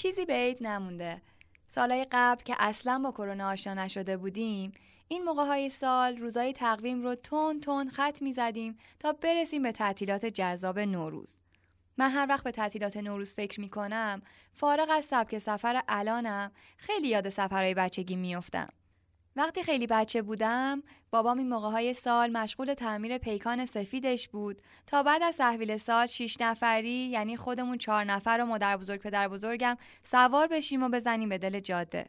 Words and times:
چیزی 0.00 0.24
به 0.24 0.32
عید 0.32 0.66
نمونده 0.66 1.22
سالهای 1.66 2.06
قبل 2.12 2.42
که 2.42 2.54
اصلا 2.58 2.98
با 2.98 3.12
کرونا 3.12 3.48
آشنا 3.48 3.74
نشده 3.74 4.16
بودیم 4.16 4.72
این 5.08 5.24
موقع 5.24 5.44
های 5.44 5.68
سال 5.68 6.16
روزای 6.16 6.52
تقویم 6.52 7.02
رو 7.02 7.14
تون 7.14 7.60
تون 7.60 7.90
خط 7.90 8.22
می 8.22 8.32
زدیم 8.32 8.78
تا 8.98 9.12
برسیم 9.12 9.62
به 9.62 9.72
تعطیلات 9.72 10.26
جذاب 10.26 10.78
نوروز. 10.78 11.40
من 11.96 12.10
هر 12.10 12.26
وقت 12.28 12.44
به 12.44 12.50
تعطیلات 12.50 12.96
نوروز 12.96 13.34
فکر 13.34 13.60
می 13.60 13.68
کنم 13.68 14.22
فارغ 14.52 14.88
از 14.90 15.04
سبک 15.04 15.38
سفر 15.38 15.82
الانم 15.88 16.52
خیلی 16.76 17.08
یاد 17.08 17.28
سفرهای 17.28 17.74
بچگی 17.74 18.16
میافتم. 18.16 18.68
وقتی 19.36 19.62
خیلی 19.62 19.86
بچه 19.86 20.22
بودم 20.22 20.82
بابام 21.10 21.38
این 21.38 21.48
موقع 21.48 21.70
های 21.70 21.92
سال 21.92 22.30
مشغول 22.30 22.74
تعمیر 22.74 23.18
پیکان 23.18 23.64
سفیدش 23.64 24.28
بود 24.28 24.62
تا 24.86 25.02
بعد 25.02 25.22
از 25.22 25.36
تحویل 25.36 25.76
سال 25.76 26.06
شیش 26.06 26.40
نفری 26.40 26.90
یعنی 26.90 27.36
خودمون 27.36 27.78
چهار 27.78 28.04
نفر 28.04 28.38
و 28.42 28.46
مادر 28.46 28.76
بزرگ 28.76 29.00
پدر 29.00 29.28
بزرگم 29.28 29.76
سوار 30.02 30.46
بشیم 30.46 30.82
و 30.82 30.88
بزنیم 30.88 31.28
به 31.28 31.38
دل 31.38 31.60
جاده 31.60 32.06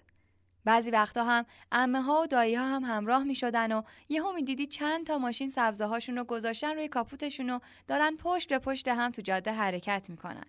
بعضی 0.66 0.92
وقتا 0.92 1.24
هم 1.24 1.46
امه 1.72 2.02
ها 2.02 2.22
و 2.22 2.28
دایی 2.28 2.56
ها 2.56 2.66
هم 2.66 2.84
همراه 2.84 3.24
می 3.24 3.36
شدن 3.36 3.72
و 3.72 3.82
یهو 4.10 4.34
می 4.34 4.44
دیدی 4.44 4.68
چند 4.68 5.08
تا 5.08 5.18
ماشین 5.18 5.50
سبزه 5.50 5.86
هاشون 5.86 6.18
رو 6.18 6.24
گذاشتن 6.24 6.76
روی 6.76 6.88
کاپوتشون 6.88 7.50
و 7.50 7.60
دارن 7.88 8.16
پشت 8.16 8.50
به 8.50 8.60
پشت 8.60 8.88
هم 8.88 9.12
تو 9.12 9.22
جاده 9.22 9.54
حرکت 9.54 10.10
می‌کنن. 10.10 10.46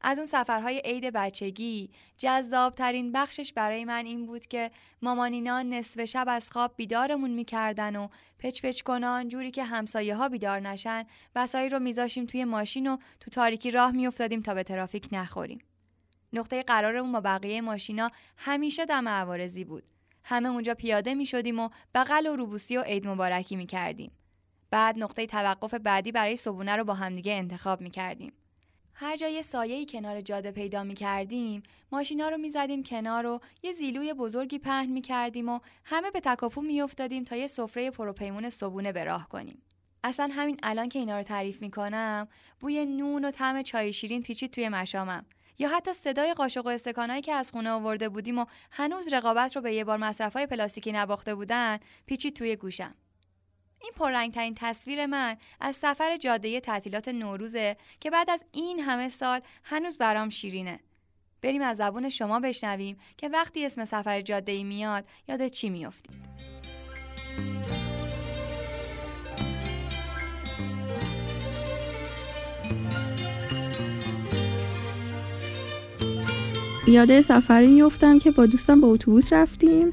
از 0.00 0.18
اون 0.18 0.26
سفرهای 0.26 0.82
عید 0.84 1.04
بچگی 1.04 1.90
جذاب 2.18 2.74
ترین 2.74 3.12
بخشش 3.12 3.52
برای 3.52 3.84
من 3.84 4.06
این 4.06 4.26
بود 4.26 4.46
که 4.46 4.70
مامانینا 5.02 5.62
نصف 5.62 6.04
شب 6.04 6.24
از 6.28 6.50
خواب 6.50 6.72
بیدارمون 6.76 7.30
می‌کردن 7.30 7.96
و 7.96 8.08
پچ 8.38 8.62
پچ 8.62 8.82
کنان 8.82 9.28
جوری 9.28 9.50
که 9.50 9.64
همسایه 9.64 10.14
ها 10.14 10.28
بیدار 10.28 10.60
نشن 10.60 11.04
وسایل 11.36 11.72
رو 11.72 11.78
میذاشیم 11.78 12.26
توی 12.26 12.44
ماشین 12.44 12.86
و 12.86 12.96
تو 13.20 13.30
تاریکی 13.30 13.70
راه 13.70 13.90
میافتادیم 13.90 14.42
تا 14.42 14.54
به 14.54 14.62
ترافیک 14.62 15.08
نخوریم. 15.12 15.58
نقطه 16.32 16.62
قرارمون 16.62 17.12
با 17.12 17.20
بقیه 17.20 17.60
ماشینا 17.60 18.10
همیشه 18.36 18.86
دم 18.86 19.08
عوارضی 19.08 19.64
بود. 19.64 19.90
همه 20.24 20.48
اونجا 20.48 20.74
پیاده 20.74 21.14
می 21.14 21.26
شدیم 21.26 21.58
و 21.58 21.68
بغل 21.94 22.26
و 22.26 22.36
روبوسی 22.36 22.76
و 22.76 22.82
عید 22.82 23.08
مبارکی 23.08 23.56
می 23.56 23.66
کردیم. 23.66 24.12
بعد 24.70 24.98
نقطه 24.98 25.26
توقف 25.26 25.74
بعدی 25.74 26.12
برای 26.12 26.36
صبونه 26.36 26.76
رو 26.76 26.84
با 26.84 26.94
همدیگه 26.94 27.32
انتخاب 27.32 27.80
می 27.80 27.90
کردیم. 27.90 28.32
هر 29.02 29.16
جای 29.16 29.42
سایه‌ای 29.42 29.86
کنار 29.86 30.20
جاده 30.20 30.50
پیدا 30.50 30.84
می 30.84 30.94
کردیم، 30.94 31.62
ماشینا 31.92 32.28
رو 32.28 32.38
می 32.38 32.48
زدیم 32.48 32.82
کنار 32.82 33.26
و 33.26 33.40
یه 33.62 33.72
زیلوی 33.72 34.14
بزرگی 34.14 34.58
پهن 34.58 34.90
می 34.90 35.00
کردیم 35.00 35.48
و 35.48 35.60
همه 35.84 36.10
به 36.10 36.20
تکاپو 36.20 36.62
می 36.62 36.80
افتادیم 36.80 37.24
تا 37.24 37.36
یه 37.36 37.46
سفره 37.46 37.90
پروپیمون 37.90 38.50
صبونه 38.50 38.92
به 38.92 39.04
راه 39.04 39.28
کنیم. 39.28 39.62
اصلا 40.04 40.30
همین 40.32 40.56
الان 40.62 40.88
که 40.88 40.98
اینا 40.98 41.16
رو 41.16 41.22
تعریف 41.22 41.62
می 41.62 41.70
کنم، 41.70 42.28
بوی 42.60 42.86
نون 42.86 43.24
و 43.24 43.30
طعم 43.30 43.62
چای 43.62 43.92
شیرین 43.92 44.22
پیچید 44.22 44.50
توی 44.50 44.68
مشامم. 44.68 45.26
یا 45.58 45.68
حتی 45.68 45.92
صدای 45.92 46.34
قاشق 46.34 46.66
و 46.66 46.68
استکانایی 46.68 47.22
که 47.22 47.32
از 47.32 47.50
خونه 47.50 47.70
آورده 47.70 48.08
بودیم 48.08 48.38
و 48.38 48.46
هنوز 48.70 49.12
رقابت 49.12 49.56
رو 49.56 49.62
به 49.62 49.74
یه 49.74 49.84
بار 49.84 49.96
مصرفهای 49.96 50.46
پلاستیکی 50.46 50.92
نباخته 50.92 51.34
بودن 51.34 51.78
پیچید 52.06 52.36
توی 52.36 52.56
گوشم 52.56 52.94
این 53.82 53.92
پررنگترین 53.96 54.54
تصویر 54.56 55.06
من 55.06 55.36
از 55.60 55.76
سفر 55.76 56.16
جاده 56.16 56.60
تعطیلات 56.60 57.08
نوروزه 57.08 57.76
که 58.00 58.10
بعد 58.10 58.30
از 58.30 58.44
این 58.52 58.80
همه 58.80 59.08
سال 59.08 59.40
هنوز 59.64 59.98
برام 59.98 60.28
شیرینه. 60.28 60.80
بریم 61.42 61.62
از 61.62 61.76
زبون 61.76 62.08
شما 62.08 62.40
بشنویم 62.40 62.96
که 63.16 63.28
وقتی 63.28 63.66
اسم 63.66 63.84
سفر 63.84 64.20
جاده 64.20 64.62
میاد 64.64 65.04
یاد 65.28 65.46
چی 65.46 65.70
میافتید 65.70 66.30
یاد 76.86 77.20
سفری 77.20 77.66
میفتم 77.66 78.18
که 78.18 78.30
با 78.30 78.46
دوستم 78.46 78.80
با 78.80 78.88
اتوبوس 78.88 79.32
رفتیم. 79.32 79.92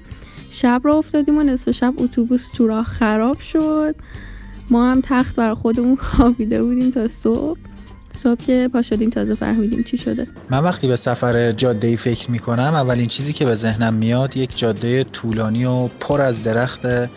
شب 0.62 0.82
را 0.84 0.96
افتادیم 0.96 1.38
و 1.38 1.44
نصف 1.44 1.72
شب 1.72 1.94
اتوبوس 1.98 2.48
تو 2.54 2.68
راه 2.68 2.86
خراب 2.86 3.40
شد. 3.40 3.96
ما 4.70 4.92
هم 4.92 5.02
تخت 5.04 5.36
بر 5.36 5.54
خودمون 5.54 5.96
خوابیده 6.06 6.64
بودیم 6.64 6.92
تا 6.92 7.08
صبح. 7.08 7.60
صبح 8.14 8.46
که 8.46 8.70
پا 8.74 8.82
شدیم 8.82 9.10
تازه 9.10 9.36
فهمیدیم 9.36 9.84
چی 9.84 9.98
شده. 9.98 10.28
من 10.50 10.60
وقتی 10.60 10.88
به 10.88 10.96
سفر 10.96 11.52
جاده 11.52 11.88
ای 11.88 11.98
فکر 11.98 12.32
می 12.32 12.40
کنم 12.40 12.74
اولین 12.74 13.08
چیزی 13.08 13.34
که 13.34 13.46
به 13.46 13.56
ذهنم 13.56 13.94
میاد 13.94 14.38
یک 14.38 14.58
جاده 14.58 15.04
طولانی 15.04 15.66
و 15.66 15.88
پر 15.88 16.22
از 16.22 16.44
درخته 16.44 17.10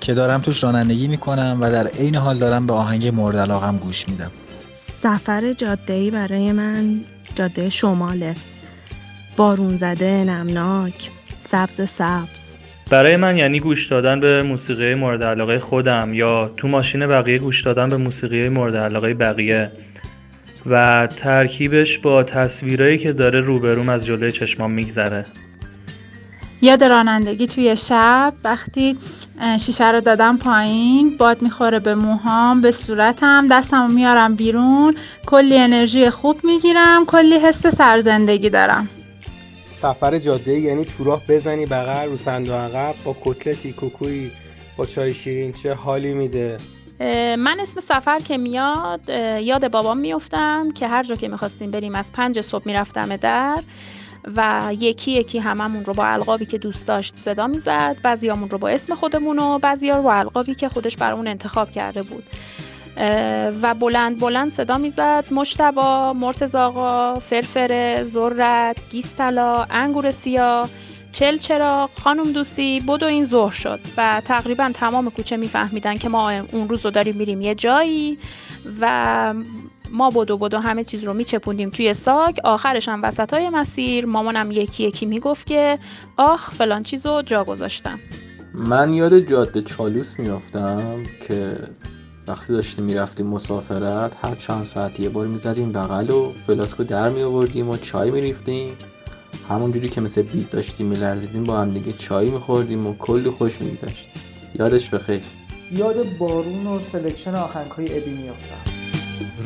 که 0.00 0.14
دارم 0.14 0.40
توش 0.40 0.64
رانندگی 0.64 1.08
می‌کنم 1.08 1.58
و 1.60 1.70
در 1.70 1.86
عین 1.86 2.16
حال 2.16 2.38
دارم 2.38 2.66
به 2.66 2.72
آهنگ 2.72 3.06
مورد 3.06 3.36
علاقم 3.36 3.76
گوش 3.76 4.08
میدم. 4.08 4.30
سفر 4.72 5.52
جاده 5.52 5.92
ای 5.92 6.10
برای 6.10 6.52
من 6.52 7.00
جاده 7.34 7.70
شماله. 7.70 8.34
بارون 9.36 9.76
زده 9.76 10.24
نمناک 10.24 11.10
سبز 11.40 11.90
سبز. 11.90 12.49
برای 12.90 13.16
من 13.16 13.36
یعنی 13.36 13.60
گوش 13.60 13.86
دادن 13.86 14.20
به 14.20 14.42
موسیقی 14.42 14.94
مورد 14.94 15.22
علاقه 15.22 15.58
خودم 15.58 16.14
یا 16.14 16.50
تو 16.56 16.68
ماشین 16.68 17.06
بقیه 17.06 17.38
گوش 17.38 17.62
دادن 17.62 17.88
به 17.88 17.96
موسیقی 17.96 18.48
مورد 18.48 18.76
علاقه 18.76 19.14
بقیه. 19.14 19.70
و 20.66 21.06
ترکیبش 21.06 21.98
با 21.98 22.22
تصویرایی 22.22 22.98
که 22.98 23.12
داره 23.12 23.40
روبروم 23.40 23.88
از 23.88 24.06
جلوی 24.06 24.30
چشمام 24.30 24.70
میگذره. 24.70 25.24
یاد 26.62 26.84
رانندگی 26.84 27.46
توی 27.46 27.76
شب 27.76 28.32
وقتی 28.44 28.96
شیشه 29.60 29.90
رو 29.90 30.00
دادم 30.00 30.38
پایین 30.38 31.16
باد 31.16 31.42
می‌خوره 31.42 31.78
به 31.78 31.94
موهام 31.94 32.60
به 32.60 32.70
صورتم 32.70 33.48
دستم 33.50 33.92
میارم 33.92 34.34
بیرون 34.34 34.94
کلی 35.26 35.58
انرژی 35.58 36.10
خوب 36.10 36.40
می‌گیرم 36.44 37.04
کلی 37.06 37.34
حس 37.34 37.66
سرزندگی 37.66 38.50
دارم. 38.50 38.88
سفر 39.80 40.18
جاده 40.18 40.58
یعنی 40.58 40.84
تو 40.84 41.04
راه 41.04 41.22
بزنی 41.28 41.66
بغل 41.66 42.08
رو 42.08 42.16
صندوق 42.16 42.54
عقب 42.54 42.94
با 43.04 43.16
کتلتی 43.24 43.72
کوکوی 43.72 44.30
با 44.76 44.86
چای 44.86 45.12
شیرین 45.12 45.52
چه 45.52 45.74
حالی 45.74 46.14
میده؟ 46.14 46.56
من 47.38 47.56
اسم 47.60 47.80
سفر 47.80 48.18
که 48.18 48.38
میاد 48.38 49.00
یاد 49.42 49.70
بابام 49.70 49.98
میفتم 49.98 50.72
که 50.72 50.88
هر 50.88 51.02
جا 51.02 51.14
که 51.14 51.28
می‌خواستیم 51.28 51.70
بریم 51.70 51.94
از 51.94 52.12
پنج 52.12 52.40
صبح 52.40 52.62
می‌رفتم 52.66 53.16
در 53.16 53.58
و 54.36 54.62
یکی 54.78 55.12
یکی 55.12 55.38
هممون 55.38 55.84
رو 55.84 55.94
با 55.94 56.06
القابی 56.06 56.46
که 56.46 56.58
دوست 56.58 56.86
داشت 56.86 57.16
صدا 57.16 57.46
می‌زد 57.46 57.96
بعضیامون 58.02 58.50
رو 58.50 58.58
با 58.58 58.68
اسم 58.68 58.94
خودمون 58.94 59.38
و 59.38 59.58
بعضیا 59.58 59.96
رو 59.96 60.02
با 60.02 60.12
القابی 60.12 60.54
که 60.54 60.68
خودش 60.68 60.96
برامون 60.96 61.26
انتخاب 61.26 61.70
کرده 61.70 62.02
بود. 62.02 62.24
و 63.62 63.74
بلند 63.74 64.20
بلند 64.20 64.52
صدا 64.52 64.78
می‌زد. 64.78 65.24
مشتبا 65.30 66.12
مرتزاقا 66.12 67.14
فرفره 67.14 68.04
زرت 68.04 68.76
گیستلا 68.90 69.66
انگور 69.70 70.10
سیاه 70.10 70.68
چل 71.12 71.38
چرا 71.38 71.90
خانم 72.02 72.32
دوستی 72.32 72.80
بدو 72.80 73.06
این 73.06 73.24
ظهر 73.24 73.52
شد 73.52 73.80
و 73.96 74.22
تقریبا 74.24 74.70
تمام 74.74 75.10
کوچه 75.10 75.36
میفهمیدن 75.36 75.96
که 75.96 76.08
ما 76.08 76.30
اون 76.30 76.68
روز 76.68 76.84
رو 76.84 76.90
داریم 76.90 77.16
میریم 77.16 77.40
یه 77.40 77.54
جایی 77.54 78.18
و 78.80 79.34
ما 79.92 80.10
بدو 80.10 80.36
بدو 80.36 80.58
همه 80.58 80.84
چیز 80.84 81.04
رو 81.04 81.14
میچپوندیم 81.14 81.70
توی 81.70 81.94
ساگ. 81.94 82.36
آخرش 82.44 82.88
هم 82.88 83.02
وسط 83.02 83.34
های 83.34 83.48
مسیر. 83.48 84.06
مامانم 84.06 84.50
یکی 84.50 84.84
یکی 84.84 85.06
می‌گفت 85.06 85.46
که 85.46 85.78
آخ 86.16 86.50
فلان 86.50 86.82
چیز 86.82 87.06
رو 87.06 87.22
جا 87.22 87.44
گذاشتم. 87.44 87.98
من 88.54 88.92
یاد 88.92 89.18
جاده 89.18 89.62
چالوس 89.62 90.18
میافتم 90.18 91.02
که 91.28 91.58
وقتی 92.30 92.52
داشتیم 92.52 92.84
می‌رفتیم 92.84 93.26
مسافرت 93.26 94.12
هر 94.22 94.34
چند 94.34 94.66
ساعت 94.66 95.00
یه 95.00 95.08
بار 95.08 95.26
می‌زدیم 95.26 95.72
بغل 95.72 96.10
و 96.10 96.32
فلاسکو 96.46 96.84
در 96.84 97.08
می 97.08 97.22
آوردیم 97.22 97.68
و 97.68 97.76
چای 97.76 98.10
می‌ریختیم 98.10 98.72
همونجوری 99.48 99.88
که 99.88 100.00
مثل 100.00 100.22
بید 100.22 100.50
داشتیم 100.50 100.86
میلرزیدیم 100.86 101.44
با 101.44 101.60
هم 101.60 101.74
دیگه 101.74 101.92
چای 101.92 102.30
میخوردیم 102.30 102.86
و 102.86 102.94
کلی 102.98 103.30
خوش 103.30 103.60
میگذشت. 103.60 104.08
یادش 104.58 104.88
بخیر. 104.88 105.20
یاد 105.72 105.96
بارون 106.18 106.66
و 106.66 106.80
selection 106.80 107.34
آهنگ 107.34 107.70
های 107.70 107.98
ابی 107.98 108.10
میافتم. 108.10 108.70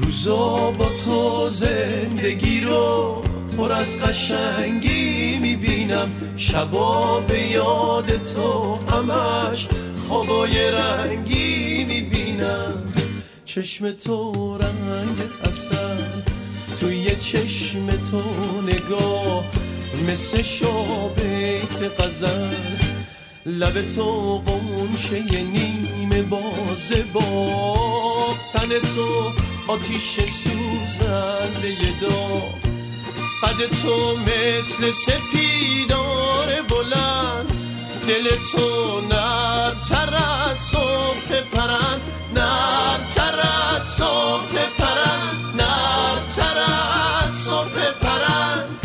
روزا 0.02 0.70
با 0.70 0.88
تو 1.04 1.48
زندگی 1.50 2.60
رو 2.60 3.22
پر 3.58 3.72
از 3.72 3.98
قشنگی 4.00 5.38
می‌بینم. 5.38 6.08
شبا 6.36 7.20
به 7.20 7.48
یاد 7.48 8.06
تو 8.06 8.78
همش 8.92 9.68
خوابای 10.08 10.70
رنگی 10.70 11.84
می‌بینم. 11.84 12.92
چشم 13.44 13.90
تو 13.92 14.58
رنگ 14.58 15.18
اصل 15.48 15.76
توی 16.80 17.16
چشم 17.16 17.86
تو 17.86 18.22
نگاه 18.62 19.44
مثل 20.08 20.42
شابیت 20.42 22.00
قزل 22.00 22.54
لب 23.46 23.94
تو 23.96 24.38
قنچه 24.38 25.22
نیم 25.42 26.28
بازه 26.30 27.04
با. 27.12 28.34
تن 28.52 28.68
تو 28.94 29.32
آتیش 29.68 30.20
سوزنده 30.20 31.76
داغ 32.00 32.54
قد 33.42 33.66
تو 33.82 34.16
مثل 34.16 34.92
سپیدار 34.92 36.62
بلند. 36.68 37.53
دل 38.08 38.36
تو 38.52 39.00
نرمتر 39.00 40.14
از 40.14 40.58
صبح 40.58 41.40
پرند 41.52 42.00
نرمتر 42.34 43.40
از 43.76 43.82
صبح 43.82 44.68
پرند 44.78 45.60
نرمتر 45.60 46.58
از 46.58 47.34
صبح 47.34 47.92
پرند. 48.00 48.78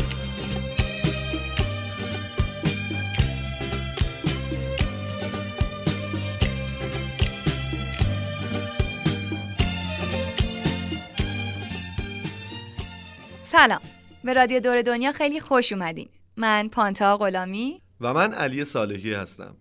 سلام. 13.44 13.81
به 14.24 14.33
رادیو 14.33 14.60
دور 14.60 14.81
دنیا 14.81 15.12
خیلی 15.12 15.39
خوش 15.39 15.74
اومدین. 15.74 16.10
من 16.38 16.69
پانتا 16.69 17.18
غلامی. 17.18 17.81
و 18.01 18.13
من 18.13 18.34
علی 18.34 18.66
صالحی 18.66 19.13
هستم. 19.13 19.56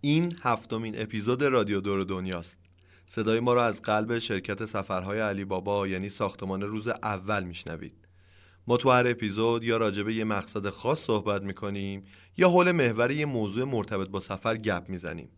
این 0.00 0.34
هفتمین 0.42 1.02
اپیزود 1.02 1.42
رادیو 1.42 1.80
دور 1.80 2.04
دنیاست. 2.04 2.58
صدای 3.06 3.40
ما 3.40 3.54
را 3.54 3.64
از 3.64 3.82
قلب 3.82 4.18
شرکت 4.18 4.64
سفرهای 4.64 5.20
علی 5.20 5.44
بابا 5.44 5.86
یعنی 5.86 6.08
ساختمان 6.08 6.62
روز 6.62 6.88
اول 6.88 7.44
میشنوید. 7.44 7.94
ما 8.66 8.76
تو 8.76 8.90
هر 8.90 9.06
اپیزود 9.06 9.64
یا 9.64 9.76
راجع 9.76 10.02
به 10.02 10.14
یه 10.14 10.24
مقصد 10.24 10.68
خاص 10.68 11.00
صحبت 11.00 11.42
می‌کنیم 11.42 12.04
یا 12.36 12.48
حول 12.48 12.72
محور 12.72 13.10
یه 13.10 13.26
موضوع 13.26 13.64
مرتبط 13.64 14.08
با 14.08 14.20
سفر 14.20 14.56
گپ 14.56 14.84
می‌زنیم. 14.88 15.28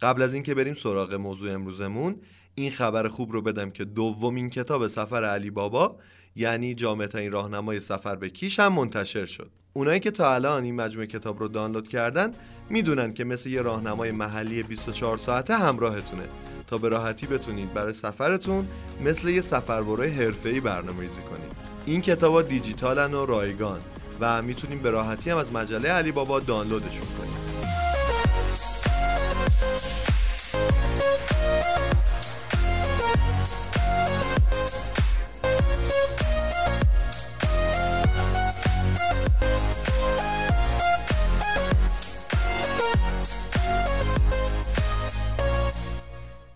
قبل 0.00 0.22
از 0.22 0.34
اینکه 0.34 0.54
بریم 0.54 0.74
سراغ 0.74 1.14
موضوع 1.14 1.52
امروزمون 1.52 2.20
این 2.54 2.70
خبر 2.70 3.08
خوب 3.08 3.32
رو 3.32 3.42
بدم 3.42 3.70
که 3.70 3.84
دومین 3.84 4.50
کتاب 4.50 4.88
سفر 4.88 5.24
علی 5.24 5.50
بابا 5.50 5.98
یعنی 6.36 6.74
جامعه 6.74 7.06
ترین 7.06 7.32
راهنمای 7.32 7.80
سفر 7.80 8.16
به 8.16 8.30
کیش 8.30 8.60
هم 8.60 8.72
منتشر 8.72 9.26
شد. 9.26 9.50
اونایی 9.72 10.00
که 10.00 10.10
تا 10.10 10.34
الان 10.34 10.64
این 10.64 10.74
مجموعه 10.76 11.06
کتاب 11.06 11.40
رو 11.40 11.48
دانلود 11.48 11.88
کردن 11.88 12.34
می‌دونن 12.70 13.14
که 13.14 13.24
مثل 13.24 13.50
یه 13.50 13.62
راهنمای 13.62 14.10
محلی 14.10 14.62
24 14.62 15.18
ساعته 15.18 15.54
همراهتونه. 15.54 16.22
تا 16.66 16.78
به 16.78 16.88
راحتی 16.88 17.26
بتونید 17.26 17.74
برای 17.74 17.94
سفرتون 17.94 18.68
مثل 19.04 19.28
یه 19.28 19.40
سفربرای 19.40 20.10
حرفه‌ای 20.10 20.60
برنامه‌ریزی 20.60 21.22
کنید. 21.22 21.52
این 21.86 22.00
کتابا 22.00 22.42
دیجیتالن 22.42 23.14
و 23.14 23.26
رایگان 23.26 23.80
و 24.20 24.42
می‌تونیم 24.42 24.78
به 24.78 24.90
راحتی 24.90 25.30
هم 25.30 25.36
از 25.36 25.52
مجله 25.52 25.88
علی 25.88 26.12
بابا 26.12 26.40
دانلودشون 26.40 27.06
کنیم. 27.18 27.49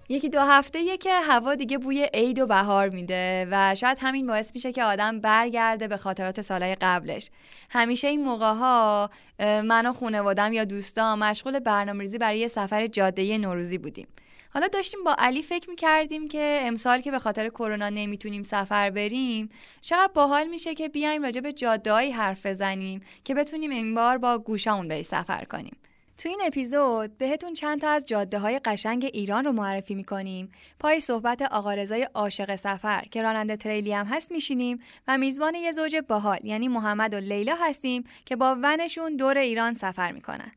یکی 0.08 0.28
دو 0.28 0.40
هفته 0.40 0.96
که 0.96 1.12
هوا 1.12 1.54
دیگه 1.54 1.78
بوی 1.78 2.08
عید 2.14 2.38
و 2.38 2.46
بهار 2.46 2.88
میده 2.88 3.48
و 3.50 3.74
شاید 3.74 3.98
همین 4.00 4.26
باعث 4.26 4.54
میشه 4.54 4.72
که 4.72 4.84
آدم 4.84 5.20
برگرده 5.20 5.88
به 5.88 5.96
خاطرات 5.96 6.40
سالهای 6.40 6.74
قبلش. 6.74 7.30
همیشه 7.70 8.08
این 8.08 8.24
موقع 8.24 8.52
ها 8.52 9.10
من 9.40 9.86
و 9.86 9.92
خانوادم 9.92 10.52
یا 10.52 10.64
دوستان 10.64 11.18
مشغول 11.18 11.58
برنامه 11.58 12.00
ریزی 12.00 12.18
برای 12.18 12.38
یه 12.38 12.48
سفر 12.48 12.86
جاده 12.86 13.38
نوروزی 13.38 13.78
بودیم. 13.78 14.08
حالا 14.54 14.68
داشتیم 14.68 15.04
با 15.04 15.16
علی 15.18 15.42
فکر 15.42 15.70
می‌کردیم 15.70 16.28
که 16.28 16.60
امسال 16.62 17.00
که 17.00 17.10
به 17.10 17.18
خاطر 17.18 17.48
کرونا 17.48 17.88
نمی‌تونیم 17.88 18.42
سفر 18.42 18.90
بریم 18.90 19.48
شاید 19.82 20.12
باحال 20.12 20.46
میشه 20.46 20.74
که 20.74 20.88
بیایم 20.88 21.22
راجع 21.22 21.40
به 21.40 21.52
جادههایی 21.52 22.10
حرف 22.10 22.46
بزنیم 22.46 23.02
که 23.24 23.34
بتونیم 23.34 23.70
این 23.70 23.94
بار 23.94 24.18
با 24.18 24.38
گوشمون 24.38 24.88
به 24.88 25.02
سفر 25.02 25.44
کنیم. 25.44 25.76
تو 26.18 26.28
این 26.28 26.40
اپیزود 26.44 27.18
بهتون 27.18 27.54
چند 27.54 27.80
تا 27.80 27.90
از 27.90 28.08
جاده 28.08 28.38
های 28.38 28.60
قشنگ 28.64 29.10
ایران 29.12 29.44
رو 29.44 29.52
معرفی 29.52 29.94
می‌کنیم. 29.94 30.52
پای 30.80 31.00
صحبت 31.00 31.42
آقا 31.42 31.74
رضای 31.74 32.08
عاشق 32.14 32.54
سفر 32.54 33.04
که 33.10 33.22
راننده 33.22 33.56
تریلی 33.56 33.92
هم 33.92 34.06
هست 34.06 34.32
میشینیم 34.32 34.78
و 35.08 35.18
میزبان 35.18 35.54
یه 35.54 35.72
زوج 35.72 35.96
باحال 36.08 36.38
یعنی 36.44 36.68
محمد 36.68 37.14
و 37.14 37.16
لیلا 37.16 37.54
هستیم 37.60 38.04
که 38.24 38.36
با 38.36 38.56
ونشون 38.62 39.16
دور 39.16 39.38
ایران 39.38 39.74
سفر 39.74 40.12
می‌کنن. 40.12 40.52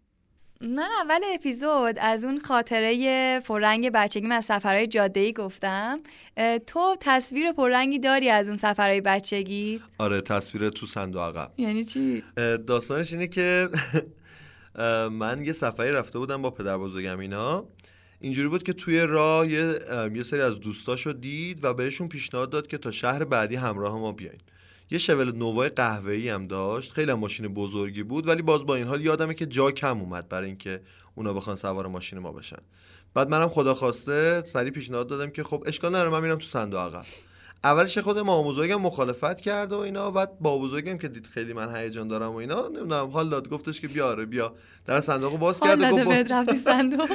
من 0.61 0.89
اول 1.03 1.19
اپیزود 1.33 1.99
از 1.99 2.25
اون 2.25 2.39
خاطره 2.39 3.39
پررنگ 3.39 3.89
بچگیم 3.89 4.31
از 4.31 4.45
سفرهای 4.45 4.87
جاده 4.87 5.19
ای 5.19 5.33
گفتم 5.33 5.99
تو 6.67 6.95
تصویر 6.99 7.51
پررنگی 7.51 7.99
داری 7.99 8.29
از 8.29 8.47
اون 8.47 8.57
سفرهای 8.57 9.01
بچگی؟ 9.01 9.81
آره 9.97 10.21
تصویر 10.21 10.69
تو 10.69 10.85
صندوق 10.85 11.21
عقب. 11.21 11.51
یعنی 11.57 11.83
چی؟ 11.83 12.23
داستانش 12.67 13.13
اینه 13.13 13.27
که 13.27 13.69
من 15.11 15.43
یه 15.45 15.53
سفری 15.53 15.91
رفته 15.91 16.19
بودم 16.19 16.41
با 16.41 16.51
پدر 16.51 16.77
بزرگم 16.77 17.19
اینا. 17.19 17.65
اینجوری 18.19 18.47
بود 18.47 18.63
که 18.63 18.73
توی 18.73 18.99
راه 18.99 19.51
یه, 19.51 19.79
یه 20.13 20.23
سری 20.23 20.41
از 20.41 20.59
دوستاشو 20.59 21.11
دید 21.11 21.65
و 21.65 21.73
بهشون 21.73 22.07
پیشنهاد 22.07 22.49
داد 22.49 22.67
که 22.67 22.77
تا 22.77 22.91
شهر 22.91 23.23
بعدی 23.23 23.55
همراه 23.55 23.97
ما 23.97 24.11
بیاین. 24.11 24.39
یه 24.91 24.97
شول 24.97 25.31
نوای 25.37 25.69
قهوه‌ای 25.69 26.29
هم 26.29 26.47
داشت 26.47 26.91
خیلی 26.91 27.11
هم 27.11 27.19
ماشین 27.19 27.47
بزرگی 27.47 28.03
بود 28.03 28.27
ولی 28.27 28.41
باز 28.41 28.65
با 28.65 28.75
این 28.75 28.87
حال 28.87 29.01
یادمه 29.01 29.33
که 29.33 29.45
جا 29.45 29.71
کم 29.71 29.99
اومد 29.99 30.29
برای 30.29 30.47
اینکه 30.47 30.81
اونا 31.15 31.33
بخوان 31.33 31.55
سوار 31.55 31.87
ماشین 31.87 32.19
ما 32.19 32.31
بشن. 32.31 32.61
بعد 33.13 33.29
منم 33.29 33.49
خدا 33.49 33.73
خواسته 33.73 34.43
سری 34.45 34.71
پیشنهاد 34.71 35.07
دادم 35.07 35.29
که 35.29 35.43
خب 35.43 35.63
اشکال 35.65 35.95
نداره 35.95 36.09
من 36.09 36.21
میرم 36.21 36.37
تو 36.37 36.45
صندوق 36.45 36.79
عقب. 36.79 37.05
اولش 37.63 37.97
خود 37.97 38.19
ما 38.19 38.43
بزرگم 38.43 38.81
مخالفت 38.81 39.41
کرد 39.41 39.73
و 39.73 39.77
اینا 39.77 40.11
و 40.15 40.25
با 40.41 40.57
بزرگم 40.57 40.97
که 40.97 41.07
دید 41.07 41.27
خیلی 41.27 41.53
من 41.53 41.75
هیجان 41.75 42.07
دارم 42.07 42.31
و 42.31 42.35
اینا 42.35 42.67
نمی‌دونم. 42.67 43.09
حال 43.09 43.29
داد. 43.29 43.49
گفتش 43.49 43.81
که 43.81 43.87
بیاره 43.87 44.25
بیا. 44.25 44.55
در 44.85 44.99
صندوق 44.99 45.37
باز 45.39 45.59
کرد 45.59 45.81
و 45.81 45.89
گفت 45.91 46.55
صندوق؟ 46.71 47.09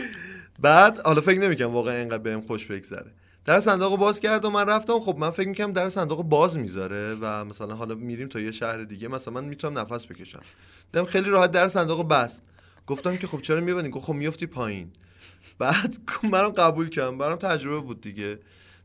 بعد 0.59 1.01
حالا 1.01 1.21
فکر 1.21 1.41
نمی‌کنم 1.41 1.71
واقعا 1.75 1.97
اینقدر 1.97 2.19
بهم 2.19 2.41
خوش 2.41 2.67
بگذره. 2.67 3.13
در 3.45 3.61
صندوق 3.61 3.99
باز 3.99 4.21
کرد 4.21 4.45
و 4.45 4.51
من 4.51 4.67
رفتم. 4.69 5.01
خب 5.01 5.17
من 5.19 5.31
فکر 5.31 5.49
می‌کنم 5.49 5.73
در 5.73 5.89
صندوق 5.89 6.23
باز 6.23 6.59
می‌ذاره 6.59 7.17
و 7.21 7.45
مثلا 7.45 7.75
حالا 7.75 7.95
میریم 7.95 8.29
تا 8.29 8.41
یه 8.41 8.51
شهر 8.53 8.83
دیگه 8.83 9.09
مثلا 9.09 9.35
من 9.35 9.45
می‌تونم 9.45 9.79
نفس 9.79 10.07
بکشم. 10.07 10.41
دیدم 10.93 11.05
خیلی 11.05 11.31
راحت 11.31 11.51
در 11.51 11.69
صندوق 11.69 12.09
بست. 12.09 12.43
گفتم 12.87 13.17
که 13.17 13.27
خب 13.27 13.41
چرا 13.41 13.61
میبندی؟ 13.61 13.89
گفت 13.89 14.05
خب 14.07 14.13
میافتی 14.13 14.47
پایین. 14.47 14.91
بعد 15.59 15.97
منم 16.33 16.49
قبول 16.49 16.89
کردم. 16.89 17.19
برام 17.19 17.37
تجربه 17.39 17.81
بود 17.81 18.01
دیگه. 18.01 18.39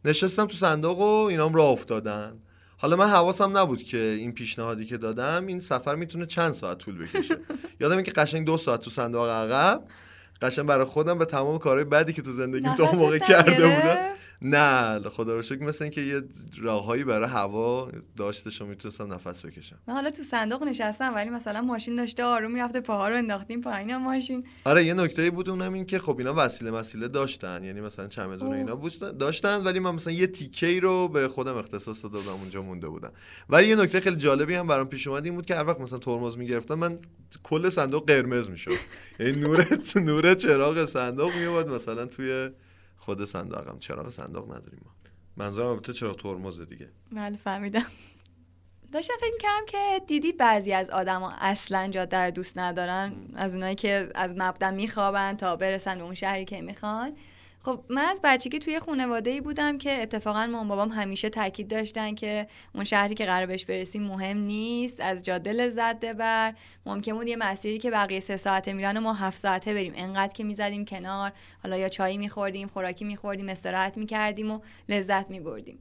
نشستم 0.07 0.45
تو 0.45 0.57
صندوق 0.57 1.00
و 1.00 1.25
اینام 1.25 1.54
راه 1.54 1.69
افتادن. 1.69 2.33
حالا 2.77 2.95
من 2.95 3.07
حواسم 3.07 3.57
نبود 3.57 3.83
که 3.83 3.98
این 3.98 4.31
پیشنهادی 4.31 4.86
که 4.86 4.98
دادم 4.98 5.48
این 5.48 5.59
سفر 5.59 5.95
می‌تونه 5.95 6.25
چند 6.25 6.54
ساعت 6.54 6.77
طول 6.77 6.98
بکشه. 6.98 7.38
یادم 7.81 8.01
که 8.01 8.12
قشنگ 8.12 8.45
دو 8.45 8.57
ساعت 8.57 8.81
تو 8.81 8.89
صندوق 8.89 9.30
عقب. 9.30 9.83
قشنگ 10.42 10.65
برای 10.65 10.86
خودم 10.86 11.18
به 11.18 11.25
تمام 11.25 11.57
کارهای 11.59 11.83
بعدی 11.83 12.13
که 12.13 12.21
تو 12.21 12.31
زندگیم 12.31 12.75
تو 12.75 12.92
موقع 12.92 13.19
کرده 13.19 13.51
بودم. 13.51 13.98
نه 14.41 14.99
خدا 15.09 15.35
رو 15.35 15.41
شکر 15.41 15.63
مثل 15.63 15.83
اینکه 15.83 16.01
یه 16.01 16.21
راههایی 16.61 17.03
برای 17.03 17.29
هوا 17.29 17.91
داشتش 18.17 18.61
و 18.61 18.65
می‌تونستم 18.65 19.13
نفس 19.13 19.45
بکشم. 19.45 19.79
من 19.87 19.93
حالا 19.93 20.11
تو 20.11 20.23
صندوق 20.23 20.63
نشستم 20.63 21.15
ولی 21.15 21.29
مثلا 21.29 21.61
ماشین 21.61 21.95
داشته 21.95 22.23
آروم 22.23 22.51
می‌رفته 22.51 22.81
پاها 22.81 23.09
رو 23.09 23.15
انداختیم 23.15 23.61
پایین 23.61 23.97
ماشین. 23.97 24.44
آره 24.65 24.85
یه 24.85 24.94
نکته 24.94 25.31
بود 25.31 25.49
اونم 25.49 25.73
این 25.73 25.85
که 25.85 25.99
خب 25.99 26.17
اینا 26.17 26.33
وسیله 26.37 26.71
مسیله 26.71 27.07
داشتن 27.07 27.63
یعنی 27.63 27.81
مثلا 27.81 28.07
چمدون 28.07 28.53
اینا 28.53 28.75
داشتن 29.19 29.57
ولی 29.57 29.79
من 29.79 29.91
مثلا 29.91 30.13
یه 30.13 30.27
تیکه 30.27 30.79
رو 30.79 31.07
به 31.07 31.27
خودم 31.27 31.56
اختصاص 31.56 32.06
دادم 32.06 32.33
اونجا 32.39 32.61
مونده 32.61 32.87
بودم 32.87 33.11
ولی 33.49 33.67
یه 33.67 33.75
نکته 33.75 33.99
خیلی 33.99 34.15
جالبی 34.15 34.53
هم 34.53 34.67
برام 34.67 34.89
پیش 34.89 35.07
اومد 35.07 35.25
این 35.25 35.35
بود 35.35 35.45
که 35.45 35.56
هر 35.56 35.67
وقت 35.67 35.79
مثلا 35.79 35.99
ترمز 35.99 36.37
می‌گرفتم 36.37 36.73
من 36.73 36.95
کل 37.44 37.69
صندوق 37.69 38.07
قرمز 38.07 38.49
می‌شد. 38.49 38.71
یعنی 39.19 39.31
نور 39.31 39.67
نور 39.95 40.33
چراغ 40.33 40.85
صندوق 40.85 41.31
میومد 41.35 41.67
مثلا 41.67 42.06
توی 42.06 42.49
خود 42.97 43.25
صندوقم. 43.25 43.80
چراغ 43.80 44.09
صندوق 44.09 44.45
نداریم 44.45 44.81
ما. 44.85 44.92
منظورم 45.37 45.68
البته 45.68 45.94
چراغ 45.94 46.16
ترمز 46.16 46.61
دیگه. 46.61 46.89
بله 47.11 47.37
فهمیدم. 47.37 47.85
داشتم 48.92 49.13
فکر 49.19 49.37
کردم 49.39 49.66
که 49.68 50.01
دیدی 50.07 50.31
بعضی 50.31 50.73
از 50.73 50.89
آدما 50.89 51.31
اصلا 51.31 51.87
جاده 51.87 52.18
رو 52.18 52.31
دوست 52.31 52.57
ندارن. 52.57 53.13
از 53.35 53.54
اونایی 53.56 53.75
که 53.75 54.09
از 54.16 54.33
مبدا 54.37 54.71
میخوابن 54.71 55.37
تا 55.37 55.56
برسن 55.56 55.97
به 55.97 56.04
اون 56.04 56.13
شهری 56.13 56.45
که 56.45 56.61
می‌خوان. 56.61 57.18
خب 57.68 57.83
من 57.90 58.02
از 58.02 58.21
بچگی 58.24 58.59
توی 58.59 58.80
خانواده 58.80 59.30
ای 59.30 59.42
بودم 59.42 59.78
که 59.78 60.02
اتفاقا 60.02 60.47
مام 60.47 60.68
بابام 60.68 60.90
همیشه 60.90 61.30
تاکید 61.30 61.68
داشتن 61.68 62.16
که 62.16 62.47
اون 62.76 62.83
شهری 62.83 63.16
که 63.16 63.26
قرار 63.26 63.45
بهش 63.45 63.66
برسیم 63.66 64.04
مهم 64.04 64.38
نیست 64.38 65.00
از 65.00 65.24
جاده 65.24 65.54
لذت 65.54 66.00
ببر. 66.00 66.54
ممکن 66.86 67.14
بود 67.14 67.28
یه 67.28 67.36
مسیری 67.36 67.78
که 67.78 67.92
بقیه 67.92 68.19
سه 68.19 68.38
ساعته 68.38 68.74
میرن 68.74 68.97
و 68.97 69.02
ما 69.02 69.14
هفت 69.14 69.38
ساعته 69.38 69.74
بریم. 69.74 69.94
انقدر 69.95 70.33
که 70.33 70.44
می‌زدیم 70.44 70.86
کنار 70.86 71.31
حالا 71.64 71.78
یا 71.78 71.90
چایی 71.90 72.18
میخوردیم 72.18 72.68
خوراکی 72.68 73.06
میخوردیم 73.06 73.50
استراحت 73.50 73.97
می‌کردیم 73.97 74.52
و 74.52 74.59
لذت 74.90 75.30
میبردیم. 75.30 75.80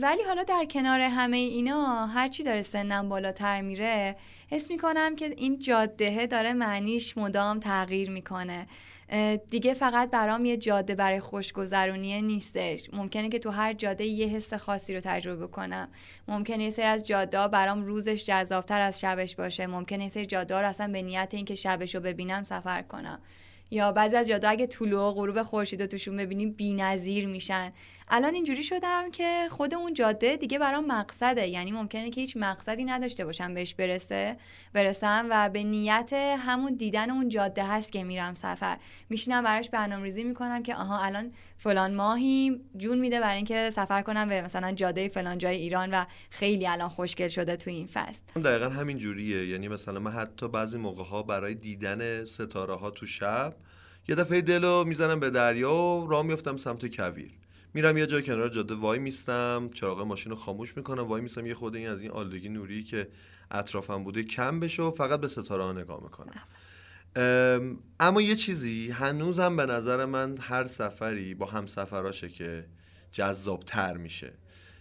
ولی 0.00 0.22
حالا 0.26 0.42
در 0.42 0.64
کنار 0.70 1.00
همه 1.00 1.36
اینا 1.36 2.06
هرچی 2.06 2.42
داره 2.42 2.62
سنم 2.62 3.08
بالاتر 3.08 3.60
میره 3.60 4.16
حس 4.50 4.70
می‌کنم 4.70 5.16
که 5.16 5.34
این 5.36 5.58
جاده 5.58 6.26
داره 6.26 6.52
معنیش 6.52 7.18
مدام 7.18 7.60
تغییر 7.60 8.10
می‌کنه. 8.10 8.66
دیگه 9.50 9.74
فقط 9.74 10.10
برام 10.10 10.44
یه 10.44 10.56
جاده 10.56 10.94
برای 10.94 11.20
خوشگذرونیه 11.20 12.20
نیستش. 12.20 12.88
ممکنه 12.92 13.28
که 13.28 13.38
تو 13.38 13.50
هر 13.50 13.72
جاده 13.72 14.04
یه 14.04 14.26
حس 14.26 14.54
خاصی 14.54 14.94
رو 14.94 15.00
تجربه 15.04 15.46
کنم. 15.46 15.88
ممکنه 16.28 16.64
یه 16.64 16.70
سری 16.70 16.84
از 16.84 17.06
جاده 17.06 17.48
برام 17.48 17.82
روزش 17.82 18.26
جذابتر 18.26 18.80
از 18.80 19.00
شبش 19.00 19.36
باشه. 19.36 19.66
ممکنه 19.66 20.02
یه 20.02 20.08
سری 20.08 20.26
جاده 20.26 20.58
رو 20.60 20.68
اصلا 20.68 20.92
به 20.92 21.02
نیت 21.02 21.28
اینکه 21.32 21.54
شبش 21.54 21.94
رو 21.94 22.00
ببینم 22.00 22.44
سفر 22.44 22.82
کنم. 22.82 23.20
یا 23.70 23.92
بعضی 23.92 24.16
از 24.16 24.28
جاده 24.28 24.48
اگه 24.48 24.66
طلوع 24.66 25.08
و 25.08 25.10
غروب 25.10 25.42
خورشید 25.42 25.80
رو 25.80 25.86
توشون 25.86 26.16
ببینیم 26.16 26.52
بی‌نظیر 26.52 27.26
میشن. 27.26 27.72
الان 28.12 28.34
اینجوری 28.34 28.62
شدم 28.62 29.10
که 29.10 29.46
خود 29.50 29.74
اون 29.74 29.94
جاده 29.94 30.36
دیگه 30.36 30.58
برام 30.58 30.86
مقصده. 30.86 31.46
یعنی 31.46 31.72
ممکنه 31.72 32.10
که 32.10 32.20
هیچ 32.20 32.36
مقصدی 32.36 32.84
نداشته 32.84 33.24
باشم 33.24 33.54
بهش 33.54 33.74
برسه 33.74 34.36
برسم 34.72 35.26
و 35.30 35.48
به 35.48 35.64
نیت 35.64 36.12
همون 36.38 36.74
دیدن 36.74 37.10
اون 37.10 37.28
جاده 37.28 37.64
هست 37.64 37.92
که 37.92 38.04
میرم 38.04 38.34
سفر. 38.34 38.78
میشینم 39.08 39.44
براش 39.44 39.70
برنامه‌ریزی 39.70 40.24
می‌کنم 40.24 40.62
که 40.62 40.74
آها 40.74 40.98
الان 40.98 41.32
فلان 41.58 41.94
ماهی 41.94 42.60
جون 42.76 42.98
میده 42.98 43.20
برای 43.20 43.36
اینکه 43.36 43.70
سفر 43.70 44.02
کنم 44.02 44.28
به 44.28 44.42
مثلا 44.42 44.72
جاده 44.72 45.08
فلان 45.08 45.38
جای 45.38 45.56
ایران 45.56 45.90
و 45.90 46.04
خیلی 46.30 46.66
الان 46.66 46.88
خوشگل 46.88 47.28
شده 47.28 47.56
تو 47.56 47.70
این 47.70 47.86
فصل. 47.86 48.22
دقیقا 48.44 48.68
همین 48.68 48.98
جوریه. 48.98 49.46
یعنی 49.46 49.68
مثلا 49.68 50.00
من 50.00 50.10
حتی 50.10 50.48
بعضی 50.48 50.78
موقع 50.78 51.04
ها 51.04 51.22
برای 51.22 51.54
دیدن 51.54 52.24
ستاره 52.24 52.74
ها 52.74 52.90
تو 52.90 53.06
شب 53.06 53.54
یه 54.08 54.14
دفعه 54.14 54.40
دلو 54.40 54.84
می‌زنم 54.84 55.20
به 55.20 55.30
دریا 55.30 55.74
و 55.74 56.06
راه 56.06 56.22
میفتم 56.22 56.56
سمت 56.56 56.96
کویر. 56.96 57.39
میرم 57.74 57.96
یه 57.96 58.06
جای 58.06 58.22
کنار 58.22 58.48
جاده 58.48 58.74
وای 58.74 58.98
میستم 58.98 59.70
چراغ 59.74 60.00
ماشین 60.00 60.30
رو 60.30 60.38
خاموش 60.38 60.76
می‌کنم 60.76 61.02
وای 61.02 61.22
میستم 61.22 61.46
یه 61.46 61.54
خود 61.54 61.76
این 61.76 61.88
از 61.88 62.02
این 62.02 62.10
آلودگی 62.10 62.48
نوری 62.48 62.84
که 62.84 63.08
اطرافم 63.50 64.04
بوده 64.04 64.22
کم 64.22 64.60
بشه 64.60 64.82
و 64.82 64.90
فقط 64.90 65.20
به 65.20 65.28
ستاره 65.28 65.62
ها 65.62 65.72
نگاه 65.72 66.02
می‌کنم. 66.02 66.32
اما 68.00 68.22
یه 68.22 68.36
چیزی 68.36 68.90
هنوزم 68.90 69.56
به 69.56 69.66
نظر 69.66 70.04
من 70.04 70.38
هر 70.38 70.66
سفری 70.66 71.34
با 71.34 71.46
همسفراشه 71.46 72.28
که 72.28 72.66
جذاب 73.12 73.62
تر 73.64 73.96
میشه. 73.96 74.32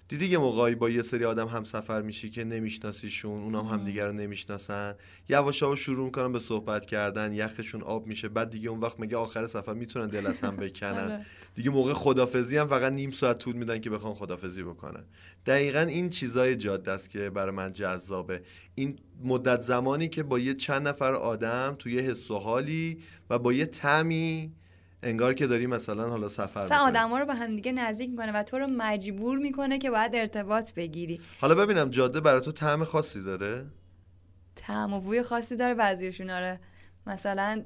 دیدی 0.09 0.25
یه 0.25 0.37
موقعی 0.37 0.75
با 0.75 0.89
یه 0.89 1.01
سری 1.01 1.25
آدم 1.25 1.47
هم 1.47 1.63
سفر 1.63 2.01
میشی 2.01 2.29
که 2.29 2.43
نمیشناسیشون 2.43 3.43
اونام 3.43 3.67
هم 3.67 3.85
دیگر 3.85 4.07
رو 4.07 4.13
نمی‌شناسن. 4.13 4.95
یواش 5.29 5.61
یواش 5.61 5.79
شروع 5.79 6.05
می‌کنن 6.05 6.31
به 6.31 6.39
صحبت 6.39 6.85
کردن 6.85 7.33
یخشون 7.33 7.81
آب 7.81 8.07
میشه 8.07 8.29
بعد 8.29 8.49
دیگه 8.49 8.69
اون 8.69 8.79
وقت 8.79 8.99
میگه 8.99 9.17
آخر 9.17 9.47
سفر 9.47 9.73
می‌تونن 9.73 10.07
دل 10.07 10.27
از 10.27 10.41
هم 10.41 10.55
بکنن. 10.65 10.91
آره. 10.91 11.25
دیگه 11.55 11.69
موقع 11.69 11.93
خدافزی 11.93 12.57
هم 12.57 12.67
فقط 12.67 12.93
نیم 12.93 13.11
ساعت 13.11 13.39
طول 13.39 13.55
میدن 13.55 13.81
که 13.81 13.89
بخوان 13.89 14.13
خدافزی 14.13 14.63
بکنن. 14.63 15.03
دقیقا 15.45 15.79
این 15.79 16.09
چیزای 16.09 16.55
جاده 16.55 16.91
است 16.91 17.09
که 17.09 17.29
برای 17.29 17.55
من 17.55 17.73
جذابه. 17.73 18.41
این 18.75 18.99
مدت 19.23 19.61
زمانی 19.61 20.09
که 20.09 20.23
با 20.23 20.39
یه 20.39 20.53
چند 20.53 20.87
نفر 20.87 21.13
آدم 21.13 21.75
توی 21.79 21.99
حس 21.99 22.31
و 22.31 22.39
حالی 22.39 22.97
و 23.29 23.39
با 23.39 23.53
یه 23.53 23.65
تمی 23.65 24.51
انگار 25.03 25.33
که 25.33 25.47
داری 25.47 25.67
مثلا 25.67 26.09
حالا 26.09 26.29
سفر 26.29 26.65
مثلا 26.65 26.77
آدما 26.77 27.19
رو 27.19 27.25
به 27.25 27.33
هم 27.33 27.55
دیگه 27.55 27.71
نزدیک 27.71 28.09
می‌کنه 28.09 28.31
و 28.31 28.43
تو 28.43 28.59
رو 28.59 28.67
مجبور 28.67 29.37
می‌کنه 29.37 29.77
که 29.77 29.89
باید 29.89 30.15
ارتباط 30.15 30.73
بگیری. 30.73 31.21
حالا 31.41 31.55
ببینم 31.55 31.89
جاده 31.89 32.19
برای 32.19 32.41
تو 32.41 32.51
طعم 32.51 32.83
خاصی 32.83 33.23
داره؟ 33.23 33.65
طعم 34.55 34.93
و 34.93 34.99
بوی 34.99 35.23
خاصی 35.23 35.55
داره 35.55 35.73
بعضیشون 35.73 36.29
آره. 36.29 36.59
مثلا 37.07 37.63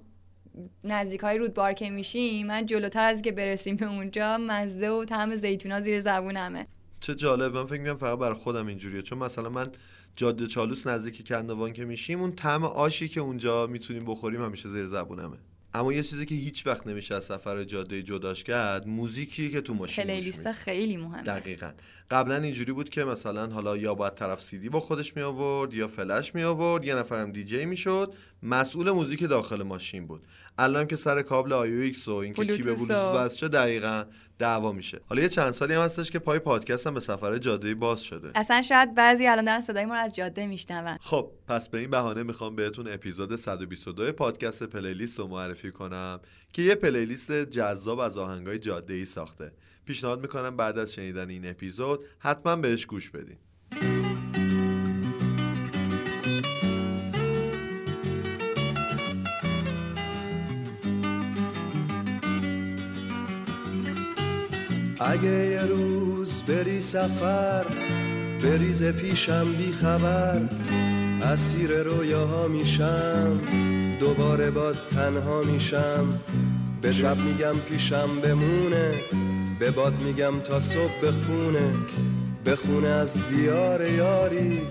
نزدیک 0.84 1.22
های 1.22 1.38
رودبار 1.38 1.74
که 1.74 1.90
میشیم 1.90 2.48
من 2.48 2.66
جلوتر 2.66 3.04
از 3.04 3.22
که 3.22 3.32
برسیم 3.32 3.76
به 3.76 3.86
اونجا 3.86 4.38
مزه 4.38 4.90
و 4.90 5.06
طعم 5.06 5.36
زیتونا 5.36 5.80
زیر 5.80 6.00
زبونمه. 6.00 6.68
چه 7.00 7.16
جالب 7.16 7.58
من 7.58 7.66
فکر 7.66 7.82
می‌کنم 7.82 7.98
فقط 7.98 8.20
برای 8.20 8.34
خودم 8.34 8.68
اینجوریه. 8.68 9.02
چون 9.02 9.18
مثلا 9.18 9.50
من 9.50 9.72
جاده 10.16 10.48
چالوس 10.48 10.88
نزدیک 10.88 11.28
کندوان 11.28 11.74
که 11.74 11.86
میشیم 11.86 12.22
اون 12.22 12.32
طعم 12.32 12.64
آشی 12.64 13.08
که 13.08 13.22
اونجا 13.22 13.68
می‌تونیم 13.68 14.06
بخوریم 14.06 14.44
همیشه 14.44 14.70
زیر 14.70 14.86
زبونمه. 14.86 15.38
اما 15.76 15.94
یه 15.94 16.04
چیزی 16.04 16.26
که 16.26 16.36
هیچ 16.36 16.68
وقت 16.68 16.88
نمیشه 16.88 17.16
از 17.16 17.24
سفر 17.24 17.64
جاده 17.64 18.04
جداش 18.04 18.44
کرد 18.44 18.88
موزیکی 18.88 19.52
که 19.52 19.62
تو 19.62 19.74
ماشین 19.74 20.04
playlist 20.04 20.52
خیلی 20.52 20.98
مهمه. 20.98 21.24
دقیقا. 21.24 21.72
قبلا 22.12 22.36
اینجوری 22.36 22.72
بود 22.72 22.90
که 22.90 23.04
مثلا 23.04 23.48
حالا 23.48 23.78
یا 23.78 23.96
باید 23.96 24.16
طرف 24.16 24.42
سی‌دی 24.42 24.70
با 24.70 24.80
خودش 24.80 25.16
می 25.16 25.22
آورد 25.22 25.74
یا 25.74 25.88
فلش 25.88 26.36
می 26.36 26.44
آورد 26.44 26.86
یه 26.86 26.96
نفرم 26.96 27.32
دیجی 27.32 27.66
می‌شد. 27.66 28.14
مسئول 28.44 28.92
موزیک 28.92 29.24
داخل 29.24 29.64
ماشین 29.64 30.08
بود. 30.08 30.24
الان 30.58 30.88
که 30.88 30.96
سر 30.96 31.22
کابل 31.22 31.54
AUX 31.54 32.08
و 32.08 32.14
اینکه 32.14 32.46
کی 32.46 32.64
به 32.64 32.74
بلوتوث 32.74 33.36
چه 33.36 33.48
دقیقا 33.48 34.04
دعوا 34.40 34.72
میشه. 34.72 35.02
حالا 35.06 35.22
یه 35.22 35.30
چند 35.30 35.52
سالی 35.52 35.74
هم 35.74 35.82
هستش 35.82 36.12
که 36.12 36.20
پای 36.20 36.40
پادکست 36.40 36.88
هم 36.88 36.94
به 36.94 37.00
سفر 37.00 37.38
جاده 37.38 37.76
باز 37.76 38.02
شده. 38.02 38.32
اصلا 38.36 38.62
شاید 38.62 38.96
بعضی 38.96 39.28
الان 39.28 39.46
دارن 39.46 39.62
صدای 39.62 39.86
ما 39.86 39.94
رو 39.94 40.00
از 40.00 40.16
جاده 40.16 40.46
میشنون. 40.46 40.98
خب 41.02 41.32
پس 41.48 41.70
به 41.70 41.78
این 41.78 41.90
بهانه 41.90 42.24
می‌خوام 42.24 42.56
بهتون 42.56 42.88
اپیزود 42.88 43.36
122 43.36 44.12
پادکست 44.12 44.64
پلیلیست 44.64 45.20
رو 45.20 45.28
معرفی 45.28 45.72
کنم 45.72 46.20
که 46.54 46.62
یه 46.62 46.76
پلیلیست 46.76 47.32
جذاب 47.32 48.00
از 48.00 48.18
آهنگای 48.18 48.60
جاده 48.60 48.94
ای 48.94 49.06
ساخته. 49.06 49.52
پیشنهاد 49.86 50.22
می‌کنم 50.22 50.58
بعد 50.58 50.78
از 50.78 50.94
شنیدن 50.94 51.30
این 51.30 51.50
اپیزود 51.50 52.00
حتما 52.24 52.56
بهش 52.56 52.86
گوش 52.86 53.10
بدین. 53.10 53.38
اگه 65.06 65.46
یه 65.52 65.62
روز 65.62 66.42
بری 66.48 66.82
سفر 66.82 67.66
بریز 68.44 68.84
پیشم 68.84 69.54
بی 69.58 69.72
خبر 69.72 70.42
اسیر 71.22 71.84
رویاها 71.84 72.48
میشم 72.48 73.40
دوباره 74.00 74.52
باز 74.52 74.86
تنها 74.86 75.42
میشم. 75.42 76.20
به 76.82 76.92
شب 76.92 77.18
میگم 77.18 77.60
پیشم 77.70 78.22
بمونه 78.24 78.94
به 79.60 79.72
باد 79.72 80.02
میگم 80.02 80.40
تا 80.40 80.60
صبح 80.60 81.02
بخونه. 81.04 81.74
بخونه 82.46 82.88
از 82.88 83.14
دیار 83.30 83.90
یاری 83.90 84.62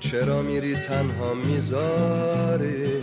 چرا 0.00 0.42
میری 0.42 0.74
تنها 0.74 1.34
می‌ذاری؟ 1.34 3.02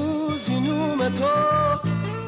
تو 1.09 1.27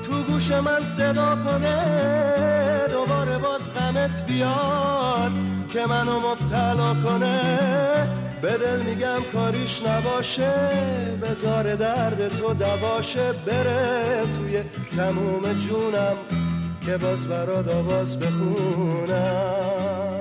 تو 0.04 0.24
گوش 0.24 0.52
من 0.52 0.84
صدا 0.98 1.38
کنه 1.46 2.88
دوباره 2.92 3.38
باز 3.38 3.74
غمت 3.74 4.26
بیاد 4.26 5.32
که 5.70 5.86
منو 5.86 6.20
مبتلا 6.20 6.94
کنه. 6.94 7.40
به 8.42 8.58
دل 8.58 8.82
میگم 8.82 9.20
کاریش 9.34 9.82
نباشه 9.88 10.52
بزار 11.22 11.76
درد 11.76 12.28
تو 12.28 12.54
دواشه. 12.54 13.34
بره 13.46 14.22
توی 14.38 14.64
تموم 14.98 15.54
جونم 15.54 16.18
که 16.86 16.98
باز 16.98 17.28
برات 17.28 17.68
آواز 17.68 18.20
بخونم. 18.20 20.13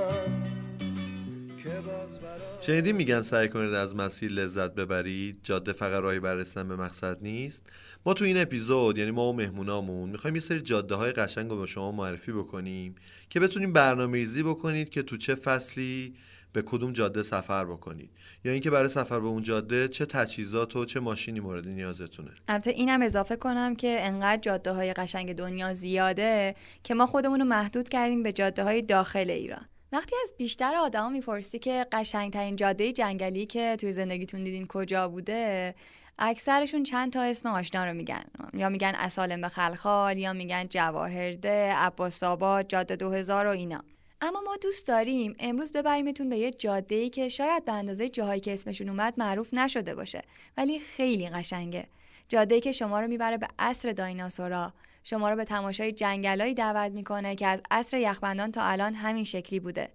شنیدی 2.67 2.93
میگن 2.93 3.21
سعی 3.21 3.49
کنید 3.49 3.75
از 3.75 3.97
مسیر 3.97 4.33
لذت 4.33 4.75
ببرید؟ 4.75 5.41
جاده 5.43 5.73
فقط 5.73 6.03
راهی 6.03 6.21
برسن 6.21 6.69
به 6.69 6.77
مقصد 6.77 7.23
نیست؟ 7.23 7.63
ما 8.07 8.15
تو 8.15 8.25
این 8.25 8.39
اپیزود 8.39 8.99
یعنی 8.99 9.11
ما 9.11 9.29
و 9.29 9.33
مهمونامون 9.33 10.11
می‌خوایم 10.11 10.35
یه 10.35 10.41
سری 10.41 10.61
جاده 10.61 10.95
های 10.95 11.13
قشنگ 11.13 11.51
رو 11.51 11.61
به 11.61 11.67
شما 11.67 11.93
معرفی 11.93 12.33
بکنیم 12.33 12.95
که 13.31 13.41
بتونیم 13.41 13.73
برنامه 13.73 14.19
ریزی 14.19 14.43
بکنید 14.43 14.91
که 14.91 15.03
تو 15.03 15.17
چه 15.17 15.35
فصلی 15.35 16.15
به 16.53 16.63
کدوم 16.63 16.93
جاده 16.93 17.23
سفر 17.23 17.65
بکنید. 17.65 18.11
یا 18.45 18.53
اینکه 18.53 18.71
برای 18.71 18.89
سفر 18.89 19.21
به 19.21 19.27
اون 19.27 19.43
جاده 19.43 19.89
چه 19.89 20.07
تجهیزات 20.07 20.77
و 20.77 20.85
چه 20.85 21.01
ماشینی 21.01 21.41
مورد 21.41 21.69
نیازتونه. 21.69 22.31
البته 22.49 22.71
اینم 22.71 23.03
اضافه 23.03 23.37
کنم 23.37 23.77
که 23.77 23.97
انقدر 24.01 24.43
جاده 24.43 24.73
های 24.73 24.93
قشنگ 24.93 25.35
دنیا 25.35 25.75
زیاده 25.75 26.55
که 26.83 26.95
ما 26.95 27.07
خودمون 27.07 27.39
رو 27.41 27.45
محدود 27.45 27.89
کردیم 27.89 28.23
به 28.23 28.33
جاده 28.33 28.65
های 28.65 28.83
داخل 28.83 29.31
ایران. 29.31 29.72
وقتی 29.93 30.17
از 30.23 30.35
بیشتر 30.37 30.75
آدما 30.75 31.09
می‌پرسی 31.09 31.59
که 31.59 31.87
قشنگترین 31.93 32.57
جاده 32.57 32.93
جنگلی 32.93 33.47
که 33.47 33.77
توی 33.81 33.93
زندگیتون 33.93 34.45
دیدین 34.45 34.67
کجا 34.67 35.09
بوده 35.09 35.75
اکثرشون 36.19 36.83
چند 36.83 37.13
تا 37.13 37.23
اسم 37.23 37.49
آشنا 37.49 37.85
رو 37.85 37.93
میگن. 37.93 38.25
یا 38.55 38.69
میگن 38.69 38.93
اسالم 38.95 39.49
خلخال 39.49 40.19
یا 40.19 40.33
میگن 40.33 40.67
جواهرده 40.69 41.75
عباس 41.75 42.23
آباد 42.23 42.69
جاده 42.69 42.97
2000 42.97 43.47
و 43.47 43.51
اینا. 43.51 43.85
اما 44.21 44.41
ما 44.41 44.57
دوست 44.57 44.89
داریم 44.89 45.37
امروز 45.39 45.73
ببریمتون 45.73 46.29
به 46.29 46.37
یه 46.37 46.51
جاده 46.51 46.95
ای 46.95 47.11
که 47.11 47.29
شاید 47.29 47.65
به 47.65 47.73
اندازه 47.73 48.09
جاهایی 48.09 48.41
که 48.41 48.53
اسمشون 48.53 48.89
اومد 48.89 49.15
معروف 49.17 49.55
نشده 49.55 49.95
باشه 49.95 50.23
ولی 50.57 50.81
خیلی 50.81 51.29
قشنگه. 51.29 51.87
جاده 52.29 52.55
ای 52.55 52.61
که 52.61 52.73
شما 52.73 53.01
رو 53.01 53.09
می‌بره 53.09 53.39
به 53.39 53.49
عصر 53.59 53.93
دایناسورا. 53.93 54.73
شما 55.05 55.31
رو 55.31 55.37
به 55.37 55.45
تماشای 55.45 55.93
جنگلایی 55.93 56.55
دعوت 56.55 56.93
می‌کنه 56.93 57.35
که 57.35 57.47
از 57.47 57.63
عصر 57.71 57.99
یخبندان 57.99 58.53
تا 58.53 58.63
الان 58.63 58.95
همین 58.95 59.25
شکلی 59.25 59.61
بوده. 59.61 59.89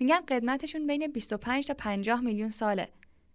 میگن 0.00 0.20
قدمتشون 0.28 0.86
بین 0.86 1.06
25 1.12 1.66
تا 1.66 1.74
50 1.74 2.20
میلیون 2.20 2.50
ساله. 2.50 2.88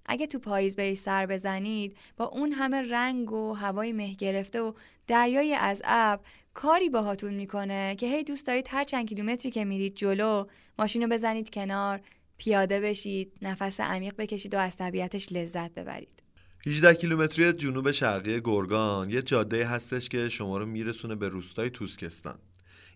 اگه 0.06 0.28
تو 0.28 0.40
پاییز 0.40 0.76
به 0.76 0.96
سر 0.96 1.26
بزنید 1.26 1.98
با 2.18 2.26
اون 2.26 2.52
همه 2.52 2.82
رنگ 2.82 3.32
و 3.32 3.54
هوای 3.54 3.94
مه 3.94 4.14
گرفته 4.14 4.62
و 4.62 4.74
دریای 5.08 5.54
از 5.54 5.82
ابر 5.86 6.24
کاری 6.54 6.90
باهاتون 6.90 7.34
می‌کنه 7.34 7.96
که 7.96 8.08
هی 8.08 8.24
دوست 8.24 8.48
دارید 8.48 8.68
هر 8.70 8.84
چند 8.84 9.10
کیلومتری 9.10 9.52
که 9.52 9.66
میرید 9.66 9.96
جلو 9.96 10.46
ماشین 10.80 11.02
رو 11.02 11.08
بزنید 11.10 11.50
کنار 11.50 12.02
پیاده 12.38 12.80
بشید 12.80 13.32
نفس 13.42 13.80
عمیق 13.80 14.16
بکشید 14.18 14.54
و 14.54 14.58
از 14.58 14.78
طبیعتش 14.78 15.32
لذت 15.32 15.74
ببرید. 15.74 16.19
18 16.68 16.94
کیلومتری 16.94 17.54
جنوب 17.54 17.92
شرقی 17.92 18.42
گرگان 18.44 19.10
یه 19.10 19.22
جاده 19.22 19.66
هستش 19.66 20.10
که 20.10 20.30
شما 20.30 20.58
رو 20.58 20.66
میرسونه 20.66 21.16
به 21.16 21.30
روستای 21.30 21.70
توسکستان 21.70 22.40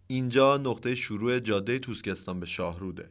اینجا 0.08 0.58
نقطه 0.58 0.96
شروع 0.96 1.40
جاده 1.40 1.80
توسکستان 1.80 2.40
به 2.40 2.46
شاهروده. 2.46 3.10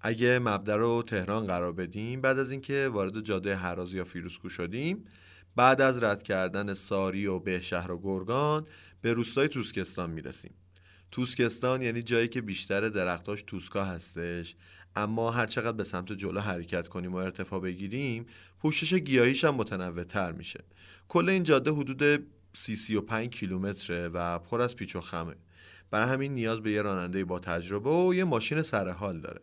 اگه 0.00 0.38
مبدا 0.38 0.76
رو 0.76 1.02
تهران 1.02 1.46
قرار 1.46 1.72
بدیم 1.72 2.20
بعد 2.20 2.38
از 2.38 2.50
اینکه 2.50 2.88
وارد 2.92 3.20
جاده 3.20 3.56
هراز 3.56 3.94
یا 3.94 4.04
فیروسکو 4.04 4.48
شدیم 4.48 5.04
بعد 5.56 5.80
از 5.80 6.02
رد 6.02 6.22
کردن 6.22 6.74
ساری 6.74 7.26
و 7.26 7.38
به 7.38 7.60
شهر 7.60 7.90
و 7.90 8.00
گرگان 8.02 8.66
به 9.00 9.12
روستای 9.12 9.48
توسکستان 9.48 10.10
می‌رسیم. 10.10 10.54
توسکستان 11.10 11.82
یعنی 11.82 12.02
جایی 12.02 12.28
که 12.28 12.40
بیشتر 12.40 12.88
درختاش 12.88 13.42
توسکا 13.42 13.84
هستش. 13.84 14.56
اما 14.96 15.30
هر 15.30 15.46
چقدر 15.46 15.76
به 15.76 15.84
سمت 15.84 16.12
جلو 16.12 16.40
حرکت 16.40 16.88
کنیم 16.88 17.12
و 17.12 17.16
ارتفاع 17.16 17.60
بگیریم 17.60 18.26
پوشش 18.58 18.94
گیاهیش 18.94 19.44
هم 19.44 19.54
متنوع 19.54 20.04
تر 20.04 20.32
میشه. 20.32 20.64
کل 21.08 21.28
این 21.28 21.42
جاده 21.42 21.70
حدود 21.70 22.26
سی 22.52 22.76
سی 22.76 22.96
و 22.96 23.00
پنج 23.00 23.28
کیلومتره 23.28 24.08
و 24.08 24.38
پر 24.38 24.60
از 24.60 24.76
پیچ 24.76 24.96
و 24.96 25.00
خمه. 25.00 25.34
برای 25.90 26.08
همین 26.08 26.34
نیاز 26.34 26.60
به 26.60 26.70
یه 26.70 26.82
راننده 26.82 27.24
با 27.24 27.38
تجربه 27.38 27.90
و 27.90 28.14
یه 28.14 28.24
ماشین 28.24 28.62
سرحال 28.62 29.20
داره. 29.20 29.40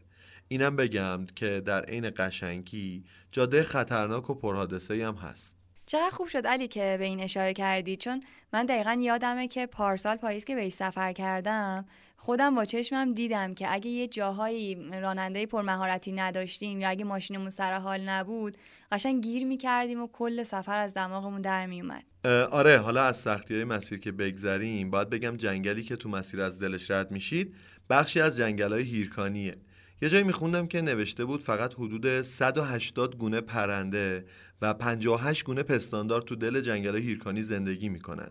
اینم 0.47 0.75
بگم 0.75 1.25
که 1.35 1.61
در 1.65 1.85
عین 1.85 2.11
قشنگی 2.17 3.03
جاده 3.31 3.63
خطرناک 3.63 4.29
و 4.29 4.33
پرحادثه 4.33 5.07
هم 5.07 5.15
هست. 5.15 5.57
چقدر 5.85 6.09
خوب 6.09 6.27
شد 6.27 6.47
علی 6.47 6.67
که 6.67 6.95
به 6.99 7.05
این 7.05 7.19
اشاره 7.19 7.53
کردی 7.53 7.95
چون 7.95 8.23
من 8.53 8.65
دقیقا 8.65 8.97
یادمه 9.01 9.47
که 9.47 9.65
پارسال 9.65 10.17
پاییز 10.17 10.45
که 10.45 10.55
به 10.55 10.69
سفر 10.69 11.13
کردم 11.13 11.85
خودم 12.19 12.55
با 12.55 12.65
چشمم 12.65 13.13
دیدم 13.13 13.53
که 13.53 13.73
اگه 13.73 13.89
یه 13.89 14.07
جاهایی 14.07 14.75
راننده 15.01 15.45
پرمهارتی 15.45 16.11
نداشتیم 16.11 16.81
یا 16.81 16.89
اگه 16.89 17.05
ماشینمون 17.05 17.49
سر 17.49 17.73
حال 17.73 18.01
نبود 18.01 18.57
قشنگ 18.91 19.23
گیر 19.23 19.45
می‌کردیم 19.45 20.01
و 20.01 20.07
کل 20.07 20.43
سفر 20.43 20.79
از 20.79 20.93
دماغمون 20.93 21.41
در 21.41 21.65
میومد 21.65 22.03
آره 22.51 22.77
حالا 22.77 23.03
از 23.03 23.17
سختی 23.17 23.55
های 23.55 23.63
مسیر 23.63 23.99
که 23.99 24.11
بگذریم 24.11 24.89
باید 24.89 25.09
بگم 25.09 25.37
جنگلی 25.37 25.83
که 25.83 25.95
تو 25.95 26.09
مسیر 26.09 26.41
از 26.41 26.59
دلش 26.59 26.91
رد 26.91 27.11
میشید 27.11 27.55
بخشی 27.89 28.21
از 28.21 28.37
جنگل 28.37 28.73
های 28.73 28.83
هیرکانیه. 28.83 29.55
یه 30.01 30.09
جایی 30.09 30.23
میخوندم 30.23 30.67
که 30.67 30.81
نوشته 30.81 31.25
بود 31.25 31.43
فقط 31.43 31.73
حدود 31.73 32.21
180 32.21 33.17
گونه 33.17 33.41
پرنده 33.41 34.25
و 34.61 34.73
58 34.73 35.43
گونه 35.43 35.63
پستاندار 35.63 36.21
تو 36.21 36.35
دل 36.35 36.61
جنگل 36.61 36.95
هیرکانی 36.95 37.41
زندگی 37.41 37.89
می‌کنن. 37.89 38.29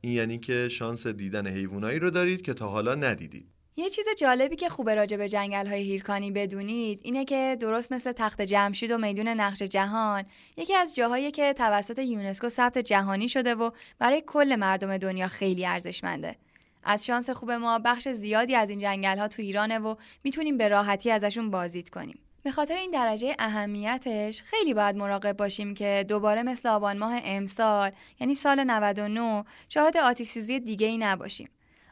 این 0.00 0.12
یعنی 0.12 0.38
که 0.38 0.68
شانس 0.68 1.06
دیدن 1.06 1.46
حیوانایی 1.46 1.98
رو 1.98 2.10
دارید 2.10 2.42
که 2.42 2.54
تا 2.54 2.68
حالا 2.68 2.94
ندیدید. 2.94 3.58
یه 3.76 3.90
چیز 3.90 4.06
جالبی 4.18 4.56
که 4.56 4.68
خوبه 4.68 4.94
راجع 4.94 5.16
به 5.16 5.28
جنگل 5.28 5.66
های 5.66 5.82
هیرکانی 5.82 6.30
بدونید 6.30 7.00
اینه 7.02 7.24
که 7.24 7.56
درست 7.60 7.92
مثل 7.92 8.12
تخت 8.12 8.40
جمشید 8.40 8.90
و 8.90 8.98
میدون 8.98 9.28
نقش 9.28 9.62
جهان 9.62 10.24
یکی 10.56 10.74
از 10.74 10.96
جاهایی 10.96 11.30
که 11.30 11.52
توسط 11.52 11.98
یونسکو 11.98 12.48
ثبت 12.48 12.78
جهانی 12.78 13.28
شده 13.28 13.54
و 13.54 13.70
برای 13.98 14.22
کل 14.26 14.56
مردم 14.56 14.98
دنیا 14.98 15.28
خیلی 15.28 15.66
ارزشمنده. 15.66 16.36
از 16.84 17.06
شانس 17.06 17.30
خوب 17.30 17.50
ما 17.50 17.78
بخش 17.78 18.08
زیادی 18.08 18.54
از 18.54 18.70
این 18.70 18.80
جنگل 18.80 19.18
ها 19.18 19.28
تو 19.28 19.42
ایرانه 19.42 19.78
و 19.78 19.94
می‌تونیم 20.24 20.58
به 20.58 20.68
راحتی 20.68 21.10
ازشون 21.10 21.50
بازدید 21.50 21.90
کنیم. 21.90 22.18
به 22.42 22.50
خاطر 22.50 22.76
این 22.76 22.90
درجه 22.90 23.36
اهمیتش 23.38 24.42
خیلی 24.42 24.74
باید 24.74 24.96
مراقب 24.96 25.36
باشیم 25.36 25.74
که 25.74 26.04
دوباره 26.08 26.42
مثل 26.42 26.68
آبان 26.68 26.98
ماه 26.98 27.20
امسال 27.24 27.90
یعنی 28.20 28.34
سال 28.34 28.64
99 28.64 29.44
شاهد 29.68 29.96
آتیسوزی 29.96 30.60
دیگه 30.60 30.86
ای 30.86 30.98
نباشیم. 30.98 31.50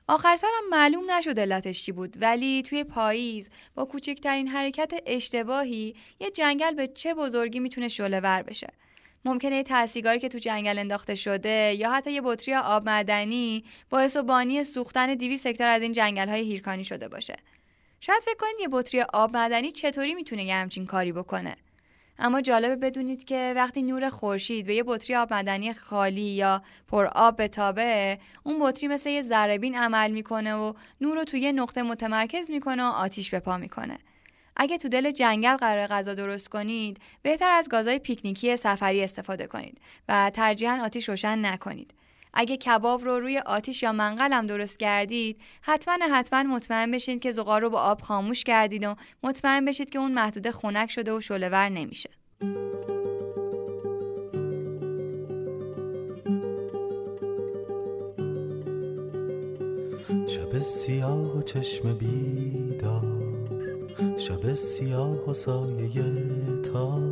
آخر 0.09 0.37
سرم 0.37 0.69
معلوم 0.71 1.11
نشد 1.11 1.41
علتش 1.41 1.85
چی 1.85 1.93
بود 1.93 2.17
ولی 2.21 2.63
توی 2.63 2.85
پاییز 2.85 3.51
با 3.75 3.85
کوچکترین 3.85 4.49
حرکت 4.49 4.93
اشتباهی 5.07 5.95
یه 6.21 6.31
جنگل 6.31 6.75
به 6.75 6.87
چه 6.87 7.15
بزرگی 7.15 7.61
می‌تونه 7.61 7.89
شعله 7.89 8.21
ور 8.21 8.43
بشه. 8.43 8.69
ممکنه 9.25 9.57
یه 9.57 10.19
که 10.19 10.29
تو 10.29 10.39
جنگل 10.39 10.79
انداخته 10.79 11.15
شده 11.15 11.75
یا 11.79 11.93
حتی 11.93 12.13
یه 12.13 12.21
بطری 12.25 12.55
آب 12.55 12.87
معدنی 12.87 13.65
باعث 13.91 14.17
و 14.17 14.23
بانی 14.23 14.63
سوختن 14.63 15.15
200 15.15 15.47
هکتار 15.47 15.69
از 15.69 15.83
این 15.83 15.93
جنگل 15.93 16.29
های 16.29 16.43
هیرکانی 16.43 16.85
شده 16.85 17.09
باشه. 17.09 17.37
شاید 18.01 18.23
فکر 18.23 18.37
کنید 18.39 18.61
یه 18.61 18.69
بطری 18.73 19.01
آب 19.01 19.37
معدنی 19.37 19.73
چطوری 19.73 20.15
می‌تونه 20.15 20.45
یه 20.45 20.55
همچین 20.55 20.87
کاری 20.87 21.13
بکنه. 21.13 21.57
اما 22.19 22.41
جالبه 22.41 22.77
بدونید 22.77 23.25
که 23.25 23.53
وقتی 23.57 23.83
نور 23.83 24.09
خورشید 24.11 24.67
به 24.67 24.75
یه 24.75 24.83
بطری 24.87 25.17
آب 25.17 25.33
معدنی 25.33 25.75
خالی 25.75 26.21
یا 26.21 26.63
پر 26.89 27.07
آب 27.07 27.43
بتابه 27.43 28.19
اون 28.45 28.59
بطری 28.61 28.89
مثل 28.89 29.11
یه 29.11 29.23
ذربین 29.23 29.77
عمل 29.77 30.11
می‌کنه 30.11 30.55
و 30.55 30.73
نور 31.01 31.17
رو 31.17 31.25
توی 31.25 31.41
یه 31.41 31.53
نقطه 31.53 31.83
متمرکز 31.83 32.51
می‌کنه 32.51 32.83
و 32.83 32.87
آتیش 32.87 33.31
به 33.31 33.41
پا 33.41 33.57
می‌کنه. 33.57 33.99
اگه 34.57 34.79
تو 34.79 34.89
دل 34.89 35.11
جنگل 35.11 35.57
قرار 35.57 35.87
غذا 35.87 36.15
درست 36.15 36.49
کنید 36.49 37.01
بهتر 37.23 37.51
از 37.51 37.69
گازهای 37.69 37.99
پیکنیکی 37.99 38.57
سفری 38.57 39.05
استفاده 39.05 39.47
کنید 39.47 39.81
و 40.09 40.31
ترجیحاً 40.35 40.85
آتیش 40.85 41.09
روشن 41.09 41.47
نکنید. 41.47 41.95
اگه 42.39 42.57
کباب 42.57 43.05
رو 43.05 43.21
روی 43.21 43.39
آتیش 43.39 43.83
یا 43.83 43.93
منقلم 43.93 44.47
درست 44.47 44.79
کردید 44.79 45.41
حتما 45.63 45.95
حتما 46.13 46.43
مطمئن 46.43 46.91
بشید 46.91 47.21
که 47.21 47.31
زغال 47.31 47.61
رو 47.61 47.71
با 47.71 47.81
آب 47.81 48.01
خاموش 48.01 48.45
کردید 48.45 48.85
و 48.85 48.95
مطمئن 49.23 49.65
بشید 49.65 49.91
که 49.91 49.99
اون 49.99 50.13
محدوده 50.13 50.53
خنک 50.53 50.91
شده 50.91 51.13
و 51.13 51.21
شلهور 51.21 51.69
نمیشه. 51.69 52.11
شب 60.29 60.61
سیاه 60.61 61.39
و 61.39 61.43
چشم 61.43 61.95
بیدار 61.99 63.27
شب 64.19 64.55
سیاه 64.55 65.31
و 65.31 65.35
سایه 65.35 66.03
تار 66.73 67.03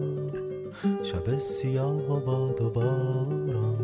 شب 1.03 1.39
سیاه 1.39 2.13
و 2.13 2.21
باد 2.21 2.61
و 2.61 2.71
باران. 2.71 3.84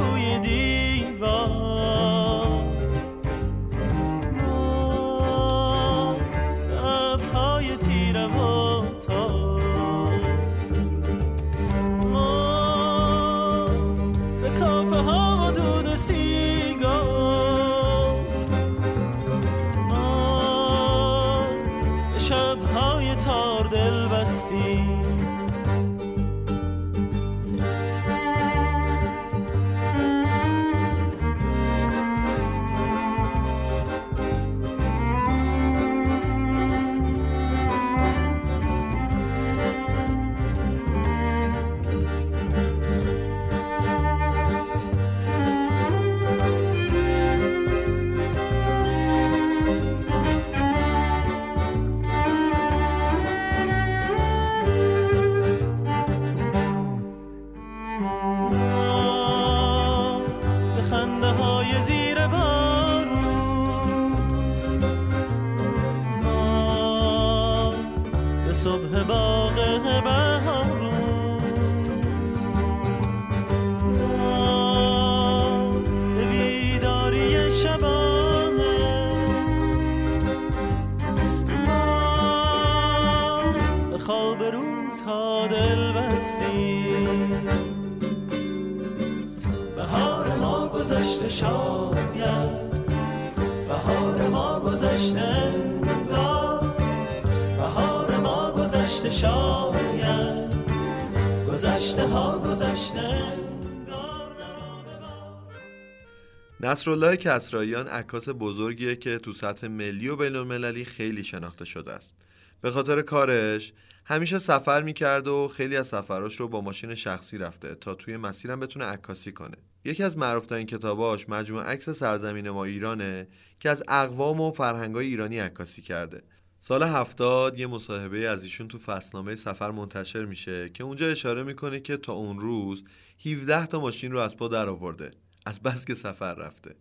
نصرالله 106.71 107.17
کسراییان 107.17 107.87
عکاس 107.87 108.29
بزرگیه 108.29 108.95
که 108.95 109.17
تو 109.17 109.33
سطح 109.33 109.67
ملی 109.67 110.07
و 110.07 110.15
بین 110.15 110.35
المللی 110.35 110.85
خیلی 110.85 111.23
شناخته 111.23 111.65
شده 111.65 111.91
است. 111.91 112.15
به 112.61 112.71
خاطر 112.71 113.01
کارش 113.01 113.73
همیشه 114.05 114.39
سفر 114.39 114.83
می‌کرد 114.83 115.27
و 115.27 115.47
خیلی 115.47 115.77
از 115.77 115.87
سفراش 115.87 116.39
رو 116.39 116.47
با 116.47 116.61
ماشین 116.61 116.95
شخصی 116.95 117.37
رفته 117.37 117.75
تا 117.75 117.95
توی 117.95 118.17
مسیرم 118.17 118.59
بتونه 118.59 118.85
عکاسی 118.85 119.31
کنه. 119.31 119.57
یکی 119.85 120.03
از 120.03 120.17
معروفترین 120.17 120.67
کتاباش 120.67 121.29
مجموعه 121.29 121.65
عکس 121.65 121.89
سرزمین 121.89 122.49
ما 122.49 122.65
ایرانه 122.65 123.27
که 123.59 123.69
از 123.69 123.83
اقوام 123.87 124.41
و 124.41 124.51
فرهنگای 124.51 125.07
ایرانی 125.07 125.39
عکاسی 125.39 125.81
کرده. 125.81 126.23
سال 126.61 126.83
هفتاد 126.83 127.59
یه 127.59 127.67
مصاحبه 127.67 128.29
از 128.29 128.43
ایشون 128.43 128.67
تو 128.67 128.77
فصلنامه 128.77 129.35
سفر 129.35 129.71
منتشر 129.71 130.25
میشه 130.25 130.69
که 130.69 130.83
اونجا 130.83 131.07
اشاره 131.07 131.43
می‌کنه 131.43 131.79
که 131.79 131.97
تا 131.97 132.13
اون 132.13 132.39
روز 132.39 132.83
17 133.25 133.65
تا 133.65 133.79
ماشین 133.79 134.11
رو 134.11 134.19
از 134.19 134.37
پا 134.37 134.47
در 134.47 134.69
آورده. 134.69 135.11
از 135.45 135.59
بس 135.59 135.85
که 135.85 135.93
سفر 135.93 136.33
رفته. 136.33 136.75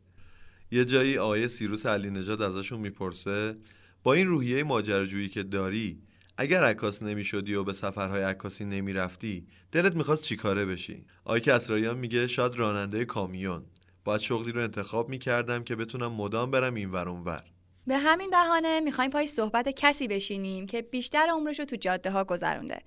یه 0.70 0.84
جایی 0.84 1.18
آقای 1.18 1.48
سیروس 1.48 1.86
علی 1.86 2.10
نژاد 2.10 2.42
ازشون 2.42 2.80
می‌پرسه 2.80 3.56
با 4.02 4.12
این 4.12 4.26
روحیه 4.26 4.64
ماجراجویی 4.64 5.28
که 5.28 5.42
داری 5.42 6.02
اگر 6.36 6.64
عکاس 6.64 7.02
نمی‌شدی 7.02 7.54
و 7.54 7.64
به 7.64 7.72
سفرهای 7.72 8.22
عکاسی 8.22 8.64
نمی‌رفتی 8.64 9.46
دلت 9.72 9.94
می‌خواست 9.94 10.24
چیکاره 10.24 10.66
بشی؟ 10.66 11.04
آقای 11.24 11.40
کسراییان 11.40 11.98
میگه 11.98 12.26
شاید 12.26 12.54
راننده 12.54 13.04
کامیون. 13.04 13.64
باید 14.04 14.20
شغلی 14.20 14.52
رو 14.52 14.62
انتخاب 14.62 15.08
می‌کردم 15.08 15.64
که 15.64 15.76
بتونم 15.76 16.12
مدام 16.12 16.50
برم 16.50 16.74
این 16.74 16.90
ور 16.90 17.08
ور. 17.08 17.44
به 17.86 17.98
همین 17.98 18.30
بهانه 18.30 18.80
می‌خوایم 18.80 19.10
پای 19.10 19.26
صحبت 19.26 19.68
کسی 19.68 20.08
بشینیم 20.08 20.66
که 20.66 20.82
بیشتر 20.82 21.26
عمرش 21.32 21.58
رو 21.58 21.64
تو 21.64 21.76
جاده 21.76 22.10
ها 22.10 22.24
گذرونده. 22.24 22.82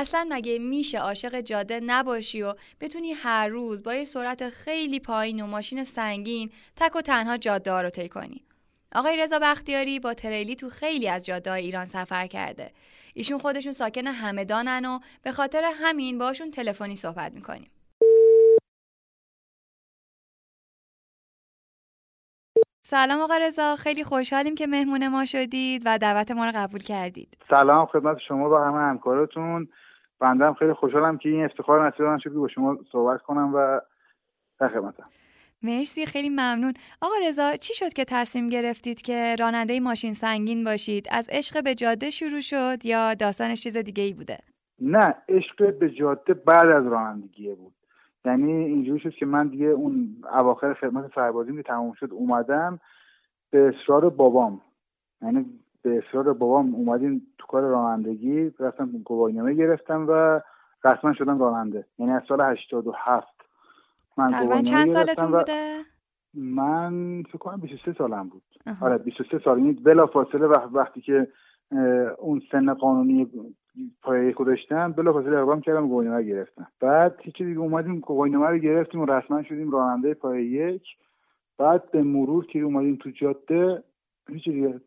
اصلا 0.00 0.26
مگه 0.30 0.58
میشه 0.58 0.98
عاشق 0.98 1.40
جاده 1.40 1.80
نباشی 1.80 2.42
و 2.42 2.54
بتونی 2.80 3.12
هر 3.12 3.48
روز 3.48 3.82
با 3.82 3.94
یه 3.94 4.04
سرعت 4.04 4.48
خیلی 4.48 5.00
پایین 5.00 5.40
و 5.40 5.46
ماشین 5.46 5.84
سنگین 5.84 6.50
تک 6.76 6.96
و 6.96 7.00
تنها 7.00 7.36
جاده 7.36 7.82
رو 7.82 7.90
طی 7.90 8.08
کنی؟ 8.08 8.44
آقای 8.94 9.16
رضا 9.16 9.38
بختیاری 9.38 10.00
با 10.00 10.14
تریلی 10.14 10.56
تو 10.56 10.68
خیلی 10.68 11.08
از 11.08 11.26
جاده 11.26 11.52
ایران 11.52 11.84
سفر 11.84 12.26
کرده. 12.26 12.72
ایشون 13.14 13.38
خودشون 13.38 13.72
ساکن 13.72 14.06
همدانن 14.06 14.84
و 14.84 14.98
به 15.22 15.32
خاطر 15.32 15.62
همین 15.74 16.18
باشون 16.18 16.50
تلفنی 16.50 16.96
صحبت 16.96 17.32
می‌کنیم. 17.32 17.70
سلام 22.86 23.20
آقا 23.20 23.36
رضا 23.36 23.76
خیلی 23.76 24.04
خوشحالیم 24.04 24.54
که 24.54 24.66
مهمون 24.66 25.08
ما 25.08 25.24
شدید 25.24 25.82
و 25.84 25.98
دعوت 25.98 26.30
ما 26.30 26.46
رو 26.46 26.52
قبول 26.54 26.80
کردید. 26.80 27.36
سلام 27.50 27.86
خدمت 27.86 28.16
شما 28.28 28.50
و 28.50 28.54
همه 28.54 28.78
همکارتون. 28.78 29.68
بنده 30.20 30.52
خیلی 30.52 30.72
خوشحالم 30.72 31.18
که 31.18 31.28
این 31.28 31.44
افتخار 31.44 31.86
نصیب 31.86 32.02
من 32.02 32.18
شد 32.18 32.32
که 32.32 32.38
با 32.38 32.48
شما 32.48 32.78
صحبت 32.92 33.22
کنم 33.22 33.54
و 33.54 33.80
در 34.60 34.68
خدمتم. 34.68 35.04
مرسی 35.62 36.06
خیلی 36.06 36.28
ممنون. 36.28 36.74
آقا 37.02 37.14
رضا 37.28 37.56
چی 37.56 37.74
شد 37.74 37.92
که 37.92 38.04
تصمیم 38.08 38.48
گرفتید 38.48 39.02
که 39.02 39.36
راننده 39.38 39.80
ماشین 39.80 40.12
سنگین 40.12 40.64
باشید؟ 40.64 41.06
از 41.10 41.30
عشق 41.32 41.64
به 41.64 41.74
جاده 41.74 42.10
شروع 42.10 42.40
شد 42.40 42.86
یا 42.86 43.14
داستانش 43.14 43.62
چیز 43.62 43.76
دیگه 43.76 44.02
ای 44.02 44.12
بوده؟ 44.12 44.38
نه 44.80 45.14
عشق 45.28 45.78
به 45.78 45.90
جاده 45.90 46.34
بعد 46.34 46.68
از 46.68 46.86
رانندگی 46.86 47.54
بود. 47.54 47.72
یعنی 48.24 48.52
اینجوری 48.52 49.00
شد 49.00 49.14
که 49.14 49.26
من 49.26 49.48
دیگه 49.48 49.66
اون 49.66 50.16
اواخر 50.32 50.74
خدمت 50.74 51.14
سربازیم 51.14 51.56
که 51.56 51.62
تموم 51.62 51.92
شد 51.92 52.08
اومدم 52.12 52.80
به 53.50 53.74
اصرار 53.74 54.10
بابام. 54.10 54.60
یعنی 55.22 55.46
به 55.88 56.02
اصرار 56.08 56.32
بابام 56.32 56.74
اومدیم 56.74 57.26
تو 57.38 57.46
کار 57.46 57.62
رانندگی 57.62 58.52
رفتم 58.58 58.90
گواهینامه 59.04 59.54
گرفتم 59.54 60.06
و 60.08 60.40
رسما 60.84 61.12
شدم 61.12 61.38
راننده. 61.38 61.84
یعنی 61.98 62.12
از 62.12 62.22
سال 62.28 62.40
87 62.40 63.28
من 64.16 64.30
تقریبا 64.30 64.62
چند 64.62 64.86
سالتون 64.86 65.30
بوده؟ 65.30 65.78
من 66.34 67.22
فکر 67.22 67.38
کنم 67.38 67.60
23 67.60 67.92
سالم 67.92 68.28
بود. 68.28 68.42
آره 68.82 68.98
23 68.98 69.38
سال. 69.44 69.58
یعنی 69.58 69.72
بلا 69.72 70.06
فاصله 70.06 70.46
وقتی 70.46 71.00
که 71.00 71.28
اون 72.18 72.42
سن 72.52 72.74
قانونی 72.74 73.30
پایه 74.02 74.28
یک 74.28 74.38
داشتم 74.38 74.92
بلا 74.92 75.12
فاصله 75.12 75.38
اقدام 75.38 75.60
کردم 75.60 75.88
گواهینامه 75.88 76.22
گرفتم. 76.22 76.66
بعد 76.80 77.16
هیچ 77.20 77.42
دیگه 77.42 77.60
اومدیم 77.60 78.00
گواهینامه 78.00 78.46
رو 78.46 78.58
گرفتیم 78.58 79.00
و 79.00 79.06
رسما 79.06 79.42
شدیم 79.42 79.70
راننده 79.70 80.14
پایه 80.14 80.44
یک. 80.44 80.82
بعد 81.58 81.90
به 81.90 82.02
مرور 82.02 82.46
که 82.46 82.58
اومدیم 82.58 82.96
تو 82.96 83.10
جاده 83.10 83.82
هیچ 84.28 84.44
دیگه 84.44 84.80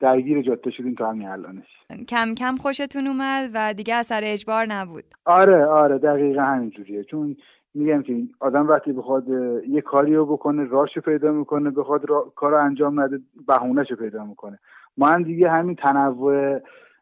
درگیر 0.00 0.42
جاده 0.42 0.70
شدیم 0.70 0.94
تا 0.94 1.10
همین 1.10 1.28
الانش. 1.28 1.66
کم 2.08 2.34
کم 2.34 2.56
خوشتون 2.56 3.06
اومد 3.06 3.50
و 3.54 3.74
دیگه 3.74 3.94
اثر 3.94 4.20
اجبار 4.24 4.66
نبود. 4.66 5.04
آره 5.24 5.64
آره 5.64 5.98
دقیقا 5.98 6.42
همینجوریه. 6.42 7.04
چون 7.04 7.36
میگم 7.74 8.02
که 8.02 8.22
اآدم 8.40 8.68
وقتی 8.68 8.92
بخواد 8.92 9.28
یه 9.68 9.80
کاری 9.80 10.14
رو 10.14 10.26
بکنه 10.26 10.64
راهشو 10.64 11.00
پیدا 11.00 11.32
می‌کنه 11.32 11.70
بخواد 11.70 12.08
را... 12.08 12.32
کار 12.36 12.54
انجام 12.54 13.00
نده 13.00 13.20
بهونهشو 13.46 13.96
پیدا 13.96 14.24
می‌کنه. 14.24 14.58
من 14.96 15.22
دیگه 15.22 15.50
همین 15.50 15.76
تنوع 15.76 16.60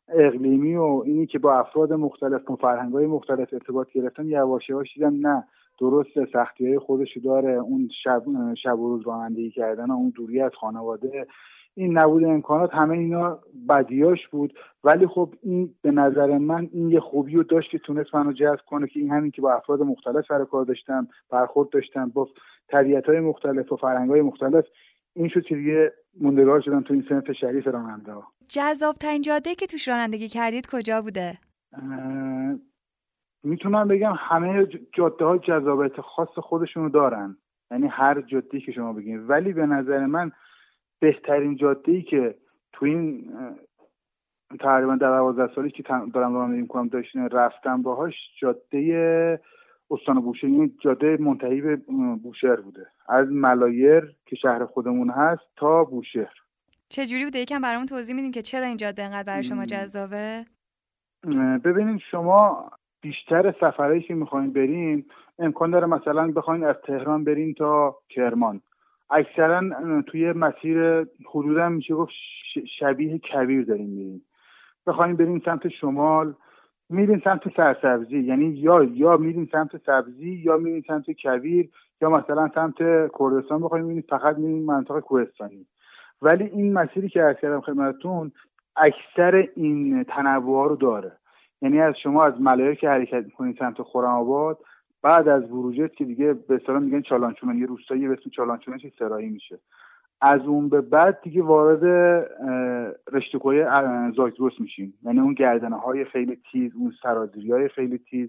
اقلیمی 0.09 0.77
و 0.77 1.03
اینی 1.07 1.27
که 1.27 1.39
با 1.39 1.59
افراد 1.59 1.93
مختلف 1.93 2.51
و 2.51 2.57
فرهنگ 2.57 2.93
های 2.93 3.07
مختلف 3.07 3.49
ارتباط 3.53 3.89
گرفتم 3.91 4.29
یواش 4.29 4.69
یواش 4.69 4.95
دیدم 4.95 5.27
نه 5.27 5.45
درست 5.81 6.33
سختی 6.33 6.67
های 6.69 6.79
خودشو 6.79 7.21
داره. 7.21 7.53
اون 7.53 7.89
شب, 8.05 8.23
شب 8.63 8.79
و 8.79 8.89
روز 8.89 9.07
رانندگی 9.07 9.51
کردن 9.51 9.91
اون 9.91 10.13
دوری 10.17 10.41
از 10.41 10.53
خانواده 10.61 11.27
این 11.79 11.99
نبود 11.99 12.25
امکانات 12.25 12.75
همه 12.75 12.99
اینا 12.99 13.39
بدیاش 13.69 14.29
بود. 14.29 14.59
ولی 14.85 15.07
خب 15.07 15.35
این 15.43 15.75
به 15.83 15.91
نظر 15.91 16.39
من 16.39 16.69
این 16.73 16.91
یه 16.91 17.01
خوبی 17.01 17.35
رو 17.35 17.43
داشت 17.43 17.71
که 17.71 17.79
تونست 17.79 18.15
منو 18.15 18.33
جذب 18.33 18.61
کنه 18.67 18.87
که 18.87 19.01
این 19.01 19.11
همین 19.11 19.31
که 19.31 19.43
با 19.43 19.53
افراد 19.53 19.83
مختلف 19.83 20.25
سر 20.29 20.45
کار 20.45 20.65
داشتم 20.65 21.09
برخورد 21.31 21.69
داشتم 21.69 22.09
با 22.09 22.29
طبیعت 22.69 23.07
های 23.07 23.21
مختلف 23.21 23.73
و 23.73 23.77
فرهنگ 23.77 24.11
های 24.11 24.23
مختلف 24.23 24.65
این 25.15 25.29
شد 25.29 25.43
که 25.43 25.55
دیگه 25.55 25.93
موندگار 26.21 26.61
شدم 26.61 26.83
تو 26.83 26.95
این 26.95 27.07
سنف 27.09 27.33
شریف 27.33 27.67
راننده 27.67 28.13
ها. 28.13 28.27
جذاب 28.49 28.95
ترین 28.95 29.23
جاده 29.23 29.55
که 29.55 29.67
توش 29.67 29.89
رانندگی 29.89 30.29
کردید 30.29 30.67
کجا 30.73 31.03
بوده؟ 31.03 31.39
می‌تونم 33.43 33.89
بگم 33.89 34.13
همه 34.19 34.67
جاده 34.93 35.25
ها 35.25 35.39
جذابیت 35.39 36.01
خاص 36.01 36.29
خودشونو 36.29 36.89
دارن. 36.89 37.37
یعنی 37.71 37.87
هر 37.87 38.21
جاده 38.21 38.61
که 38.61 38.73
شما 38.73 38.93
بگین. 38.93 39.27
ولی 39.27 39.53
به 39.53 39.67
نظر 39.67 40.07
من 40.07 40.31
بهترین 41.01 41.57
جاده 41.57 41.93
ای 41.93 42.03
که 42.03 42.35
تو 42.73 42.87
این 42.87 43.33
تقریبا 44.61 44.97
در 44.97 45.09
دوازده 45.09 45.55
سالی 45.55 45.71
که 45.71 45.83
دارم 46.15 46.35
رانندگی 46.35 46.61
می‌کنم 46.61 46.89
داشتین 46.89 47.29
رفتم 47.29 47.83
باهاش 47.83 48.15
جاده 48.41 49.41
استان 49.91 50.21
بوشهر. 50.21 50.51
این 50.51 50.73
جاده 50.81 51.17
منتهی 51.21 51.61
به 51.61 51.77
بوشهر 52.23 52.57
بوده. 52.57 52.87
از 53.09 53.29
ملایر 53.31 54.15
که 54.27 54.37
شهر 54.37 54.65
خودمون 54.65 55.11
هست 55.11 55.43
تا 55.57 55.85
بوشهر. 55.85 56.35
چه 56.89 57.25
بوده؟ 57.25 57.39
یکم 57.39 57.61
برامون 57.61 57.87
توضیح 57.87 58.17
میدین 58.17 58.31
که 58.31 58.43
چرا 58.43 58.67
این 58.67 58.77
جاده 58.77 59.03
انقدر 59.03 59.23
برای 59.23 59.43
شما 59.43 59.67
جذابه؟ 59.67 60.45
ببینید 61.65 62.01
شما 62.11 62.71
بیشتر 63.01 63.53
سفرهایی 63.53 64.03
که 64.03 64.15
می‌خواین 64.15 64.53
برین 64.53 65.05
امکان 65.39 65.71
داره 65.71 65.87
مثلا 65.87 66.33
بخواین 66.33 66.65
از 66.65 66.77
تهران 66.87 67.25
برین 67.25 67.55
تا 67.55 67.97
کرمان. 68.09 68.61
اکثرا 69.11 69.63
توی 70.07 70.33
مسیر 70.33 71.07
حدودا 71.27 71.69
میشه 71.69 71.95
گفت 71.95 72.13
شبیه 72.79 73.19
کبیر 73.19 73.65
داریم 73.65 73.91
میریم. 73.91 74.23
بخوایم 74.87 75.17
بریم 75.17 75.43
سمت 75.45 75.69
شمال 75.69 76.35
میریم 76.91 77.23
سمت 77.25 77.57
سرسبزی. 77.57 78.19
یعنی 78.19 78.45
یا 78.45 78.85
یا 78.85 79.17
میریم 79.17 79.49
سمت 79.53 79.77
سبزی 79.87 80.31
یا 80.31 80.57
میریم 80.57 80.85
سمت 80.87 81.11
کبیر 81.11 81.71
یا 82.01 82.11
مثلا 82.11 82.51
سمت 82.55 82.75
کردستان 83.19 83.61
بخوایم 83.61 83.85
میریم 83.85 84.05
فقط 84.09 84.39
میریم 84.39 84.65
منطقه 84.65 85.01
کوهستانی 85.01 85.67
ولی 86.23 86.45
این 86.45 86.73
مسیری 86.73 87.09
که 87.09 87.23
عرض 87.23 87.37
کردم 87.37 87.61
خدمتتون 87.61 88.33
اکثر 88.77 89.49
این 89.57 90.05
تنوع 90.05 90.69
رو 90.69 90.77
داره. 90.77 91.13
یعنی 91.63 91.81
از 91.81 91.95
شما 92.03 92.25
از 92.25 92.41
ملایر 92.41 92.75
که 92.75 92.89
حرکت 92.89 93.25
می‌کنید 93.25 93.59
سمت 93.59 93.83
خورم 93.83 94.09
آباد 94.09 94.59
بعد 95.03 95.29
از 95.29 95.43
بروجرد 95.49 95.93
که 95.93 96.05
دیگه 96.05 96.33
به 96.33 96.55
اصطلاح 96.55 96.79
میگن 96.79 97.03
چالانچونان 97.03 97.59
یه 97.59 97.67
روستایی 97.67 98.09
به 98.09 98.15
اسم 98.21 98.31
چالانچونان 98.31 98.81
سرایی 98.99 99.29
میشه. 99.29 99.59
از 100.21 100.41
اون 100.41 100.69
به 100.69 100.81
بعد 100.81 101.21
دیگه 101.23 101.43
وارد 101.43 101.85
رشته 103.13 103.39
کوه 103.39 104.11
زاگرس 104.17 104.61
میشیم. 104.61 104.95
یعنی 105.03 105.21
اون 105.21 105.35
گردنه 105.35 105.77
های 105.77 106.05
خیلی 106.05 106.39
تیز 106.53 106.73
اون 106.77 106.93
سرازیری 107.03 107.53
های 107.53 107.69
خیلی 107.69 107.99
تیز 107.99 108.29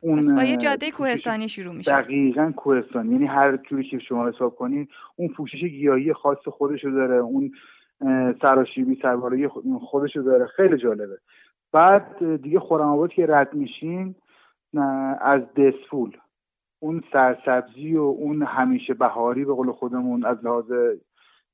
اون 0.00 0.34
با 0.34 0.42
یه 0.42 0.56
جاده 0.56 0.90
کوهستانی 0.90 1.48
شروع 1.48 1.74
میشه. 1.74 1.90
دقیقا 1.90 2.52
کوهستانی. 2.56 3.12
یعنی 3.12 3.26
هر 3.26 3.56
جوری 3.56 3.84
که 3.84 3.98
شما 3.98 4.28
حساب 4.28 4.54
کنین 4.56 4.88
اون 5.16 5.28
پوشش 5.28 5.60
گیاهی 5.60 6.12
خاص 6.12 6.48
خودشو 6.48 6.90
داره 6.90 7.16
اون 7.16 7.52
سراشیبی 8.42 8.98
سرباره 9.02 9.48
خودشو 9.80 10.20
داره. 10.20 10.46
خیلی 10.46 10.76
جالبه. 10.76 11.18
بعد 11.72 12.36
دیگه 12.42 12.60
خورم 12.60 13.08
که 13.08 13.26
رد 13.26 13.54
میشین 13.54 14.14
از 15.20 15.42
دسفول. 15.56 16.16
اون 16.80 17.02
سرسبزی 17.12 17.96
و 17.96 18.02
اون 18.02 18.42
همیشه 18.42 18.94
بهاری 18.94 19.44
به 19.44 19.54
قول 19.54 19.72
خودمون 19.72 20.24
از 20.24 20.44
لحاظ 20.44 20.72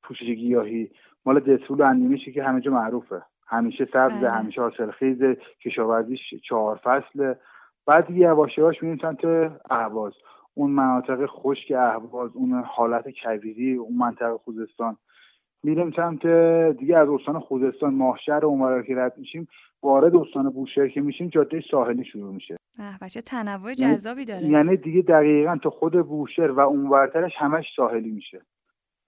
پوشش 0.02 0.24
گیاهی 0.24 0.90
مال 1.24 1.40
دسفول 1.40 1.80
و 1.80 2.16
که 2.16 2.44
همه 2.44 2.60
جا 2.60 2.70
معروفه. 2.70 3.22
همیشه 3.46 3.88
سبز 3.92 4.20
بله. 4.20 4.30
همیشه 4.30 4.60
حاصلخیز 4.60 5.18
کشاورزیش 5.64 6.20
چهار 6.48 6.80
فصله. 6.84 7.38
بعد 7.86 8.06
دیگه 8.06 8.20
یواش 8.20 8.58
یواش 8.58 8.82
میریم 8.82 8.98
سمت 9.02 9.24
اهواز. 9.70 10.12
اون 10.54 10.70
مناطق 10.70 11.26
خشک 11.26 11.72
اهواز 11.76 12.30
اون 12.34 12.64
حالت 12.66 13.04
کویری 13.22 13.74
اون 13.74 13.96
منطقه 13.96 14.38
خوزستان. 14.38 14.96
میریم 15.62 15.92
سمت 15.96 16.26
دیگه 16.78 16.98
از 16.98 17.08
استان 17.08 17.40
خوزستان 17.40 17.94
ماهشهر 17.94 18.46
اونورا 18.46 18.82
که 18.82 18.94
رد 18.96 19.18
میشیم 19.18 19.48
وارد 19.82 20.16
استان 20.16 20.50
بوشهر 20.50 20.88
که 20.88 21.00
میشیم 21.00 21.28
جاده 21.28 21.62
ساحلی 21.70 22.04
شروع 22.04 22.34
میشه. 22.34 22.56
بچه 23.02 23.20
تنوع 23.20 23.74
جذابی 23.74 24.24
داره. 24.24 24.46
یعنی 24.46 24.76
دیگه 24.76 25.02
دقیقا 25.02 25.56
تا 25.62 25.70
خود 25.70 26.06
بوشهر 26.06 26.50
و 26.50 26.60
اونورترش 26.60 27.32
همش 27.36 27.64
ساحلی 27.76 28.10
میشه. 28.10 28.40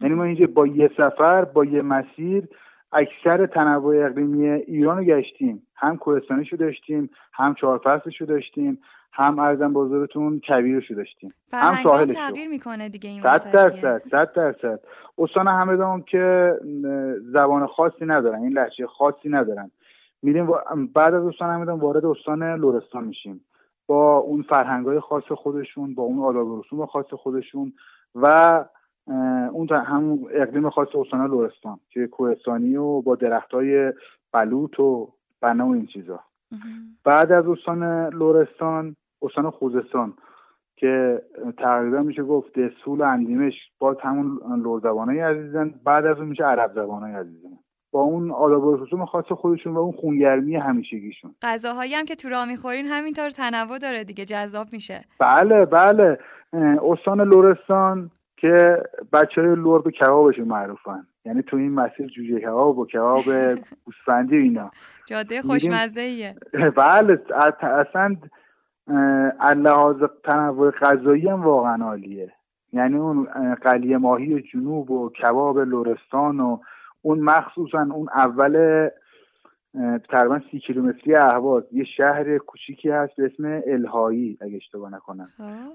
یعنی 0.01 0.15
ما 0.15 0.25
اینجا 0.25 0.47
با 0.47 0.67
یه 0.67 0.91
سفر 0.97 1.45
با 1.45 1.65
یه 1.65 1.83
مسیر 1.83 2.49
اکثر 2.93 3.47
تنوع 3.47 4.07
اقلیمی 4.07 4.49
ایران 4.49 4.97
رو 4.99 5.05
گشتیم. 5.05 5.63
هم 5.77 5.97
کوهستانیشو 5.97 6.57
داشتیم 6.57 7.11
هم 7.33 7.55
چهار 7.55 7.81
فصلشو 7.85 8.25
داشتیم. 8.25 8.79
هم 9.17 9.39
ارزم 9.39 9.73
بزرگتون 9.73 10.41
کویرشو 10.49 10.95
داشتیم؟ 10.95 11.31
هم 11.53 11.75
هم 11.75 11.83
ساحلشو 11.83 12.15
تغییر 12.15 12.49
می‌کنه 12.49 12.89
دیگه 12.89 13.11
این 13.11 13.23
صد. 13.23 13.53
درصد 13.53 14.03
صد 14.11 14.33
درصد. 14.33 14.81
استان 15.19 15.49
همدان 15.49 16.03
که 16.03 16.55
م، 16.65 17.15
زبان 17.33 17.67
خاصی 17.67 18.07
ندارن 18.07 18.43
این 18.43 18.53
لحجه 18.53 18.87
خاصی 18.87 19.29
ندارن. 19.29 19.71
میریم 20.23 20.47
بعد 20.95 21.15
از 21.15 21.25
استان 21.25 21.51
همدان 21.51 21.81
وارد 21.81 22.05
استان 22.05 22.43
لرستان 22.43 23.05
میشیم. 23.05 23.45
با 23.87 24.17
اون 24.17 24.43
فرهنگ 24.43 24.87
های 24.87 25.01
خاص 25.01 25.25
خودشون 25.25 25.95
با 25.95 26.03
اون 26.03 26.19
آداب 26.19 26.47
و 26.47 26.61
رسوم 26.61 26.87
خاص 26.87 27.07
خودشون 27.07 27.73
و 28.15 28.65
اون 29.53 29.69
همون 29.71 30.29
اقلیم 30.31 30.71
خاص 30.71 30.89
استان 30.95 31.31
لرستان 31.31 31.81
که 31.91 32.07
کوهستانی 32.07 32.77
و 32.77 33.01
با 33.01 33.15
درخت 33.15 33.55
های 33.55 33.93
بلوط 34.33 34.81
و 34.81 35.13
بنا 35.41 35.67
و 35.67 35.73
این 35.73 35.87
چیزا. 35.87 36.21
بعد 37.05 37.33
از 37.33 37.49
استان 37.49 38.09
لرستان 38.09 38.97
استان 39.25 39.51
خوزستان 39.51 40.15
که 40.77 41.23
تقریبا 41.59 42.03
میشه 42.03 42.23
گفت 42.23 42.59
دسفول 42.59 43.01
و 43.01 43.03
اندیمش 43.03 43.55
باز 43.79 43.97
همون 44.01 44.41
لرزبانای 44.65 45.21
عزیزن 45.21 45.75
بعد 45.85 46.07
از 46.07 46.19
اون 46.19 46.29
میشه 46.29 46.45
عرب 46.45 46.73
زبانای 46.75 47.15
عزیزن. 47.15 47.59
با 47.93 48.01
اون 48.01 48.31
آداب 48.31 48.65
و 48.65 48.77
رسوم 48.77 49.07
خاص 49.07 49.25
خودشون 49.25 49.75
و 49.75 49.79
اون 49.79 49.93
خونگرمی 49.93 50.57
همیشگیشون. 50.57 51.35
غذاهایی 51.43 51.95
هم 51.95 52.05
که 52.05 52.15
تو 52.15 52.29
راه 52.29 52.49
می‌خورین 52.49 52.87
همینطور 52.87 53.31
تنوع 53.31 53.79
داره 53.79 54.05
دیگه 54.05 54.25
جذاب 54.25 54.67
میشه. 54.73 55.05
بله 55.21 55.67
بله. 55.67 56.19
استان 56.83 57.21
لرستان 57.21 58.11
که 58.37 58.83
بچه 59.13 59.41
های 59.41 59.55
لور 59.55 59.83
به 59.83 59.91
کبابشون 59.91 60.49
معروفن. 60.49 61.07
یعنی 61.25 61.43
تو 61.43 61.57
این 61.57 61.73
مسیر 61.73 62.07
جوجه 62.07 62.41
کباب 62.41 62.79
و 62.79 62.87
کباب 62.87 63.25
گوسفندی 63.85 64.39
و 64.39 64.41
اینا. 64.41 64.71
جاده 65.07 65.43
خوشمزه 65.43 66.01
ایه 66.01 66.35
بله 66.77 67.23
اصلا 67.61 68.17
لحاظ 69.57 70.03
تنوع 70.25 70.71
غذایی 70.71 71.29
هم 71.29 71.43
واقعا 71.43 71.85
عالیه. 71.85 72.33
یعنی 72.73 72.97
اون 72.97 73.25
قلیه 73.55 73.99
ماهی 73.99 74.43
جنوب 74.43 74.91
و 74.91 75.11
کباب 75.11 75.59
لرستان 75.59 76.41
و 76.41 76.59
اون 77.03 77.21
مخصوصا 77.21 77.87
اون 77.93 78.09
اول 78.15 78.89
تقریبا 80.09 80.41
سی 80.51 80.59
کیلومتری 80.59 81.15
اهواز. 81.15 81.65
یه 81.73 81.85
شهر 81.85 82.39
کوچیکی 82.39 82.91
هست 82.91 83.17
به 83.17 83.25
اسم 83.25 83.63
الهایی 83.67 84.39
اگه 84.41 84.57
اشتباه 84.57 84.95
نکنم. 84.95 85.29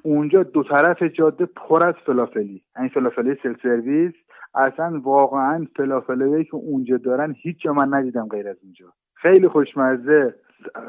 اونجا 0.03 0.43
دو 0.43 0.63
طرف 0.63 1.03
جاده 1.03 1.45
پر 1.45 1.87
از 1.87 1.95
فلافلی. 2.05 2.63
این 2.79 2.89
فلافلی 2.89 3.37
سل 3.43 3.53
سرویس. 3.63 4.13
اصلا 4.53 4.99
واقعا 5.03 5.67
فلافلی 5.75 6.43
که 6.43 6.55
اونجا 6.55 6.97
دارن 6.97 7.35
هیچ 7.41 7.61
جا 7.61 7.73
من 7.73 7.93
ندیدم 7.93 8.27
غیر 8.27 8.47
از 8.47 8.57
اونجا. 8.63 8.85
خیلی 9.13 9.47
خوشمزه. 9.47 10.35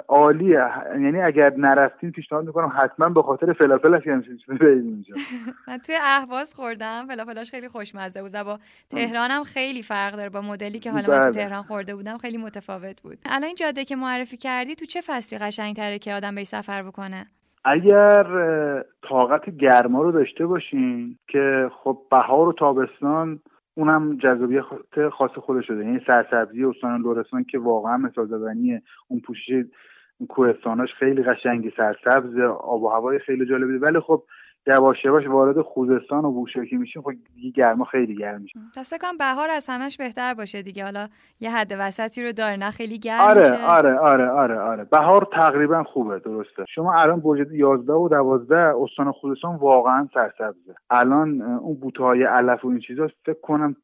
عالیه. 0.08 0.70
یعنی 0.90 1.20
اگر 1.20 1.52
نرفتین 1.56 2.12
پیشنهاد 2.12 2.46
می‌کنم 2.46 2.72
حتما 2.76 3.08
به 3.08 3.22
خاطر 3.22 3.52
فلافلش 3.52 4.06
هم 4.06 4.22
برید 4.48 4.84
اونجا 4.84 5.14
من 5.68 5.78
توی 5.78 5.94
اهواز 6.02 6.54
خوردم. 6.54 7.06
فلافلاش 7.08 7.50
خیلی 7.50 7.68
خوشمزه 7.68 8.22
بود 8.22 8.30
و 8.34 8.44
با 8.44 8.58
تهران 8.90 9.30
هم 9.30 9.44
خیلی 9.44 9.82
فرق 9.82 10.16
داره. 10.16 10.28
با 10.28 10.40
مدلی 10.40 10.78
که 10.78 10.90
حالا 10.90 11.08
من 11.08 11.16
تو 11.16 11.22
بله. 11.22 11.30
تهران 11.30 11.62
خورده 11.62 11.94
بودم 11.94 12.18
خیلی 12.18 12.36
متفاوت 12.36 13.02
بود. 13.02 13.18
الان 13.24 13.44
این 13.44 13.54
جاده 13.54 13.84
که 13.84 13.96
معرفی 13.96 14.36
کردی 14.36 14.74
تو 14.74 14.84
چه 14.84 15.00
فصلی 15.06 15.38
قشنگتره 15.38 15.98
که 15.98 16.14
آدم 16.14 16.34
به 16.34 16.44
سفر 16.44 16.82
بکنه؟ 16.82 17.26
اگر 17.64 18.24
طاقت 19.08 19.50
گرما 19.50 20.02
رو 20.02 20.12
داشته 20.12 20.46
باشین 20.46 21.18
که 21.28 21.70
خب 21.74 21.98
بهار 22.10 22.48
و 22.48 22.52
تابستان 22.52 23.40
اونم 23.74 24.16
جذابیت 24.16 24.64
خاص 25.12 25.30
خودش 25.30 25.66
شده. 25.66 25.84
یعنی 25.84 26.00
سرسبزی 26.06 26.64
استان 26.64 27.02
لرستان 27.02 27.44
که 27.44 27.58
واقعا 27.58 27.96
مثال 27.96 28.26
زدنیه 28.26 28.82
اون 29.08 29.20
پوشش 29.20 29.64
کوهستاناش 30.28 30.94
خیلی 30.94 31.22
قشنگی 31.22 31.72
سرسبز 31.76 32.38
آب 32.60 32.82
و 32.82 32.88
هوای 32.88 33.18
خیلی 33.18 33.46
جالبی 33.46 33.78
ولی 33.78 34.00
خب 34.00 34.22
یواش 34.66 35.04
یواش 35.04 35.26
وارد 35.26 35.60
خوزستان 35.60 36.24
و 36.24 36.30
بوشهر 36.30 36.74
میشیم 36.74 37.02
خب 37.02 37.12
دیگه 37.34 37.50
گرما 37.50 37.84
خیلی 37.84 38.16
گرم 38.16 38.42
میشه. 38.42 38.60
پس 38.76 38.92
کنم 39.00 39.16
بهار 39.18 39.50
از 39.50 39.66
همش 39.68 39.96
بهتر 39.96 40.34
باشه 40.34 40.62
دیگه. 40.62 40.84
حالا 40.84 41.08
یه 41.40 41.50
حد 41.50 41.72
وسطی 41.78 42.24
رو 42.24 42.32
داره 42.32 42.56
نه 42.56 42.70
خیلی 42.70 42.98
گرم 42.98 43.20
آره 43.20 43.50
میشه. 43.50 43.66
آره 43.66 43.98
آره 43.98 44.28
آره 44.30 44.60
آره. 44.60 44.84
بهار 44.84 45.28
تقریبا 45.32 45.82
خوبه 45.82 46.18
درسته. 46.18 46.64
شما 46.74 46.94
الان 46.94 47.20
برج 47.20 47.52
11 47.52 47.92
و 47.92 48.08
12 48.08 48.56
استان 48.56 49.12
خوزستان 49.12 49.56
واقعا 49.56 50.08
سرسبزه. 50.14 50.74
الان 50.90 51.42
اون 51.42 51.74
بوته 51.74 52.02
های 52.02 52.24
علف 52.24 52.64
و 52.64 52.68
این 52.68 52.80
چیزا 52.80 53.08
فکر 53.24 53.40
کنم 53.42 53.76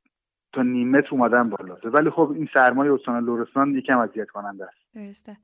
تا 0.53 0.63
نیم 0.63 0.91
متر 0.91 1.09
اومدن 1.11 1.51
بالا. 1.51 1.77
ولی 1.85 2.11
خب 2.11 2.33
این 2.35 2.49
سرمای 2.55 2.89
استان 2.89 3.25
لرستان 3.25 3.75
یکم 3.75 3.99
اذیت 3.99 4.31
کننده 4.31 4.65
است. 4.65 4.95
درسته. 4.95 5.37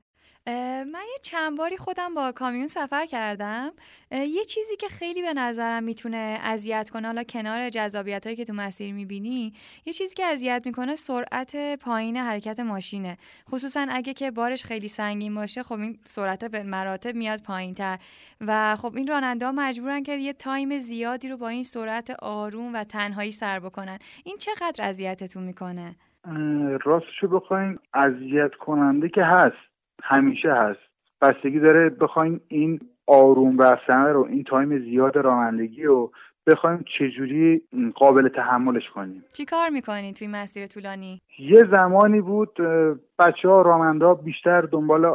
من 0.47 1.03
یه 1.11 1.17
چند 1.21 1.57
باری 1.57 1.77
خودم 1.77 2.13
با 2.13 2.31
کامیون 2.31 2.67
سفر 2.67 3.05
کردم. 3.05 3.71
یه 4.11 4.43
چیزی 4.43 4.75
که 4.75 4.87
خیلی 4.87 5.21
به 5.21 5.33
نظرم 5.33 5.83
می‌تونه 5.83 6.39
اذیت 6.43 6.89
کنه 6.89 7.07
حالا 7.07 7.23
کنار 7.23 7.69
جذابیت 7.69 8.25
هایی 8.25 8.35
که 8.35 8.45
تو 8.45 8.53
مسیر 8.53 8.93
می‌بینی 8.93 9.53
یه 9.85 9.93
چیزی 9.93 10.15
که 10.15 10.25
اذیت 10.25 10.61
می‌کنه 10.65 10.95
سرعت 10.95 11.79
پایین 11.79 12.17
حرکت 12.17 12.59
ماشینه. 12.59 13.17
خصوصا 13.49 13.85
اگه 13.89 14.13
که 14.13 14.31
بارش 14.31 14.63
خیلی 14.63 14.87
سنگین 14.87 15.35
باشه 15.35 15.63
خب 15.63 15.79
این 15.79 15.99
سرعت 16.03 16.45
به 16.45 16.63
مراتب 16.63 17.15
میاد 17.15 17.41
پایین 17.41 17.73
تر 17.73 17.97
و 18.41 18.75
خب 18.75 18.95
این 18.95 19.07
راننده 19.07 19.45
ها 19.45 19.51
مجبورن 19.51 20.03
که 20.03 20.15
یه 20.15 20.33
time 20.33 20.77
زیادی 20.77 21.29
رو 21.29 21.37
با 21.37 21.47
این 21.47 21.63
سرعت 21.63 22.09
آروم 22.21 22.73
و 22.73 22.83
تنهایی 22.83 23.31
سر 23.31 23.59
بکنن. 23.59 23.99
این 24.23 24.37
چقدر 24.37 24.89
اذیتتون 24.89 25.43
می‌کنه؟ 25.43 25.95
راستشو 26.85 27.27
بخواین 27.27 27.79
اذیت 27.93 28.51
کننده 28.59 29.09
که 29.09 29.23
هست. 29.23 29.72
همیشه 30.03 30.53
هست. 30.53 30.79
بستگی 31.21 31.59
داره 31.59 31.89
بخواین 31.89 32.39
این 32.47 32.79
آروم 33.07 33.61
رفتن 33.61 34.05
رو 34.05 34.25
این 34.29 34.43
تایم 34.43 34.79
زیاد 34.79 35.17
رانندگی 35.17 35.83
رو 35.83 36.11
بخوایم 36.47 36.85
چجوری 36.99 37.61
قابل 37.95 38.29
تحملش 38.29 38.89
کنیم. 38.89 39.23
چی 39.33 39.45
کار 39.45 39.69
می‌کنی 39.69 40.13
توی 40.13 40.27
مسیر 40.27 40.67
طولانی؟ 40.67 41.21
یه 41.39 41.63
زمانی 41.71 42.21
بود 42.21 42.57
بچه 43.19 43.49
ها 43.49 44.13
بیشتر 44.13 44.61
دنبال 44.61 45.05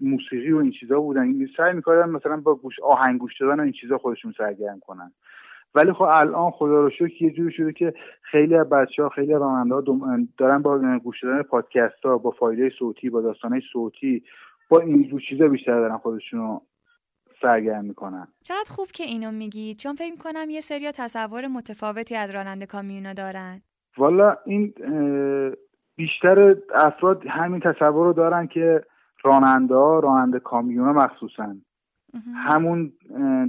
موسیقی 0.00 0.52
و 0.52 0.58
این 0.58 0.70
چیزا 0.70 1.00
بودن. 1.00 1.46
سعی 1.56 1.72
می‌کردن 1.72 2.10
مثلا 2.10 2.36
با 2.36 2.54
گوش 2.54 2.80
آهنگ 2.80 3.20
گوش 3.20 3.40
دادن 3.40 3.60
و 3.60 3.62
این 3.62 3.72
چیزا 3.72 3.98
خودشون 3.98 4.34
سرگرم 4.38 4.80
کنن. 4.80 5.12
ولی 5.76 5.92
خب 5.92 6.02
الان 6.02 6.50
خدا 6.50 6.80
رو 6.80 6.90
شکر 6.90 7.22
یه 7.22 7.30
جوری 7.30 7.52
شده 7.52 7.72
که 7.72 7.94
خیلی 8.22 8.54
از 8.54 8.68
بچه 8.68 9.02
ها 9.02 9.08
خیلی 9.08 9.32
راننده 9.32 9.74
ها 9.74 9.82
دارن 10.38 10.62
با 10.62 10.98
گوش 11.04 11.24
دادن 11.24 11.42
پادکست 11.42 12.04
ها 12.04 12.18
با 12.18 12.30
فایده 12.30 12.70
صوتی 12.78 13.10
با 13.10 13.20
داستانهای 13.20 13.62
صوتی 13.72 14.22
با 14.68 14.80
این 14.80 15.08
جور 15.08 15.20
چیزا 15.28 15.48
بیشتر 15.48 15.80
دارن 15.80 15.98
خودشون 15.98 16.40
رو 16.40 16.62
سرگرم 17.42 17.84
می‌کنن. 17.84 18.28
چقدر 18.42 18.70
خوب 18.70 18.86
که 18.86 19.04
اینو 19.04 19.30
میگی 19.30 19.74
چون 19.74 19.94
فکر 19.94 20.10
می‌کنم 20.10 20.50
یه 20.50 20.60
سری 20.60 20.92
تصور 20.92 21.46
متفاوتی 21.46 22.16
از 22.16 22.30
راننده 22.30 22.66
کامیونا 22.66 23.12
دارن. 23.12 23.60
والا 23.98 24.36
این 24.46 24.74
بیشتر 25.96 26.56
افراد 26.74 27.26
همین 27.26 27.60
تصور 27.60 28.06
رو 28.06 28.12
دارن 28.12 28.46
که 28.46 28.84
راننده 29.24 29.74
ها 29.74 29.98
راننده 29.98 30.38
کامیون 30.38 30.84
ها 30.84 30.92
مخصوصا. 30.92 31.54
همون 32.34 32.92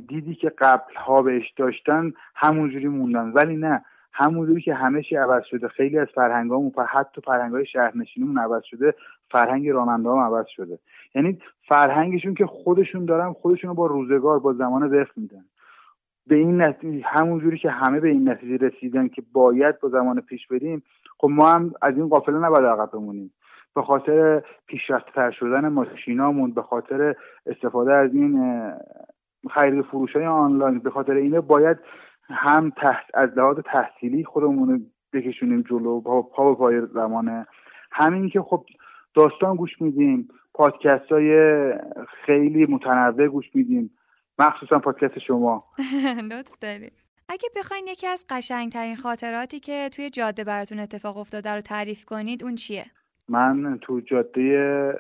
دیدی 0.08 0.36
که 0.36 0.50
قبل 0.50 0.96
ها 0.96 1.22
بهش 1.22 1.52
داشتن 1.58 2.14
همونجوری 2.36 2.88
موندن. 2.88 3.32
ولی 3.32 3.56
نه 3.56 3.86
همونجوری 4.14 4.62
که 4.62 4.74
همه 4.74 5.04
چی 5.04 5.16
عوض 5.16 5.44
شده. 5.44 5.68
خیلی 5.68 6.00
از 6.00 6.08
فرهنگامون 6.16 6.72
حتی 6.90 7.22
فرهنگ 7.22 7.54
های 7.54 7.66
شهرنشینیمون 7.66 8.38
عوض 8.38 8.64
شده. 8.64 8.94
فرهنگ 9.32 9.70
راننده 9.70 10.10
هم 10.10 10.18
عوض 10.18 10.46
شده. 10.48 10.80
یعنی 11.16 11.40
فرهنگشون 11.68 12.34
که 12.34 12.46
خودشون 12.46 13.06
دارن 13.06 13.34
خودشون 13.34 13.68
رو 13.68 13.76
با 13.76 13.86
روزگار 13.86 14.40
با 14.40 14.54
زمان 14.54 14.84
وقت 14.84 15.18
میدن. 15.18 15.46
به 16.28 16.36
این 16.36 16.62
نتیجه 16.62 17.06
همونجوری 17.08 17.58
که 17.58 17.70
همه 17.70 18.00
به 18.00 18.10
این 18.10 18.30
نتیجه 18.30 18.68
رسیدن 18.68 19.08
که 19.08 19.24
باید 19.34 19.80
با 19.80 19.90
زمان 19.90 20.22
پیش 20.22 20.48
بریم 20.48 20.84
خب 21.18 21.28
ما 21.32 21.52
هم 21.52 21.74
از 21.82 21.96
این 21.96 22.08
قافله 22.08 22.40
نباید 22.40 22.66
عقب 22.66 22.92
بمونیم. 22.92 23.32
به 23.78 23.84
خاطر 23.84 24.44
پیشرفته 24.68 25.12
تر 25.12 25.32
شدن 25.32 25.68
ماشینامون 25.68 26.54
به 26.54 26.62
خاطر 26.62 27.16
استفاده 27.46 27.94
از 27.94 28.14
این 28.14 28.72
خرید 29.50 29.86
فروش 29.86 30.16
های 30.16 30.26
آنلاین 30.26 30.80
به 30.80 30.90
خاطر 30.90 31.14
اینه 31.14 31.42
باید 31.42 31.78
هم 32.30 32.70
تحت 32.70 33.06
از 33.14 33.30
لحاظ 33.38 33.58
تحصیلی 33.66 34.24
خودمون 34.24 34.92
بکشونیم 35.14 35.62
جلو 35.62 36.02
پا 36.02 36.22
به 36.22 36.56
پای 36.56 36.82
زمانه. 36.94 37.48
همین 37.92 38.30
که 38.30 38.42
خب 38.42 38.66
داستان 39.14 39.56
گوش 39.56 39.82
میدیم 39.82 40.28
پادکست 40.54 41.12
های 41.12 41.34
خیلی 42.26 42.66
متنوع 42.66 43.28
گوش 43.28 43.46
میدیم 43.54 43.92
مخصوصا 44.40 44.80
پادکست 44.80 45.20
شما. 45.20 45.64
لطف 46.32 46.60
داری 46.62 46.92
اگه 47.30 47.50
بخواین 47.56 47.88
یکی 47.88 48.08
از 48.08 48.26
قشنگترین 48.30 48.96
خاطراتی 48.96 49.60
که 49.60 49.90
توی 49.96 50.10
جاده 50.10 50.44
براتون 50.44 50.80
اتفاق 50.80 51.18
افتاده 51.18 51.56
رو 51.56 51.62
تعریف 51.62 52.06
کنید 52.06 52.44
اون 52.44 52.56
چیه؟ 52.56 52.86
من 53.30 53.78
تو 53.82 54.00
جاده 54.00 54.94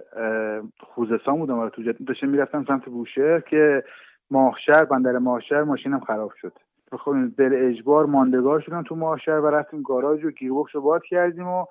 خوزستان 0.79 1.39
بودم 1.39 1.59
آره 1.59 1.69
تو 1.69 1.81
جاده 1.83 2.03
داشتم 2.03 2.29
می‌رفتم 2.29 2.65
سمت 2.67 2.85
بوشهر 2.85 3.39
که 3.39 3.83
ماهشهر 4.31 4.85
بندر 4.85 5.17
ماهشهر 5.17 5.63
ماشینم 5.63 5.99
خراب 5.99 6.31
شد. 6.41 6.53
خب 6.91 7.15
بر 7.37 7.53
اجبار 7.53 8.05
ماندگار 8.05 8.59
شدم 8.59 8.83
تو 8.83 8.95
ماهشهر 8.95 9.39
و 9.39 9.47
رفتیم 9.47 9.81
گاراژ 9.81 10.25
و 10.25 10.31
گیربکس 10.31 10.75
رو 10.75 10.81
باز 10.81 11.01
کردیم 11.09 11.47
و 11.47 11.65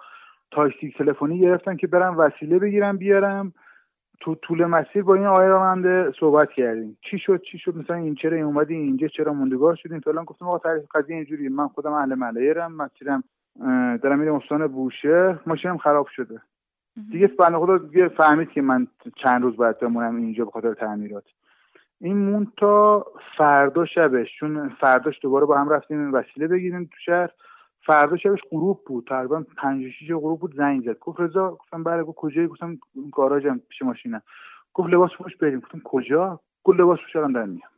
تاکسی 0.51 0.95
تلفنی 0.99 1.39
گرفتم 1.39 1.77
که 1.77 1.87
برم 1.87 2.19
وسیله 2.19 2.59
بگیرم 2.59 2.97
بیارم. 2.97 3.53
تو 4.21 4.35
طول 4.35 4.65
مسیر 4.65 5.03
با 5.03 5.15
این 5.15 5.27
آقای 5.27 5.49
راننده 5.49 6.13
صحبت 6.21 6.51
کردیم. 6.51 6.99
چی 7.11 7.19
شد؟ 7.19 7.41
چی 7.43 7.59
شد؟ 7.59 7.77
مثلا 7.77 7.97
این 7.97 8.15
چرا 8.15 8.37
این 8.37 8.45
اومدی؟ 8.45 8.75
اینجا 8.75 9.09
چرا 9.09 9.33
موندگار 9.33 9.75
شدیم؟ 9.75 10.01
فلان. 10.01 10.25
گفتم 10.25 10.47
آقا 10.47 10.59
تعریف 10.59 10.85
قضیه 10.95 11.17
اینجوریه. 11.17 11.49
من 11.49 11.69
خودم 11.69 11.93
اهل 11.93 12.15
ملیرم. 12.15 12.77
مسیرم 12.77 13.25
دارم 14.03 14.19
میرم 14.19 14.35
استان 14.35 14.67
بوشهر 14.67 15.41
ماشینم 15.47 15.79
خراب 15.79 16.07
شده. 16.07 16.41
دیگه 17.11 17.27
بنده 17.27 17.59
خدا 17.59 17.79
دیگه 17.79 18.09
فهمید 18.09 18.51
که 18.51 18.63
من 18.63 18.87
چند 19.17 19.43
روز 19.43 19.57
باید 19.57 19.79
بمونم 19.79 20.17
اینجا 20.17 20.45
به 20.45 20.51
خاطر 20.51 20.75
تعمیرات. 20.75 21.25
این 22.01 22.17
مون 22.17 22.53
تا 22.57 23.07
فردا 23.39 23.85
شبش 23.87 24.39
چون 24.41 24.69
فرداش 24.69 25.19
دوباره 25.23 25.47
با 25.47 25.59
هم 25.59 25.69
رفتیم 25.69 26.15
وسیله 26.15 26.47
بگیریم 26.47 26.85
تو 26.85 26.97
شهر. 27.05 27.31
فردا 27.81 28.17
شبش 28.17 28.39
غروب 28.51 28.85
بود 28.87 29.07
تقریبا 29.09 29.45
پنج 29.57 29.85
و 29.85 29.91
شیش 29.91 30.11
غروب 30.13 30.41
بود 30.41 30.57
زنگ 30.57 30.85
زد. 30.85 30.99
گفت 30.99 31.21
رضا 31.21 31.51
گفتم 31.51 31.83
بله 31.83 32.03
گفت 32.03 32.19
کجایی؟ 32.19 32.49
گفتم 32.49 32.79
گاراژم 33.13 33.61
پیش 33.69 33.83
ماشینم 33.83 34.23
گفت 34.75 34.91
لباس 34.91 35.11
پوش 35.19 35.37
بریم. 35.37 35.61
گفتم 35.61 35.81
کجا؟ 35.85 36.41
گفت 36.65 36.81
لباس 36.81 36.99
پوش 36.99 37.17
الان 37.17 37.33
دارم 37.33 37.49
میام 37.49 37.71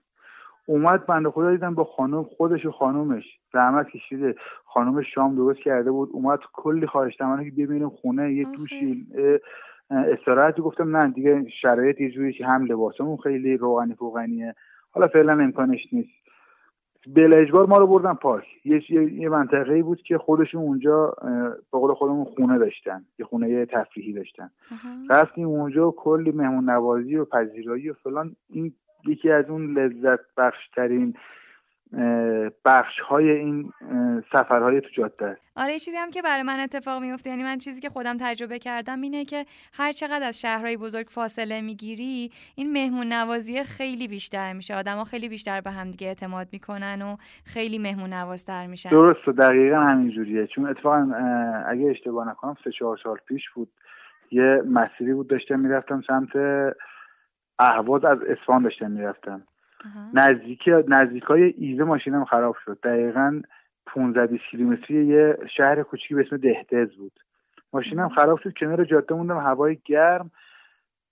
اومد 0.69 1.07
بنده 1.07 1.31
خدا 1.31 1.51
دیدم 1.51 1.75
با 1.75 1.85
خانم 1.85 2.23
خودش 2.23 2.67
و 2.67 2.71
خانومش. 2.71 3.25
زحمت 3.53 3.89
کشیده. 3.89 4.35
خانومش 4.65 5.15
شام 5.15 5.35
درست 5.35 5.61
کرده 5.61 5.91
بود. 5.91 6.09
اومد 6.13 6.39
کلی 6.53 6.87
خواهش 6.87 7.17
که 7.17 7.25
ببینیم 7.59 7.89
خونه 7.89 8.33
یه 8.33 8.45
دوشی 8.45 9.07
استراحتی 9.91 10.63
گفتم. 10.63 10.97
نه 10.97 11.13
دیگه 11.13 11.45
شرایط 11.63 12.01
یه 12.01 12.11
جوری 12.11 12.33
که 12.33 12.47
هم 12.47 12.65
لباسمون 12.65 13.17
خیلی 13.17 13.57
روغنی 13.57 13.95
فوغنیه 13.95 14.55
حالا 14.91 15.07
فعلا 15.07 15.33
امکانش 15.33 15.89
نیست. 15.93 16.11
بلا 17.07 17.37
اجبار 17.37 17.67
ما 17.67 17.77
رو 17.77 17.87
بردن 17.87 18.15
پارک. 18.15 18.45
یه, 18.65 18.93
یه, 19.13 19.29
منطقه 19.29 19.83
بود 19.83 20.03
که 20.03 20.19
خودشون 20.19 20.63
اونجا 20.63 21.15
به 21.73 21.79
قول 21.79 21.95
خودمون 21.95 22.25
خونه 22.25 22.59
داشتن. 22.59 23.05
یه 23.19 23.27
خونه 23.27 23.67
تفریحی 23.67 24.13
داشتن. 24.13 24.51
رفتیم 25.11 25.49
اونجا 25.49 25.89
و 25.89 25.95
کلی 25.97 26.33
مهمون 26.33 26.71
نوازی 26.71 27.17
و 27.17 27.25
پذیرایی 27.25 27.91
و 27.91 27.95
فلان. 27.95 28.37
این 28.51 28.73
یکی 29.07 29.31
از 29.31 29.45
اون 29.51 29.79
لذت 29.79 30.21
بخش 30.37 30.69
ترین 30.77 31.15
بخش 32.65 33.01
های 33.09 33.31
این 33.31 33.73
سفرهای 34.33 34.81
تو 34.81 34.89
جاده 34.97 35.27
است. 35.27 35.41
آره 35.57 35.79
چیزی 35.79 35.97
هم 35.97 36.11
که 36.11 36.23
برای 36.23 36.43
من 36.43 36.61
اتفاق 36.61 37.03
میفته 37.03 37.31
یعنی 37.31 37.43
من 37.43 37.59
چیزی 37.59 37.81
که 37.81 37.89
خودم 37.89 38.17
تجربه 38.21 38.59
کردم 38.59 39.01
اینه 39.01 39.25
که 39.25 39.45
هر 39.73 39.93
چقدر 39.93 40.27
از 40.27 40.41
شهرهای 40.41 40.77
بزرگ 40.77 41.07
فاصله 41.09 41.61
می‌گیری 41.61 42.31
این 42.57 42.73
مهمون 42.73 43.13
نوازی 43.13 43.65
خیلی 43.65 44.09
بیشتر 44.09 44.53
میشه. 44.53 44.75
آدما 44.75 45.05
خیلی 45.05 45.29
بیشتر 45.29 45.61
به 45.61 45.71
هم 45.71 45.91
دیگه 45.91 46.07
اعتماد 46.07 46.47
می‌کنن 46.53 47.03
و 47.03 47.17
خیلی 47.45 47.79
مهمون 47.79 48.13
نوازتر 48.13 48.67
میشن. 48.67 48.91
درست 48.91 49.29
و 49.29 49.33
دقیقا 49.33 49.81
همین 49.81 50.11
جوریه 50.11 50.47
چون 50.47 50.67
اتفاقا 50.67 51.13
اگه 51.69 51.91
اشتباه 51.91 52.29
نکنم 52.29 52.57
سه 52.65 52.71
چهار 52.79 52.99
سال 53.03 53.17
پیش 53.29 53.43
بود 53.55 53.69
یه 54.31 54.63
مسیری 54.67 55.15
بود 55.15 55.29
داشتم 55.29 55.61
می‌رفتم 55.61 56.03
سمت 56.07 56.31
اهواز 57.59 58.05
از 58.05 58.19
اصفهان 58.23 58.63
داشتم 58.63 58.91
می‌رفتم 58.91 59.43
نزدیکی 60.15 60.71
نزدیکای 60.89 61.43
ایزه 61.43 61.85
ماشینم 61.85 62.25
خراب 62.25 62.57
شد. 62.65 62.79
دقیقا 62.83 63.41
15 63.87 64.27
20 64.27 64.45
کیلومتری 64.51 65.07
یه 65.07 65.39
شهر 65.57 65.83
کوچیکی 65.83 66.15
به 66.15 66.27
اسم 66.27 66.37
دهدز 66.37 66.97
بود. 66.97 67.13
ماشینم 67.73 68.09
خراب 68.09 68.41
شد. 68.41 68.53
کنار 68.61 68.85
جاده 68.85 69.15
موندم 69.15 69.39
هوای 69.39 69.79
گرم. 69.85 70.31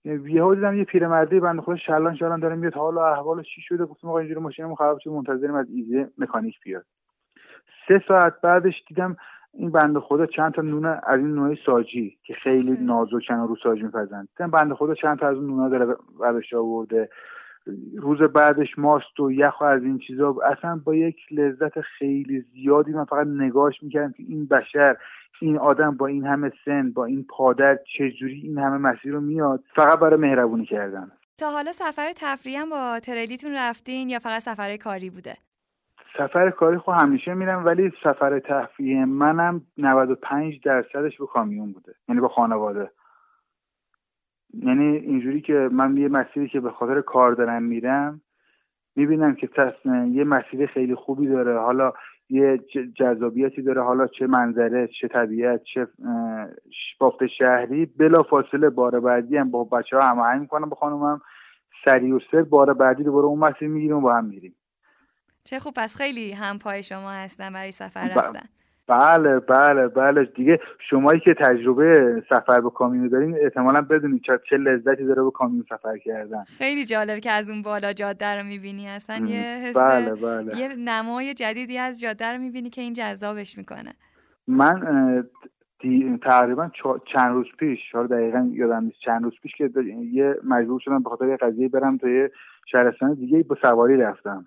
یهو 0.05 0.55
دیدم 0.55 0.77
یه 0.77 0.83
پیرمرده 0.83 1.39
بنده 1.39 1.61
خدا 1.61 1.75
شلان 1.75 2.15
شلان 2.15 2.39
داره 2.39 2.55
میاد. 2.55 2.73
حالا 2.73 3.11
احوالش 3.11 3.45
چی 3.55 3.61
شده؟ 3.61 3.85
گفتم 3.85 4.07
آقا 4.07 4.19
اینجوری 4.19 4.39
ماشینم 4.39 4.75
خراب 4.75 4.99
شد. 4.99 5.09
منتظریم 5.09 5.55
از 5.55 5.69
ایزه 5.69 6.09
مکانیک 6.17 6.59
بیاد. 6.63 6.85
سه 7.87 8.03
ساعت 8.07 8.41
بعدش 8.41 8.83
دیدم 8.87 9.17
این 9.57 9.71
بنده 9.71 9.99
خدا 9.99 10.25
چند 10.25 10.53
تا 10.53 10.61
نونه 10.61 11.01
از 11.03 11.19
این 11.19 11.35
نوع 11.35 11.55
ساجی 11.65 12.17
که 12.23 12.33
خیلی 12.33 12.71
نازکن 12.71 13.35
و 13.35 13.47
رو 13.47 13.55
ساج 13.63 13.83
میپزن. 13.83 14.27
بنده 14.39 14.75
خدا 14.75 14.95
چند 14.95 15.19
تا 15.19 15.27
از 15.27 15.35
اون 15.35 15.47
نونا 15.47 15.69
داره 15.69 15.95
برداشت 16.19 16.53
آورده. 16.53 17.09
روز 17.97 18.21
بعدش 18.21 18.77
ماست 18.77 19.19
و 19.19 19.31
یخ 19.31 19.61
و 19.61 19.63
از 19.63 19.83
این 19.83 19.97
چیزا. 19.97 20.35
اصلا 20.45 20.81
با 20.83 20.95
یک 20.95 21.15
لذت 21.31 21.81
خیلی 21.81 22.41
زیادی 22.53 22.91
من 22.91 23.05
فقط 23.05 23.27
نگاهش 23.27 23.83
می‌کردم 23.83 24.11
که 24.11 24.23
این 24.23 24.45
بشر 24.45 24.97
این 25.41 25.57
آدم 25.57 25.97
با 25.97 26.07
این 26.07 26.25
همه 26.25 26.51
سن 26.65 26.91
با 26.91 27.05
این 27.05 27.25
پادر 27.29 27.79
چجوری 27.97 28.41
این 28.41 28.57
همه 28.57 28.77
مسیر 28.77 29.13
رو 29.13 29.21
میاد؟ 29.21 29.63
فقط 29.75 29.99
برای 29.99 30.19
مهربونی 30.19 30.65
کردن. 30.65 31.11
تا 31.37 31.51
حالا 31.51 31.71
سفر 31.71 32.11
تفریحی 32.15 32.57
هم 32.57 32.69
با 32.69 32.99
ترلیتون 32.99 33.51
رفتین 33.55 34.09
یا 34.09 34.19
فقط 34.19 34.41
سفر 34.41 34.75
کاری 34.75 35.09
بوده؟ 35.09 35.33
سفر 36.17 36.49
کاری 36.49 36.77
خب 36.77 36.91
همیشه 36.91 37.33
میرم 37.33 37.65
ولی 37.65 37.91
سفر 38.03 38.39
تفریحی 38.39 39.05
منم 39.05 39.61
95 39.77 40.61
درصدش 40.65 41.17
به 41.17 41.25
کامیون 41.25 41.73
بوده 41.73 41.95
یعنی 42.09 42.21
با 42.21 42.27
خانواده. 42.27 42.91
یعنی 44.53 44.85
اینجوری 44.97 45.41
که 45.41 45.69
من 45.71 45.97
یه 45.97 46.07
مسیری 46.07 46.49
که 46.49 46.59
به 46.59 46.71
خاطر 46.71 47.01
کار 47.01 47.33
دارم 47.33 47.63
میرم 47.63 48.21
می‌بینم 48.95 49.35
که 49.35 49.47
تص- 49.47 50.15
یه 50.15 50.23
مسیر 50.23 50.67
خیلی 50.67 50.95
خوبی 50.95 51.27
داره. 51.27 51.59
حالا 51.59 51.93
یه 52.29 52.59
جذابیتی 52.95 53.61
داره. 53.61 53.83
حالا 53.83 54.07
چه 54.07 54.27
منظره 54.27 54.87
چه 55.01 55.07
طبیعت 55.07 55.63
چه 55.63 55.87
بافت 56.99 57.27
شهری. 57.27 57.85
بلا 57.85 58.23
فاصله 58.23 58.69
بار 58.69 58.99
بعدی 58.99 59.37
هم 59.37 59.51
با 59.51 59.63
بچه 59.63 59.97
ها 59.97 60.03
هماهنگ 60.03 60.41
می‌کنم 60.41 60.69
با 60.69 60.75
خانومم. 60.75 61.21
سریع 61.85 62.15
و 62.15 62.19
سر 62.31 62.43
بار 62.43 62.73
بعدی 62.73 63.03
دوباره 63.03 63.25
اون 63.25 63.39
مسیر 63.39 63.67
می‌گیریم 63.69 64.01
با 64.01 64.15
هم 64.15 64.25
میریم. 64.25 64.55
چه 65.49 65.59
خوب 65.59 65.73
پس 65.77 65.97
خیلی 65.97 66.31
هم 66.31 66.59
پای 66.59 66.83
شما 66.83 67.11
هستن 67.11 67.53
برای 67.53 67.71
سفر 67.71 68.07
رفتن. 68.07 68.47
بله 68.87 69.39
بله 69.39 69.87
بله. 69.87 70.25
دیگه 70.25 70.59
شمایی 70.89 71.19
که 71.19 71.33
تجربه 71.33 72.23
سفر 72.29 72.61
به 72.61 72.69
کامیون 72.69 73.07
دارین 73.07 73.37
احتمالا 73.41 73.81
بدونید 73.81 74.21
چه 74.21 74.39
چه 74.49 74.57
لذتی 74.57 75.05
داره 75.05 75.23
به 75.23 75.31
کامیون 75.31 75.65
سفر 75.69 75.97
کردن. 75.97 76.43
خیلی 76.43 76.85
جالب 76.85 77.19
که 77.19 77.31
از 77.31 77.49
اون 77.49 77.61
بالا 77.61 77.93
جاده 77.93 78.39
رو 78.39 78.43
می‌بینی. 78.43 78.87
اصلا 78.87 79.25
یه 79.25 79.39
حس 79.39 79.77
بله، 79.77 80.15
بله. 80.15 80.57
یه 80.57 80.69
نمای 80.77 81.33
جدیدی 81.33 81.77
از 81.77 82.01
جاده 82.01 82.31
رو 82.31 82.37
می‌بینی 82.37 82.69
که 82.69 82.81
این 82.81 82.93
جذابش 82.93 83.57
می‌کنه. 83.57 83.93
من 84.47 85.25
تقریبا 86.23 86.71
چند 87.13 87.33
روز 87.33 87.47
پیش 87.59 87.79
حالا 87.93 88.07
دقیقا 88.07 88.49
یادم 88.53 88.83
نیست 88.83 88.97
چند 89.05 89.23
روز 89.23 89.33
پیش 89.43 89.51
که 89.57 89.69
یه 90.11 90.35
مجبور 90.43 90.79
شدم 90.79 91.03
به 91.03 91.09
خاطر 91.09 91.27
یه 91.27 91.37
قضیه 91.37 91.69
برم 91.69 91.97
تا 91.97 92.09
یه 92.09 92.31
شهرستان 92.71 93.13
دیگه 93.13 93.43
با 93.43 93.57
سواری 93.61 93.97
رفتم. 93.97 94.45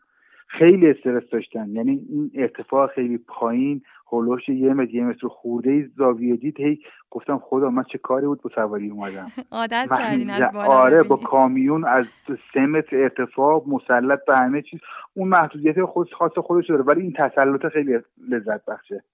خیلی 0.59 0.91
استرس 0.91 1.23
داشتم 1.33 1.77
یعنی 1.77 1.91
این 1.91 2.31
ارتفاع 2.35 2.87
خیلی 2.87 3.19
پایین 3.19 3.83
هولوش 4.13 4.49
یه 4.49 4.73
متر 4.75 4.95
یه 4.95 5.05
متر 5.05 5.29
خورده 5.29 5.71
ای 5.71 5.89
زاویه 5.97 6.37
دید 6.37 6.61
هی 6.61 6.79
گفتم 7.11 7.39
خدا 7.39 7.71
من 7.71 7.85
چه 7.93 7.99
کاری 7.99 8.27
بود 8.27 8.43
با 8.43 8.51
سواری 8.55 8.91
اومدم؟ 8.91 9.33
عادت 9.53 9.89
کردین 9.99 10.31
از 10.31 10.53
بالا 10.55 10.69
آره. 10.69 11.03
با 11.03 11.17
کامیون 11.17 11.85
از 11.85 12.07
سه 12.55 12.61
متر 12.61 12.97
ارتفاع 12.97 13.65
مسلط 13.67 14.25
به 14.27 14.37
همه 14.37 14.63
چیز. 14.63 14.81
اون 15.15 15.29
محدودیت 15.29 15.85
خود 15.85 16.13
خاص 16.13 16.33
خودش 16.39 16.69
داره 16.69 16.83
ولی 16.83 17.03
این 17.03 17.13
تسلط 17.13 17.67
خیلی 17.73 17.99
لذت 18.29 18.65
بخشه. 18.65 19.05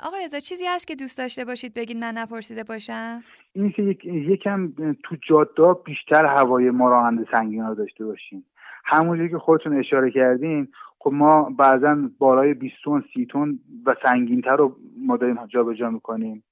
آقا 0.00 0.16
رضا 0.24 0.38
چیزی 0.38 0.64
هست 0.66 0.86
که 0.86 0.94
دوست 0.94 1.18
داشته 1.18 1.44
باشید 1.44 1.74
بگین 1.74 2.00
من 2.00 2.18
نپرسیده 2.18 2.64
باشم؟ 2.64 3.22
این 3.52 3.72
که 3.72 3.82
یک، 3.82 4.04
یکم 4.04 4.72
تو 5.02 5.16
جاده 5.28 5.80
بیشتر 5.84 6.26
هوای 6.26 6.70
ما 6.70 6.88
راننده 6.88 7.26
سنگین 7.32 7.64
رو 7.64 7.74
داشته 7.74 8.04
باشیم. 8.04 8.44
همونجوری 8.90 9.28
که 9.28 9.38
خودتون 9.38 9.78
اشاره 9.78 10.10
کردین 10.10 10.68
خب 10.98 11.10
ما 11.12 11.50
بعضا 11.58 11.96
بالای 12.18 12.54
20 12.54 12.74
تن 12.84 13.04
30 13.14 13.26
تن 13.26 13.58
و 13.86 13.94
سنگینتر 14.02 14.56
رو 14.56 14.76
ما 15.06 15.16
داریم 15.16 15.46
جابجا 15.46 15.90
می‌کنیم. 15.90 16.44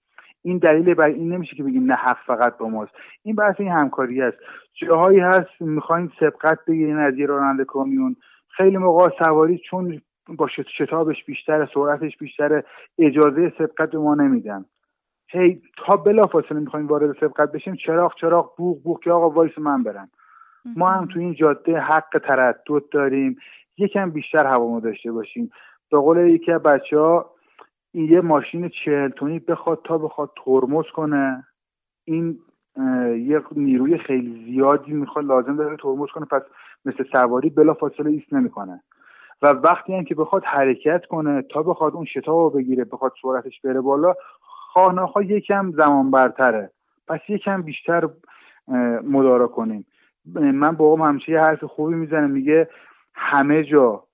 این 0.43 0.59
دلیل 0.59 0.95
بر 0.95 1.05
این 1.05 1.33
نمیشه 1.33 1.57
که 1.57 1.63
بگیم 1.63 1.85
نه 1.85 1.95
حق 1.95 2.17
فقط 2.27 2.59
با 2.59 2.69
ماست. 2.69 2.93
این 3.23 3.35
بحث 3.35 3.55
این 3.59 3.73
همکاری 3.73 4.23
است. 4.23 4.37
جاهایی 4.75 5.19
هست 5.19 5.61
می‌خوایم 5.61 6.13
سبقت 6.21 6.59
بگیرین 6.69 6.97
از 6.97 7.19
یه 7.19 7.27
راننده 7.27 7.65
کامیون. 7.65 8.17
خیلی 8.49 8.77
موقع 8.77 9.09
سواری 9.25 9.59
چون 9.71 10.01
با 10.29 10.47
شت- 10.49 10.69
شتابش 10.79 11.25
بیشتره 11.25 11.69
سرعتش 11.75 12.17
بیشتره 12.17 12.65
اجازه 12.99 13.53
سبقت 13.59 13.91
به 13.91 13.99
ما 13.99 14.15
نمیدن. 14.15 14.65
هی 15.31 15.63
تا 15.77 15.97
بلافاصله 15.97 16.61
می‌خوایم 16.61 16.87
وارد 16.87 17.17
سبقت 17.21 17.53
بشیم 17.53 17.75
چراغ 17.75 18.15
چراغ 18.21 18.57
بوغ 18.57 18.83
بوغ 18.83 19.01
که 19.03 19.11
آقا 19.11 19.31
وایس 19.31 19.59
من 19.59 19.83
برم. 19.83 20.09
ما 20.65 20.91
هم 20.91 21.07
تو 21.07 21.19
این 21.19 21.35
جاده 21.35 21.79
حق 21.81 22.19
تردد 22.29 22.85
داریم. 22.93 23.37
یکم 23.79 24.11
بیشتر 24.11 24.47
هوامو 24.47 24.81
داشته 24.81 25.13
باشیم. 25.13 25.51
به 25.91 25.99
قول 25.99 26.19
یکی 26.19 26.53
از 26.53 26.63
بچه 26.63 26.99
ها 26.99 27.31
این 27.93 28.13
یه 28.13 28.21
ماشین 28.21 28.69
چهل 28.69 29.09
تونی 29.09 29.39
بخواد 29.39 29.81
تا 29.85 29.99
بخواد 29.99 30.31
ترمز 30.45 30.85
کنه. 30.95 31.45
این 32.05 32.39
یه 33.27 33.43
نیروی 33.57 33.99
خیلی 33.99 34.45
زیادی 34.53 34.93
می‌خواد 34.93 35.25
لازم 35.25 35.57
داره 35.57 35.77
ترمز 35.77 36.09
کنه. 36.15 36.25
پس 36.25 36.43
مثل 36.85 37.05
سواری 37.13 37.51
بلا 37.51 37.75
فاصله 37.75 38.11
ایست 38.11 38.33
نمی‌کنه. 38.33 38.83
و 39.43 39.47
وقتی 39.47 39.95
هم 39.95 40.05
که 40.05 40.15
بخواد 40.15 40.45
حرکت 40.45 41.07
کنه 41.07 41.43
تا 41.43 41.63
بخواد 41.63 41.95
اون 41.95 42.05
شتاب 42.05 42.37
رو 42.37 42.51
بگیره 42.51 42.85
بخواد 42.85 43.13
سرعتش 43.23 43.61
بره 43.61 43.81
بالا 43.81 44.15
خواه 44.41 44.95
نخواه 44.95 45.27
یکم 45.27 45.73
زمان 45.73 46.11
برتره. 46.11 46.71
پس 47.09 47.21
یکم 47.29 47.63
بیشتر 47.63 48.09
مدارا 49.05 49.47
کنیم. 49.47 49.87
من 50.35 50.77
با 50.77 50.97
هم 50.97 51.09
همیشه 51.09 51.33
یه 51.33 51.41
حرف 51.41 51.65
خوبی 51.65 51.95
می‌زنم. 51.95 52.31
میگه 52.31 52.69
همه 53.15 53.65
جا 53.65 54.05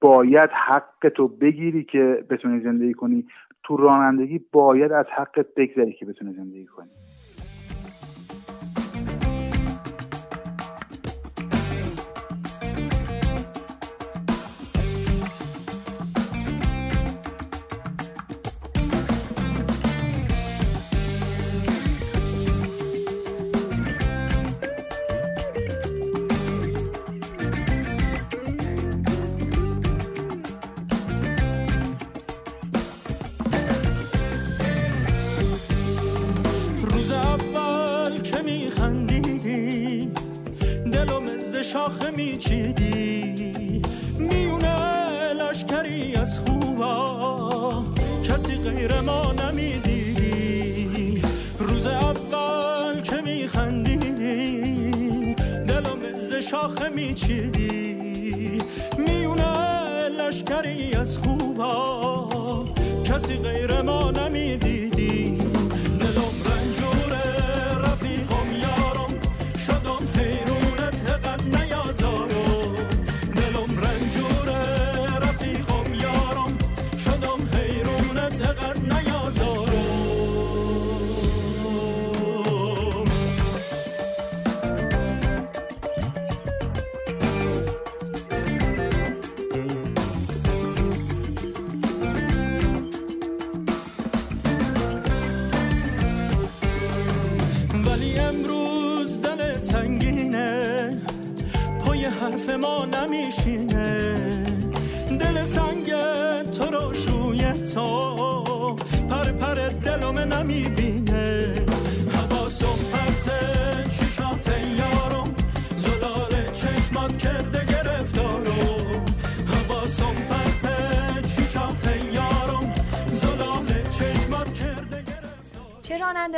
باید 0.00 0.50
حق 0.50 1.08
تو 1.08 1.28
بگیری 1.28 1.84
که 1.84 2.24
بتونی 2.30 2.60
زندگی 2.60 2.94
کنی. 2.94 3.26
تو 3.62 3.76
رانندگی 3.76 4.40
باید 4.52 4.92
از 4.92 5.06
حقت 5.16 5.46
بگذری 5.56 5.92
که 5.92 6.06
بتونی 6.06 6.32
زندگی 6.32 6.66
کنی. 6.66 6.88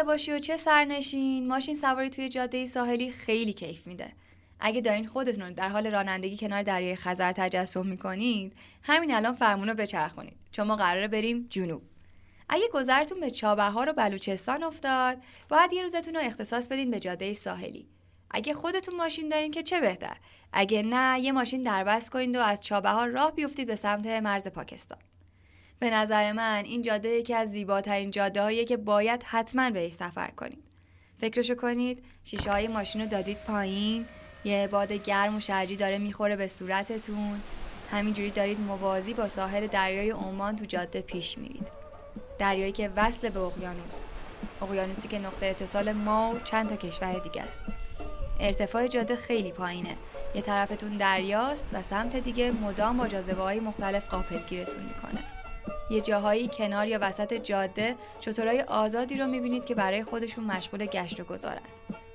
راننده 0.01 0.12
باشی 0.12 0.32
و 0.32 0.38
چه 0.38 0.57
سرنشین؟ 0.57 1.46
ماشین 1.46 1.74
سواری 1.74 2.11
توی 2.11 2.28
جاده 2.28 2.66
ساحلی 2.66 3.12
خیلی 3.12 3.53
کیف 3.53 3.86
میده. 3.86 4.12
اگه 4.61 4.80
دارین 4.80 5.07
خودتون 5.07 5.42
رو 5.42 5.53
در 5.53 5.68
حال 5.68 5.86
رانندگی 5.86 6.36
کنار 6.36 6.62
دریای 6.62 6.96
خزر 6.96 7.32
تجسم 7.32 7.86
می‌کنید 7.86 8.53
همین 8.82 9.14
الان 9.14 9.32
فرمون 9.32 9.68
رو 9.68 9.74
بچرخونید. 9.74 10.36
چون 10.53 10.66
ما 10.66 10.76
قراره 10.76 11.09
بریم 11.09 11.46
جنوب. 11.51 11.82
اگه 12.48 12.68
گذرتون 12.72 13.20
به 13.20 13.30
چابهار 13.30 13.88
و 13.88 13.92
بلوچستان 13.92 14.62
افتاد 14.62 15.18
باید 15.48 15.72
یه 15.72 15.82
روزتون 15.82 16.14
رو 16.14 16.20
اختصاص 16.24 16.68
بدین 16.68 16.90
به 16.90 17.01
جاده 17.01 17.32
ساحلی. 17.32 17.86
اگه 18.30 18.55
خودتون 18.55 18.96
ماشین 18.96 19.28
دارین 19.28 19.51
که 19.51 19.62
چه 19.62 19.80
بهتر؟ 19.80 20.16
اگه 20.53 20.82
نه 20.82 21.20
یه 21.20 21.32
ماشین 21.32 21.62
دربست 21.62 22.11
کنید 22.11 22.36
و 22.36 22.40
از 22.40 22.61
چابهار 22.61 23.09
راه 23.09 23.34
بیفتید 23.34 23.66
به 23.66 23.76
سمت 23.76 24.07
مرز 24.07 24.48
پاکستان. 24.48 24.98
به 25.80 25.90
نظر 25.90 26.32
من 26.32 26.62
این 26.64 26.82
جاده 26.82 27.08
یکی 27.08 27.34
از 27.34 27.50
زیباترین 27.50 28.10
جاده 28.10 28.64
که 28.64 28.76
باید 28.76 29.22
حتما 29.22 29.70
بهش 29.70 29.92
سفر 29.92 30.30
کنید. 30.30 30.58
فکرشو 31.20 31.54
کنید 31.54 32.04
شیشه 32.24 32.50
های 32.50 32.68
ماشین 32.68 33.00
رو 33.00 33.08
دادید 33.08 33.36
پایین 33.46 34.06
یه 34.44 34.68
باد 34.70 34.92
گرم 34.92 35.36
و 35.36 35.40
شرجی 35.40 35.76
داره 35.76 35.98
می‌خوره 35.98 36.36
به 36.36 36.46
صورتتون. 36.46 37.40
همینجوری 37.90 38.30
دارید 38.30 38.60
موازی 38.60 39.14
با 39.14 39.28
ساحل 39.28 39.66
دریای 39.66 40.10
عمان 40.10 40.56
تو 40.56 40.64
جاده 40.64 41.00
پیش 41.00 41.38
میرید. 41.38 41.66
دریایی 42.38 42.72
که 42.72 42.90
وصل 42.96 43.28
به 43.28 43.40
اقیانوس. 43.40 44.02
اقیانوسی 44.62 45.08
که 45.08 45.18
نقطه 45.18 45.46
اتصال 45.46 45.92
ما 45.92 46.32
و 46.34 46.38
چند 46.38 46.68
تا 46.68 46.76
کشور 46.76 47.18
دیگه 47.18 47.42
است. 47.42 47.64
ارتفاع 48.40 48.86
جاده 48.86 49.16
خیلی 49.16 49.52
پایینه. 49.52 49.96
یه 50.34 50.42
طرفتون 50.42 50.96
دریاست 50.96 51.66
و 51.72 51.82
سمت 51.82 52.16
دیگه 52.16 52.50
مدام 52.50 52.96
با 52.96 53.08
جاذبه 53.08 53.42
های 53.42 53.60
مختلف 53.60 54.08
غافلگیرتون 54.08 54.82
می‌کنه. 54.82 55.39
یه 55.91 56.01
جاهایی 56.01 56.49
کنار 56.49 56.86
یا 56.86 56.99
وسط 57.03 57.34
جاده 57.34 57.95
شترهای 58.20 58.61
آزادی 58.61 59.16
رو 59.16 59.26
می‌بینید 59.26 59.64
که 59.64 59.74
برای 59.74 60.05
خودشون 60.05 60.45
مشغول 60.45 60.86
گشت 60.86 61.20
و 61.20 61.24
گذارن. 61.24 61.61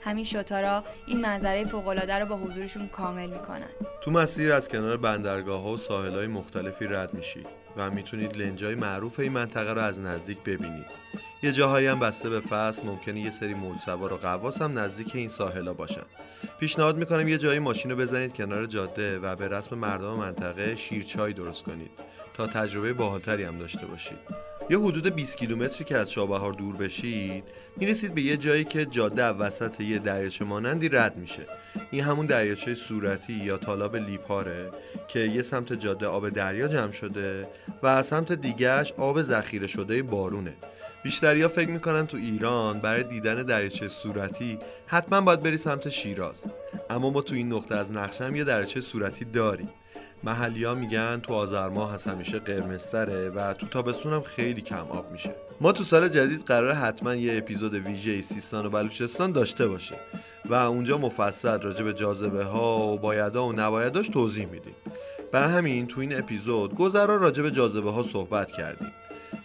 همین 0.01 0.23
شترها 0.23 0.83
این 1.07 1.21
منظره 1.21 1.65
فوق‌العاده 1.65 2.19
رو 2.19 2.25
با 2.25 2.35
حضورشون 2.35 2.87
کامل 2.87 3.29
می‌کنن. 3.29 3.69
تو 4.01 4.11
مسیر 4.11 4.53
از 4.53 4.69
کنار 4.69 4.97
بندرگاه 4.97 5.61
ها 5.61 5.69
و 5.69 5.77
ساحل 5.77 6.15
های 6.15 6.27
مختلفی 6.27 6.85
رد 6.85 7.13
میشید 7.13 7.47
و 7.77 7.89
می‌تونید 7.89 8.37
لنجای 8.37 8.75
معروف 8.75 9.19
این 9.19 9.31
منطقه 9.31 9.73
رو 9.73 9.81
از 9.81 9.99
نزدیک 10.01 10.37
ببینید. 10.45 10.85
یه 11.43 11.51
جاهایی 11.51 11.87
هم 11.87 11.99
بسته 11.99 12.29
به 12.29 12.39
فصل 12.39 12.85
ممکنه 12.85 13.19
یه 13.19 13.31
سری 13.31 13.53
موج 13.53 13.79
سوار 13.79 14.13
و 14.13 14.17
غواص 14.17 14.61
هم 14.61 14.79
نزدیک 14.79 15.15
این 15.15 15.29
ساحلا 15.29 15.73
باشن. 15.73 16.05
پیشنهاد 16.59 16.97
می‌کنم 16.97 17.27
یه 17.27 17.37
جایی 17.37 17.59
ماشین 17.59 17.91
رو 17.91 17.97
بزنید 17.97 18.33
کنار 18.33 18.65
جاده 18.65 19.19
و 19.19 19.35
به 19.35 19.47
رسم 19.47 19.75
مردم 19.75 20.13
منطقه 20.13 20.75
شیرچای 20.75 21.33
درست 21.33 21.63
کنید. 21.63 21.91
تا 22.37 22.47
تجربه 22.47 22.93
باحالتری 22.93 23.43
هم 23.43 23.57
داشته 23.57 23.85
باشید. 23.85 24.17
یه 24.69 24.79
حدود 24.79 25.15
20 25.15 25.37
کیلومتری 25.37 25.85
که 25.85 25.97
از 25.97 26.11
چابهار 26.11 26.53
دور 26.53 26.75
بشید 26.75 27.43
می‌رسید 27.77 28.15
به 28.15 28.21
یه 28.21 28.37
جایی 28.37 28.63
که 28.63 28.85
جاده 28.85 29.25
وسط 29.25 29.81
یه 29.81 29.99
دریاچه 29.99 30.45
مانندی 30.45 30.89
رد 30.89 31.17
میشه. 31.17 31.45
این 31.91 32.03
همون 32.03 32.25
دریاچه 32.25 32.75
صورتی 32.75 33.33
یا 33.33 33.57
تالاب 33.57 33.95
لیپاره 33.95 34.71
که 35.07 35.19
یه 35.19 35.41
سمت 35.41 35.73
جاده 35.73 36.07
آب 36.07 36.29
دریا 36.29 36.67
جمع 36.67 36.91
شده 36.91 37.47
و 37.83 37.87
از 37.87 38.07
سمت 38.07 38.31
دیگهش 38.31 38.93
آب 38.97 39.21
ذخیره 39.21 39.67
شده 39.67 40.03
بارونه. 40.03 40.53
بیشتریا 41.03 41.47
فکر 41.47 41.69
می‌کنن 41.69 42.07
تو 42.07 42.17
ایران 42.17 42.79
برای 42.79 43.03
دیدن 43.03 43.43
دریاچه 43.43 43.87
صورتی 43.87 44.59
حتما 44.87 45.21
باید 45.21 45.41
بری 45.41 45.57
سمت 45.57 45.89
شیراز. 45.89 46.45
اما 46.89 47.09
ما 47.09 47.21
تو 47.21 47.35
این 47.35 47.53
نقطه 47.53 47.75
از 47.75 47.91
نقشه 47.91 48.25
هم 48.25 48.35
یه 48.35 48.43
دریاچه 48.43 48.81
صورتی 48.81 49.25
داریم. 49.25 49.69
محلی 50.23 50.63
ها 50.63 50.75
میگن 50.75 51.19
تو 51.23 51.33
آذر 51.33 51.69
ماه 51.69 51.93
هست 51.93 52.07
همیشه 52.07 52.39
قرمزتره 52.39 53.29
و 53.29 53.53
تو 53.53 53.67
تابستون 53.67 54.13
هم 54.13 54.21
خیلی 54.21 54.61
کم 54.61 54.87
آب 54.89 55.11
میشه. 55.11 55.35
ما 55.61 55.71
تو 55.71 55.83
سال 55.83 56.07
جدید 56.07 56.45
قرار 56.45 56.73
حتما 56.73 57.15
یه 57.15 57.37
اپیزود 57.37 57.73
ویژه 57.73 58.21
سیستان 58.21 58.65
و 58.65 58.69
بلوچستان 58.69 59.31
داشته 59.31 59.67
باشه 59.67 59.95
و 60.45 60.53
اونجا 60.53 60.97
مفصل 60.97 61.61
راجع 61.61 61.83
به 61.83 61.93
جاذبه 61.93 62.43
ها 62.43 62.87
و 62.87 62.97
بایدها 62.97 63.47
و 63.47 63.53
نبایداش 63.53 64.09
توضیح 64.09 64.45
میدیم. 64.45 64.75
بر 65.31 65.47
همین 65.47 65.87
تو 65.87 66.01
این 66.01 66.17
اپیزود 66.17 66.75
گذرا 66.75 67.15
راجع 67.15 67.43
به 67.43 67.51
جاذبه 67.51 67.91
ها 67.91 68.03
صحبت 68.03 68.51
کردیم. 68.51 68.91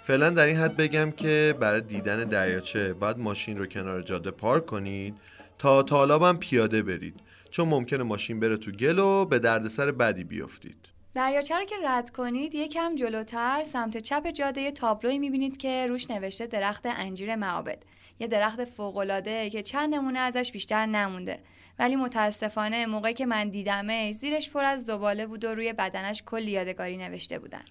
فعلا 0.07 0.31
در 0.31 0.47
این 0.47 0.57
حد 0.57 0.77
بگم 0.77 1.11
که 1.11 1.55
برای 1.61 1.81
دیدن 1.81 2.25
دریاچه 2.25 2.93
باید 2.93 3.19
ماشین 3.19 3.59
رو 3.59 3.67
کنار 3.67 4.03
جاده 4.03 4.31
پارک 4.31 4.67
کنید 4.67 5.15
تا 5.59 5.83
تالابم 5.83 6.37
پیاده 6.37 6.83
برید. 6.83 7.15
چون 7.51 7.69
ممکنه 7.69 8.03
ماشین 8.03 8.41
بره 8.41 8.57
تو 8.57 8.71
گل 8.71 8.99
و 8.99 9.25
به 9.25 9.39
دردسر 9.39 9.93
بدی 9.93 10.25
بیافتید 10.25 10.89
دریاچه 11.15 11.59
رو 11.59 11.65
که 11.65 11.75
رد 11.85 12.11
کنید 12.11 12.55
یکم 12.55 12.95
جلوتر 12.95 13.63
سمت 13.65 13.97
چپ 13.97 14.31
جاده 14.31 14.71
تابلوی 14.71 15.19
می‌بینید 15.19 15.57
که 15.57 15.87
روش 15.87 16.11
نوشته 16.11 16.47
درخت 16.47 16.87
انجیر 16.87 17.37
معابد. 17.37 17.83
یه 18.21 18.27
درخت 18.27 18.65
فوقالعاده 18.65 19.51
که 19.51 19.63
چند 19.63 19.95
نمونه 19.95 20.19
ازش 20.19 20.53
بیشتر 20.53 20.87
نمونده. 20.87 21.41
ولی 21.79 21.97
متاسفانه 21.97 22.87
موقعی 22.87 23.15
که 23.15 23.27
من 23.27 23.49
دیدمش 23.49 24.15
زیرش 24.15 24.51
پر 24.51 24.65
از 24.65 24.83
زباله 24.83 25.27
بود 25.27 25.45
و 25.45 25.55
روی 25.55 25.73
بدنش 25.73 26.23
کلی 26.27 26.51
یادگاری 26.51 26.97
نوشته 26.97 27.39
بودن. 27.39 27.63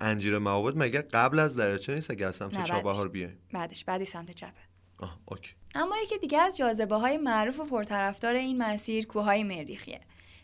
انجیر 0.00 0.38
معابد 0.38 0.72
مگه 0.76 1.02
قبل 1.02 1.38
از 1.38 1.56
دریاچه 1.56 1.94
نیست؟ 1.94 2.10
اگه 2.10 2.26
از 2.26 2.36
سمت 2.36 2.64
چابهار. 2.64 3.08
بیایم. 3.08 3.38
بعدش. 3.52 3.84
بعدی 3.84 4.04
سمت 4.04 4.30
چپه 4.30 4.60
آه 4.98 5.20
اوکی. 5.24 5.54
اما 5.74 5.96
یکی 6.02 6.18
دیگه 6.18 6.40
از 6.40 6.56
جاذبه 6.56 6.96
های 6.96 7.16
معروف 7.16 7.60
و 7.60 7.64
پرطرفدار 7.64 8.34
این 8.34 8.58
مسیر 8.58 9.06
کوههای 9.06 9.44
مریخیه. 9.44 10.00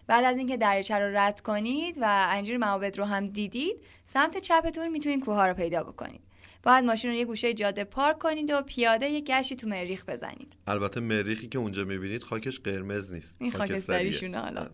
بعد 0.06 0.24
از 0.24 0.38
اینکه 0.38 0.56
دریاچه 0.56 0.98
رو 0.98 1.16
رد 1.16 1.40
کنید 1.40 1.98
و 2.00 2.28
انجیر 2.30 2.56
معابد 2.56 2.98
رو 2.98 3.04
هم 3.04 3.26
دیدید 3.26 3.76
سمت 4.04 4.38
چپتون 4.38 4.88
می‌تونید 4.88 5.24
کوه 5.24 5.46
رو 5.46 5.54
پیدا 5.54 5.82
بکنید. 5.82 6.20
باید 6.62 6.84
ماشین 6.84 7.10
رو 7.10 7.16
یه 7.16 7.24
گوشه 7.24 7.54
جاده 7.54 7.84
پارک 7.84 8.18
کنید 8.18 8.50
و 8.50 8.62
پیاده 8.62 9.08
یه 9.08 9.20
گشتی 9.20 9.56
تو 9.56 9.68
مریخ 9.68 10.04
بزنید. 10.04 10.52
البته 10.66 11.00
مریخی 11.00 11.48
که 11.48 11.58
اونجا 11.58 11.84
می‌بینید 11.84 12.22
خاکش 12.22 12.60
قرمز 12.60 13.12
نیست 13.12 13.36
این 13.40 13.50
خاکستریه. 13.50 13.76
خاکستریشونه 13.76 14.40
حالا. 14.40 14.70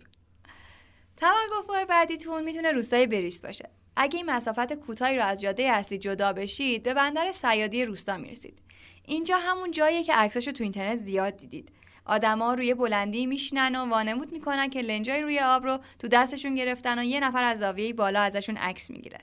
تمرگفای 1.17 1.85
بعدیتون 1.85 2.45
می‌تونه 2.45 2.73
روستای 2.73 3.07
بریس 3.07 3.43
باشه. 3.43 3.71
اگه 3.97 4.17
این 4.17 4.31
مسافت 4.31 4.73
کوتاهی 4.73 5.17
رو 5.17 5.25
از 5.25 5.41
جاده 5.41 5.63
اصلی 5.63 5.99
جدا 5.99 6.33
بشید 6.33 6.83
به 6.83 6.95
بندر 6.95 7.33
سیادی 7.33 7.85
روستا 7.85 8.17
می‌رسید. 8.17 8.59
اینجا 9.05 9.39
همون 9.39 9.71
جاییه 9.71 10.03
که 10.03 10.15
عکساشو 10.15 10.53
تو 10.53 10.63
اینترنت 10.63 10.99
زیاد 10.99 11.37
دیدید. 11.37 11.69
آدما 12.05 12.55
روی 12.55 12.75
بلندی 12.75 13.27
میشینن 13.27 13.77
و 13.77 13.91
وانمود 13.91 14.33
می‌کنن 14.33 14.71
که 14.71 14.83
لنجای 14.83 15.23
روی 15.23 15.41
آب 15.41 15.65
رو 15.65 15.79
تو 15.99 16.09
دستشون 16.09 16.55
گرفتن 16.55 16.99
و 16.99 17.05
یه 17.05 17.21
نفر 17.21 17.45
از 17.45 17.59
زاویه 17.59 17.93
بالا 17.93 18.21
ازشون 18.21 18.57
عکس 18.57 18.91
می‌گیره. 18.91 19.19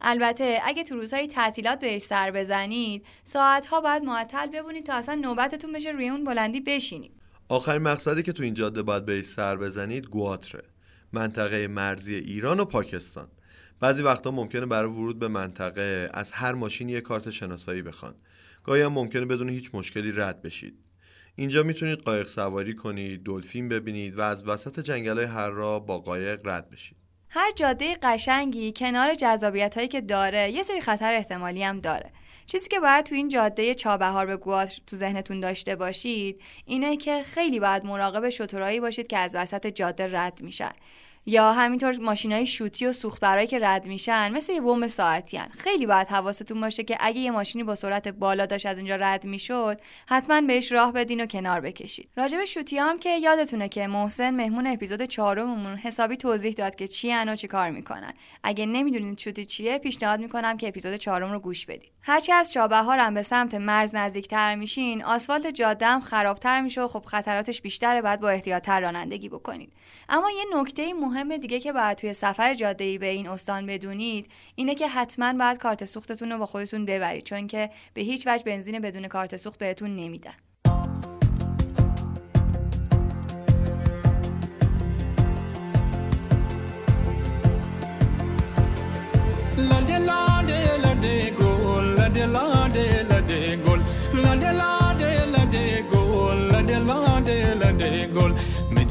البته 0.00 0.58
اگه 0.64 0.84
تو 0.84 0.94
روزهای 0.94 1.26
تعطیلات 1.26 1.80
بهش 1.80 2.02
سر 2.02 2.30
بزنید 2.30 3.06
ساعتها 3.22 3.80
باید 3.80 4.02
معطل 4.02 4.46
بمونید 4.46 4.86
تا 4.86 4.94
اصلا 4.94 5.14
نوبتتون 5.14 5.72
بشه 5.72 5.90
روی 5.90 6.08
اون 6.08 6.24
بلندی 6.24 6.60
بشینید 6.60 7.12
آخرین 7.48 7.82
مقصدی 7.82 8.22
که 8.22 8.32
تو 8.32 8.42
این 8.42 8.54
جاده 8.54 8.82
باید 8.82 9.04
بهش 9.04 9.26
سر 9.26 9.56
بزنید 9.56 10.06
گواتره. 10.06 10.64
منطقه 11.12 11.68
مرزی 11.68 12.14
ایران 12.14 12.60
و 12.60 12.64
پاکستان. 12.64 13.28
بعضی 13.80 14.02
وقتا 14.02 14.30
ممکنه 14.30 14.66
برای 14.66 14.90
ورود 14.90 15.18
به 15.18 15.28
منطقه 15.28 16.10
از 16.14 16.32
هر 16.32 16.52
ماشینی 16.52 16.92
یه 16.92 17.00
کارت 17.00 17.30
شناسایی 17.30 17.82
بخوان. 17.82 18.14
گاهی 18.64 18.82
هم 18.82 18.92
ممکنه 18.92 19.24
بدون 19.24 19.48
هیچ 19.48 19.70
مشکلی 19.74 20.12
رد 20.12 20.42
بشید. 20.42 20.78
اینجا 21.36 21.62
می‌تونید 21.62 21.98
قایق 21.98 22.28
سواری 22.28 22.74
کنید 22.74 23.24
دلفین 23.24 23.68
ببینید 23.68 24.18
و 24.18 24.20
از 24.20 24.48
وسط 24.48 24.80
جنگل 24.80 25.16
های 25.16 25.26
هر 25.26 25.78
با 25.78 25.98
قایق 25.98 26.40
رد 26.44 26.70
بشید. 26.70 26.96
هر 27.28 27.50
جاده 27.50 27.96
قشنگی 28.02 28.72
کنار 28.72 29.14
جذابیت 29.14 29.74
هایی 29.76 29.88
که 29.88 30.00
داره 30.00 30.50
یه 30.50 30.62
سری 30.62 30.80
خطر 30.80 31.12
احتمالی 31.14 31.62
هم 31.62 31.80
داره. 31.80 32.12
چیزی 32.46 32.68
که 32.68 32.80
باید 32.80 33.04
تو 33.04 33.14
این 33.14 33.28
جاده 33.28 33.74
چابهار 33.74 34.26
به 34.26 34.36
گواتر 34.36 34.80
تو 34.86 34.96
ذهنتون 34.96 35.40
داشته 35.40 35.76
باشید 35.76 36.42
اینه 36.64 36.96
که 36.96 37.22
خیلی 37.22 37.60
باید 37.60 37.84
مراقب 37.84 38.28
شترهایی 38.28 38.80
باشید 38.80 39.06
که 39.06 39.18
از 39.18 39.36
وسط 39.36 39.66
جاده 39.66 40.18
رد 40.18 40.42
میشن. 40.42 40.72
یا 41.26 41.52
همینطور 41.52 41.96
ماشینای 41.96 42.46
شوتی 42.46 42.86
و 42.86 42.92
سوختبرایی 42.92 43.46
که 43.46 43.58
رد 43.58 43.86
میشن 43.86 44.32
مثل 44.32 44.52
یه 44.52 44.60
بمب 44.60 44.86
ساعتی 44.86 45.36
هن. 45.36 45.48
خیلی 45.58 45.86
باید 45.86 46.08
حواستون 46.08 46.60
باشه 46.60 46.84
که 46.84 46.96
اگه 47.00 47.20
یه 47.20 47.30
ماشینی 47.30 47.64
با 47.64 47.74
سرعت 47.74 48.08
بالا 48.08 48.46
داشت 48.46 48.66
از 48.66 48.78
اونجا 48.78 48.96
رد 48.96 49.24
می‌شد 49.24 49.80
حتما 50.08 50.40
بهش 50.40 50.72
راه 50.72 50.92
بدین 50.92 51.20
و 51.20 51.26
کنار 51.26 51.60
بکشید. 51.60 52.08
راجب 52.16 52.44
شوتی 52.44 52.78
هم 52.78 52.98
که 52.98 53.18
یادتونه 53.18 53.68
که 53.68 53.86
محسن 53.86 54.30
مهمون 54.30 54.66
اپیزود 54.66 55.02
چهارممون 55.02 55.76
حسابی 55.76 56.16
توضیح 56.16 56.52
داد 56.52 56.74
که 56.74 56.88
چی 56.88 57.14
و 57.14 57.36
چی 57.36 57.48
کار 57.48 57.70
می‌کنن. 57.70 58.14
اگه 58.42 58.66
نمی‌دونید 58.66 59.18
شوتی 59.18 59.44
چیه 59.44 59.78
پیشنهاد 59.78 60.20
می‌کنم 60.20 60.56
که 60.56 60.68
اپیزود 60.68 60.94
چهارم 60.94 61.32
رو 61.32 61.38
گوش 61.38 61.66
بدید. 61.66 61.92
هرچی 62.02 62.32
از 62.32 62.52
چابهار 62.52 62.98
هم 62.98 63.14
به 63.14 63.22
سمت 63.22 63.54
مرز 63.54 63.94
نزدیکتر 63.94 64.54
میشین 64.54 65.04
آسفالت 65.04 65.46
جاده 65.46 65.86
هم 65.86 66.00
خرابتر 66.00 66.60
میشه 66.60 66.82
و 66.82 66.88
خب 66.88 67.04
خطراتش 67.04 67.60
بیشتره 67.60 68.02
بعد 68.02 68.20
با 68.20 68.28
احتیاطتر 68.28 68.80
رانندگی 68.80 69.28
بکنید. 69.28 69.72
اما 70.08 70.30
یه 70.30 70.60
نکته 70.60 70.94
مهم 70.94 71.13
دیگه 71.22 71.60
که 71.60 71.72
باید 71.72 71.98
توی 71.98 72.12
سفر 72.12 72.54
جاده 72.54 72.98
به 72.98 73.06
این 73.06 73.28
استان 73.28 73.66
بدونید 73.66 74.28
اینه 74.54 74.74
که 74.74 74.88
حتما 74.88 75.32
باید 75.32 75.58
کارت 75.58 75.84
سوختتون 75.84 76.32
رو 76.32 76.38
با 76.38 76.46
خودتون 76.46 76.84
ببرید 76.84 77.24
چون 77.24 77.46
که 77.46 77.70
به 77.94 78.02
هیچ 78.02 78.26
وجه 78.26 78.44
بنزین 78.44 78.78
بدون 78.78 79.08
کارت 79.08 79.36
سوخت 79.36 79.58
بهتون 79.58 79.96
نمیدن. 79.96 80.34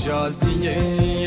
مجازیه 0.04 0.78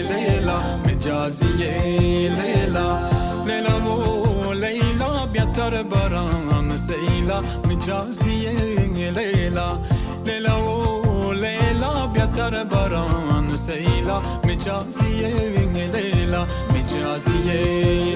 لیلا 0.02 0.85
مجازیه 0.96 2.30
لیلا 2.38 2.98
لیلا 3.46 3.80
و 3.80 4.52
لیلا 4.52 5.26
بیاتر 5.26 5.82
برام 5.82 6.76
سیلا 6.76 7.42
مجازیه 7.68 8.50
لیلا 9.10 9.78
لیلا 10.26 10.56
و 10.62 11.32
لیلا 11.32 12.06
بیاتر 12.06 12.64
برام 12.64 13.54
سیلا 13.54 14.22
مجازیه 14.44 15.28
لیلا 15.92 16.46
مجازیه 16.74 17.62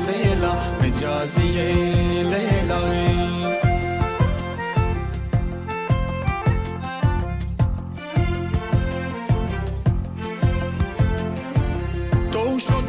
لیلا 0.06 0.52
مجازیه 0.82 1.72
لیلا 2.32 3.49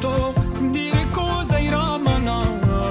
تو 0.01 0.09
شو 0.09 0.33
تو 0.33 0.33
دیر 0.73 0.93
کو 1.13 1.43
زیرامنا 1.43 2.43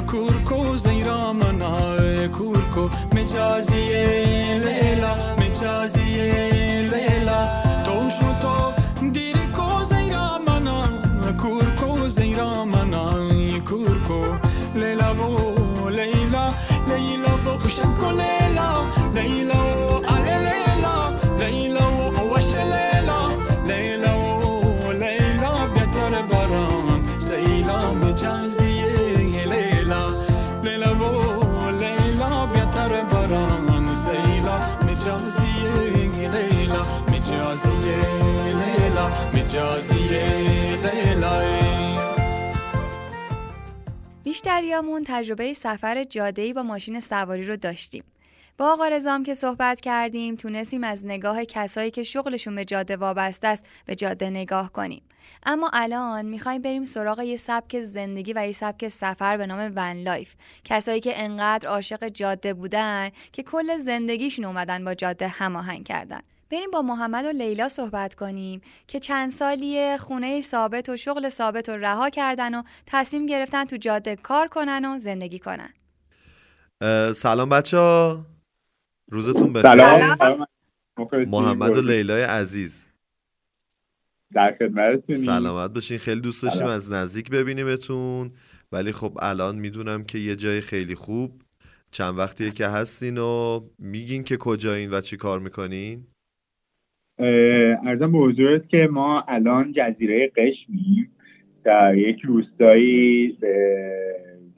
کورکو 0.07 0.77
زیرامنا 0.77 1.97
کورکو 2.33 2.89
مجازیه 3.15 4.61
لیلا 4.65 5.15
مجازیه 5.39 6.91
لیلا. 6.93 7.45
تو 7.85 8.11
شو 8.11 8.27
تو 8.43 8.73
دیر 9.11 9.37
کو 9.57 9.85
زیرامنا 9.85 10.85
کورکو 11.39 11.97
بیشتریامون 44.31 45.03
تجربه 45.07 45.53
سفر 45.53 46.05
جاده‌ای 46.05 46.53
با 46.53 46.62
ماشین 46.62 47.01
سواری 47.01 47.43
رو 47.47 47.57
داشتیم. 47.57 48.05
با 48.59 48.72
آقا 48.72 48.89
رضام 48.89 49.22
که 49.22 49.35
صحبت 49.35 49.81
کردیم 49.81 50.37
تونستیم 50.37 50.85
از 50.85 51.07
نگاه 51.07 51.45
کسایی 51.45 51.91
که 51.91 52.03
شغلشون 52.03 52.55
به 52.55 52.64
جاده 52.64 52.97
وابسته 52.97 53.49
است 53.49 53.66
به 53.87 53.95
جاده 53.95 54.31
نگاه 54.31 54.72
کنیم. 54.72 55.03
اما 55.47 55.70
الان 55.72 56.26
می‌خوایم 56.26 56.62
بریم 56.62 56.85
سراغ 56.85 57.20
یه 57.20 57.37
سبک 57.37 57.81
زندگی 57.81 58.33
و 58.33 58.47
یه 58.47 58.53
سبک 58.53 58.89
سفر 58.89 59.37
به 59.37 59.47
نام 59.47 59.72
van 59.77 59.97
life. 60.03 60.35
کسایی 60.64 61.01
که 61.01 61.22
انقدر 61.22 61.68
عاشق 61.68 62.09
جاده 62.09 62.55
بودن 62.55 63.11
که 63.33 63.43
کل 63.43 63.76
زندگیشون 63.76 64.45
اومدن 64.45 64.85
با 64.85 64.95
جاده 64.95 65.28
هماهنگ 65.28 65.85
کردن. 65.85 66.20
بریم 66.51 66.71
با 66.71 66.83
محمد 66.83 67.25
و 67.25 67.29
لیلا 67.29 67.69
صحبت 67.69 68.15
کنیم 68.15 68.61
که 68.87 68.99
چند 68.99 69.31
سالیه 69.31 69.97
خونه 70.01 70.41
ثابت 70.41 70.89
و 70.89 70.97
شغل 70.97 71.29
ثابت 71.29 71.69
رو 71.69 71.77
رها 71.77 72.11
کردن 72.11 72.55
و 72.55 72.63
تصمیم 72.87 73.27
گرفتن 73.27 73.65
تو 73.65 73.77
جاده 73.77 74.17
کار 74.17 74.49
کنن 74.49 74.85
و 74.85 74.99
زندگی 74.99 75.39
کنن. 75.39 75.71
سلام 77.13 77.49
بچه 77.49 77.77
ها 77.77 78.27
روزتون 79.09 79.53
بخیر. 79.53 79.71
سلام. 79.71 80.47
محمد 81.13 81.77
و 81.77 81.81
لیلای 81.83 82.23
عزیز. 82.23 82.87
در 84.35 84.57
خدمتتونی 84.59 85.19
سلامت 85.19 85.71
باشین. 85.71 85.99
خیلی 85.99 86.21
دوست 86.21 86.43
داشتیم 86.43 86.61
سلام. 86.61 86.75
از 86.75 86.93
نزدیک 86.93 87.31
ببینیمتون. 87.31 88.33
ولی 88.73 88.93
خب 88.93 89.19
الان 89.23 89.57
می‌دونم 89.57 90.05
که 90.05 90.19
یه 90.19 90.37
جای 90.37 90.61
خیلی 90.61 90.95
خوب. 90.95 91.43
چند 91.91 92.19
وقتیه 92.19 92.51
که 92.51 92.67
هستین 92.67 93.19
و 93.19 93.61
میگین 93.79 94.25
که 94.25 94.37
کجایین 94.37 94.91
و 94.91 95.01
چی 95.01 95.17
کار 95.17 95.41
می‌کنین؟ 95.41 96.07
ارزم 97.87 98.12
به 98.12 98.18
حضورت 98.18 98.68
که 98.68 98.89
ما 98.93 99.25
الان 99.29 99.73
جزیره 99.73 100.33
قشمیم. 100.37 101.11
در 101.64 101.95
یک 101.97 102.21
روستایی 102.21 103.37
به 103.41 103.87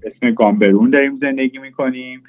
اسم 0.05 0.31
گامبرون 0.31 0.91
داریم 0.91 1.19
زندگی 1.21 1.59
می‌کنیم 1.59 2.23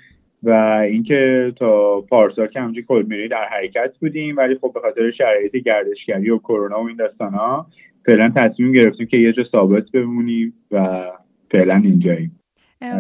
و 0.44 0.50
اینکه 0.90 1.54
تا 1.56 2.02
پارسال 2.02 2.48
که 2.48 2.60
همونجوری 2.60 2.86
کلمیری 2.86 3.28
در 3.28 3.46
حرکت 3.52 3.94
بودیم 4.02 4.38
ولی 4.38 4.56
خب 4.56 4.72
به 4.74 4.80
خاطر 4.80 5.12
شرایط 5.12 5.56
گردشگری 5.56 6.30
و 6.30 6.38
کرونا 6.38 6.84
و 6.84 6.88
این 6.88 6.98
داستانا 6.98 7.68
فعلا 8.06 8.34
تصمیم 8.36 8.72
گرفتیم 8.72 9.08
که 9.08 9.18
یه 9.18 9.34
جا 9.34 9.44
ثابت 9.52 9.92
بمونیم 9.94 10.54
و 10.72 11.06
فعلا 11.52 11.76
اینجاییم. 11.76 12.40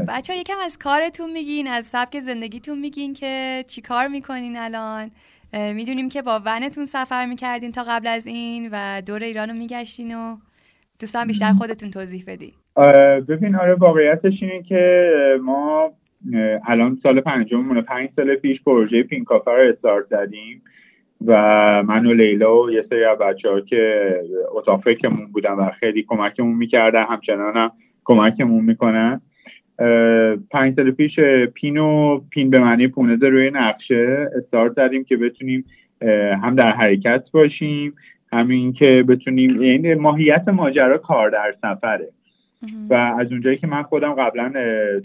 بچه 0.07 0.33
ها 0.33 0.39
یکم 0.39 0.57
از 0.65 0.77
کارتون 0.77 1.31
میگین 1.33 1.67
از 1.67 1.85
سبک 1.85 2.19
زندگیتون 2.19 2.79
میگین 2.79 3.13
که 3.13 3.63
چی 3.67 3.81
کار 3.81 4.07
می‌کنین 4.07 4.57
الان؟ 4.57 5.11
می‌دونیم 5.53 6.09
که 6.09 6.21
با 6.21 6.39
ونتون 6.45 6.85
سفر 6.85 7.25
می‌کردین 7.25 7.71
تا 7.71 7.83
قبل 7.89 8.07
از 8.07 8.27
این 8.27 8.69
و 8.71 9.01
دور 9.07 9.23
ایران 9.23 9.49
رو 9.49 9.55
میگشتین 9.55 10.15
و 10.15 10.35
دوستان 10.99 11.27
بیشتر 11.27 11.51
خودتون 11.51 11.91
توضیح 11.91 12.23
بدین. 12.27 12.51
ببین 13.27 13.55
آره 13.55 13.73
واقعیتش 13.73 14.33
اینه 14.41 14.63
که 14.63 15.13
ما 15.41 15.91
الان 16.67 16.99
سال 17.03 17.21
پنجممونه 17.21 17.81
پنج 17.81 18.09
سال 18.15 18.35
پیش 18.35 18.61
پروژه 18.61 19.03
پینکافه 19.03 19.51
رو 19.51 19.73
استارت 19.73 20.05
زدیم 20.05 20.61
و 21.25 21.33
من 21.83 22.05
و 22.05 22.13
لیلا 22.13 22.63
و 22.63 22.71
یه 22.71 22.85
سری 22.89 23.03
از 23.03 23.17
بچه 23.17 23.49
ها 23.49 23.61
که 23.61 24.13
اتاق 24.51 24.83
فکرمون 24.83 25.31
بودن 25.31 25.51
و 25.51 25.69
خیلی 25.79 26.03
کمکمون 26.03 26.55
می‌کردن 26.55 27.03
همچنان 27.03 27.57
هم 27.57 27.71
کمکمون 28.03 28.65
می‌کنن. 28.65 29.21
پنج 30.51 30.75
سال 30.75 30.91
پیش 30.91 31.19
پین 31.53 31.77
و 31.77 32.21
پین 32.29 32.49
به 32.49 32.59
معنی 32.59 32.87
پونزه 32.87 33.27
روی 33.27 33.51
نقشه. 33.51 34.29
استارت 34.37 34.73
زدیم 34.73 35.03
که 35.03 35.17
بتونیم 35.17 35.65
هم 36.43 36.55
در 36.55 36.71
حرکت 36.71 37.23
باشیم 37.31 37.93
همین 38.33 38.73
که 38.73 39.05
بتونیم 39.07 39.59
این 39.59 39.93
ماهیت 39.93 40.47
ماجرا 40.47 40.97
کار 40.97 41.29
در 41.29 41.55
سفره. 41.61 42.09
و 42.89 42.93
از 42.93 43.31
اونجایی 43.31 43.57
که 43.57 43.67
من 43.67 43.83
خودم 43.83 44.13
قبلا 44.13 44.53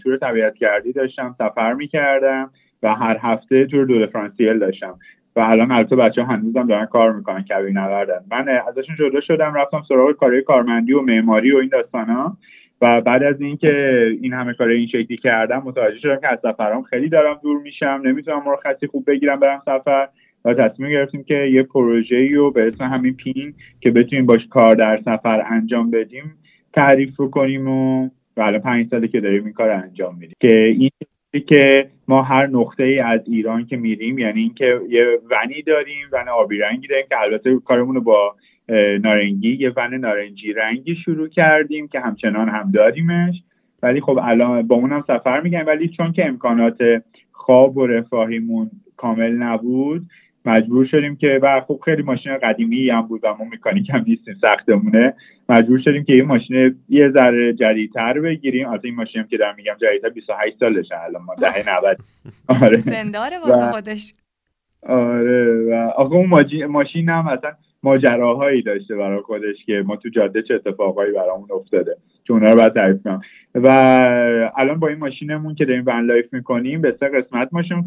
تور 0.03 0.16
طبیعت 0.16 0.59
گردی 0.59 0.93
داشتم 0.93 1.35
سفر 1.39 1.73
می‌کردم 1.73 2.51
و 2.83 2.95
هر 2.95 3.19
هفته 3.21 3.66
تور 3.66 3.85
دور 3.85 4.07
فرانسیل 4.07 4.59
داشتم. 4.59 4.99
و 5.37 5.41
الان 5.41 5.71
البته 5.71 5.97
بچه 5.97 6.25
هنوزم 6.25 6.66
دارن 6.66 6.87
کار 6.87 7.12
می‌کنن 7.12 7.43
کبیر 7.43 7.71
نوردن 7.73 8.21
من 8.31 8.49
ازشون 8.69 8.97
جدا 8.99 9.21
شدم 9.21 9.55
رفتم 9.55 9.83
سراغ 9.89 10.12
کارهای 10.12 10.43
کارمندی 10.43 10.93
و 10.93 11.01
معماری 11.01 11.53
و 11.53 11.57
این 11.57 11.69
داستانا. 11.69 12.37
و 12.83 13.01
بعد 13.01 13.22
از 13.22 13.41
اینکه 13.41 14.05
این 14.22 14.33
همه 14.33 14.55
کار 14.55 14.68
این 14.68 14.87
شکلی 14.87 15.16
کردم 15.16 15.62
متوجه 15.64 15.99
شدم 15.99 16.20
که 16.20 16.29
از 16.29 16.39
سفرام 16.43 16.83
خیلی 16.83 17.09
دارم 17.09 17.41
دور 17.43 17.62
میشم 17.62 18.01
نمی‌تونم 18.05 18.43
مرخصی 18.47 18.87
خوب 18.87 19.11
بگیرم 19.11 19.41
برم 19.41 19.62
سفر 19.64 20.09
و 20.45 20.55
تصمیم 20.55 20.91
گرفتیم 20.91 21.24
که 21.24 21.35
یه 21.35 21.62
پروژه 21.62 22.29
رو 22.35 22.51
به 22.51 22.66
اسم 22.66 22.85
همین 22.85 23.14
پین 23.14 23.55
که 23.81 23.91
بتونیم 23.91 24.26
باش 24.26 24.47
کار 24.51 24.74
در 24.74 25.01
سفر 25.05 25.45
انجام 25.51 25.91
بدیم 25.91 26.35
تعریف 26.72 27.16
کنیم 27.16 27.68
و 27.68 28.09
حالا 28.37 28.59
پنج 28.59 28.89
ساله 28.91 29.09
که 29.09 29.20
داریم 29.20 29.45
این 29.45 29.53
کار 29.53 29.70
انجام 29.70 30.14
میدیم. 30.14 30.37
که 30.41 30.61
این 30.61 30.91
که 31.47 31.89
ما 32.09 32.22
هر 32.22 32.47
نقطه 32.47 32.85
ای 32.85 32.99
از 32.99 33.20
ایران 33.26 33.66
که 33.66 33.76
میریم 33.76 34.18
یعنی 34.18 34.41
اینکه 34.41 34.81
یه 34.89 35.05
ونی 35.31 35.62
داریم 35.62 36.07
ون 36.12 36.29
آبی 36.29 36.59
رنگی 36.59 36.87
داریم 36.87 37.07
که 37.09 37.20
البته 37.20 37.59
کارمون 37.64 37.95
رو 37.95 38.01
با 38.01 38.35
نارنگی 39.03 39.57
یه 39.57 39.73
ون 39.77 39.95
نارنجی 39.95 40.53
رنگی 40.53 40.97
شروع 40.97 41.29
کردیم 41.29 41.89
که 41.89 42.01
همچنان 42.01 42.49
هم 42.49 42.71
داریمش. 42.71 43.43
ولی 43.83 44.01
خب 44.01 44.19
الان 44.23 44.66
با 44.66 44.77
اونم 44.77 45.05
سفر 45.07 45.41
میگن 45.41 45.64
ولی 45.64 45.89
چون 45.89 46.12
که 46.12 46.27
امکانات 46.27 46.79
خواب 47.33 47.77
و 47.77 47.87
رفاهیمون 47.87 48.71
کامل 48.97 49.33
نبود 49.33 50.03
مجبور 50.45 50.87
شدیم 50.87 51.16
که 51.16 51.39
و 51.43 51.61
خب 51.61 51.81
خیلی 51.85 52.03
ماشین 52.03 52.39
قدیمی 52.39 52.91
هم 52.91 53.03
بود 53.03 53.21
و 53.25 53.35
ما 53.35 53.45
میکانیک 53.45 53.91
هم 53.91 54.05
نیستیم 54.09 54.35
سختمونه. 54.41 55.14
مجبور 55.49 55.79
شدیم 55.85 56.05
که 56.05 56.12
این 56.12 56.25
ماشین 56.25 56.77
یه 56.89 57.11
ذره 57.11 57.53
جدیدتر 57.53 58.21
بگیریم. 58.21 58.69
از 58.69 58.81
این 58.85 58.95
ماشین 58.95 59.25
که 59.31 59.37
دارم 59.37 59.55
میگم 59.57 59.75
جدیدتر 59.81 60.09
28 60.09 60.57
سالشه 60.61 61.03
الان 61.05 61.23
ما 61.23 61.35
دهه 61.35 61.77
90 61.77 61.99
آره. 62.62 62.77
زنداره 62.77 63.37
واسه 63.39 63.66
خودش. 63.66 64.12
آره 64.83 65.66
و 65.71 65.75
آخه 65.97 66.14
اون 66.14 66.29
ماشین 66.66 67.09
هم 67.09 67.29
اصلا 67.29 67.53
ماجراهایی 67.83 68.62
داشته 68.62 68.97
برای 68.97 69.20
خودش 69.20 69.64
که 69.66 69.83
ما 69.87 69.97
تو 69.97 70.09
جاده 70.09 70.43
چه 70.43 70.55
اتفاقایی 70.55 71.12
برامون 71.12 71.49
افتاده. 71.53 71.97
که 72.24 72.33
اونا 72.33 72.47
رو 72.47 72.57
باید 72.57 72.72
تعریف 72.72 73.03
کنم. 73.03 73.20
و 73.55 73.68
الان 74.57 74.81
با 74.81 74.89
این 74.89 74.99
ماشینمون 74.99 75.55
که 75.55 75.64
داریم 75.64 75.85
van 75.87 76.07
life 76.07 76.33
می‌کنیم 76.33 76.81
به 76.81 76.97
سه 77.01 77.09
قسمت 77.09 77.49
ماشین 77.53 77.85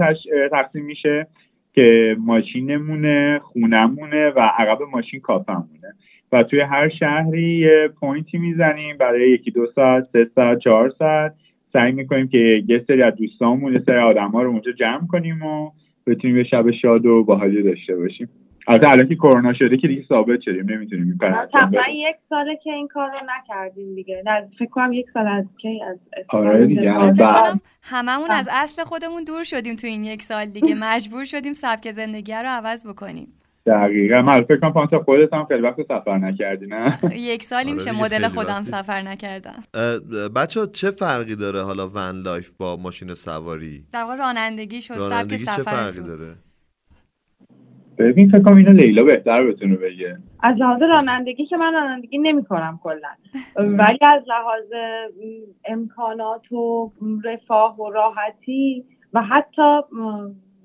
تقسیم 0.51 0.85
میشه 0.85 1.27
که 1.73 2.15
ماشینمونه 2.19 3.39
خونمونه 3.43 4.29
و 4.29 4.39
عقب 4.39 4.79
ماشین 4.91 5.19
کافمونه 5.19 5.93
و 6.31 6.43
توی 6.43 6.59
هر 6.59 6.89
شهری 6.89 7.57
یه 7.57 7.89
point 7.99 8.31
ی 8.31 8.37
می‌زنیم 8.37 8.97
برای 8.97 9.29
یکی 9.29 9.51
دو 9.51 9.67
ساعت 9.75 10.03
سه 10.13 10.27
ساعت 10.35 10.59
چهار 10.59 10.89
ساعت. 10.89 11.33
سعی 11.73 11.91
می‌کنیم 11.91 12.27
که 12.27 12.63
یه 12.67 12.83
سری 12.87 13.01
از 13.01 13.15
دوستامون 13.15 13.73
یه 13.73 13.79
سری 13.85 13.97
آدم 13.97 14.29
ها 14.29 14.41
رو 14.41 14.49
اونجا 14.49 14.71
جمع 14.71 15.07
کنیم 15.07 15.43
و 15.43 15.71
بتونیم 16.07 16.37
یه 16.37 16.43
شب 16.43 16.71
شاد 16.71 17.05
و 17.05 17.23
باحالی 17.23 17.63
داشته 17.63 17.95
باشیم. 17.95 18.29
البته 18.67 18.91
الان 18.91 19.07
که 19.07 19.15
کرونا 19.15 19.53
شده 19.53 19.77
که 19.77 19.87
دیگه 19.87 20.05
ثابت 20.09 20.41
شدیم 20.41 20.71
نمی‌تونیم 20.71 21.05
این 21.05 21.17
کار 21.17 21.49
تقریبا 21.53 21.83
یک 21.89 22.15
ساله 22.29 22.59
که 22.63 22.71
این 22.71 22.87
کار 22.87 23.07
رو 23.07 23.19
نکردیم 23.37 23.95
دیگه. 23.95 24.23
فکر 24.59 24.69
کنم 24.69 24.93
یک 24.93 25.05
سال 25.13 25.27
از 25.27 25.45
کی 25.61 25.81
از 25.83 25.97
آره 26.29 26.67
دیگه 26.67 26.93
هممون 27.83 28.31
از 28.31 28.49
اصل 28.51 28.83
خودمون 28.83 29.23
دور 29.23 29.43
شدیم 29.43 29.75
تو 29.75 29.87
این 29.87 30.03
یک 30.03 30.21
سال 30.23 30.45
دیگه. 30.45 30.75
مجبور 30.91 31.25
شدیم 31.25 31.53
سبک 31.53 31.91
زندگی 31.91 32.33
رو 32.33 32.47
عوض 32.47 32.87
بکنیم. 32.87 33.27
دقیقا. 33.65 34.21
من 34.21 34.43
فکر 34.43 34.57
کنم 34.57 34.73
پانتا 34.73 34.99
خودت 34.99 35.33
هم 35.33 35.45
خیلی 35.45 35.61
وقت 35.61 35.75
سفر 35.81 36.17
نکردی 36.17 36.67
نه؟ 36.67 36.97
یک 37.33 37.43
سالی 37.43 37.73
میشه 37.73 38.01
مدل 38.01 38.27
خودم 38.27 38.61
سفر 38.61 39.01
نکردم. 39.01 39.63
بچه‌ها 40.35 40.59
چه 40.73 40.91
فرقی 40.91 41.35
داره 41.35 41.61
حالا 41.61 41.87
van 41.87 42.21
life 42.25 42.49
با 42.57 42.77
ماشین 42.77 43.13
سواری؟ 43.13 43.83
در 43.93 44.01
واقع 44.01 44.15
رانندگیش 44.15 44.91
و 44.91 44.93
سبک 44.93 45.35
چه 45.35 45.63
فرقی 45.63 45.99
داره؟ 45.99 46.35
ببین 48.01 48.29
فکر 48.29 48.41
کنم 48.41 48.57
اینو 48.57 48.71
لیلا 48.71 49.03
بهتر 49.03 49.47
بتونه 49.47 49.75
بگه. 49.75 50.17
از 50.43 50.57
لحاظ 50.57 50.81
رانندگی 50.81 51.45
که 51.45 51.57
من 51.57 51.73
رانندگی 51.73 52.17
نمی 52.17 52.43
کنم 52.43 52.79
کلا. 52.83 53.09
ولی 53.55 53.99
از 54.07 54.23
لحاظ 54.27 54.73
امکانات 55.65 56.51
و 56.51 56.91
رفاه 57.25 57.81
و 57.81 57.89
راحتی 57.89 58.83
و 59.13 59.21
حتی 59.21 59.79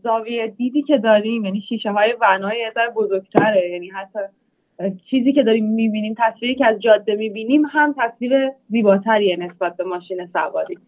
زاویه 0.03 0.47
دیدی 0.47 0.83
که 0.83 0.99
داریم 0.99 1.45
یعنی 1.45 1.61
شیشه 1.69 1.91
های 1.91 2.15
ونای 2.21 2.59
یه 2.59 2.73
بزرگتره. 2.97 3.71
یعنی 3.71 3.89
حتی 3.89 4.19
چیزی 5.11 5.33
که 5.33 5.43
داریم 5.43 5.65
می‌بینیم 5.65 6.15
تصویری 6.19 6.55
که 6.55 6.67
از 6.67 6.81
جاده 6.81 7.15
می‌بینیم 7.15 7.63
هم 7.71 7.95
تصویر 7.99 8.33
زیباتریه 8.69 9.37
نسبت 9.37 9.77
به 9.77 9.85
ماشین 9.85 10.27
سواری. 10.27 10.79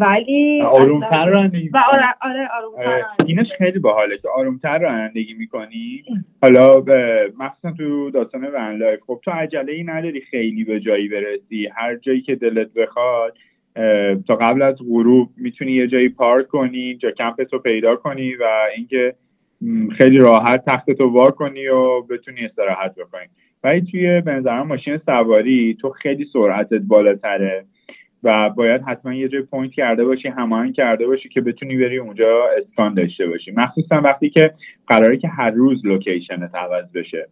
ولی 0.00 0.62
آرومتر 0.62 1.26
رانندگی 1.26 1.68
و 1.68 1.78
آره 1.92 2.04
آره 2.20 2.48
آرومتر 2.58 3.02
اینش 3.26 3.46
خیلی 3.58 3.78
باحاله 3.78 4.18
که 4.18 4.28
آرومتر 4.28 4.78
رانندگی 4.78 5.34
می‌کنی. 5.34 6.04
حالا 6.42 6.84
مخصوصا 7.38 7.72
تو 7.72 8.10
داستان 8.10 8.44
van 8.54 8.76
life 8.76 9.00
خب 9.06 9.20
تو 9.24 9.30
عجله 9.30 9.72
ای 9.72 9.84
نداری 9.84 10.20
خیلی 10.20 10.64
به 10.64 10.80
جایی 10.80 11.08
برسی. 11.08 11.68
هر 11.74 11.96
جایی 11.96 12.20
که 12.20 12.34
دلت 12.34 12.72
بخواد 12.74 13.36
تا 14.26 14.36
قبل 14.36 14.62
از 14.62 14.76
غروب 14.88 15.30
می‌تونی 15.36 15.72
یه 15.72 15.86
جایی 15.86 16.08
پارک 16.08 16.46
کنی 16.46 16.94
جا 16.94 17.10
کمپت 17.10 17.52
رو 17.52 17.58
پیدا 17.58 17.96
کنی 17.96 18.34
و 18.34 18.44
اینکه 18.76 19.14
خیلی 19.96 20.18
راحت 20.18 20.64
تختتو 20.66 21.08
وا 21.08 21.30
کنی 21.30 21.68
و 21.68 22.02
بتونی 22.02 22.44
استراحت 22.44 22.94
بکنی. 22.94 23.26
ولی 23.64 23.80
توی 23.90 24.20
بنظرم 24.20 24.66
ماشین 24.66 24.98
سواری 25.06 25.76
تو 25.80 25.90
خیلی 25.90 26.26
سرعتت 26.32 26.80
بالاتره. 26.88 27.64
و 28.24 28.50
باید 28.50 28.82
حتما 28.82 29.14
یه 29.14 29.28
جای 29.28 29.42
point 29.42 29.72
کرده 29.72 30.04
باشی 30.04 30.28
هماهنگ 30.28 30.74
کرده 30.74 31.06
باشی 31.06 31.28
که 31.28 31.40
بتونی 31.40 31.76
بری 31.76 31.98
اونجا 31.98 32.48
اسکان 32.58 32.94
داشته 32.94 33.26
باشی. 33.26 33.50
مخصوصا 33.50 34.00
وقتی 34.00 34.30
که 34.30 34.54
قراره 34.86 35.16
که 35.16 35.28
هر 35.28 35.50
روز 35.50 35.86
location 35.86 36.46
ت 36.46 36.54
عوض 36.54 36.92
بشه. 36.94 37.28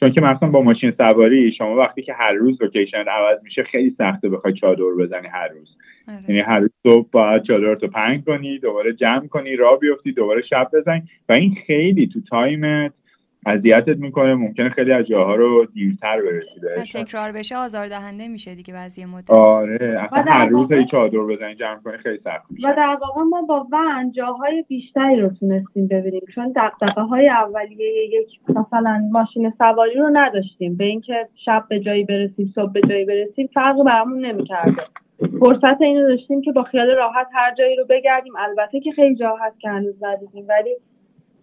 چون 0.00 0.12
که 0.12 0.20
مثلا 0.22 0.48
با 0.48 0.62
ماشین 0.62 0.90
سواری 0.90 1.52
شما 1.52 1.76
وقتی 1.76 2.02
که 2.02 2.12
هر 2.12 2.32
روز 2.32 2.62
location 2.62 3.04
عوض 3.08 3.42
میشه 3.44 3.62
خیلی 3.62 3.90
سخته 3.90 4.28
بخوای 4.28 4.54
چادر 4.54 4.82
بزنی 4.98 5.28
هر 5.28 5.48
روز. 5.48 5.76
یعنی 6.28 6.40
هر 6.40 6.58
روز 6.58 6.70
صبح 6.86 7.08
باید 7.12 7.42
چادرتو 7.42 7.88
pack 7.88 8.24
کنی 8.24 8.58
دوباره 8.58 8.92
جمع 8.92 9.26
کنی 9.26 9.56
را 9.56 9.76
بیفتی 9.76 10.12
دوباره 10.12 10.42
شب 10.42 10.70
بزنی. 10.72 11.02
و 11.28 11.32
این 11.32 11.56
خیلی 11.66 12.06
تو 12.06 12.20
تایمت 12.20 12.92
اذیتت 13.46 13.96
می‌کنه 13.96 14.34
ممکنه 14.34 14.68
خیلی 14.68 14.92
از 14.92 15.06
جاها 15.06 15.34
رو 15.34 15.66
دیرتر 15.74 16.20
برسی 16.22 16.60
بهش 16.60 16.92
تکرار 16.92 17.32
بشه 17.32 17.56
آزاردهنده 17.56 18.28
میشه 18.28 18.54
دیگه 18.54 18.74
بعد 18.74 18.92
یه 18.92 19.04
مدت. 19.04 19.30
آره 19.30 20.00
اصلا 20.00 20.24
هر 20.32 20.46
روز 20.46 20.72
هی 20.72 20.86
چادر 20.90 21.18
بزنی 21.18 21.54
جمع 21.54 21.80
کنی 21.84 21.98
خیلی 21.98 22.18
سخت 22.24 22.50
میشه. 22.50 22.68
و 22.68 22.74
در 22.76 22.98
واقع 23.00 23.22
ما 23.22 23.42
با 23.42 23.66
ون 23.72 24.12
جاهای 24.12 24.64
بیشتری 24.68 25.20
رو 25.20 25.28
تونستیم 25.28 25.88
ببینیم 25.88 26.22
چون 26.34 26.52
دقدقه 26.56 27.02
های 27.02 27.28
اولیه 27.28 28.08
یک 28.10 28.28
مثلا 28.48 29.08
ماشین 29.12 29.52
سواری 29.58 29.94
رو 29.94 30.10
نداشتیم. 30.12 30.76
به 30.76 30.84
اینکه 30.84 31.28
شب 31.44 31.64
به 31.68 31.80
جایی 31.80 32.04
برسیم 32.04 32.52
صبح 32.54 32.72
به 32.72 32.80
جایی 32.80 33.04
برسیم 33.04 33.48
فرق 33.54 33.84
برامون 33.84 34.26
نمی‌کرده. 34.26 34.82
فرصت 35.40 35.80
اینو 35.80 36.08
داشتیم 36.08 36.42
که 36.42 36.52
با 36.52 36.62
خیال 36.62 36.90
راحت 36.90 37.26
هر 37.34 37.54
جایی 37.54 37.76
رو 37.76 37.84
بگردیم. 37.88 38.32
البته 38.38 38.80
که 38.80 38.92
خیلی 38.92 39.14
جا 39.14 39.36
هست 39.40 39.60
که 39.60 39.68
هنوز 39.68 39.94
ندیدیم 40.04 40.46
ولی 40.48 40.76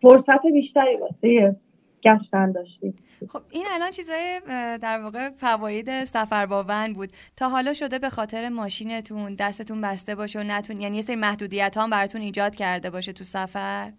فرصت 0.02 0.45
بیشتری 0.54 0.98
واسه 1.02 1.56
گشتن 2.04 2.52
داشتیم. 2.52 2.93
خب 3.30 3.39
این 3.52 3.66
الان 3.74 3.91
چیزای 3.91 4.41
در 4.82 5.00
واقع 5.04 5.30
فواید 5.30 6.04
سفر 6.04 6.45
با 6.45 6.66
ون 6.70 6.93
بود. 6.93 7.10
تا 7.38 7.50
حالا 7.50 7.74
شده 7.74 8.00
به 8.00 8.10
خاطر 8.10 8.50
ماشینتون 8.50 9.36
دستتون 9.39 9.82
بسته 9.82 10.16
باشه 10.16 10.39
و 10.39 10.43
نتون 10.43 10.82
یعنی 10.82 10.95
یه 10.95 11.02
سری 11.02 11.16
محدودیت 11.16 11.78
هم 11.78 11.89
براتون 11.89 12.22
ایجاد 12.22 12.56
کرده 12.56 12.89
باشه 12.89 13.14
تو 13.14 13.24
سفر؟ 13.24 13.91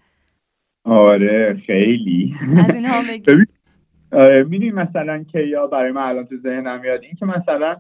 آره 0.85 1.63
خیلی. 1.67 2.35
از 2.59 2.75
اینها 2.75 3.03
بگی. 3.11 3.45
آره 4.13 4.43
می‌دونی 4.45 4.71
مثلا 4.71 5.25
که 5.33 5.41
یا 5.41 5.67
برای 5.67 5.93
من 5.93 6.03
الان 6.03 6.27
تو 6.27 6.37
ذهنم 6.37 6.81
میاد 6.81 7.03
این 7.03 7.15
که 7.19 7.27
مثلا 7.27 7.77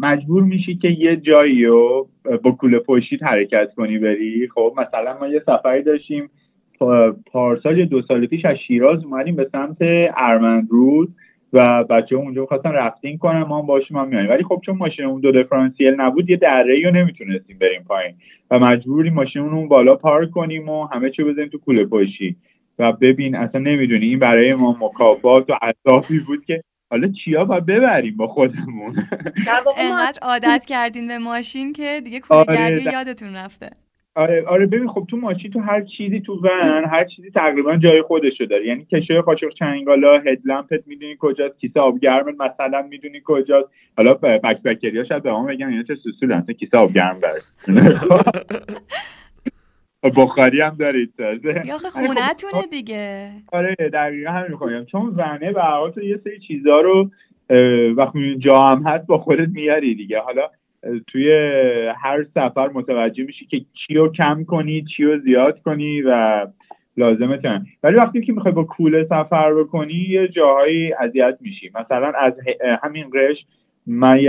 مجبور 0.00 0.42
میشی 0.42 0.76
که 0.76 0.88
یه 0.88 1.16
جایی 1.16 1.64
رو 1.64 2.08
با 2.42 2.52
کوله 2.52 2.78
پشتیت 2.78 3.22
حرکت 3.22 3.74
کنی 3.76 3.98
بری. 3.98 4.48
خب 4.54 4.74
مثلا 4.76 5.18
ما 5.18 5.28
یه 5.28 5.42
سفری 5.46 5.82
داشتیم 5.82 6.30
پارسال 7.32 7.78
یا 7.78 7.84
دو 7.84 8.02
سال 8.02 8.26
پیش 8.26 8.44
از 8.44 8.56
شیراز 8.66 9.04
اومدیم 9.04 9.36
به 9.36 9.48
سمت 9.52 9.76
ارمند 10.16 10.68
رود 10.70 11.14
و 11.52 11.84
بچه 11.84 12.16
اونجا 12.16 12.46
خواستن 12.46 12.72
رفتین 12.72 13.18
کنن 13.18 13.42
ما 13.42 13.60
هم 13.60 13.66
باشیم 13.66 13.96
هم 13.96 14.08
میاییم 14.08 14.30
ولی 14.30 14.44
خب 14.44 14.62
چون 14.66 14.76
ماشینمون 14.76 15.20
دو 15.20 15.32
دیفرانسیل 15.32 15.94
نبود 16.00 16.30
یه 16.30 16.36
دره 16.36 16.82
رو 16.84 16.90
نمی‌تونستیم 16.90 17.58
بریم 17.58 17.82
پایین. 17.88 18.14
و 18.50 18.58
مجبوریم 18.58 19.14
ماشینمون 19.14 19.68
بالا 19.68 19.94
پارک 19.94 20.30
کنیم 20.30 20.68
و 20.68 20.86
همه 20.86 21.10
چی 21.10 21.24
بزنیم 21.24 21.48
تو 21.48 21.58
کوله 21.58 21.84
پشتی. 21.84 22.36
و 22.78 22.92
ببین 22.92 23.36
اصلا 23.36 23.60
نمی‌دونی 23.60 24.06
این 24.06 24.18
برای 24.18 24.54
ما 24.54 24.76
مکافات 24.80 25.50
و 25.50 25.58
عذابی 25.62 26.20
بود 26.20 26.44
که 26.44 26.62
حالا 26.90 27.08
چیا 27.08 27.44
باید 27.44 27.66
ببریم 27.66 28.16
با 28.16 28.26
خودمون؟ 28.26 28.96
انقدر 29.78 30.18
عادت 30.22 30.64
کردین 30.68 31.08
به 31.08 31.18
ماشین 31.18 31.72
که 31.72 32.00
دیگه 32.04 32.20
کولگردی 32.20 32.80
آره 32.80 32.92
یادتون 32.92 33.36
رفته. 33.36 33.70
آره 34.18 34.44
آره 34.46 34.66
ببین 34.66 34.88
خب 34.88 35.06
تو 35.10 35.16
ماشین 35.16 35.50
تو 35.50 35.60
هر 35.60 35.82
چیزی 35.82 36.20
تو 36.20 36.34
ون 36.34 36.84
هر 36.84 37.04
چیزی 37.04 37.30
تقریبا 37.30 37.76
جای 37.76 38.02
خودشو 38.02 38.44
داره 38.44 38.66
یعنی 38.66 38.86
کشه 38.92 39.20
قاچاق 39.20 39.50
چنگالا 39.50 40.18
هدلمپت 40.18 40.86
می‌دونی 40.86 41.16
کجاست 41.20 41.58
کیسه 41.58 41.80
آبگرمت 41.80 42.34
مثلا 42.40 42.82
می‌دونی 42.82 43.20
کجاست. 43.24 43.68
حالا 43.96 44.14
بک 44.14 44.62
بکریا 44.62 45.04
شاید 45.04 45.22
به 45.22 45.32
ما 45.32 45.44
بگن 45.44 45.66
اینا 45.66 45.82
چه 45.82 45.94
سوسول 45.94 46.32
هست 46.32 46.50
کیسه 46.50 46.78
آبگرم 46.78 47.16
داره 47.22 47.40
بخاری 50.16 50.60
هم 50.60 50.76
دارید. 50.78 51.14
یا 51.64 51.78
خونه 51.92 52.34
تونه 52.40 52.62
دیگه. 52.70 53.28
آره 53.52 53.74
دقیقا 53.92 54.30
همین 54.30 54.50
می‌خوایم 54.50 54.84
چون 54.84 55.14
ونه 55.16 55.52
به 55.52 55.62
تو 55.94 56.02
یه 56.02 56.20
سری 56.24 56.38
چیزا 56.38 56.80
رو 56.80 57.10
وقتی 57.96 58.38
جا 58.38 58.66
هم 58.66 58.82
هست 58.86 59.06
با 59.06 59.18
خودت 59.18 59.48
میاری 59.48 59.94
دیگه. 59.94 60.20
حالا 60.20 60.48
توی 61.06 61.32
هر 61.96 62.26
سفر 62.34 62.68
متوجه 62.68 63.24
میشی 63.24 63.46
که 63.46 63.60
چی 63.74 63.94
رو 63.94 64.12
کم 64.12 64.44
کنی 64.44 64.84
چی 64.96 65.04
رو 65.04 65.18
زیاد 65.18 65.62
کنی 65.62 66.02
و 66.02 66.46
لازمه 66.96 67.36
تن 67.36 67.66
ولی 67.82 67.96
وقتی 67.96 68.20
که 68.20 68.32
می‌خوای 68.32 68.54
با 68.54 68.64
کوله 68.64 69.04
سفر 69.04 69.54
بکنی 69.54 70.06
یه 70.08 70.28
جاهایی 70.28 70.92
اذیت 70.92 71.38
میشی. 71.40 71.70
مثلا 71.74 72.12
از 72.20 72.32
همین 72.82 73.10
قش 73.10 73.36
من 73.86 74.20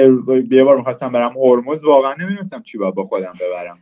یه 0.52 0.64
بار 0.64 0.78
می‌خواستم 0.78 1.12
برم 1.12 1.34
هرمز 1.38 1.84
واقعا 1.84 2.14
نمی‌دونستم 2.20 2.62
چی 2.72 2.78
باید 2.78 2.94
با 2.94 3.04
خودم 3.04 3.34
ببرم. 3.42 3.78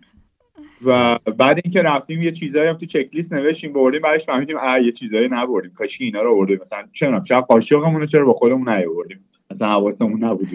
و 0.86 1.20
بعد 1.32 1.60
اینکه 1.64 1.82
رفتیم 1.82 2.22
یه 2.22 2.32
چیزایی 2.32 2.70
هم 2.70 2.78
تو 2.78 2.86
چک 2.86 3.10
لیست 3.14 3.34
نوشتیم 3.34 3.74
بردیم 3.74 4.02
بعدش 4.02 4.26
فهمیدیم 4.26 4.58
اه 4.58 4.82
یه 4.82 4.92
چیزایی 4.92 5.28
نبردیم. 5.32 5.72
کاش 5.78 5.90
اینا 6.00 6.22
رو 6.22 6.32
آوردیم. 6.32 6.60
مثلا 6.66 6.84
چرا 7.00 7.24
چرا 7.28 7.42
قاشقمون 7.42 8.02
رو 8.02 8.08
چرا 8.08 8.26
با 8.26 8.34
خودمون 8.34 8.70
نیاوردیم؟ 8.70 9.20
مثلا 9.52 9.68
حواسمون 9.68 10.24
نبود 10.24 10.48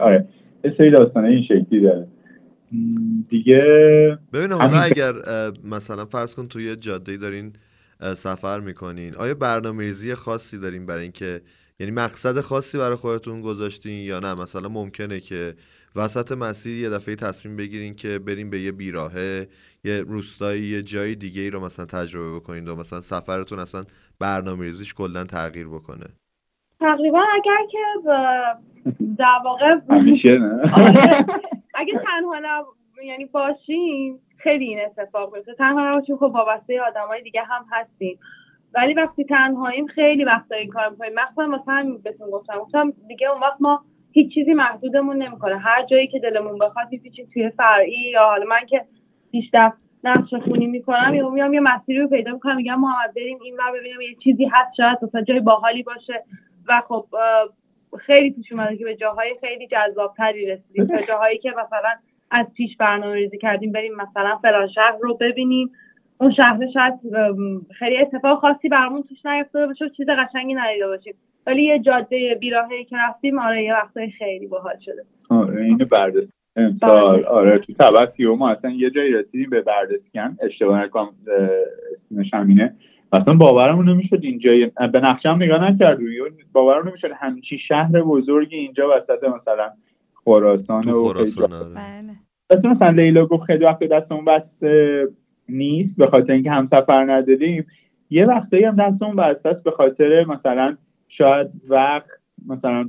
آره. 0.00 0.26
یه 0.64 0.74
سری 0.78 0.90
داستانه 0.90 1.28
این 1.28 1.42
شکلی 1.42 1.80
داره. 1.80 2.08
دیگه 3.30 3.62
ببین 4.32 4.52
حالا 4.52 4.80
اگر 4.80 5.12
مثلا 5.64 6.04
فرض 6.04 6.34
کن 6.34 6.48
توی 6.48 6.76
جاده 6.76 7.16
دارین 7.16 7.52
سفر 8.14 8.60
می‌کنین 8.60 9.14
آیا 9.14 9.34
برنامه 9.34 9.84
ریزی 9.84 10.14
خاصی 10.14 10.58
دارین 10.58 10.86
برای 10.86 11.02
اینکه 11.02 11.40
یعنی 11.80 11.92
مقصد 11.92 12.40
خاصی 12.40 12.78
برای 12.78 12.96
خودتون 12.96 13.40
گذاشتین 13.40 14.04
یا 14.04 14.20
نه؟ 14.20 14.34
مثلا 14.34 14.68
ممکنه 14.68 15.20
که 15.20 15.54
وسط 15.96 16.32
مسیر 16.32 16.78
یه 16.78 16.90
دفعه 16.90 17.16
تصمیم 17.16 17.56
بگیرین 17.56 17.94
که 17.94 18.18
بریم 18.18 18.50
به 18.50 18.60
یه 18.60 18.72
بیراهه 18.72 19.48
یه 19.84 20.02
روستایی 20.02 20.62
یه 20.62 20.82
جای 20.82 21.14
دیگه 21.14 21.42
ای 21.42 21.50
رو 21.50 21.60
مثلا 21.60 21.86
تجربه 21.86 22.36
بکنین 22.36 22.68
و 22.68 22.76
مثلا 22.76 23.00
سفرتون 23.00 23.58
اصلا 23.58 23.84
برنامه 24.18 24.64
ریزیش 24.64 24.94
کلا 24.94 25.24
تغییر 25.24 25.68
بکنه. 25.68 26.06
تقریبا 26.80 27.22
اگر 27.34 27.66
که 27.70 27.78
در 29.18 29.38
واقع 29.44 29.66
آره. 30.76 31.26
اگه 31.74 31.92
تنها 31.92 32.64
یعنی 33.04 33.24
باشیم 33.24 34.20
خیلی 34.36 34.64
این 34.64 34.78
اتفاق 34.80 35.34
میفته 35.34 35.54
تنها 35.54 35.90
نباشیم 35.90 36.16
خب 36.16 36.22
وابسته 36.22 36.80
آدمای 36.80 37.22
دیگه 37.22 37.42
هم 37.42 37.64
هستیم. 37.72 38.18
ولی 38.74 38.94
وقتی 38.94 39.24
تنهاییم 39.24 39.86
خیلی 39.86 40.24
وقتا 40.24 40.54
این 40.56 40.70
کار 40.70 40.88
می‌کنیم. 40.88 41.12
مخصوصا 41.14 41.46
مثلا 41.46 41.96
بهتون 42.04 42.30
گفتم. 42.30 42.58
گفتم 42.58 42.92
دیگه 43.08 43.30
اون 43.30 43.40
وقت 43.40 43.56
ما 43.60 43.84
هیچ 44.12 44.34
چیزی 44.34 44.54
محدودمون 44.54 45.16
نمی‌کنه. 45.16 45.58
هر 45.58 45.86
جایی 45.86 46.08
که 46.08 46.18
دلمون 46.18 46.58
بخواد 46.58 46.90
چیزی 46.90 47.10
توی 47.34 47.50
فرعی 47.50 48.10
یا 48.12 48.24
حالا 48.24 48.46
من 48.46 48.66
که 48.68 48.84
بیشتر 49.30 49.72
نقش 50.04 50.34
خونی 50.34 50.66
می‌کنم 50.66 51.14
یا 51.14 51.28
میام 51.30 51.54
یه 51.54 51.60
مسیری 51.60 51.98
رو 51.98 52.08
پیدا 52.08 52.32
می‌کنم 52.32 52.56
میگم 52.56 52.80
محمد 52.80 53.14
بریم 53.16 53.38
این 53.44 53.54
ور 53.54 53.78
ببینیم 53.78 54.00
یه 54.00 54.16
چیزی 54.24 54.44
هست 54.44 54.74
شاید 54.76 54.98
مثلا 55.02 55.22
جای 55.22 55.40
باحالی 55.40 55.82
باشه. 55.82 56.24
و 56.68 56.82
خب 56.88 57.06
خیلی 57.98 58.30
پیش 58.30 58.52
اومده 58.52 58.76
که 58.76 58.84
به 58.84 58.96
جاهای 58.96 59.36
خیلی 59.40 59.66
جذابتری 59.66 60.46
رسیدیم. 60.46 60.86
به 60.86 61.04
جاهایی 61.08 61.38
که 61.38 61.50
مثلا 61.50 61.90
از 62.30 62.46
پیش 62.56 62.76
برنامه 62.76 63.14
ریزی 63.14 63.38
کردیم 63.38 63.72
بریم 63.72 63.92
مثلا 63.94 64.38
فلان 64.42 64.68
شهر 64.68 64.96
رو 65.00 65.14
ببینیم. 65.14 65.70
اون 66.20 66.32
شهر 66.32 66.58
شاید 66.74 66.94
خیلی 67.78 67.98
اتفاق 67.98 68.40
خاصی 68.40 68.68
برامون 68.68 69.02
توش 69.02 69.26
نیفتاده 69.26 69.66
باشه 69.66 69.90
چیز 69.96 70.06
قشنگی 70.06 70.54
ندیده 70.54 70.86
باشیم. 70.86 71.14
ولی 71.46 71.64
یه 71.64 71.78
جاده 71.78 72.34
بیراهی 72.40 72.84
که 72.84 72.96
رفتیم 72.96 73.38
آره 73.38 73.64
یه 73.64 73.74
وقتای 73.74 74.10
خیلی 74.10 74.46
باحال 74.46 74.78
شده. 74.84 75.02
آره 75.30 75.76
بردست 75.90 76.32
امسال 76.56 77.16
بله. 77.16 77.26
آره 77.26 77.58
تو 77.58 77.72
تبت 77.72 78.20
ما 78.20 78.50
اصلا 78.50 78.70
یه 78.70 78.90
جایی 78.90 79.12
رسیدیم 79.12 79.50
به 79.50 79.60
بردسکن 79.60 80.36
اشتباه 80.42 80.84
نکنم 80.84 81.12
اسمش 82.10 82.34
همینه. 82.34 82.74
اصلا 83.12 83.34
باورمون 83.34 83.88
نمی‌شد 83.88 84.18
اینجا 84.22 84.50
به 84.92 85.00
نقشه 85.00 85.28
هم 85.28 85.42
نگاه 85.42 85.70
نکردیم 85.70 86.08
باورمون 86.52 86.88
نمی‌شد 86.88 87.10
همچی 87.14 87.58
شهر 87.58 88.02
بزرگی 88.02 88.56
اینجا 88.56 88.88
وسط 88.96 89.24
مثلا 89.24 89.70
خراسان 90.24 90.88
و 90.88 91.08
خراسان 91.08 91.52
آره. 91.52 92.74
مثلا 92.74 92.90
لیلا 92.90 93.26
گفت 93.26 93.42
خیلی 93.42 93.64
وقت 93.64 93.84
دستمون 93.84 94.24
بس 94.24 94.42
نیست 95.48 95.96
به 95.96 96.06
خاطر 96.06 96.32
اینکه 96.32 96.50
هم 96.50 96.68
سفر 96.70 97.04
ندادیم. 97.04 97.66
یه 98.10 98.26
وقتایی 98.26 98.64
هم 98.64 98.76
دستمون 98.76 99.16
بسته 99.16 99.60
به 99.64 99.70
خاطر 99.70 100.24
مثلا 100.24 100.76
شاید 101.08 101.46
وقت 101.68 102.08
مثلا 102.46 102.88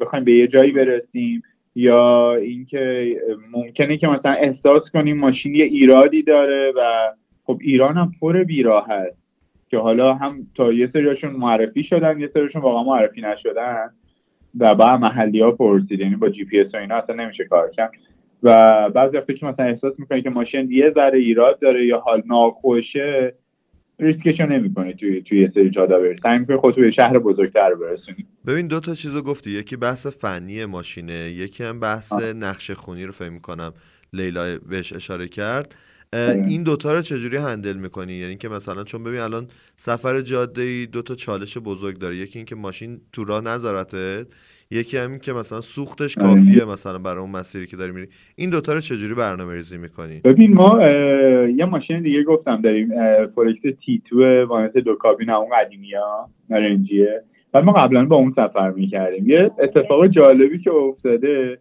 بخوایم 0.00 0.24
به 0.24 0.32
یه 0.32 0.46
جایی 0.46 0.72
برسیم 0.72 1.42
یا 1.74 2.34
اینکه 2.34 3.16
ممکنه 3.52 3.96
که 3.96 4.06
مثلا 4.06 4.32
احساس 4.32 4.82
کنیم 4.92 5.18
ماشین 5.18 5.54
یه 5.54 5.64
ایرادی 5.64 6.22
داره 6.22 6.72
و 6.76 7.12
خب 7.44 7.58
ایران 7.60 7.96
هم 7.96 8.12
پر 8.20 8.44
بیراه 8.44 8.86
هست. 8.88 9.23
که 9.70 9.78
حالا 9.78 10.14
هم 10.14 10.46
تا 10.56 10.72
یه 10.72 10.90
سریاشون 10.92 11.30
معرفی 11.30 11.84
شدن 11.84 12.20
یه 12.20 12.30
سریاشون 12.34 12.62
واقعا 12.62 12.82
معرفی 12.82 13.20
نشدن 13.20 13.90
و 14.58 14.74
بعد 14.74 15.00
محلی 15.00 15.40
ها 15.40 15.50
پرسید 15.50 16.00
یعنی 16.00 16.16
با 16.16 16.28
جی 16.28 16.44
پی 16.44 16.60
اس 16.60 16.74
و 16.74 16.76
اینا 16.76 16.94
اصلا 16.94 17.16
نمیشه 17.16 17.44
کار 17.44 17.70
کرد. 17.70 17.92
و 18.42 18.90
بعضی 18.90 19.16
وقتا 19.16 19.32
که 19.32 19.46
مثلا 19.46 19.66
احساس 19.66 19.94
می‌کنی 19.98 20.22
که 20.22 20.30
ماشین 20.30 20.72
یه 20.72 20.92
ذره 20.94 21.18
ایراد 21.18 21.60
داره 21.60 21.86
یا 21.86 21.98
حال 21.98 22.22
ناخوشه 22.26 23.34
ریسکشو 23.98 24.46
نمی‌کنی 24.46 24.94
توی 24.94 25.22
توی 25.22 25.40
یه 25.40 25.50
سری 25.54 25.70
جادا 25.70 25.98
بری. 25.98 26.16
سعی 26.22 26.38
می‌کنی 26.38 26.56
خودتو 26.56 26.80
به 26.80 26.90
شهر 26.90 27.18
بزرگتر 27.18 27.74
برسونی 27.74 28.26
ببین 28.46 28.68
دو 28.68 28.80
تا 28.80 28.94
چیزو 28.94 29.22
گفتی. 29.22 29.50
یکی 29.50 29.76
بحث 29.76 30.06
فنی 30.06 30.64
ماشینه 30.64 31.12
یکی 31.14 31.64
هم 31.64 31.80
بحث 31.80 32.12
نقشه 32.36 32.74
خونی 32.74 33.04
رو 33.04 33.12
فهم 33.12 33.32
می‌کنم 33.32 33.72
لیلا 34.12 34.58
بهش 34.70 34.92
اشاره 34.92 35.28
کرد. 35.28 35.74
این 36.12 36.62
دوتا 36.62 36.92
رو 36.92 37.00
چجوری 37.00 37.36
هندل 37.36 37.76
می‌کنی؟ 37.76 38.12
یعنی 38.12 38.36
که 38.36 38.48
مثلا 38.48 38.84
چون 38.84 39.04
ببین 39.04 39.20
الان 39.20 39.46
سفر 39.76 40.20
جاده 40.20 40.62
ای 40.62 40.86
دو 40.86 41.02
تا 41.02 41.14
چالش 41.14 41.58
بزرگ 41.58 41.98
داره. 41.98 42.16
یکی 42.16 42.38
اینکه 42.38 42.54
ماشین 42.54 43.00
تو 43.12 43.24
راه 43.24 43.44
نذارته 43.44 44.24
یکی 44.70 44.96
همین 44.96 45.18
که 45.18 45.32
مثلا 45.32 45.60
سوختش 45.60 46.14
کافیه 46.14 46.64
مثلا 46.64 46.98
برای 46.98 47.20
اون 47.20 47.30
مسیری 47.30 47.66
که 47.66 47.76
داری 47.76 47.92
میری. 47.92 48.06
این 48.36 48.50
دوتا 48.50 48.72
رو 48.72 48.80
چجوری 48.80 49.14
برنامه 49.14 49.54
ریزی 49.54 49.78
می‌کنی؟ 49.78 50.20
ببین 50.20 50.54
ما 50.54 50.82
یه 51.56 51.64
ماشین 51.64 52.02
دیگه 52.02 52.22
گفتم 52.22 52.60
داریم 52.60 52.88
فولکس 53.34 53.62
T2 53.86 54.44
وانت 54.44 54.78
دو 54.78 54.94
کابین 54.94 55.30
اون 55.30 55.48
قدیمی 55.58 55.94
ها 55.94 56.30
نارنجیه 56.50 57.22
بعد 57.52 57.64
ما 57.64 57.72
قبلا 57.72 58.04
با 58.04 58.16
اون 58.16 58.34
سفر 58.36 58.70
می‌کردیم. 58.70 59.28
یه 59.28 59.50
اتفاق 59.58 60.06
جالبی 60.06 60.58
که 60.58 60.70
افتاده 60.70 61.58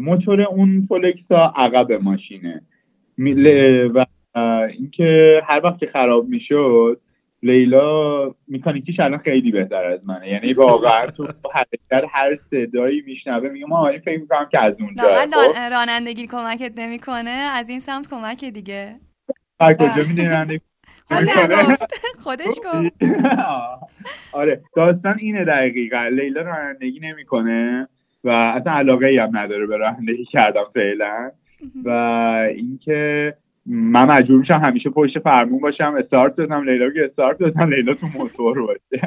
موتور 0.00 0.42
اون 0.42 0.86
فولکس 0.88 1.24
ها 1.30 1.54
عقب 1.56 1.92
ماشینه. 1.92 2.62
و 3.94 4.06
اینکه 4.78 5.40
هر 5.46 5.60
وقت 5.64 5.78
که 5.78 5.86
خراب 5.86 6.28
می‌شد 6.28 7.00
لیلا 7.42 8.34
میکانیکیش 8.48 9.00
الان 9.00 9.18
خیلی 9.18 9.50
بهتر 9.50 9.84
از 9.84 10.00
منه. 10.06 10.28
یعنی 10.28 10.52
واقعا 10.52 11.06
تو 11.06 11.26
حرکت 11.54 12.04
هر 12.10 12.36
صدایی 12.50 13.02
میشنوه 13.06 13.48
میگه 13.48 13.66
ما 13.66 13.88
این 13.88 14.00
فکر 14.00 14.20
می‌کنم 14.20 14.48
که 14.50 14.62
از 14.62 14.74
اونجا. 14.80 15.04
خب؟ 15.04 15.72
رانندگی 15.72 16.26
کمکت 16.26 16.72
نمی‌کنه. 16.76 17.30
از 17.30 17.68
این 17.68 17.80
سمت 17.80 18.08
کمک 18.10 18.44
دیگه. 18.44 18.94
هر 19.60 19.74
کجا 19.74 20.08
می‌دونی 20.08 20.60
خودش 21.08 21.46
گفت. 21.46 21.94
خودش 22.24 22.60
گفت. 22.66 22.92
آره 24.32 24.60
داستان 24.76 25.18
اینه 25.18 25.44
دقیقا. 25.44 26.08
لیلا 26.08 26.42
رانندگی 26.42 27.00
نمی‌کنه 27.00 27.88
و 28.24 28.28
اصلا 28.30 28.72
علاقه 28.72 29.06
ای 29.06 29.18
هم 29.18 29.38
نداره 29.38 29.66
به 29.66 29.76
رانندگی 29.76 30.24
کردم 30.24 30.64
فعلا. 30.74 31.30
و 31.84 31.88
اینکه 32.56 33.34
من 33.66 34.06
مجبور 34.06 34.40
میشم 34.40 34.60
همیشه 34.64 34.90
پشت 34.90 35.18
فرمون 35.18 35.60
باشم. 35.60 35.94
استارت 35.98 36.36
دادم 36.36 36.68
لیلا 36.68 36.90
که 36.90 37.04
استارت 37.04 37.38
دادم 37.38 37.74
لیلا 37.74 37.94
تو 37.94 38.06
موتور 38.18 38.66
باشه. 38.66 39.06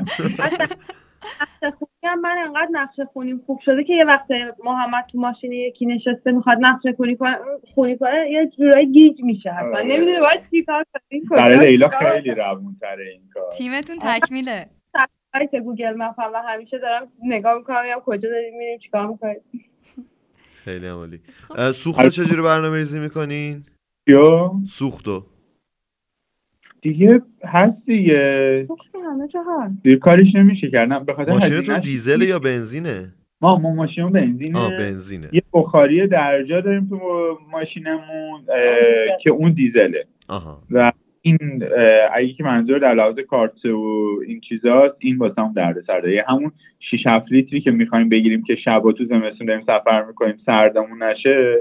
نقشه 1.42 1.72
خونی 1.72 2.16
من 2.24 2.36
انقدر 2.46 2.68
نقشه 2.72 3.06
خونیم 3.06 3.42
خوب 3.46 3.60
شده 3.66 3.84
که 3.84 3.94
یه 3.94 4.06
وقت 4.06 4.28
محمد 4.64 5.06
تو 5.12 5.20
ماشین 5.20 5.52
یکی 5.52 5.86
نشسته 5.86 6.32
می‌خواد 6.32 6.58
نقشه 6.62 6.94
خونی 6.94 7.16
کنه 7.16 7.38
خونی 7.74 7.98
کنه 7.98 8.32
یه 8.32 8.52
جورایی 8.58 8.92
گیج 8.92 9.22
میشه 9.24 9.50
اصلا 9.54 9.68
آره. 9.68 9.84
نمی‌دونه 9.84 10.20
باید 10.20 10.42
چی 10.52 10.64
کار 10.64 10.86
کنیم 11.10 11.24
برای 11.32 11.72
لیلا 11.72 11.90
خیلی 11.90 12.32
روون 12.32 12.76
تره 12.82 13.10
این 13.12 13.22
کار. 13.34 13.52
تیمتون 13.58 13.96
تکمیله. 14.02 14.66
سایت 15.34 15.56
Google 15.56 15.94
Map 15.98 16.20
و 16.20 16.42
همیشه 16.48 16.78
دارم 16.78 17.08
نگاه 17.24 17.58
می‌کنم 17.58 17.86
یا 17.90 18.00
کجا 18.06 18.30
داریم 18.30 18.58
میریم 18.58 18.80
چیکار 18.80 19.08
می‌کنیم. 19.08 19.42
خیلی 20.64 20.88
عالی. 20.88 21.20
اه، 21.58 21.72
سوختو 21.72 22.10
چجوری 22.10 22.42
برنامه 22.42 22.78
ریزی 22.78 23.00
می‌کنین؟ 23.00 23.64
یا؟ 24.08 24.52
سوختو. 24.66 25.26
دیگه 26.82 27.22
هست 27.44 27.86
دیگه. 27.86 28.68
که 28.92 29.00
همه 29.12 29.28
جا 29.28 29.40
هست. 29.40 29.74
دیگه 29.84 29.96
کارش 29.96 30.36
نمیشه 30.36 30.70
کردم 30.70 31.04
به 31.04 31.14
خاطر 31.14 31.32
ماشینتون 31.32 31.80
دیزل 31.80 32.22
یا 32.22 32.40
بنزینه؟ 32.40 33.14
ما 33.42 33.58
ما 33.58 33.74
ماشین 33.74 34.12
بنزینه. 34.12 34.60
آه 34.60 34.70
بنزینه. 34.70 35.30
یه 35.34 35.44
بخاری 35.54 36.08
درجا 36.08 36.62
داریم 36.62 36.88
تو 36.90 37.00
ماشینمون 37.52 38.42
که 39.24 39.30
اون 39.30 39.54
دیزله. 39.54 40.06
آها. 40.30 40.64
و 40.72 40.92
این 41.26 41.64
اگه 42.14 42.34
که 42.34 42.44
منظور 42.44 42.80
در 42.80 42.94
لحاظ 42.94 43.20
کارت 43.20 43.66
و 43.66 44.20
این 44.28 44.42
چیزاست 44.42 44.96
این 45.00 45.18
واسه 45.18 45.42
هم 45.42 45.54
دردسر 45.54 46.00
داره 46.00 46.16
یه 46.16 46.26
همون 46.28 46.52
6 46.92 47.08
7 47.08 47.32
لیتری 47.32 47.62
که 47.62 47.72
می‌خوایم 47.72 48.10
بگیریم 48.10 48.44
که 48.44 48.56
شب 48.56 48.82
تو 48.98 49.06
زمستون 49.06 49.48
داریم 49.48 49.64
سفر 49.68 50.04
می‌کنیم 50.04 50.40
سردمون 50.46 51.04
نشه 51.04 51.58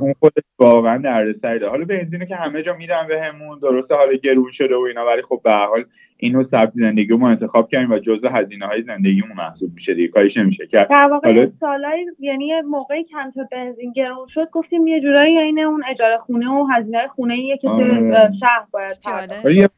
اون 0.00 0.14
خودش 0.20 0.42
واقعا 0.58 0.98
دردسر 0.98 1.66
حالا 1.68 1.84
بنزینه 1.84 2.26
که 2.26 2.36
همه 2.36 2.62
جا 2.62 2.76
میدن 2.76 3.06
بهمون 3.08 3.58
درسته 3.58 3.94
حالا 3.94 4.12
گرون 4.12 4.52
شده 4.52 4.76
و 4.76 4.80
اینا 4.80 5.06
ولی 5.06 5.22
خب 5.22 5.40
به 5.44 5.50
حال 5.50 5.84
اینو 6.22 6.44
سبک 6.44 6.72
زندگی 6.74 7.14
ما 7.14 7.30
انتخاب 7.30 7.68
کردیم 7.68 7.90
و 7.90 7.98
جزء 7.98 8.28
هزینه 8.28 8.66
های 8.66 8.82
زندگیمون 8.82 9.32
محسوب 9.36 9.74
میشه 9.74 9.94
دیگه 9.94 10.08
کارش 10.08 10.36
نمیشه 10.36 10.66
کرد. 10.66 10.88
در 10.90 11.08
واقع 11.10 11.28
حالا 11.28 11.42
این 11.42 11.52
سالای 11.60 12.06
یعنی 12.18 12.46
یه 12.46 12.62
موقعی 12.62 13.04
کم 13.04 13.30
تا 13.30 13.40
بنزین 13.52 13.92
گرون 13.92 14.26
شد 14.34 14.48
گفتیم 14.52 14.86
یه 14.86 15.00
جورایی 15.00 15.38
عین 15.38 15.58
اون 15.58 15.82
اجاره 15.90 16.18
خونه 16.18 16.50
و 16.50 16.66
هزینه 16.72 17.08
خونه 17.08 17.34
ایه 17.34 17.56
که 17.56 17.68
آره. 17.68 18.30
شهر 18.40 18.66
باید 18.72 19.56
یه 19.56 19.68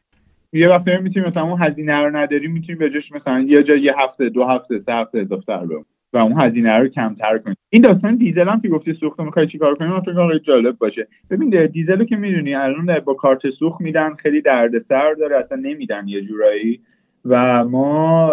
یه 0.53 0.69
وقتی 0.69 0.97
می‌تونیم 0.97 1.29
مثلا 1.29 1.43
اون 1.43 1.63
هزینه 1.63 1.99
رو 1.99 2.17
نداریم 2.17 2.53
می‌تونیم 2.53 2.79
به 2.79 2.91
جاش 2.91 3.13
مثلا 3.13 3.41
یه 3.41 3.63
جا 3.63 3.77
یه 3.77 3.95
هفته 3.99 4.29
دو 4.29 4.45
هفته 4.45 4.79
سه 4.79 4.93
هفته 4.93 5.19
اضافه 5.19 5.43
تر 5.47 5.67
بمون 5.67 5.85
و 6.15 6.19
اون 6.19 6.41
هزینه 6.41 6.79
رو 6.79 6.89
کمتر 6.89 7.39
کنیم 7.39 7.57
این 7.71 7.83
داستان 7.83 8.17
دیزل 8.17 8.49
هم 8.49 8.61
که 8.61 8.69
گفتی 8.69 8.93
سوخت 8.93 9.21
می‌خوای 9.21 9.47
چیکار 9.47 9.75
کنیم 9.75 9.91
من 9.91 10.01
فکر 10.01 10.39
جالب 10.39 10.79
باشه. 10.79 11.09
ببین 11.31 11.67
دیزل 11.67 11.99
رو 11.99 12.05
که 12.05 12.17
می‌دونی 12.17 12.55
الان 12.55 13.01
با 13.01 13.15
کارت 13.15 13.51
سوخت 13.51 13.81
میدن 13.81 14.15
خیلی 14.15 14.41
دردسر 14.41 15.15
داره 15.15 15.37
اصلا 15.37 15.59
نمیدن 15.59 16.09
یه 16.09 16.21
جورایی. 16.21 16.81
و 17.25 17.65
ما 17.65 18.33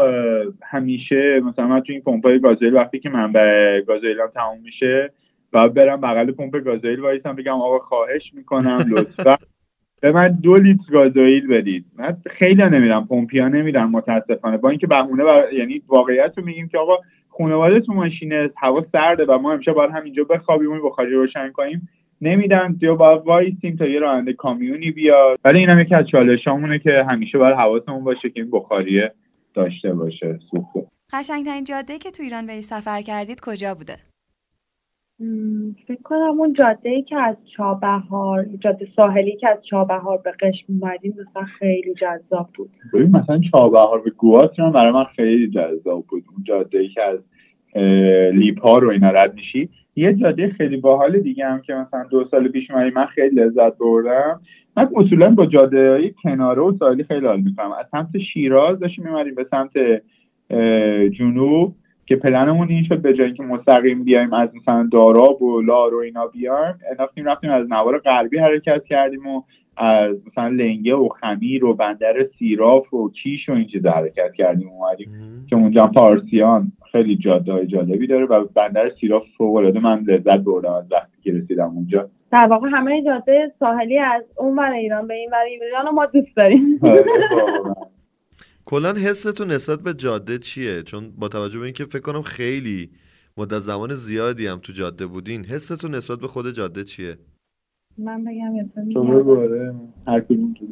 همیشه 0.63 1.39
مثلا 1.39 1.67
من 1.67 1.79
تو 1.79 1.93
این 1.93 2.01
پمپای 2.01 2.39
گازوئیل 2.39 2.73
وقتی 2.73 2.99
که 2.99 3.09
من 3.09 3.31
به 3.31 3.83
گازوئیلم 3.87 4.27
تموم 4.35 4.61
میشه 4.63 5.11
و 5.53 5.69
برم 5.69 6.01
بغل 6.01 6.31
پمپ 6.31 6.57
گازوئیل 6.57 6.99
وایسم 6.99 7.35
بگم 7.35 7.61
آقا 7.61 7.79
خواهش 7.79 8.33
می‌کنم 8.33 8.79
لطفا. 8.91 9.35
به 10.01 10.11
من 10.11 10.27
دو 10.27 10.55
لیتر 10.55 10.91
گازوئیل 10.91 11.47
بدید. 11.47 11.85
من 11.97 12.17
خیلی 12.29 12.63
نمیدم 12.63 13.07
پمپیا 13.09 13.47
نمیدن 13.47 13.83
متاسفانه. 13.83 14.57
با 14.57 14.69
اینکه 14.69 14.87
بهونه 14.87 15.23
بر... 15.23 15.53
یعنی 15.53 15.81
واقعیت 15.87 16.33
رو 16.37 16.45
میگیم 16.45 16.67
که 16.67 16.77
آقا 16.77 16.97
خانواده 17.37 17.79
تو 17.79 17.93
ماشینه 17.93 18.49
هوا 18.57 18.85
سرده 18.91 19.25
و 19.25 19.37
ما 19.37 19.53
امشب 19.53 19.73
باید 19.73 19.91
همینجا 19.91 20.23
بخوابیم 20.23 20.71
و 20.71 20.89
بخاری 20.89 21.11
روشن 21.11 21.51
کنیم. 21.51 21.89
نمیدن 22.21 22.77
یا 22.81 22.95
باید 22.95 23.21
وایسیم 23.25 23.75
تا 23.75 23.85
یه 23.85 23.99
راننده 23.99 24.33
کامیونی 24.33 24.91
بیاد. 24.91 25.39
ولی 25.45 25.59
اینم 25.59 25.79
یکی 25.79 25.95
از 25.95 26.05
چالشامونه 26.11 26.79
که 26.79 27.05
همیشه 27.09 27.37
باید 27.37 27.55
حواسمون 27.55 28.03
باشه 28.03 28.29
که 28.29 28.41
این 28.41 28.51
بخاریه 28.51 29.13
داشته 29.53 29.93
باشه 29.93 30.39
سوخته. 30.51 30.87
قشنگترین 31.13 31.63
جاده 31.63 31.97
که 31.97 32.11
تو 32.11 32.23
ایران 32.23 32.45
به 32.47 32.61
سفر 32.61 33.01
کردید 33.01 33.39
کجا 33.41 33.75
بوده؟ 33.75 34.10
فکر 35.87 36.01
کنم 36.03 36.39
اون 36.39 36.53
جاده 36.53 36.89
ای 36.89 37.01
که 37.01 37.17
از 37.17 37.35
چابهار 37.57 38.45
جاده 38.59 38.87
ساحلی 38.95 39.35
که 39.35 39.49
از 39.49 39.65
چابهار 39.65 40.17
به 40.17 40.31
قشم 40.31 40.65
اومدیم 40.67 41.13
مثلا 41.19 41.43
خیلی 41.43 41.93
جذاب 41.93 42.49
بود. 42.57 42.69
ببین 42.93 43.09
مثلا 43.15 43.39
چابهار 43.51 44.01
به 44.01 44.09
گوات 44.09 44.59
هم 44.59 44.71
برای 44.71 44.91
من 44.91 45.03
خیلی 45.03 45.49
جذاب 45.49 46.05
بود. 46.09 46.23
اون 46.33 46.43
جاده 46.43 46.79
ای 46.79 46.87
که 46.87 47.01
از 47.01 47.19
لیپا 48.33 48.77
رو 48.77 48.89
اینا 48.89 49.09
رد 49.09 49.33
میشی. 49.33 49.69
یه 49.95 50.13
جاده 50.13 50.49
خیلی 50.49 50.77
باحال 50.77 51.19
دیگه 51.19 51.45
هم 51.45 51.61
که 51.61 51.73
مثلا 51.73 52.03
دو 52.03 52.25
سال 52.31 52.47
پیش 52.47 52.71
اومدیم 52.71 52.93
من 52.93 53.05
خیلی 53.05 53.35
لذت 53.35 53.77
بردم. 53.77 54.41
من 54.77 54.89
اصولا 54.95 55.29
با 55.29 55.45
جاده 55.45 55.91
های 55.91 56.11
کناره 56.23 56.61
و 56.61 56.77
ساحلی 56.77 57.03
خیلی 57.03 57.25
حال 57.25 57.41
می‌کنم. 57.41 57.71
از 57.71 57.85
سمت 57.91 58.17
شیراز 58.33 58.79
داشتیم 58.79 59.05
میمدیم 59.05 59.35
به 59.35 59.45
سمت 59.51 60.01
جنوب. 61.19 61.75
که 62.11 62.17
پلنمون 62.17 62.69
این 62.69 62.83
شد 62.83 63.01
به 63.01 63.13
جایی 63.13 63.33
که 63.33 63.43
مستقیم 63.43 64.03
بیایم 64.03 64.33
از 64.33 64.49
مثلا 64.55 64.89
داراب 64.91 65.41
و 65.41 65.61
لار 65.61 65.95
و 65.95 65.97
اینا 65.97 66.27
بیایم 66.27 66.75
رفتیم 66.99 67.25
رفتیم 67.25 67.51
از 67.51 67.71
نوار 67.71 67.97
غربی 67.97 68.37
حرکت 68.37 68.83
کردیم 68.85 69.27
و 69.27 69.43
از 69.77 70.15
مثلا 70.27 70.47
لنگه 70.47 70.95
و 70.95 71.09
خمیر 71.09 71.65
و 71.65 71.73
بندر 71.73 72.13
سیراف 72.39 72.93
و 72.93 73.09
کیش 73.09 73.49
و 73.49 73.51
این 73.51 73.67
چیزا 73.67 73.91
حرکت 73.91 74.33
کردیم 74.33 74.69
اومدیم 74.69 75.09
که 75.49 75.55
اونجا 75.55 75.87
پارسیان 75.87 76.71
خیلی 76.91 77.15
جاده 77.15 77.53
های 77.53 77.67
جالبی 77.67 78.07
داره 78.07 78.25
و 78.25 78.45
بندر 78.55 78.91
سیراف 79.01 79.23
فوق 79.37 79.55
العاده 79.55 79.79
من 79.79 79.99
لذت 79.99 80.39
بردم 80.39 80.73
از 80.73 80.91
وقتی 80.91 81.21
که 81.23 81.31
رسیدم 81.31 81.71
اونجا. 81.75 82.09
در 82.31 82.47
واقع 82.49 82.69
همه 82.71 83.03
جاده 83.03 83.51
ساحلی 83.59 83.99
از 83.99 84.23
اون 84.37 84.59
ایران 84.59 85.07
به 85.07 85.13
این 85.13 85.29
ور 85.31 85.43
ایران 85.65 85.85
رو 85.85 85.91
ما 85.91 86.05
دوست 86.05 86.35
داریم. 86.35 86.79
آره،. 86.83 87.05
کلا 88.71 88.93
حستون 88.93 89.47
نسبت 89.47 89.79
به 89.79 89.93
جاده 89.93 90.37
چیه 90.37 90.83
چون 90.83 91.11
با 91.19 91.27
توجه 91.27 91.59
به 91.59 91.65
اینکه 91.65 91.83
فکر 91.83 92.01
کنم 92.01 92.21
خیلی 92.21 92.89
مدت 93.37 93.59
زمان 93.59 93.89
زیادی 93.95 94.47
هم 94.47 94.59
تو 94.59 94.73
جاده 94.73 95.05
بودین 95.05 95.45
حستون 95.45 95.95
نسبت 95.95 96.19
به 96.19 96.27
خود 96.27 96.51
جاده 96.51 96.83
چیه 96.83 97.17
من 97.97 98.23
بگم 98.23 98.59
تو 98.59 98.93
تو 98.93 99.73
آره. 100.07 100.21
تو. 100.27 100.65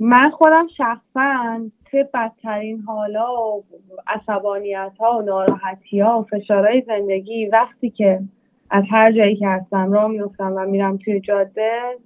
من 0.00 0.30
خودم 0.30 0.66
شخصا 0.76 1.60
توی 1.90 2.04
بدترین 2.14 2.80
حالا 2.80 3.34
و 3.34 3.64
عصبانیت 4.06 4.92
ها 5.00 5.18
و 5.18 5.22
ناراحتی 5.22 6.00
ها 6.00 6.20
و 6.20 6.24
فشارهای 6.24 6.82
زندگی 6.86 7.46
وقتی 7.46 7.90
که 7.90 8.20
از 8.70 8.84
هر 8.90 9.12
جایی 9.12 9.36
که 9.36 9.48
هستم 9.48 9.92
راه 9.92 10.08
میفتم 10.08 10.52
و 10.56 10.66
میرم 10.66 10.96
توی 10.96 11.20
جاده 11.20 11.98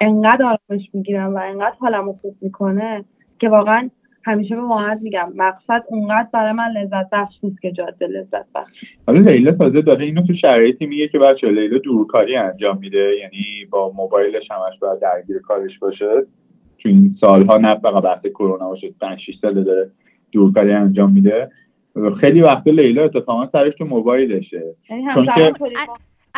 انقدر 0.00 0.44
آرامش 0.44 0.88
می‌گیرم 0.92 1.34
و 1.34 1.38
انقدر 1.38 1.76
حالم 1.78 2.06
رو 2.06 2.12
خوب 2.12 2.36
می‌کنه 2.40 3.04
که 3.38 3.48
واقعا 3.48 3.90
همیشه 4.28 4.56
به 4.56 4.62
محمد 4.62 5.02
میگم 5.02 5.32
مقصد 5.36 5.84
اونقدر 5.88 6.28
برای 6.32 6.52
من 6.52 6.68
لذت 6.70 7.10
بخش 7.12 7.34
نیست 7.42 7.62
که 7.62 7.72
جاده 7.72 8.06
لذت 8.06 8.46
بخش. 8.54 8.84
حالا 9.06 9.20
لیلا 9.20 9.52
تازه 9.52 9.82
داره 9.82 10.04
اینو 10.04 10.22
تو 10.22 10.34
شرایطی 10.34 10.86
میگه 10.86 11.08
که 11.08 11.18
بچه 11.18 11.50
لیلا 11.50 11.78
دورکاری 11.78 12.36
انجام 12.36 12.78
میده 12.78 13.12
یعنی 13.20 13.64
با 13.70 13.92
موبایلش 13.96 14.50
همش 14.50 14.78
باید 14.80 15.00
درگیر 15.00 15.38
کارش 15.38 15.78
باشه. 15.78 16.26
تو 16.78 16.88
این 16.88 17.16
سالها 17.20 17.56
نه 17.56 17.74
فقط 17.74 18.02
بحث 18.02 18.26
کرونا 18.26 18.68
باشه 18.68 18.94
5 19.00 19.18
6 19.20 19.34
ساله 19.42 19.62
داره 19.62 19.90
دورکاری 20.32 20.72
انجام 20.72 21.12
میده. 21.12 21.50
خیلی 22.20 22.40
وقتا 22.40 22.70
لیلا 22.70 23.04
اتفاقا 23.04 23.48
سرش 23.52 23.74
تو 23.78 23.84
موبایلشه. 23.84 24.62
یعنی 24.90 25.04
چون 25.14 25.26
که 25.26 25.52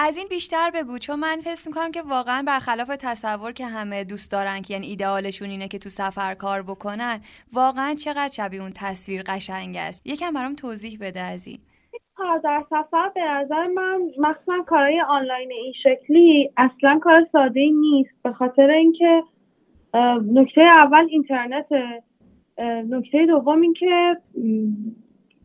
از 0.03 0.17
این 0.17 0.27
بیشتر 0.31 0.71
بگو 0.75 0.99
چون 0.99 1.21
من 1.21 1.41
حس 1.47 1.67
می‌کنم 1.67 1.91
که 1.91 2.03
واقعا 2.03 2.43
برخلاف 2.47 2.97
تصور 2.99 3.53
که 3.53 3.67
همه 3.67 4.05
دوست 4.05 4.33
دارن 4.33 4.63
که 4.63 4.75
یعنی 4.75 4.87
ایدئالشون 4.87 5.51
اینه 5.51 5.69
که 5.69 5.79
تو 5.79 5.89
سفر 5.89 6.35
کار 6.35 6.63
بکنن 6.63 7.21
واقعا 7.53 7.95
چقدر 7.95 8.29
شبیه 8.29 8.63
اون 8.63 8.73
تصویر 8.75 9.23
قشنگ 9.23 9.77
است. 9.77 10.07
یکم 10.07 10.33
برام 10.33 10.55
توضیح 10.55 10.99
بده 11.01 11.21
از 11.21 11.47
این 11.47 11.59
کار 12.15 12.39
در 12.39 12.65
سفر 12.71 13.09
به 13.15 13.21
نظر 13.21 13.67
من 13.67 14.01
مخصوصا 14.19 14.63
کارهای 14.67 15.01
آنلاین 15.01 15.53
این 15.53 15.73
شکلی 15.83 16.51
اصلا 16.57 16.99
کار 17.03 17.27
ساده 17.33 17.61
نیست 17.61 18.23
به 18.23 18.33
خاطر 18.33 18.71
اینکه 18.71 19.23
نکته 20.33 20.61
اول 20.61 21.07
اینترنته 21.11 22.03
اه، 22.59 22.83
نکته 22.83 23.27
دوم 23.27 23.61
اینکه 23.61 24.17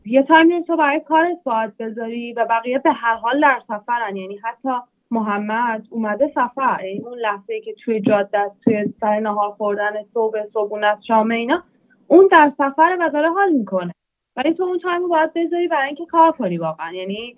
یه 0.06 0.24
time 0.24 0.56
ی 0.56 0.64
تو 0.64 0.78
برای 0.78 1.00
کارت 1.00 1.44
باید 1.44 1.78
بذاری 1.78 2.34
و 2.34 2.46
بقیه 2.46 2.80
به 2.80 2.92
هر 2.92 3.16
حال 3.16 3.42
در 3.42 3.60
سفرن. 3.68 4.16
یعنی 4.16 4.38
حتی 4.44 4.70
محمد 5.12 5.88
اومده 5.90 6.32
سفر. 6.36 6.80
یعنی 6.84 7.00
اون 7.00 7.18
لحظه 7.18 7.54
ای 7.54 7.62
که 7.62 7.74
توی 7.74 8.02
جاده 8.02 8.40
است، 8.40 8.62
توی 8.64 8.94
سر 9.02 9.20
نهار 9.20 9.52
خوردن 9.52 10.04
صبح 10.14 10.46
صبحونه 10.54 10.98
شام 11.08 11.32
اینا 11.32 11.64
اون 12.08 12.30
در 12.32 12.52
سفر 12.58 12.98
و 13.00 13.10
داره 13.10 13.30
حال 13.30 13.52
می‌کنه. 13.52 13.92
ولی 14.36 14.54
تو 14.54 14.64
اون 14.64 14.80
time 14.80 15.02
رو 15.02 15.08
باید 15.08 15.34
بذاری 15.34 15.68
برای 15.68 15.88
اینکه 15.88 16.06
کار 16.06 16.32
کنی 16.32 16.58
واقعا. 16.58 16.94
یعنی 16.94 17.36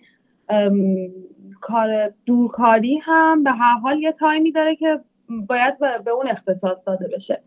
کار 1.61 2.13
دورکاری 2.25 2.97
هم 2.97 3.43
به 3.43 3.51
هر 3.51 3.77
حال 3.77 4.01
یه 4.01 4.11
time 4.11 4.43
ی 4.43 4.51
داره 4.51 4.75
که 4.75 4.99
باید 5.47 5.79
به 6.05 6.11
اون 6.11 6.27
اختصاص 6.27 6.77
داده 6.85 7.07
بشه. 7.07 7.41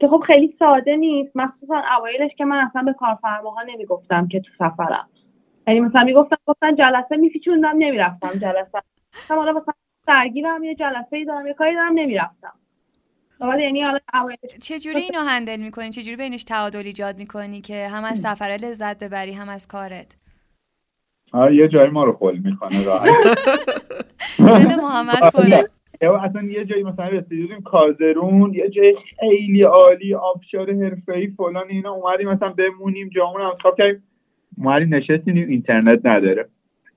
که 0.00 0.08
خب 0.08 0.22
خیلی 0.26 0.56
ساده 0.58 0.96
نیست. 0.96 1.30
مخصوصا 1.34 1.82
اوایلش 1.98 2.30
که 2.38 2.44
من 2.44 2.56
اصلا 2.56 2.82
به 2.82 2.92
کارفرماها 2.92 3.62
نمی‌گفتم 3.62 4.28
که 4.28 4.40
تو 4.40 4.50
سفرم. 4.58 5.08
یعنی 5.66 5.80
مثلا 5.80 6.04
می‌گفتم 6.04 6.36
گفتن 6.46 6.74
جلسه 6.74 7.16
میپیچوندم 7.16 7.74
نمی‌رفتم 7.78 8.30
جلسه. 8.30 8.82
مثلا 9.24 9.36
حالا 9.36 9.52
مثلا 9.52 9.74
درگیرم 10.06 10.64
یه 10.64 10.74
جلسه 10.74 11.16
ای 11.16 11.24
دارم 11.24 11.46
یه 11.46 11.54
کاری 11.54 11.74
دارم 11.74 11.92
نمی‌رفتم. 11.94 12.52
حالا 13.40 13.60
یعنی 13.60 13.82
حالا 13.82 13.98
اوایلش 14.14 14.58
چجوری 14.62 15.00
اینو 15.00 15.20
هندل 15.20 15.60
می‌کنی؟ 15.60 15.90
چجوری 15.90 16.16
بینش 16.16 16.44
تعادل 16.44 16.78
ایجاد 16.78 17.16
می‌کنی 17.18 17.60
که 17.60 17.88
هم 17.88 18.04
از 18.04 18.18
سفره 18.18 18.56
لذت 18.56 19.04
ببری 19.04 19.32
هم 19.32 19.48
از 19.48 19.68
کارت؟ 19.68 20.16
آره 21.32 21.56
یه 21.56 21.68
جایی 21.68 21.90
ما 21.90 22.04
رو 22.04 22.16
خل 22.16 22.36
می‌کنه. 22.36 22.84
راحت. 22.86 23.08
بده 24.38 24.76
محمد 24.76 25.32
پره 25.32 25.66
یا 26.02 26.16
اصلا 26.16 26.42
یه 26.42 26.64
جایی 26.64 26.82
مثلا 26.82 27.08
رسیدیم 27.08 27.60
کازرون 27.64 28.54
یه 28.54 28.68
جای 28.68 28.96
خیلی 29.20 29.62
عالی 29.62 30.14
آبشار 30.14 30.72
حرفه‌ای 30.72 31.26
فلان 31.26 31.64
اینا. 31.68 31.92
اومدیم 31.92 32.28
مثلا 32.28 32.48
بمونیم 32.48 33.08
جامون 33.08 33.40
هم 33.40 33.46
انتخاب 33.46 33.76
کردیم. 33.78 34.02
اومدیم 34.58 34.94
نشستیم 34.94 35.36
اینترنت 35.36 36.06
نداره 36.06 36.48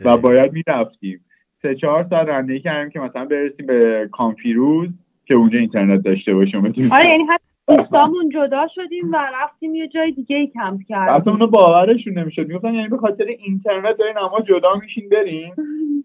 و 0.06 0.18
باید 0.18 0.54
می‌رفتیم. 0.54 1.26
سه 1.62 1.76
چهار 1.76 2.06
ساعت 2.10 2.28
رانندگی 2.28 2.60
کردیم 2.60 2.90
که 2.90 3.00
مثلا 3.00 3.26
برسیم 3.26 3.66
به 3.66 4.10
کانفیروز 4.12 4.90
که 5.26 5.34
اونجا 5.34 5.60
اینترنت 5.60 6.04
داشته 6.04 6.34
باشیم. 6.34 6.62
بتونیم 6.62 6.92
آره 6.92 7.10
یعنی 7.10 7.24
حتی 7.24 7.49
دوستامون 7.70 8.30
جدا 8.30 8.68
شدیم 8.76 9.12
و 9.12 9.18
رفتیم 9.34 9.76
یه 9.76 9.88
جای 9.88 10.12
دیگه 10.12 10.36
ای 10.36 10.48
کمپ 10.48 10.82
کردیم. 10.88 11.16
اصلا 11.16 11.34
اونو 11.34 11.48
باورشون 11.48 12.18
نمی‌شد. 12.18 12.48
می‌گفتن 12.48 12.74
یعنی 12.74 12.88
به 12.88 12.98
خاطر 12.98 13.26
اینترنت 13.26 13.98
دارین 14.00 14.18
اما 14.18 14.42
جدا 14.42 14.76
میشین 14.82 15.10
برین. 15.10 15.54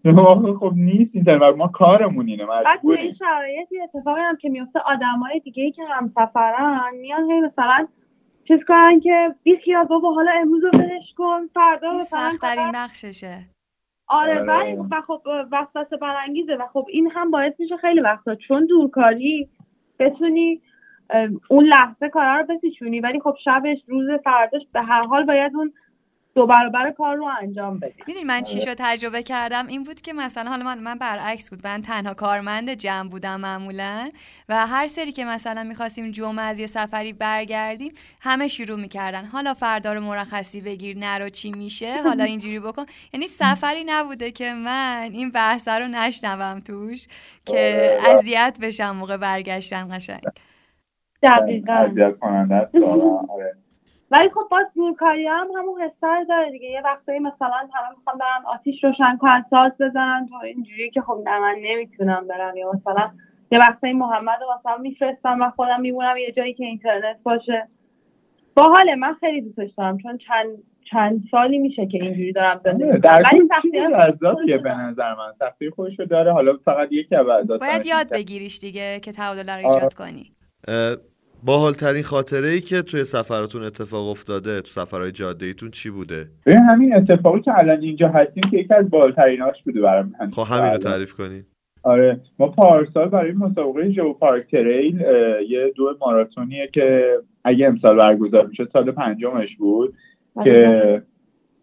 واقعا 0.05 0.53
خب 0.53 0.71
نیست 0.75 1.11
اینترنت. 1.13 1.55
ما 1.55 1.67
کارمون 1.67 2.27
اینه. 2.27 2.45
بعد 2.45 2.63
توی 2.81 2.97
این 2.97 2.99
مجبوریم 2.99 3.13
شرایطی 3.13 3.81
اتفاقی 3.81 4.21
هم 4.21 4.37
که 4.37 4.49
میفته 4.49 4.79
آدمای 4.79 5.39
دیگه 5.39 5.63
ای 5.63 5.71
که 5.71 5.81
هم 5.89 6.11
سفرن 6.15 6.95
میان 7.01 7.31
هی 7.31 7.41
مثلا 7.41 7.87
چیز 8.47 8.59
کنن 8.67 8.99
که 8.99 9.35
بی 9.43 9.57
خیال 9.57 9.85
بابا 9.85 10.13
حالا 10.13 10.31
امروز 10.41 10.63
رو 10.63 10.69
ولش 10.73 11.13
کن 11.17 11.47
فردا 11.53 11.89
این 12.43 12.71
بخششه. 12.73 13.37
آره 14.07 14.39
آره. 14.39 14.43
ولی 14.43 14.75
و 14.75 15.01
خب 15.07 15.21
وسوسه 15.51 15.97
برانگیزه 15.97 16.55
و 16.55 16.67
خب 16.73 16.85
این 16.89 17.11
هم 17.11 17.31
باعث 17.31 17.53
میشه 17.59 17.77
خیلی 17.77 17.99
وقتا 17.99 18.35
چون 18.35 18.65
دورکاری 18.65 19.49
بتونی 19.99 20.61
اون 21.47 21.65
لحظه 21.65 22.09
کارا 22.09 22.39
رو 22.39 22.55
بپیچونی 22.55 22.99
ولی 22.99 23.19
خب 23.19 23.35
شبش 23.45 23.77
روز 23.87 24.09
فرداش 24.23 24.61
به 24.73 24.81
هر 24.81 25.03
حال 25.03 25.25
باید 25.25 25.55
اون 25.55 25.73
دو 26.35 26.47
برابر 26.47 26.91
کار 26.91 27.15
رو 27.15 27.27
انجام 27.41 27.79
بدی. 27.79 27.93
می‌دونی 28.07 28.25
من 28.25 28.41
چی 28.41 28.61
شو 28.61 28.73
تجربه 28.77 29.23
کردم. 29.23 29.67
این 29.67 29.83
بود 29.83 30.01
که 30.01 30.13
مثلا 30.13 30.49
حالا 30.49 30.63
من, 30.65 30.79
من 30.79 30.97
برعکس 30.97 31.49
بود. 31.49 31.67
من 31.67 31.81
تنها 31.81 32.13
کارمند 32.13 32.69
جمع 32.69 33.09
بودم 33.09 33.39
معمولا 33.39 34.09
و 34.49 34.67
هر 34.67 34.87
سری 34.87 35.11
که 35.11 35.25
مثلا 35.25 35.63
می‌خواستیم 35.63 36.11
جمعه 36.11 36.45
از 36.45 36.59
یه 36.59 36.67
سفری 36.67 37.13
برگردیم 37.13 37.91
همه 38.21 38.47
شروع 38.47 38.79
می‌کردن. 38.79 39.25
حالا 39.25 39.53
فردا 39.53 39.93
رو 39.93 40.01
مرخصی 40.01 40.61
بگیر 40.61 40.97
نرو 40.97 41.29
چی 41.29 41.51
میشه 41.51 42.03
حالا 42.03 42.23
اینجوری 42.33 42.59
بکن. 42.59 42.85
یعنی 43.13 43.27
سفری 43.27 43.83
نبوده 43.85 44.31
که 44.31 44.53
من 44.53 45.09
این 45.13 45.31
بحث 45.31 45.67
رو 45.67 45.87
نشنوم 45.87 46.59
توش 46.59 47.07
که 47.45 47.97
آره. 48.01 48.13
اذیت 48.13 48.57
بشم 48.61 48.91
موقع 48.91 49.17
برگشتن 49.17 49.97
قشنگ. 49.97 50.21
دقیقا 51.25 52.11
کننده 52.11 52.55
است 52.55 52.75
واقعا. 52.75 53.17
آره. 53.35 53.55
ولی 54.11 54.29
خب 54.29 54.47
باز 54.51 54.65
دورکاری 54.75 55.27
هم 55.27 55.47
همون 55.57 55.81
حسه 55.81 56.07
رو 56.07 56.25
داره 56.29 56.51
دیگه 56.51 56.69
یه 56.69 56.81
وقتایی 56.81 57.19
مثلا 57.19 57.57
همه 57.73 57.89
می‌خوان 57.97 58.17
برن 58.17 58.45
آتیش 58.45 58.83
روشن 58.83 59.17
کنن 59.17 59.45
ساز 59.49 59.71
بزنن 59.79 60.27
تو 60.29 60.35
اینجوری 60.35 60.89
که 60.89 61.01
خب 61.01 61.21
نه 61.25 61.39
من 61.39 61.55
نمی‌تونم 61.61 62.27
برم 62.27 62.57
یا 62.57 62.71
مثلا 62.71 63.11
یه 63.51 63.59
وقتایی 63.59 63.93
محمد 63.93 64.39
رو 64.41 64.47
مثلا 64.59 64.77
میفرستم 64.77 65.41
و 65.41 65.49
خودم 65.49 65.81
میمونم 65.81 66.17
یه 66.17 66.31
جایی 66.31 66.53
که 66.53 66.65
اینترنت 66.65 67.17
باشه 67.23 67.67
باحاله 68.55 68.95
من 68.95 69.13
خیلی 69.13 69.41
دوستش 69.41 69.73
دارم 69.77 69.97
چون 69.97 70.17
چند 70.17 70.47
چند 70.91 71.23
سالی 71.31 71.57
میشه 71.57 71.85
که 71.85 72.03
اینجوری 72.03 72.33
دارم 72.33 72.61
زندگی 72.63 72.83
آره، 72.83 72.93
می‌کنم. 73.33 74.11
در 74.21 74.33
ولی 74.35 74.57
به 74.57 74.75
نظر 74.75 75.15
من 75.15 75.33
سختی 75.39 75.69
خودشو 75.69 76.05
داره 76.05 76.33
حالا 76.33 76.57
فقط 76.65 76.91
یکی 76.91 77.15
از 77.15 77.25
باید 77.25 77.85
یاد. 77.85 78.09
بگیریش 78.11 78.59
دیگه 78.59 78.99
که 78.99 79.11
تعادل 79.11 79.49
رو 79.49 79.67
آره. 79.67 79.75
ایجاد 79.75 79.93
کنی 79.93 80.31
باحالترین 81.43 82.03
خاطره 82.03 82.49
ای 82.49 82.61
که 82.61 82.81
توی 82.81 83.03
سفراتون 83.03 83.63
اتفاق 83.63 84.07
افتاده 84.09 84.61
تو 84.61 84.67
سفرهای 84.67 85.11
جاده 85.11 85.45
ایتون 85.45 85.71
چی 85.71 85.89
بوده؟ 85.89 86.27
ببین 86.45 86.59
همین 86.59 86.95
اتفاقی 86.95 87.41
که 87.41 87.59
الان 87.59 87.81
اینجا 87.81 88.07
هستیم 88.07 88.43
که 88.51 88.57
یکی 88.57 88.73
از 88.73 88.89
بالتریناش 88.89 89.63
بوده 89.63 89.81
برای 89.81 90.03
من 90.03 90.29
خب 90.29 90.55
همین 90.55 90.71
رو 90.71 90.77
تعریف 90.77 91.13
کنین. 91.13 91.43
آره 91.83 92.19
ما 92.39 92.47
پارسال 92.47 93.09
برای 93.09 93.31
مسابقه 93.31 93.89
جو 93.89 94.13
پارک 94.13 94.51
تریل 94.51 95.01
یه 95.49 95.73
دو 95.75 95.97
ماراتونیه 96.01 96.69
که 96.73 97.17
اگه 97.43 97.67
امسال 97.67 97.97
برگزار 97.97 98.47
می‌شد 98.47 98.69
سال 98.73 98.91
پنجمش 98.91 99.55
بود 99.57 99.93
که 100.43 101.01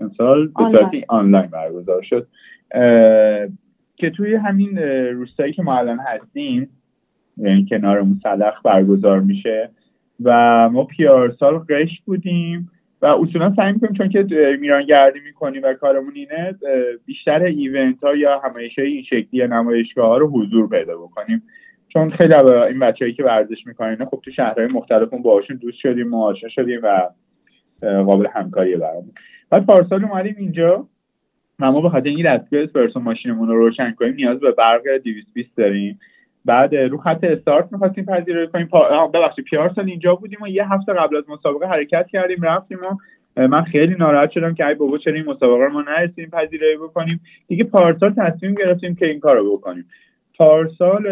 امسال 0.01 0.47
به. 0.47 0.65
صورت 0.73 0.91
آنلاین 1.09 1.47
برگزار 1.47 2.03
شد. 2.03 2.29
که 3.97 4.11
توی 4.11 4.35
همین 4.35 4.79
روستایی 5.13 5.53
که 5.53 5.63
ما 5.63 5.79
الان 5.79 5.99
هستیم 5.99 6.69
یعنی 7.37 7.67
کنار 7.71 7.99
اون 7.99 8.21
برگزار 8.65 9.21
میشه. 9.21 9.71
و 10.25 10.69
ما 10.73 10.85
پیارسال 10.85 11.59
قش 11.59 12.01
بودیم 12.05 12.71
و 13.03 13.07
اصولا 13.07 13.55
سعی 13.57 13.73
می‌کنیم 13.73 13.93
چون 13.93 14.09
که 14.09 14.27
اه، 14.33 14.57
میرانگردی 14.57 15.21
می‌کنیم 15.21 15.63
و 15.65 15.75
کارمون 15.75 16.13
اینه 16.15 16.55
بیشتر 17.07 17.43
ایونت 17.43 18.05
ها 18.05 18.17
یا 18.17 18.39
همایش 18.39 18.79
های 18.79 18.89
این 18.89 19.03
شکلی 19.03 19.29
یا 19.33 19.47
نمایشگاه 19.47 20.07
ها 20.07 20.17
رو 20.17 20.29
حضور 20.29 20.69
پیدا 20.69 20.99
بکنیم. 20.99 21.43
چون 21.89 22.11
خیلی 22.11 22.35
از 22.35 22.47
این 22.47 22.79
بچههایی 22.79 23.15
که 23.15 23.25
ورزش 23.25 23.67
می‌کنن 23.67 24.05
خب 24.05 24.21
تو 24.25 24.31
شهرهای 24.31 24.67
مختلفمون 24.67 25.23
باهاشون 25.23 25.57
دوست 25.57 25.79
شدیم 25.79 26.15
و 26.15 26.35
شدیم 26.55 26.81
و 26.83 27.09
قابل 27.81 28.27
همکاریه 28.35 28.77
برامون. 28.77 29.13
بعد 29.51 29.67
پارسال 29.67 30.05
اومدیم 30.05 30.35
اینجا. 30.39 30.89
و 31.61 31.73
ما 31.73 31.81
به 31.81 31.91
خاطر 31.91 32.09
این 32.09 32.37
دستگاه 32.37 32.61
اسپرسو 32.61 33.01
ماشینمون 33.01 33.49
رو 33.49 33.57
روشن 33.57 33.91
کنیم 33.91 34.15
نیاز 34.15 34.41
به 34.41 34.53
برق 34.53 34.83
220 35.05 35.57
داریم. 35.57 35.99
بعد 36.45 36.75
رو 36.75 36.99
خط 36.99 37.25
استارت 37.25 37.73
می‌خواستیم 37.73 38.05
پذیرایی 38.05 38.49
کنیم. 38.49 38.67
پا... 38.67 39.07
ببخشید 39.07 39.45
پیارسال 39.45 39.89
اینجا 39.89 40.15
بودیم 40.15 40.39
و 40.43 40.49
یه 40.49 40.73
هفته 40.73 40.93
قبل 40.93 41.17
از 41.17 41.25
مسابقه 41.31 41.67
حرکت 41.67 42.07
کردیم 42.07 42.43
رفتیم 42.43 42.79
و 42.79 42.97
من 43.47 43.63
خیلی 43.63 43.95
ناراحت 43.95 44.31
شدم 44.31 44.55
که 44.55 44.67
ای 44.67 44.75
بابا 44.75 44.99
چرا 44.99 45.15
این 45.15 45.25
مسابقه 45.25 45.65
رو 45.65 45.73
ما 45.73 45.83
نرسیدیم 45.83 46.31
پذیرایی 46.31 46.77
بکنیم. 46.77 47.21
دیگه 47.49 47.65
پارسال 47.65 48.15
تصمیم 48.15 48.55
گرفتیم 48.55 48.95
که 48.95 49.07
این 49.07 49.21
کار 49.21 49.37
رو 49.37 49.57
بکنیم. 49.57 49.85
پارسال 50.39 51.07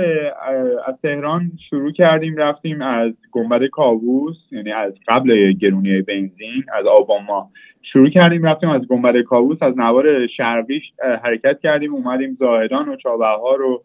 از 0.87 0.95
تهران 1.03 1.53
شروع 1.70 1.93
کردیم 1.93 2.37
رفتیم 2.37 2.83
از 2.83 3.12
گنبد 3.31 3.66
کاووس 3.66 4.37
یعنی 4.53 4.72
از 4.72 4.95
قبل 5.09 5.53
گرونی 5.53 6.03
بنزین 6.03 6.64
از 6.78 6.87
آبان 6.87 7.24
ماه 7.24 7.51
شروع 7.83 8.09
کردیم 8.09 8.43
رفتیم 8.43 8.68
از 8.68 8.87
گنبد 8.89 9.22
کاووس 9.22 9.62
از 9.62 9.78
نوار 9.78 10.26
شرقیش 10.26 10.83
حرکت 11.24 11.61
کردیم 11.61 11.95
اومدیم 11.95 12.37
زاهدان 12.39 12.89
و 12.89 12.97
چابهار 12.97 13.59
رو 13.59 13.83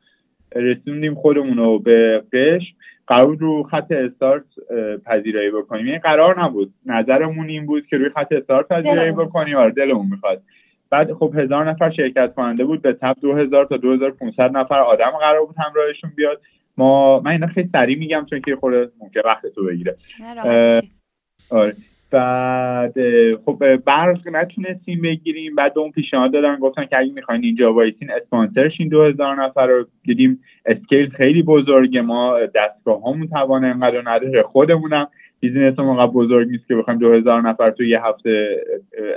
رسوندیم 0.56 1.16
خودمون 1.16 1.58
رو 1.58 1.80
به 1.80 2.24
قشم. 2.34 2.76
قرار 3.08 3.38
رو 3.38 3.64
خط 3.64 3.92
استارت 3.92 4.44
پذیرایی 5.06 5.52
بکنیم. 5.52 5.86
یعنی 5.86 6.00
قرار 6.00 6.44
نبود. 6.44 6.74
نظرمون 6.86 7.50
این 7.50 7.66
بود 7.66 7.88
که 7.88 7.98
روی 7.98 8.10
خط 8.10 8.32
استارت 8.32 8.68
پذیرایی. 8.68 9.12
بکنیم. 9.12 9.58
آره 9.58 9.72
دلمون 9.72 10.08
می‌خواد 10.12 10.42
بعد 10.90 11.14
خب 11.14 11.34
هزار 11.38 11.70
نفر 11.70 11.92
شرکت 11.92 12.34
کننده 12.36 12.64
بود. 12.66 12.82
به 12.82 12.94
تب 12.94 13.16
دو 13.22 13.36
هزار 13.36 13.66
تا 13.66 13.78
دو 13.78 13.94
هزار 13.94 14.12
پونصد 14.12 14.58
نفر 14.58 14.80
آدم 14.80 15.12
قرار 15.20 15.46
بود 15.46 15.56
همراهشون 15.58 16.12
بیاد. 16.16 16.42
ما 16.78 17.20
من 17.20 17.32
اینا 17.32 17.48
خیلی 17.48 17.70
سریع 17.72 17.98
میگم 17.98 18.26
چون 18.30 18.42
که 18.42 18.56
خود 18.56 18.74
ممکن 18.74 19.22
وقت 19.26 19.48
تو 19.48 19.66
بگیره. 19.66 19.96
آره. 21.50 21.76
بعد 22.12 22.94
خب 23.46 23.76
برق 23.76 24.28
نتونستیم 24.28 25.02
بگیریم 25.02 25.56
بعد 25.56 25.78
اون 25.78 25.92
پیشنهاد 25.92 26.34
دادن 26.34 26.56
گفتن 26.56 26.86
که 26.86 26.98
اگه 26.98 27.14
می‌خواین 27.14 27.44
اینجا 27.44 27.74
وایسین 27.74 28.12
اسپانسرشین 28.12 28.88
دو 28.88 29.04
هزار 29.04 29.44
نفر 29.44 29.68
رو 29.68 29.86
دیدیم. 30.04 30.40
scale 30.66 31.10
خیلی 31.10 31.44
بزرگه. 31.44 32.02
ما 32.02 32.40
دستگاه 32.56 33.02
هامون 33.02 33.28
توانه 33.28 33.68
اینقدر 33.68 34.02
نداره. 34.06 34.44
خودمونم 34.44 35.08
business 35.40 35.80
اونقدر 35.80 36.12
بزرگ 36.12 36.50
نیست 36.50 36.68
که 36.68 36.76
بخوایم 36.76 37.00
دو 37.00 37.14
هزار 37.14 37.42
نفر 37.42 37.72
تو 37.72 37.84
یه 37.84 38.06
هفته 38.06 38.64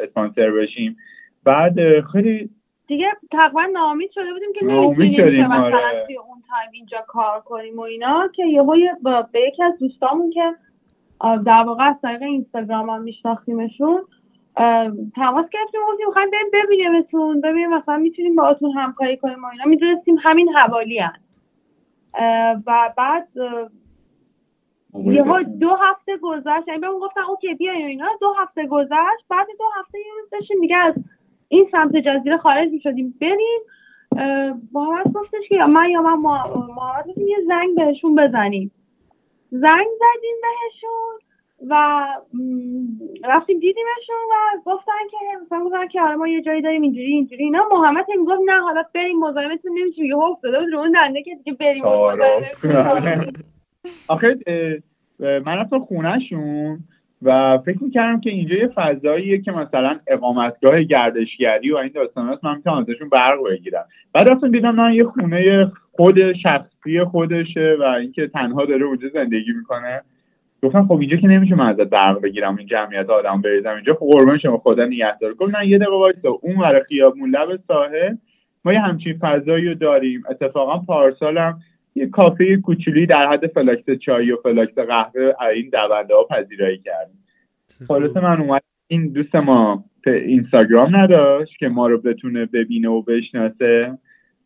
اسپانسر 0.02 0.50
بشیم. 0.50 0.96
بعد 1.44 2.00
خیلی 2.12 2.50
دیگه 2.86 3.06
تقریبا 3.32 3.66
ناامید 3.72 4.10
شده 4.10 4.32
بودیم 4.32 4.52
که 4.54 4.64
نمی‌تونیم 4.64 5.46
مثلا 5.46 5.64
آره. 5.64 6.04
توی 6.06 6.16
اون 6.16 6.42
time 6.48 6.70
اینجا 6.72 6.98
کار 7.06 7.40
کنیم 7.40 7.78
و 7.78 7.80
اینا 7.80 8.28
که 8.34 8.46
یهو 8.46 8.76
به 9.32 9.40
یکی 9.48 9.62
از 9.62 9.78
دوستامون 9.80 10.30
که 10.30 10.42
در 11.20 11.64
واقع 11.66 11.88
از 11.88 11.96
طریق 12.02 12.22
اینستاگرام 12.22 12.90
هم 12.90 13.02
میشناختیمشون. 13.02 14.04
تماس 15.14 15.48
گرفتیم 15.50 15.80
و 15.82 15.92
گفتیم 15.92 16.06
می‌خوایم 16.06 16.30
بریم 16.30 16.64
ببینیمتون. 16.64 17.40
ببینیم 17.40 17.70
مثلا 17.70 17.96
می‌تونیم 17.96 18.36
باهاتون 18.36 18.70
همکاری 18.70 19.16
کنیم 19.16 19.44
و 19.44 19.46
اینا. 19.46 19.64
می‌دونستیم 19.64 20.16
همین 20.24 20.48
حوالی 20.48 20.98
هست. 20.98 21.24
و 22.66 22.92
بعد 22.96 23.28
یهو 24.94 25.42
دو 25.42 25.70
هفته 25.70 26.16
گذشت. 26.16 26.68
یعنی 26.68 26.80
بهمون 26.80 27.00
گفتن 27.00 27.20
اوکی 27.20 27.54
بیاین 27.54 27.84
و 27.84 27.88
اینا. 27.88 28.08
دو 28.20 28.34
هفته 28.38 28.66
گذشت. 28.66 29.24
بعد 29.28 29.46
دو 29.58 29.64
هفته 29.80 29.98
یه 29.98 30.12
روز 30.20 30.30
داشتیم 30.30 30.60
دیگه 30.60 30.76
از 30.76 30.94
این 31.48 31.68
سمت 31.72 31.96
جزیره 31.96 32.36
خارج 32.36 32.70
می‌شدیم. 32.70 33.14
بریم 33.20 33.60
اه، 34.16 34.54
محمد 34.72 35.12
گفتش 35.14 35.48
که 35.48 35.54
یا 35.54 35.66
من 35.66 35.90
یا 35.90 36.02
من 36.02 36.14
محمد 36.14 37.06
گفتیم 37.08 37.28
یه 37.28 37.38
زنگ 37.48 37.76
بهشون 37.76 38.14
بزنیم. 38.14 38.70
زنگ 39.50 39.86
زدیم 39.98 40.36
بهشون 40.42 41.18
و 41.70 42.04
رفتیم 43.24 43.58
دیدیمشون 43.58 44.16
و 44.30 44.34
گفتن 44.64 44.92
که 45.10 45.16
مثلا 45.42 45.64
گفتن 45.64 45.88
که 45.88 46.02
آره 46.02 46.16
ما 46.16 46.28
یه 46.28 46.42
جایی 46.42 46.62
داریم 46.62 46.82
اینجوری 46.82 47.06
اینجوری. 47.06 47.44
اینا 47.44 47.68
محمد 47.70 48.06
هم 48.14 48.24
گفت 48.24 48.40
نه 48.46 48.60
حالا 48.60 48.82
بریم 48.94 49.18
مزاحمتون 49.18 49.78
نمیشه 49.78 50.04
یه 50.04 50.16
افتاده 50.16 50.60
بود 50.60 50.72
رو 50.72 50.78
اون 50.78 50.92
دنده 50.92 51.22
که 51.22 51.34
دیگه 51.34 51.56
بریم. 51.56 51.84
آخه 54.08 54.38
من 55.20 55.56
رفتم 55.56 55.78
خونهشون 55.78 56.78
و 57.22 57.58
فکر 57.58 57.82
می‌کردم 57.82 58.20
که 58.20 58.30
اینجا 58.30 58.54
یه 58.54 58.68
فضاییه 58.68 59.40
که 59.40 59.50
مثلا 59.50 60.00
اقامتگاه 60.06 60.82
گردشگری 60.82 61.72
و 61.72 61.76
این 61.76 61.92
داستان 61.94 62.28
هست 62.28 62.44
من 62.44 62.56
می‌تونم 62.56 62.76
ازشون 62.76 63.08
برق 63.08 63.38
بگیرم. 63.50 63.84
بعد 64.14 64.30
رفتم 64.30 64.50
دیدم 64.50 64.80
نه 64.80 64.94
یه 64.94 65.04
خونه 65.04 65.70
خود 65.98 66.32
شخصی 66.32 67.04
خودشه 67.04 67.76
و 67.80 67.82
اینکه 67.82 68.26
تنها 68.26 68.64
داره 68.64 68.84
اونجا 68.84 69.08
زندگی 69.14 69.52
می‌کنه. 69.52 70.02
گفتم 70.62 70.86
خب 70.86 70.98
اینجا 71.00 71.16
که 71.16 71.26
نمیشه 71.26 71.54
من 71.54 71.66
ازت 71.66 71.90
برق 71.90 72.20
بگیرم 72.20 72.56
این 72.56 72.66
جمعیت 72.66 73.10
آدم 73.10 73.42
بریزم 73.42 73.74
اینجا 73.74 73.94
خب 73.94 74.06
قربان 74.06 74.38
شما 74.38 74.58
خدا 74.58 74.84
نگهدار. 74.84 75.34
گفت 75.34 75.56
نه 75.56 75.66
یه 75.66 75.78
دقیقه 75.78 75.96
وایسا 75.96 76.28
اون 76.28 76.56
ور 76.56 76.82
خیابون 76.88 77.30
لب 77.30 77.60
ساحل. 77.68 78.16
ما 78.64 78.72
یه 78.72 78.80
همچین 78.80 79.18
فضایی 79.18 79.68
رو 79.68 79.74
داریم. 79.74 80.22
اتفاقا 80.30 80.78
پارسالم 80.78 81.60
یه 81.94 82.06
کافه 82.06 82.56
کوچولی 82.56 83.06
در 83.06 83.26
حد 83.26 83.46
فلاکس 83.46 83.90
چای 83.90 84.32
و 84.32 84.36
فلاکس 84.36 84.74
قهوه 84.74 85.32
این 85.54 85.70
دونده 85.72 86.14
ها 86.14 86.24
پذیرایی 86.30 86.78
کردیم. 86.78 87.24
خلاصه 87.88 88.20
من 88.20 88.40
اومد 88.40 88.62
این 88.88 89.12
دوست 89.12 89.36
ما 89.36 89.84
اینستاگرام 90.06 90.96
نداشت 90.96 91.58
که 91.58 91.68
ما 91.68 91.86
رو 91.86 92.00
بتونه 92.00 92.46
ببینه 92.46 92.88
و 92.88 93.02
بشناسه. 93.02 93.98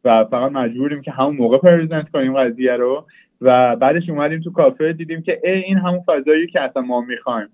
و 0.05 0.25
فقط 0.25 0.53
مجبوریم 0.53 1.03
که 1.03 1.11
همون 1.11 1.37
موقع 1.37 1.59
پرزنت 1.59 2.09
کنیم 2.09 2.37
قضیه 2.37 2.73
رو. 2.73 3.07
و 3.41 3.77
بعدش 3.77 4.09
اومدیم 4.09 4.41
تو 4.41 4.53
کافه 4.53 4.93
دیدیم 4.93 5.23
که 5.23 5.41
ای 5.45 5.51
این 5.51 5.79
همون 5.79 6.03
فضایی 6.07 6.47
که 6.47 6.61
اصلا 6.61 6.83
ما 6.83 7.01
می‌خوایم. 7.01 7.49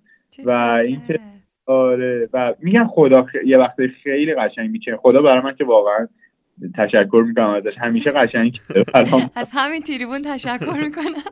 و 0.44 0.50
اینکه 0.60 1.20
آره. 1.66 2.28
و 2.32 2.54
میگن 2.58 2.86
خدا 2.86 3.22
خ... 3.22 3.34
یه 3.44 3.58
وقت 3.58 3.76
خیلی 4.02 4.34
قشنگ 4.34 4.70
میچه 4.70 4.96
خدا 4.96 5.22
برای 5.22 5.40
من 5.40 5.54
که 5.54 5.64
واقعا 5.64 6.08
تشکر 6.74 7.22
می‌کنم 7.26 7.50
ازش. 7.50 7.78
همیشه 7.78 8.10
قشنگ 8.10 8.58
از 9.36 9.52
همین 9.54 9.82
تریبون 9.82 10.20
تشکر 10.24 10.76
می‌کنم. 10.82 11.22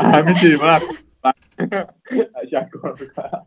همین 0.14 0.34
تریبون. 0.34 0.68
تشکر 2.42 2.94
می‌کنم. 3.00 3.46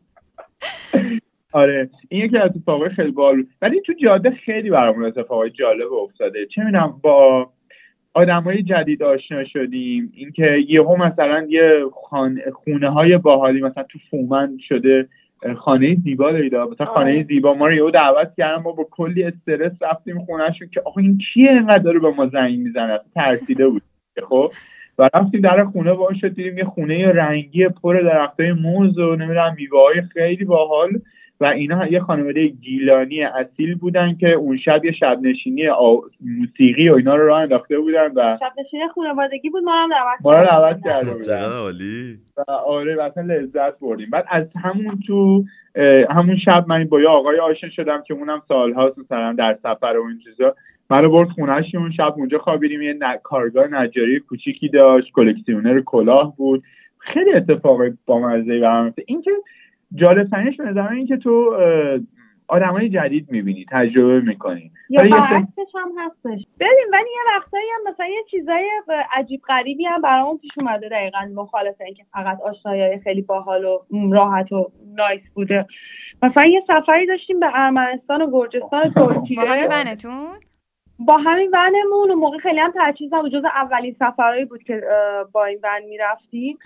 آره 1.53 1.89
این 2.09 2.25
یکی 2.25 2.37
از 2.37 2.51
اتفاقای 2.55 2.89
خیلی 2.89 3.11
بال 3.11 3.45
ولی 3.61 3.81
تو 3.81 3.93
جاده 4.03 4.31
خیلی 4.31 4.69
برامون 4.69 5.05
اتفاقای 5.05 5.49
جالب 5.49 5.93
افتاده. 5.93 6.45
چه 6.45 6.63
می‌دونم 6.63 6.99
با 7.03 7.49
های 8.15 8.63
جدید 8.63 9.03
آشنا 9.03 9.43
شدیم. 9.43 10.11
اینکه 10.15 10.57
یهو 10.67 10.95
مثلا 10.95 11.47
یه 11.49 11.83
خونه 12.53 12.89
های 12.89 13.17
باحالی 13.17 13.61
مثلا 13.61 13.83
تو 13.83 13.99
فومن 14.11 14.57
شده 14.67 15.07
خانه 15.57 15.95
زیبا 15.95 16.31
دارید 16.31 16.55
مثلا 16.55 16.87
خانه 16.87 17.23
زیبا 17.23 17.53
ما 17.53 17.67
رو 17.67 17.73
یهو 17.73 17.91
دعوت 17.91 18.33
کردن 18.37 18.63
ما 18.63 18.71
با 18.71 18.87
کلی 18.91 19.23
استرس 19.23 19.71
رفتیم 19.81 20.25
خونهشون 20.25 20.69
که 20.73 20.81
آخه 20.85 20.97
این 20.97 21.17
کیه 21.17 21.49
اینقدر 21.49 21.83
داره 21.83 21.99
به 21.99 22.11
ما 22.11 22.27
زنگ 22.27 22.59
می‌زنه؟ 22.59 22.99
ترسیده 23.15 23.67
بود. 23.67 23.81
خب 24.29 24.51
و 24.97 25.09
رفتیم 25.13 25.41
در 25.41 25.63
خونه 25.63 25.93
با 25.93 26.13
شد 26.13 26.33
دیدیم 26.33 26.57
یه 26.57 26.63
خونه 26.63 27.11
رنگی 27.11 27.67
پر 27.67 28.01
درختای 28.01 28.53
موز 28.53 28.97
و 28.97 29.15
نمی‌دونم 29.15 29.55
میوه 29.57 29.79
های 29.81 30.01
خیلی 30.01 30.45
باحال. 30.45 30.89
و 31.41 31.45
اینا 31.45 31.87
یه 31.87 31.99
خانواده 31.99 32.47
گیلانی 32.47 33.23
اصیل 33.23 33.75
بودن 33.75 34.15
که 34.19 34.33
اون 34.33 34.57
شب 34.57 34.85
یه 34.85 34.91
شب 34.91 35.19
نشینی 35.21 35.63
موسیقی 36.21 36.89
و 36.89 36.95
اینا 36.95 37.15
رو 37.15 37.27
راه 37.27 37.41
انداخته 37.41 37.79
بودن 37.79 38.11
و 38.15 38.37
شب 38.39 38.51
نشینی 38.59 38.83
خانوادگی 38.95 39.49
بود 39.49 39.63
ما 39.63 39.83
هم 39.83 39.89
دعوت 39.89 40.19
ما 40.21 40.31
رو 40.31 40.45
دعوت 40.45 40.83
کرده 40.85 41.13
بودن. 41.13 41.41
عالی. 41.41 42.17
و 42.37 42.51
آره 42.51 42.95
مثلا 42.95 43.23
لذت 43.23 43.79
بردیم. 43.79 44.09
بعد 44.09 44.25
از 44.29 44.45
همون 44.63 44.99
تو 45.07 45.43
همون 46.09 46.37
شب 46.37 46.65
من 46.67 46.83
با 46.83 47.01
یه 47.01 47.07
آقای 47.07 47.39
آشنا 47.39 47.69
شدم 47.69 48.03
که 48.07 48.13
اونم 48.13 48.41
سالهاست 48.47 48.99
مثلا 48.99 49.33
در 49.33 49.57
سفر 49.63 49.97
و 49.97 50.07
این 50.07 50.19
چیزا. 50.19 50.55
منو 50.89 51.09
برد 51.09 51.29
خونهش 51.29 51.75
اون 51.75 51.91
شب 51.91 52.13
اونجا 52.17 52.37
خوابیدیم 52.37 52.81
یه 52.81 52.99
کارگاه 53.23 53.67
نجاری 53.67 54.19
کوچیکی 54.19 54.69
داشت 54.69 55.11
کلکسیونر 55.11 55.81
کلاه 55.81 56.35
بود. 56.37 56.63
خیلی 56.99 57.31
اتفاق 57.31 57.79
با 58.05 58.19
مزه 58.19 58.59
و 58.63 58.91
اینکه 59.05 59.31
جالب 59.95 60.29
ترینش 60.29 60.57
به 60.57 60.63
نظر 60.63 60.87
این 60.87 61.07
که 61.07 61.17
تو 61.17 61.57
های 62.51 62.89
جدید 62.89 63.31
می‌بینی 63.31 63.65
تجربه 63.71 64.21
می‌کنی. 64.21 64.71
یا 64.89 65.01
برعکسش 65.01 65.75
هم 65.75 65.91
هستش. 65.97 66.45
ببین 66.59 66.87
ولی 66.93 67.09
یه 67.09 67.35
وقتایی 67.37 67.65
هم 67.75 67.93
مثلا 67.93 68.05
یه 68.05 68.23
چیزای 68.31 68.69
عجیب 69.13 69.41
غریبی 69.47 69.85
هم 69.85 70.01
برامون 70.01 70.37
پیش 70.37 70.51
اومده 70.57 70.89
دقیقا 70.89 71.19
مخالف 71.35 71.75
اینکه 71.81 72.03
فقط 72.13 72.41
آشنایی 72.41 72.99
خیلی 72.99 73.21
باحال 73.21 73.65
و 73.65 73.79
راحت 74.11 74.51
و 74.51 74.71
نایس 74.95 75.21
بوده. 75.33 75.65
مثلا 76.23 76.49
یه 76.49 76.63
سفری 76.67 77.05
داشتیم 77.05 77.39
به 77.39 77.47
ارمنستان 77.53 78.21
و 78.21 78.31
گرجستان 78.31 78.93
ترکیه. 78.93 79.37
با 79.37 79.43
همین 79.43 79.67
ونتون؟ 79.71 80.29
با 80.99 81.17
همین 81.17 81.51
ونمون 81.53 82.11
و 82.11 82.15
موقع 82.15 82.37
خیلی 82.37 82.59
هم 82.59 82.73
تجهیز 82.75 83.13
نبود 83.13 83.31
جز 83.31 83.43
اولین 83.45 83.95
سفرهایی 83.99 84.45
بود 84.45 84.63
که 84.63 84.81
با 85.31 85.45
این 85.45 85.59
ون 85.63 85.85
می‌رفتیم. 85.89 86.57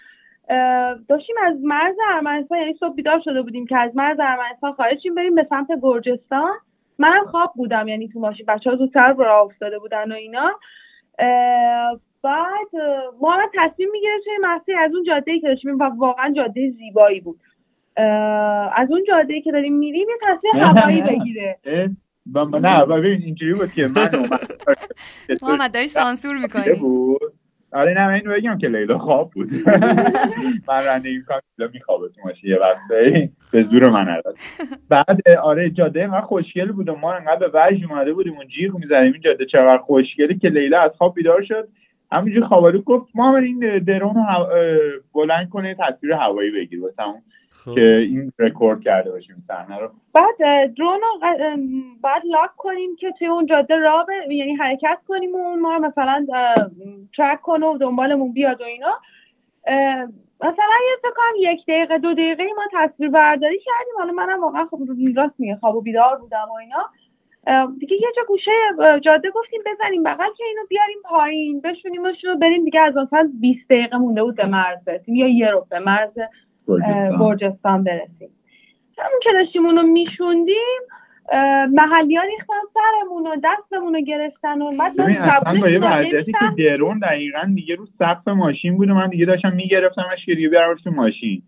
داشتیم 1.10 1.36
از 1.44 1.56
مرز 1.64 1.96
ارمنستان 2.14 2.58
یعنی 2.58 2.74
صبح 2.80 2.96
بیدار 2.96 3.22
شده 3.26 3.42
بودیم 3.42 3.66
که 3.66 3.78
از 3.78 3.96
مرز 3.96 4.18
ارمنستان 4.20 4.74
خارج 4.74 5.00
شیم 5.04 5.16
بریم 5.16 5.36
به 5.36 5.48
سمت 5.50 5.68
گرجستان. 5.82 6.54
منم 6.98 7.26
خواب 7.26 7.54
بودم 7.56 7.88
یعنی 7.88 8.08
تو 8.08 8.20
ماشین 8.20 8.46
بچه 8.46 8.70
ها 8.70 8.76
زودتر 8.76 9.14
راه 9.14 9.46
افتاده 9.46 9.80
بودن 9.80 10.12
و 10.12 10.16
اینا. 10.16 10.52
بعد 12.24 12.70
ما 13.22 13.38
تصمیم 13.54 13.90
می‌گرفتیم 13.92 14.34
مسیر 14.42 14.78
از 14.78 14.92
اون 14.94 15.04
جاده 15.04 15.32
ای 15.32 15.40
که 15.40 15.48
داشتیم 15.48 15.80
و 15.80 15.84
واقعا 15.84 16.34
جاده 16.34 16.72
زیبایی 16.78 17.20
بود. 17.20 17.40
از 18.76 18.92
اون 18.92 19.04
جاده 19.08 19.34
ای 19.34 19.42
که 19.42 19.52
داریم 19.52 19.74
میریم 19.74 20.08
یه 20.10 20.16
تصمیم 20.22 20.64
هوایی 20.64 21.02
بگیره. 21.02 21.60
نه 22.62 22.86
ببین 22.86 23.22
اینجوری 23.22 23.54
بود 23.54 23.72
که 23.72 23.82
من 23.82 24.10
محمد 25.42 25.74
داری 25.74 25.88
سانسور 25.88 26.36
می‌کنی. 26.38 26.64
آره 27.74 27.94
نه 27.94 28.08
من 28.08 28.20
بگم 28.20 28.58
که 28.58 28.68
لیلا 28.68 28.98
خواب 28.98 29.32
بود. 29.32 29.50
من 30.68 30.86
رانندگی 30.86 31.18
می‌کنم 31.18 31.40
لیلا 31.58 31.72
میخوابه 31.74 32.08
تو 32.08 32.22
ماشین 32.26 32.50
یه 32.50 32.58
وقتی 32.60 33.32
به 33.52 33.64
زور 33.64 33.90
من 33.90 34.10
البته 34.10 34.40
بعد 34.90 35.30
آره 35.44 35.70
جاده 35.70 36.04
انقدر 36.04 36.22
خوشگل 36.22 36.72
بود 36.72 36.90
و 36.90 36.96
ما 36.96 37.14
انقدر 37.14 37.48
به 37.48 37.52
وجه 37.54 37.92
اومده 37.92 38.14
بودیم 38.14 38.34
اون 38.34 38.48
جیغ 38.48 38.76
می‌زنیم 38.76 39.14
این 39.14 39.22
جاده 39.22 39.46
چقدر 39.46 39.78
خوشگلی 39.78 40.40
که 40.40 40.50
لیلا 40.50 40.82
از 40.82 40.92
خواب 40.98 41.16
بیدار 41.16 41.44
شد. 41.44 41.68
همینجوری 42.12 42.46
خوابالو 42.46 42.82
گفت 42.82 43.12
ما 43.16 43.38
این 43.38 43.80
درون 43.80 44.16
رو 44.16 44.48
بلند 45.14 45.50
کنه 45.50 45.76
تصویر 45.80 46.14
هوایی 46.14 46.52
بگیر 46.52 46.82
واسه 46.82 47.04
خب. 47.66 47.76
که 47.76 47.82
این 47.82 48.32
رکورد 48.40 48.82
کرده 48.82 49.12
باشیم 49.12 49.44
صحنه 49.48 49.78
رو. 49.78 49.90
بعد 50.14 50.36
درون 50.78 51.02
رو 51.02 51.20
بعد 52.04 52.22
لاک 52.26 52.56
کنیم 52.58 52.96
که 52.96 53.12
توی 53.20 53.28
اون 53.28 53.46
جاده 53.46 53.76
را 53.76 54.06
یعنی 54.30 54.56
حرکت 54.56 55.00
کنیم 55.08 55.36
و 55.36 55.38
اون 55.38 55.60
ما 55.60 55.74
رو 55.74 55.80
مثلا 55.80 56.26
ترک 57.18 57.42
کنه 57.42 57.66
و 57.66 57.78
دنبالمون 57.78 58.34
بیاد 58.34 58.62
و 58.62 58.64
اینا. 58.64 59.00
مثلا 60.42 60.76
یه 60.90 60.98
فکرم 61.02 61.54
یک 61.54 61.66
دقیقه 61.68 61.98
دو 61.98 62.14
دقیقه 62.14 62.44
ما 62.44 62.64
تصویر 62.74 63.10
برداری 63.10 63.60
کردیم. 63.60 63.94
حالا 63.98 64.14
منم 64.14 64.42
واقعا 64.42 64.66
خب 64.66 64.80
راست 65.16 65.40
میگه 65.40 65.56
خواب 65.56 65.76
و 65.76 65.82
بیدار 65.82 66.18
بودم 66.18 66.48
و 66.50 66.54
اینا. 66.54 66.90
دیگه 67.80 67.96
یه 67.96 68.08
جا 68.16 68.22
گوشه 68.28 68.52
جاده 69.02 69.32
گفتیم 69.32 69.62
بزنیم 69.66 70.04
بغل 70.04 70.30
که 70.38 70.44
اینو 70.44 70.66
بیاریم 70.70 70.98
پایین 71.04 71.62
بشونیمشون 71.62 72.32
رو 72.32 72.38
بریم 72.38 72.64
دیگه 72.64 72.82
از 72.82 72.98
مثلا 72.98 73.32
20 73.42 73.70
دقیقه 73.70 73.98
مونده 73.98 74.24
بود 74.24 74.36
به 74.36 74.46
مرز 74.46 74.86
برسیم 74.86 75.16
یا 75.16 75.28
یه 75.28 75.52
رو 75.52 75.68
به 75.70 75.80
مرز 75.80 76.20
گرجستان 77.20 77.84
برسیم. 77.84 78.30
همون 78.98 79.20
که 79.24 79.30
داشتیم 79.34 79.66
اونو 79.66 79.82
میشوندیم 79.84 80.80
محلی 81.72 82.16
ها 82.16 82.24
ریختن 82.24 82.54
سرمون 82.74 83.28
و 83.28 83.36
دستمون 83.44 83.94
رو 83.96 84.02
گرفتن 84.02 84.62
و 84.62 84.72
بعد 84.80 84.92
اصلا 85.02 85.62
با 85.62 85.70
یه 85.70 85.80
وضعیتی 85.80 86.32
که 86.32 86.64
درون 86.64 87.00
دقیقا 87.00 87.52
دیگه 87.56 87.76
رو 87.76 87.86
سقف 88.00 88.28
ماشین 88.28 88.78
بود 88.78 88.90
و 88.90 88.94
من 88.94 89.10
دیگه 89.10 89.26
داشتم 89.26 89.54
میگرفتمش 89.54 90.26
که 90.26 90.36
دیگه 90.36 90.50
تو 90.84 90.92
ماشین. 90.92 91.42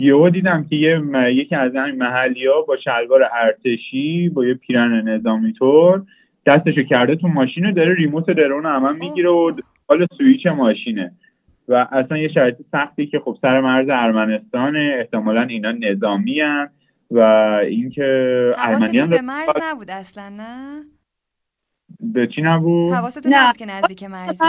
یهو 0.00 0.30
دیدم 0.30 0.66
که 0.70 0.76
یه 0.76 1.00
یکی 1.32 1.54
از 1.54 1.74
این 1.74 1.94
محلی 1.94 2.46
ها 2.46 2.62
با 2.62 2.76
شلوار 2.76 3.30
ارتشی 3.32 4.28
با 4.28 4.44
یه 4.44 4.54
پیرن 4.54 5.08
نظامی 5.08 5.52
طور 5.52 6.02
دستشو 6.46 6.82
کرده 6.82 7.16
تو 7.16 7.28
ماشین 7.28 7.66
و 7.66 7.72
داره 7.72 7.94
ریموت 7.94 8.30
درون 8.30 8.66
هم 8.66 8.96
می‌گیره 8.96 9.30
و 9.30 9.52
حال 9.88 10.06
سویچ 10.18 10.46
ماشینه. 10.46 11.12
و 11.68 11.88
اصلا 11.92 12.18
یه 12.18 12.28
شرایط 12.28 12.56
سختی 12.72 13.06
که 13.06 13.18
خب 13.18 13.38
سر 13.42 13.60
مرز 13.60 13.86
ارمنستانه 13.90 14.96
احتمالا 14.98 15.42
اینا 15.42 15.72
نظامی 15.72 16.40
هن 16.40 16.68
و 17.10 17.20
اینکه 17.62 18.04
ارمنیان 18.58 19.10
به 19.10 19.20
مرز 19.20 19.56
نبود 19.62 19.90
اصلا 19.90 20.28
نه؟ 20.28 20.82
به 22.00 22.26
چی 22.26 22.42
نبود؟ 22.42 22.92
حواستون 22.92 23.34
نبود 23.34 23.56
که 23.56 23.66
نزدیک 23.66 24.02
مرز 24.02 24.40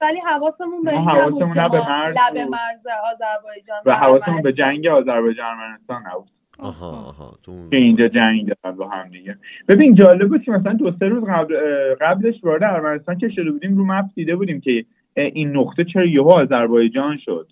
ولی 0.00 0.20
حواسمون 0.20 0.82
به 0.82 0.90
حواسمون 0.90 1.58
نه 1.58 1.68
به 1.68 1.88
مرز 1.88 2.16
لب 2.16 2.48
مرز 2.48 2.86
آذربایجان 3.14 3.82
و 3.86 3.96
حواسمون 3.96 4.42
به 4.42 4.52
جنگ 4.52 4.86
آذربایجان 4.86 5.46
ارمنستان 5.46 6.02
نبود 6.06 6.30
آها 6.58 6.90
آها 6.90 7.32
که 7.70 7.76
اینجا 7.76 8.08
جنگ 8.08 8.54
دارن 8.62 8.76
با 8.76 8.88
هم 8.88 9.08
دیگه. 9.08 9.36
ببین 9.68 9.94
جالب 9.94 10.28
بود 10.28 10.42
که 10.42 10.50
مثلا 10.50 10.72
دو 10.72 10.92
سه 10.98 11.06
روز 11.06 11.24
قبل 11.24 11.56
قبلش 12.00 12.44
وارد 12.44 12.62
ارمنستان 12.62 13.18
که 13.18 13.28
شده 13.28 13.50
بودیم 13.50 13.76
رو 13.76 13.84
مپ 13.84 14.04
دیده 14.14 14.36
بودیم 14.36 14.60
که 14.60 14.84
این 15.22 15.56
نقطه 15.56 15.84
چرا 15.84 16.06
یهو 16.06 16.28
آذربایجان 16.28 17.18
شد؟ 17.24 17.48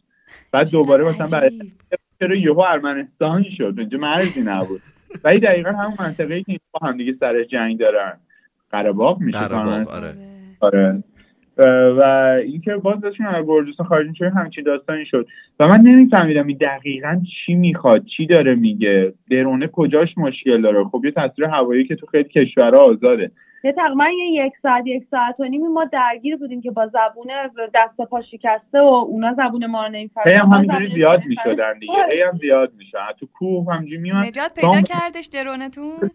بعد 0.52 0.70
دوباره 0.70 1.04
مثلا 1.04 1.26
بعد 1.26 1.52
چرا 2.20 2.36
یهو 2.36 2.60
ارمنستان 2.60 3.44
شد؟ 3.56 3.74
اونجا 3.78 3.98
مرزی 3.98 4.42
نبود. 4.44 4.80
ولی 5.24 5.40
دقیقا 5.40 5.70
همون 5.70 5.94
منطقه 5.98 6.42
که 6.42 6.60
با 6.72 6.86
هم 6.86 6.96
دیگه 6.96 7.12
سر 7.20 7.44
جنگ 7.44 7.78
دارن. 7.78 8.18
قرباق 8.70 9.20
میشه 9.20 9.38
قرباق 9.38 9.88
آره. 9.88 10.14
آره. 10.60 11.02
و 11.98 12.02
اینکه 12.44 12.76
باز 12.76 13.00
داشتیم 13.00 13.26
از 13.26 13.46
گرجستان 13.46 13.86
خارج 13.86 14.06
چه 14.18 14.30
همچین 14.30 14.64
داستانی 14.64 15.06
شد. 15.06 15.26
و 15.60 15.68
من 15.68 15.80
نمیفهمیدم 15.80 16.46
این 16.46 16.58
دقیقا 16.60 17.22
چی 17.46 17.54
می‌خواد 17.54 18.04
چی 18.04 18.26
داره 18.26 18.54
میگه. 18.54 19.12
درونه 19.30 19.66
کجاش 19.66 20.18
مشکل 20.18 20.62
داره؟ 20.62 20.84
خب 20.84 21.04
یه 21.04 21.10
تصویر 21.10 21.48
هوایی 21.48 21.84
که 21.84 21.96
تو 21.96 22.06
خیلی 22.06 22.28
کشورها 22.28 22.82
آزاده. 22.82 23.30
یه 23.64 23.72
تقریبا 23.72 24.04
یه 24.04 24.46
یک 24.46 24.52
ساعت 24.62 24.86
یک 24.86 25.04
ساعت 25.10 25.40
و 25.40 25.44
نیمی 25.44 25.68
ما 25.68 25.84
درگیر 25.84 26.36
بودیم 26.36 26.60
که 26.62 26.70
با 26.70 26.86
زبون 26.86 27.26
دست 27.74 27.96
پا 28.10 28.22
شکسته 28.22 28.80
و 28.80 29.06
اونا 29.08 29.34
زبون 29.34 29.66
ما 29.66 29.86
رو 29.86 29.92
نمی‌فهمن 29.92 30.26
هی 30.26 30.38
هم 30.38 30.48
همینجوری 30.48 30.94
زیاد 30.94 31.20
می‌شدن 31.26 31.78
دیگه. 31.78 31.92
هی 32.12 32.22
هم 32.22 32.38
زیاد 32.38 32.72
میشن 32.78 32.98
تو 33.20 33.26
کوه 33.34 33.74
همجوری 33.74 33.98
میمن 33.98 34.18
نجات 34.18 34.54
پیدا 34.60 34.80
کردش 34.80 35.28
درونتون؟ 35.32 36.10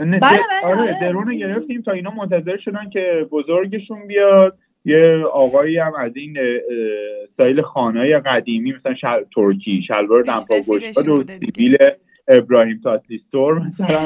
نه 0.00 0.18
بله، 0.18 0.40
آره 0.64 0.80
آره. 0.80 0.98
درون 1.00 1.36
گرفتیم 1.36 1.82
تا 1.82 1.92
اینا 1.92 2.10
منتظر 2.10 2.56
شدن 2.56 2.90
که 2.90 3.26
بزرگشون 3.30 4.06
بیاد. 4.06 4.58
یه 4.84 5.24
آقایی 5.32 5.78
هم 5.78 5.94
از 5.94 6.16
این 6.16 6.36
سایل 7.36 7.62
خانه 7.62 8.18
قدیمی 8.18 8.72
مثلا 8.72 8.94
شل... 8.94 9.24
ترکی 9.34 9.82
شلوار 9.88 10.22
دمپا 10.22 10.54
گشاد 10.68 11.08
و 11.08 11.22
سیبیل 11.22 11.76
ابراهیم 12.28 12.80
تاتلیستور 12.84 13.58
مثلا 13.58 13.98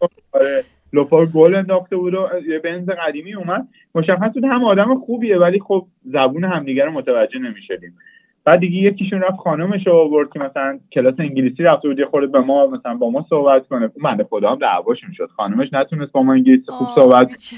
خب، 0.00 0.10
آره 0.32 0.64
لپا 0.92 1.26
گل 1.26 1.54
انداخته 1.54 1.96
بود 1.96 2.14
و 2.14 2.28
یه 2.48 2.58
بنز 2.58 2.88
قدیمی 2.88 3.34
اومد. 3.34 3.68
مشخص 3.94 4.32
بود 4.34 4.44
هم 4.44 4.64
آدم 4.64 4.98
خوبیه 4.98 5.38
ولی 5.38 5.60
خب 5.60 5.86
زبون 6.04 6.44
همدیگه 6.44 6.84
رو 6.84 6.92
متوجه 6.92 7.38
نمی‌شدیم. 7.38 7.98
بعد 8.44 8.60
دیگه 8.60 8.76
یکیشون 8.76 9.20
رفت 9.20 9.36
خانمش 9.36 9.86
رو 9.86 9.92
آورد 9.92 10.32
که 10.32 10.38
مثلا 10.38 10.78
کلاس 10.92 11.14
انگلیسی 11.18 11.62
رفته 11.62 11.88
بود 11.88 11.98
یه 11.98 12.06
خورده 12.06 12.26
به 12.26 12.40
ما 12.40 12.66
مثلا 12.66 12.94
با 12.94 13.10
ما 13.10 13.26
صحبت 13.30 13.68
کنه. 13.68 13.90
بنده 14.04 14.24
خدا 14.24 14.50
هم 14.50 14.58
دعواشون 14.58 15.12
شد. 15.12 15.30
خانمش 15.36 15.68
نتونست 15.72 16.12
با 16.12 16.22
ما 16.22 16.32
انگلیسی 16.32 16.64
خوب 16.68 16.88
صحبت 16.94 17.54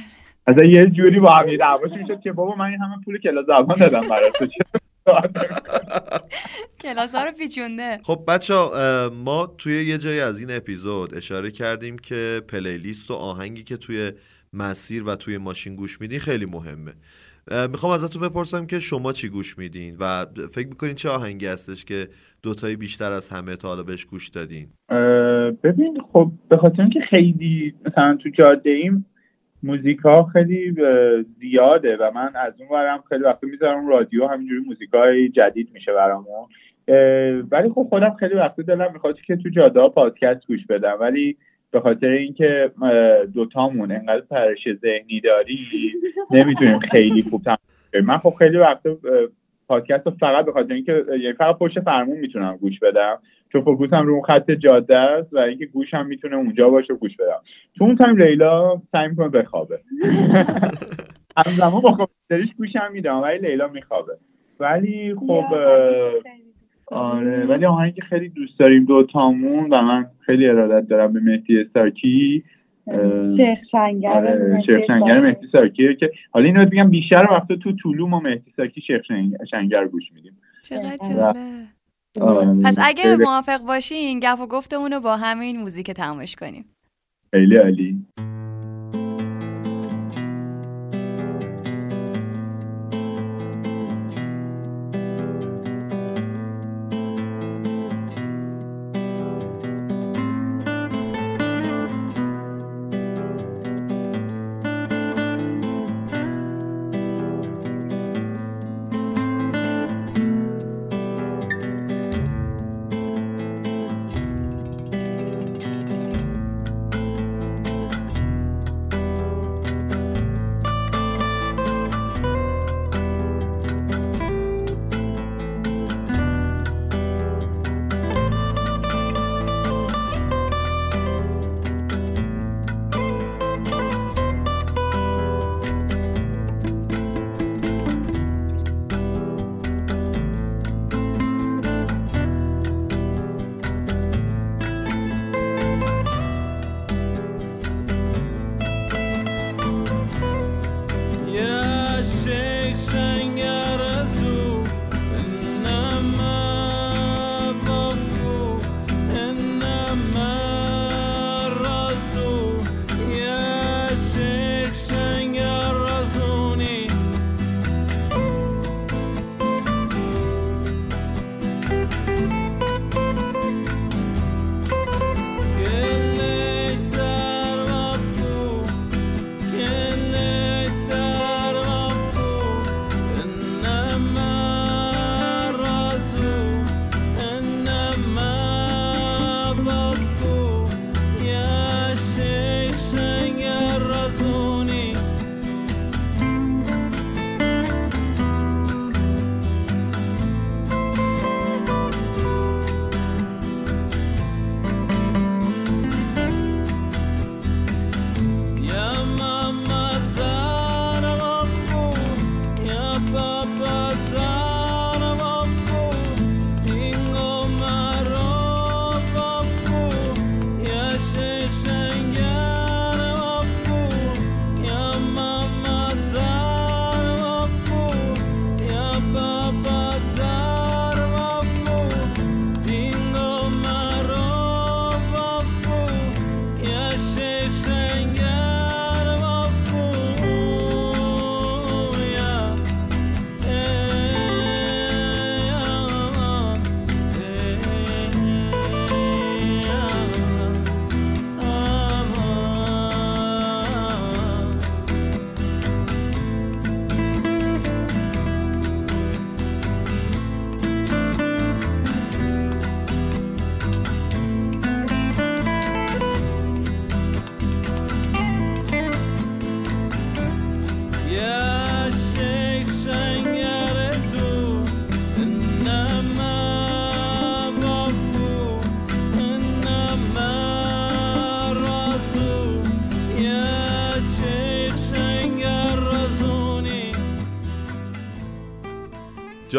از 0.46 0.56
یه 0.64 0.86
جوری 0.86 1.20
با 1.20 1.30
هم 1.30 1.48
یه 1.48 1.58
دعواشون 1.58 2.06
شد 2.08 2.20
که 2.20 2.32
بابا 2.32 2.54
من 2.54 2.64
این 2.64 2.78
همه 2.80 2.94
پول 3.04 3.18
کلاس 3.18 3.46
زبان 3.46 3.76
دادم 3.78 4.08
برات. 4.10 4.38
تو؟ 4.38 4.46
کلاس 6.80 7.14
ها 7.14 7.24
رو 7.24 7.30
پیچونده. 7.38 7.98
خب 8.02 8.18
بچه 8.28 8.54
ما 9.24 9.46
توی 9.58 9.84
یه 9.84 9.98
جایی 9.98 10.20
از 10.20 10.40
این 10.40 10.56
اپیزود 10.56 11.14
اشاره 11.14 11.50
کردیم 11.50 11.96
که 11.98 12.42
پلیلیست 12.48 13.10
و 13.10 13.14
آهنگی 13.14 13.62
که 13.62 13.76
توی 13.76 14.12
مسیر 14.52 15.04
و 15.04 15.16
توی 15.16 15.38
ماشین 15.38 15.76
گوش 15.76 16.00
میدین 16.00 16.18
خیلی 16.18 16.46
مهمه. 16.46 16.92
می‌خوام 17.70 17.92
ازتون 17.92 18.22
بپرسم 18.22 18.66
که 18.66 18.80
شما 18.80 19.12
چی 19.12 19.28
گوش 19.28 19.58
میدین 19.58 19.96
و 20.00 20.26
فکر 20.54 20.68
می‌کنین 20.68 20.94
چه 20.94 21.08
آهنگی 21.08 21.46
هستش 21.46 21.84
که 21.84 22.08
دوتایی 22.42 22.76
بیشتر 22.76 23.12
از 23.12 23.28
همه 23.28 23.56
تا 23.56 23.68
حالا 23.68 23.82
بهش 23.82 24.04
گوش 24.04 24.28
دادین؟ 24.28 24.68
ببین 25.64 25.98
خب 26.12 26.32
به 26.48 26.56
خاطر 26.56 26.82
اینکه 26.82 27.00
خیلی 27.10 27.74
مثلا 27.86 28.18
تو 28.22 28.28
جاده 28.28 28.70
ایم 28.70 29.06
موزیک 29.62 29.98
ها 29.98 30.24
خیلی 30.24 30.74
زیاده 31.40 31.96
و 31.96 32.10
من 32.14 32.30
از 32.34 32.52
اون 32.58 32.68
ورم 32.68 33.04
خیلی 33.08 33.24
وقتا 33.24 33.46
می‌ذارم 33.46 33.88
رادیو 33.88 34.26
همینجوری 34.26 34.60
موزیک 34.60 34.90
های 34.94 35.28
جدید 35.28 35.68
میشه 35.72 35.92
برامون 35.92 36.46
ولی 37.50 37.68
خب 37.68 37.86
خودم 37.88 38.16
خیلی 38.20 38.34
وقتا 38.34 38.62
دلم 38.62 38.92
می‌خواد 38.92 39.20
که 39.20 39.36
تو 39.36 39.48
جاده 39.48 39.80
ها 39.80 39.88
پادکست 39.88 40.46
گوش 40.46 40.66
بدم 40.66 40.96
ولی 41.00 41.36
به 41.70 41.80
خاطر 41.80 42.08
اینکه 42.08 42.70
دوتامون 43.34 43.92
انقدر 43.92 44.20
پرش 44.20 44.68
ذهنی 44.82 45.20
داری 45.20 45.58
نمی‌تونیم 46.30 46.78
خیلی 46.78 47.22
خوب. 47.22 47.42
من 48.04 48.16
خب 48.16 48.34
خیلی 48.38 48.56
وقتا 48.56 48.90
اه، 48.90 48.98
پادکست 49.68 50.06
رو 50.06 50.12
فقط 50.20 50.44
به 50.44 50.52
خاطر 50.52 50.74
اینکه 50.74 51.04
یعنی 51.08 51.32
فقط 51.32 51.58
پشت 51.58 51.80
فرمون 51.80 52.18
می‌تونم 52.18 52.56
گوش 52.56 52.78
بدم. 52.78 53.18
چون 53.52 53.62
focus 53.62 53.99
م 53.99 54.06
رو 54.06 54.12
اون 54.12 54.22
خط 54.22 54.50
جاده 54.50 54.96
است 54.96 55.32
و 55.32 55.38
اینکه 55.38 55.66
گوشم 55.66 56.06
می‌تونه 56.06 56.36
اونجا 56.36 56.70
باشه 56.70 56.92
و 56.92 56.96
گوش 56.96 57.16
بدم. 57.16 57.40
تو 57.78 57.84
اون 57.84 57.96
time 57.96 58.16
لیلا 58.16 58.82
سعی 58.92 59.08
می‌کنه 59.08 59.28
بخوابه. 59.28 59.80
همزمان 61.36 61.80
با 61.80 61.92
کامپیوترش 61.92 62.56
گوشم 62.56 62.92
میدم 62.92 63.22
ولی 63.22 63.38
لیلا 63.38 63.68
میخوابه. 63.68 64.16
ولی 64.60 65.14
خب 65.14 65.44
آره 66.86 67.46
ولی 67.46 67.64
آهنگی 67.64 67.92
که 67.92 68.02
خیلی 68.02 68.28
دوست 68.28 68.58
داریم 68.58 68.84
دوتامون 68.84 69.70
و 69.70 69.82
من 69.82 70.06
خیلی 70.20 70.48
ارادت 70.48 70.88
دارم 70.88 71.12
به 71.12 71.20
مهدی 71.20 71.60
ساکی. 71.60 72.44
شیخ 73.36 73.58
شنگر 73.70 74.08
آره 74.08 74.62
شیخ 74.66 74.76
شنگر 74.86 75.20
مهدی 75.20 75.46
ساکیه 75.52 75.94
که 75.94 76.10
حالا 76.30 76.46
اینو 76.46 76.66
بگم 76.66 76.90
بیشتر 76.90 77.26
وقتا 77.30 77.56
تو 77.56 77.72
طولو 77.72 78.06
ما 78.06 78.20
مهدی 78.20 78.52
ساکی 78.56 78.80
شیخ 78.80 79.02
شنگ- 79.02 79.44
شنگر 79.50 79.86
گوش 79.86 80.12
میدیم. 80.14 80.38
چقدر 80.62 80.96
جالب. 81.08 81.36
آره، 82.20 82.62
پس 82.64 82.78
اگه 82.82 83.16
موافق 83.16 83.58
باشین 83.68 84.20
گپ 84.22 84.40
و 84.40 84.46
گفتمون 84.46 84.92
رو 84.92 85.00
با 85.00 85.16
همین 85.16 85.56
موزیک 85.56 85.90
تمامش 85.90 86.36
کنیم. 86.36 86.64
خیلی 87.30 87.56
عالی. 87.56 88.06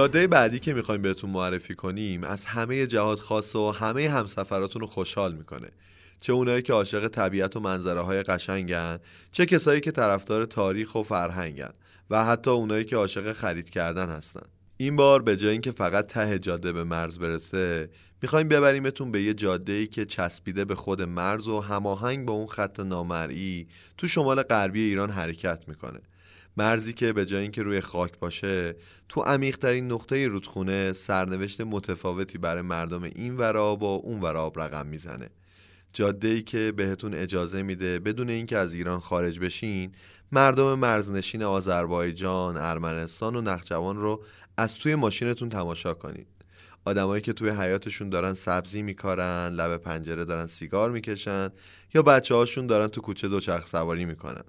جاده 0.08 0.28
بعدی 0.28 0.60
که 0.60 0.74
می‌خوایم 0.74 1.02
بهتون 1.02 1.30
معرفی 1.30 1.76
کنیم 1.76 2.24
از 2.24 2.46
همه 2.46 2.88
جهات 2.88 3.20
خاص 3.20 3.56
و 3.56 3.72
همه 3.72 4.10
همسفراتون 4.10 4.82
رو 4.82 4.88
خوشحال 4.88 5.36
می‌کنه. 5.36 5.68
چه 6.22 6.34
اونایی 6.34 6.62
که 6.62 6.74
عاشق 6.74 7.08
طبیعت 7.08 7.56
و 7.56 7.60
منظره 7.60 8.02
های 8.02 8.24
قشنگن 8.24 9.00
چه 9.32 9.46
کسایی 9.46 9.82
که 9.82 9.92
طرفدار 9.92 10.46
تاریخ 10.46 10.96
و 10.96 11.04
فرهنگن 11.04 11.70
و 12.10 12.26
حتی 12.26 12.52
اونایی 12.52 12.86
که 12.86 12.96
عاشق 12.96 13.32
خرید 13.32 13.70
کردن 13.70 14.10
هستن. 14.10 14.46
این 14.78 14.96
بار 14.96 15.22
به 15.22 15.38
جای 15.38 15.52
اینکه 15.52 15.72
فقط 15.72 16.08
ته 16.08 16.40
جاده 16.40 16.72
به 16.72 16.84
مرز 16.84 17.20
برسه 17.20 17.90
می‌خوایم 18.22 18.48
ببریمتون 18.48 19.12
به 19.12 19.22
یه 19.22 19.34
جاده 19.34 19.74
ای 19.74 19.88
که 19.88 20.06
چسبیده 20.06 20.66
به 20.66 20.76
خود 20.76 21.02
مرز 21.02 21.48
و 21.48 21.60
هماهنگ 21.60 22.26
با 22.26 22.34
اون 22.34 22.48
خط 22.48 22.80
نامرئی 22.80 23.68
تو 23.98 24.08
شمال 24.08 24.42
غربی 24.42 24.82
ایران 24.82 25.10
حرکت 25.10 25.64
می‌کنه. 25.68 26.00
مرزی 26.58 26.94
که 26.94 27.14
به 27.14 27.26
جای 27.26 27.42
اینکه 27.42 27.64
روی 27.64 27.82
خاک 27.82 28.20
باشه 28.20 28.76
تو 29.10 29.22
عمیقترین 29.22 29.92
نقطه 29.92 30.28
رودخونه 30.28 30.94
سرنوشت 30.94 31.62
متفاوتی 31.62 32.38
برای 32.38 32.62
مردم 32.62 33.04
این 33.04 33.38
ورا 33.38 33.76
با 33.76 33.94
اون 33.94 34.22
ورا 34.22 34.52
رقم 34.56 34.88
می‌زنه. 34.88 35.30
جاده 35.94 36.28
ای 36.28 36.42
که 36.42 36.72
بهتون 36.72 37.14
اجازه 37.14 37.62
میده 37.62 38.00
بدون 38.00 38.30
اینکه 38.30 38.58
از 38.58 38.74
ایران 38.74 39.00
خارج 39.00 39.40
بشین 39.40 39.92
مردم 40.32 40.80
مرزنشین 40.80 41.44
آذربایجان، 41.44 42.58
ارمنستان 42.58 43.36
و 43.36 43.42
نخجوان 43.42 43.98
رو 43.98 44.24
از 44.58 44.76
توی 44.76 44.96
ماشینتون 44.96 45.50
تماشا 45.50 45.94
کنید. 45.94 46.28
آدمایی 46.86 47.22
که 47.22 47.34
توی 47.34 47.50
حیاتشون 47.50 48.10
دارن 48.10 48.34
سبزی 48.34 48.82
میکارن 48.82 49.50
لب 49.50 49.78
پنجره 49.78 50.26
دارن 50.26 50.48
سیگار 50.48 50.92
می‌کشن 50.92 51.50
یا 51.94 52.02
بچه 52.02 52.36
هاشون 52.36 52.68
دارن 52.68 52.88
تو 52.88 53.02
کوچه 53.02 53.28
دوچرخ 53.28 53.68
سواری 53.68 54.06
می‌کنن. 54.06 54.44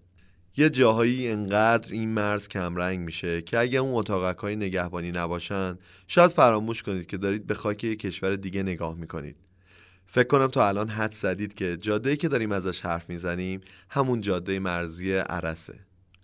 یه 0.56 0.70
جاهایی 0.70 1.28
انقدر 1.28 1.92
این 1.92 2.08
مرز 2.08 2.48
کمرنگ 2.48 3.00
میشه 3.00 3.42
که 3.42 3.58
اگه 3.58 3.78
اون 3.78 3.94
اتاقک 3.94 4.38
های 4.38 4.56
نگهبانی 4.56 5.12
نباشن 5.12 5.78
شاید 6.06 6.30
فراموش 6.30 6.82
کنید 6.82 7.06
که 7.06 7.16
دارید 7.16 7.46
به 7.46 7.54
خاک 7.54 7.84
یه 7.84 7.96
کشور 7.96 8.36
دیگه 8.36 8.62
نگاه 8.62 8.94
می‌کنید. 8.94 9.36
فکر 10.06 10.26
کنم 10.26 10.46
تا 10.46 10.68
الان 10.68 10.88
حد 10.88 11.12
زدید 11.12 11.54
که 11.54 11.76
جاده‌ای 11.76 12.16
که 12.16 12.28
داریم 12.28 12.52
ازش 12.52 12.80
حرف 12.80 13.08
می‌زنیم 13.08 13.60
همون 13.90 14.20
جاده 14.20 14.58
مرزی 14.58 15.12
عرسه. 15.16 15.74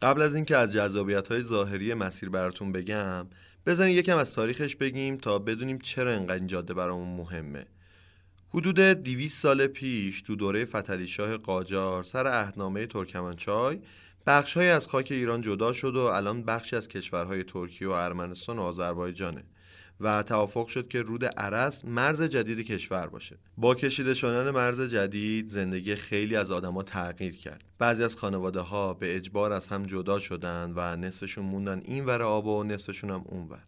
قبل 0.03 0.23
از 0.23 0.35
اینکه 0.35 0.57
از 0.57 0.73
جذابیت 0.73 1.29
های 1.29 1.43
ظاهری 1.43 1.95
مسیر 1.95 2.29
براتون 2.29 2.73
بگم 2.73 3.27
بزنید 3.67 3.97
یکم 3.97 4.17
از 4.17 4.33
تاریخش 4.33 4.77
بگیم 4.77 5.17
تا 5.17 5.39
بدونیم 5.39 5.79
چرا 5.79 6.13
انقدر 6.13 6.35
این 6.35 6.47
جاده 6.47 6.75
برامون 6.75 7.17
مهمه. 7.17 7.67
حدود 8.49 8.81
200 8.81 9.43
سال 9.43 9.67
پیش 9.67 10.23
تو 10.23 10.37
دوره 10.37 10.65
فتلی 10.65 11.07
شاه 11.07 11.37
قاجار 11.37 12.05
سر 12.05 12.27
عهدنامه 12.27 12.87
ترکمنچای 12.87 13.79
بخشهایی 14.27 14.69
از 14.69 14.87
خاک 14.87 15.09
ایران 15.11 15.41
جدا 15.41 15.73
شد 15.73 15.97
و 15.97 16.01
الان 16.01 16.43
بخشی 16.43 16.77
از 16.77 16.89
کشورهای 16.89 17.45
ترکیه 17.45 17.89
و 17.89 17.91
ارمنستان 17.91 18.59
و 18.59 18.63
آذربایجانه 18.63 19.45
و 20.01 20.23
توافق 20.23 20.67
شد 20.67 20.89
که 20.89 21.03
رود 21.03 21.25
عرس 21.25 21.85
مرز 21.85 22.23
جدید 22.23 22.67
کشور 22.67 23.07
باشه. 23.07 23.39
با 23.57 23.75
کشیده 23.75 24.15
شدن 24.15 24.51
مرز 24.51 24.81
جدید 24.81 25.51
زندگی 25.51 25.95
خیلی 25.95 26.37
از 26.37 26.51
آدما 26.51 26.83
تغییر 26.83 27.37
کرد. 27.37 27.65
بعضی 27.79 28.05
از 28.05 28.17
خانواده 28.17 28.61
ها 28.61 28.95
به 28.95 29.17
اجبار 29.17 29.53
از 29.53 29.69
هم 29.69 29.83
جدا 29.83 30.19
شدن 30.19 30.73
و 30.77 30.97
نصفشون 30.97 31.45
موندن 31.45 31.83
این 31.85 32.05
ور 32.05 32.23
آب 32.23 32.47
و 32.47 32.65
نصفشون 32.65 33.11
هم 33.11 33.25
اون 33.27 33.49
ور 33.49 33.63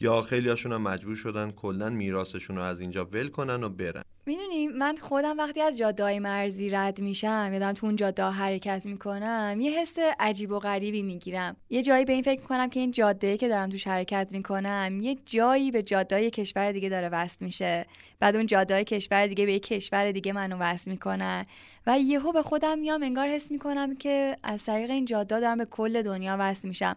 یا 0.00 0.22
خیلی 0.22 0.48
هاشون 0.48 0.72
هم 0.72 0.82
مجبور 0.82 1.16
شدن 1.16 1.50
کلا 1.50 1.90
میراثشون 1.90 2.56
رو 2.56 2.62
از 2.62 2.80
اینجا 2.80 3.04
ول 3.04 3.28
کنن 3.28 3.64
و 3.64 3.68
برن. 3.68 4.02
می‌دونی 4.26 4.68
من 4.68 4.96
خودم 4.96 5.38
وقتی 5.38 5.60
از 5.60 5.78
جادههای 5.78 6.18
مرزی 6.18 6.70
رد 6.70 7.00
میشم 7.00 7.50
یادم 7.52 7.72
تو 7.72 7.86
اون 7.86 7.96
جاده 7.96 8.22
حرکت 8.22 8.86
می‌کنم 8.86 9.58
یه 9.60 9.80
حس 9.80 9.96
عجیب 10.20 10.52
و 10.52 10.58
غریبی 10.58 11.02
می‌گیرم. 11.02 11.56
یه 11.70 11.82
جایی 11.82 12.04
به 12.04 12.12
این 12.12 12.22
فکر 12.22 12.40
می‌کنم 12.40 12.70
که 12.70 12.80
این 12.80 12.90
جاده 12.90 13.36
که 13.36 13.48
دارم 13.48 13.68
توش 13.68 13.86
حرکت 13.86 14.28
می‌کنم 14.32 14.98
یه 15.02 15.16
جایی 15.26 15.70
به 15.70 15.82
جاده 15.82 16.30
کشور 16.30 16.72
دیگه 16.72 16.88
داره 16.88 17.08
وصل 17.08 17.44
میشه. 17.44 17.86
بعد 18.20 18.36
اون 18.36 18.46
جاده 18.46 18.84
کشور 18.84 19.26
دیگه 19.26 19.46
به 19.46 19.52
یه 19.52 19.58
کشور 19.58 20.12
دیگه 20.12 20.32
منو 20.32 20.56
وصل 20.56 20.90
می‌کنن. 20.90 21.46
و 21.86 21.98
یهو 21.98 22.32
به 22.32 22.42
خودم 22.42 22.78
میام 22.78 23.02
انگار 23.02 23.28
حس 23.28 23.50
می‌کنم 23.50 23.96
که 23.96 24.36
از 24.42 24.64
طریق 24.64 24.90
این 24.90 25.04
جاده 25.04 25.40
دارم 25.40 25.58
به 25.58 25.64
کل 25.64 26.02
دنیا 26.02 26.36
وصل 26.40 26.68
میشم. 26.68 26.96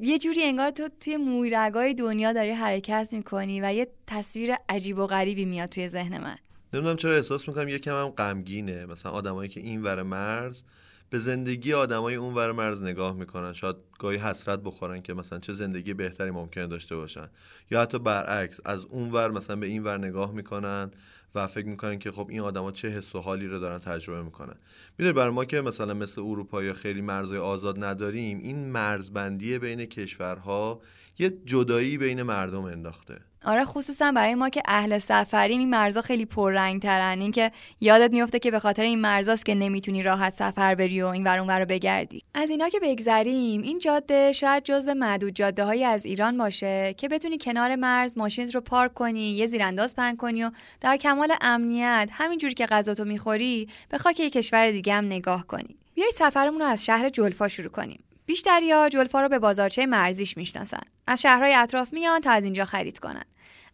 یه 0.00 0.18
جوری 0.18 0.42
انگار 0.42 0.70
تو 0.70 0.88
توی 1.00 1.16
مویرگای 1.16 1.94
دنیا 1.94 2.32
داری 2.32 2.50
حرکت 2.50 3.08
می‌کنی 3.12 3.60
و 3.60 3.72
یه 3.72 3.88
تصویر 4.06 4.54
عجیب 4.68 4.98
و 4.98 5.06
غریبی 5.06 5.44
میاد 5.44 5.68
توی 5.68 5.88
ذهن 5.88 6.18
من. 6.18 6.36
نمی‌دونم 6.72 6.96
چرا 6.96 7.14
احساس 7.14 7.48
می‌کنم 7.48 7.68
یکم 7.68 7.94
هم 7.94 8.08
غمگینه. 8.08 8.86
مثلا 8.86 9.12
آدمایی 9.12 9.48
که 9.48 9.60
این 9.60 9.82
ور 9.82 10.02
مرز 10.02 10.62
به 11.10 11.18
زندگی 11.18 11.72
آدمای 11.72 12.14
اون 12.14 12.34
ور 12.34 12.52
مرز 12.52 12.82
نگاه 12.82 13.16
می‌کنن. 13.16 13.52
شاید 13.52 13.76
گاهی 13.98 14.18
حسرت 14.18 14.60
بخورن 14.60 15.02
که 15.02 15.14
مثلا 15.14 15.38
چه 15.38 15.52
زندگی 15.52 15.94
بهتری 15.94 16.30
ممکنه 16.30 16.66
داشته 16.66 16.96
باشن. 16.96 17.28
یا 17.70 17.82
حتی 17.82 17.98
برعکس 17.98 18.60
از 18.64 18.84
اون 18.84 19.10
ور 19.10 19.30
مثلا 19.30 19.56
به 19.56 19.66
این 19.66 19.84
ور 19.84 19.98
نگاه 19.98 20.32
می‌کنن. 20.32 20.90
و 21.34 21.46
فکر 21.46 21.66
می‌کنن 21.66 21.98
که 21.98 22.10
خب 22.10 22.26
این 22.30 22.40
آدما 22.40 22.72
چه 22.72 22.88
حس 22.88 23.14
و 23.14 23.20
حالی 23.20 23.46
رو 23.46 23.58
دارن 23.58 23.78
تجربه 23.78 24.22
می‌کنن. 24.22 24.54
می‌دونی 24.98 25.12
برای 25.12 25.30
ما 25.30 25.44
که 25.44 25.60
مثلا 25.60 25.94
مثل 25.94 26.20
اروپا 26.20 26.62
یا 26.62 26.72
خیلی 26.72 27.00
مرزهای 27.00 27.38
آزاد 27.38 27.84
نداریم 27.84 28.38
این 28.38 28.70
مرزبندی 28.70 29.58
بین 29.58 29.84
کشورها 29.84 30.80
یه 31.18 31.30
جدایی 31.44 31.98
بین 31.98 32.22
مردم 32.22 32.64
انداخته. 32.64 33.29
آره 33.44 33.64
خصوصا 33.64 34.12
برای 34.12 34.34
ما 34.34 34.48
که 34.48 34.62
اهل 34.68 34.98
سفریم 34.98 35.58
این 35.58 35.70
مرزا 35.70 36.02
خیلی 36.02 36.24
پررنگ 36.24 36.82
ترن 36.82 37.20
این 37.20 37.32
که 37.32 37.52
یادت 37.80 38.12
میفته 38.12 38.38
که 38.38 38.50
به 38.50 38.58
خاطر 38.58 38.82
این 38.82 39.00
مرزاست 39.00 39.46
که 39.46 39.54
نمی‌تونی 39.54 40.02
راحت 40.02 40.36
سفر 40.36 40.74
بری 40.74 41.02
و 41.02 41.06
این 41.06 41.24
ور 41.24 41.58
رو 41.58 41.66
بگردی. 41.66 42.22
از 42.34 42.50
اینا 42.50 42.68
که 42.68 42.80
بگذریم 42.82 43.62
این 43.62 43.78
جاده 43.78 44.32
شاید 44.32 44.64
جزو 44.64 44.94
معدود 44.94 45.34
جاده 45.34 45.64
های 45.64 45.84
از 45.84 46.04
ایران 46.04 46.38
باشه 46.38 46.94
که 46.96 47.08
بتونی 47.08 47.38
کنار 47.38 47.76
مرز 47.76 48.18
ماشین 48.18 48.52
رو 48.52 48.60
پارک 48.60 48.94
کنی 48.94 49.30
یه 49.30 49.46
زیرانداز 49.46 49.96
پهن 49.96 50.16
کنی 50.16 50.44
و 50.44 50.50
در 50.80 50.96
کمال 50.96 51.32
امنیت 51.40 52.10
همینجوری 52.12 52.54
که 52.54 52.66
غذاتو 52.66 53.04
می‌خوری 53.04 53.68
به 53.88 53.98
خاک 53.98 54.20
یه 54.20 54.30
کشور 54.30 54.70
دیگه 54.70 54.94
هم 54.94 55.04
نگاه 55.04 55.46
کنی. 55.46 55.76
بیایید 55.94 56.14
سفرمون 56.14 56.60
رو 56.60 56.66
از 56.66 56.84
شهر 56.84 57.08
جلفا 57.08 57.48
شروع 57.48 57.70
کنیم. 57.70 58.02
بیشتریا 58.26 58.88
جلفا 58.88 59.20
رو 59.20 59.28
به 59.28 59.38
بازارچه 59.38 59.86
مرزیش 59.86 60.36
می‌شناسن. 60.36 60.80
از 61.06 61.22
شهرهای 61.22 61.54
اطراف 61.54 61.92
میان 61.92 62.20
تا 62.20 62.30
از 62.30 62.44
اینجا 62.44 62.64
خرید 62.64 62.98
کنن. 62.98 63.24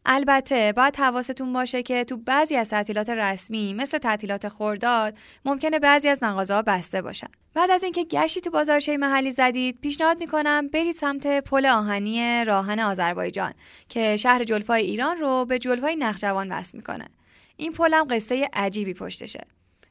البته 0.09 0.73
باید 0.77 0.97
حواستون 0.97 1.53
باشه 1.53 1.83
که 1.83 2.05
تو 2.05 2.17
بعضی 2.17 2.57
از 2.57 2.71
تعطیلات 2.71 3.11
رسمی 3.11 3.75
مثل 3.75 3.99
تعطیلات 3.99 4.49
خورداد 4.49 5.19
ممکنه 5.45 5.79
بعضی 5.79 6.09
از 6.09 6.23
مغازه 6.23 6.55
ها 6.55 6.63
بسته 6.63 7.03
باشن. 7.03 7.27
بعد 7.55 7.71
از 7.71 7.83
اینکه 7.83 8.05
گشتی 8.05 8.41
تو 8.41 8.51
بازارچه 8.51 8.97
محلی 8.97 9.31
زدید 9.31 9.79
پیشنهاد 9.81 10.19
می‌کنم 10.19 10.69
برید 10.69 10.95
سمت 10.95 11.27
پل 11.27 11.67
آهنی 11.67 12.45
راهن 12.45 12.81
آذربایجان 12.81 13.55
که 13.89 14.17
شهر 14.17 14.45
جلفای 14.45 14.83
ایران 14.83 15.19
رو 15.19 15.45
به 15.45 15.59
جلفای 15.59 15.97
نخجوان 15.97 16.53
وصل 16.53 16.77
می‌کنه. 16.77 17.09
این 17.57 17.73
پل 17.73 17.95
هم 17.95 18.07
قصه 18.11 18.49
عجیبی 18.53 18.95
پشتشه. 18.95 19.47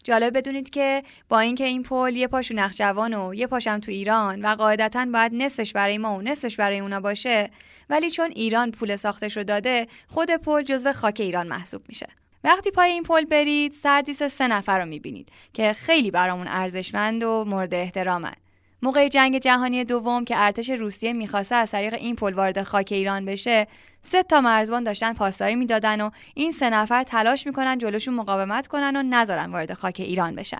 جالب 0.06 0.38
بدونید 0.38 0.70
که 0.70 1.04
با 1.30 1.40
اینکه 1.40 1.64
این 1.64 1.84
پل 1.84 2.16
یه 2.16 2.28
پاشو 2.28 2.56
نخجوان 2.56 3.14
و 3.14 3.34
یه 3.34 3.48
پاشم 3.48 3.80
تو 3.80 3.92
ایران 3.92 4.46
و 4.46 4.56
قاعدتا 4.56 5.06
باید 5.14 5.34
نصفش 5.36 5.74
برای 5.74 5.98
ما 5.98 6.16
و 6.16 6.22
نصفش 6.22 6.56
برای 6.56 6.80
اونا 6.80 7.00
باشه 7.00 7.50
ولی 7.90 8.10
چون 8.10 8.32
ایران 8.36 8.72
پول 8.72 8.96
ساختش 8.96 9.38
رو 9.38 9.44
داده 9.44 9.88
خود 10.08 10.32
پل 10.32 10.64
جزو 10.64 10.94
خاک 10.94 11.18
ایران 11.20 11.48
محسوب 11.48 11.82
میشه. 11.88 12.08
وقتی 12.44 12.72
پای 12.72 12.92
این 12.92 13.04
پل 13.04 13.26
برید 13.26 13.72
سردیس 13.72 14.24
سه 14.24 14.48
نفر 14.48 14.80
رو 14.80 14.86
می‌بینید 14.86 15.30
که 15.54 15.74
خیلی 15.74 16.12
برامون 16.12 16.48
ارزشمند 16.48 17.24
و 17.24 17.46
مورد 17.48 17.74
احترامن. 17.74 18.34
موقع 18.82 19.08
جنگ 19.08 19.38
جهانی 19.38 19.84
دوم 19.84 20.26
که 20.26 20.36
ارتش 20.38 20.70
روسیه 20.70 21.14
می‌خواسته 21.14 21.56
از 21.56 21.72
طریق 21.72 21.94
این 21.94 22.16
پل 22.16 22.34
وارد 22.34 22.64
خاک 22.64 22.88
ایران 22.92 23.26
بشه 23.26 23.68
سه 24.02 24.24
تا 24.24 24.42
مرزبان 24.42 24.84
داشتن 24.84 25.14
پاسداری 25.14 25.56
می‌دادن 25.56 26.02
و 26.02 26.10
این 26.34 26.52
سه 26.52 26.70
نفر 26.70 27.04
تلاش 27.04 27.48
می‌کنن 27.48 27.78
جلوشون 27.78 28.14
مقاومت 28.14 28.68
کنن 28.68 28.96
و 28.96 29.04
نذارن 29.04 29.52
وارد 29.52 29.74
خاک 29.74 29.96
ایران 30.00 30.36
بشن. 30.36 30.58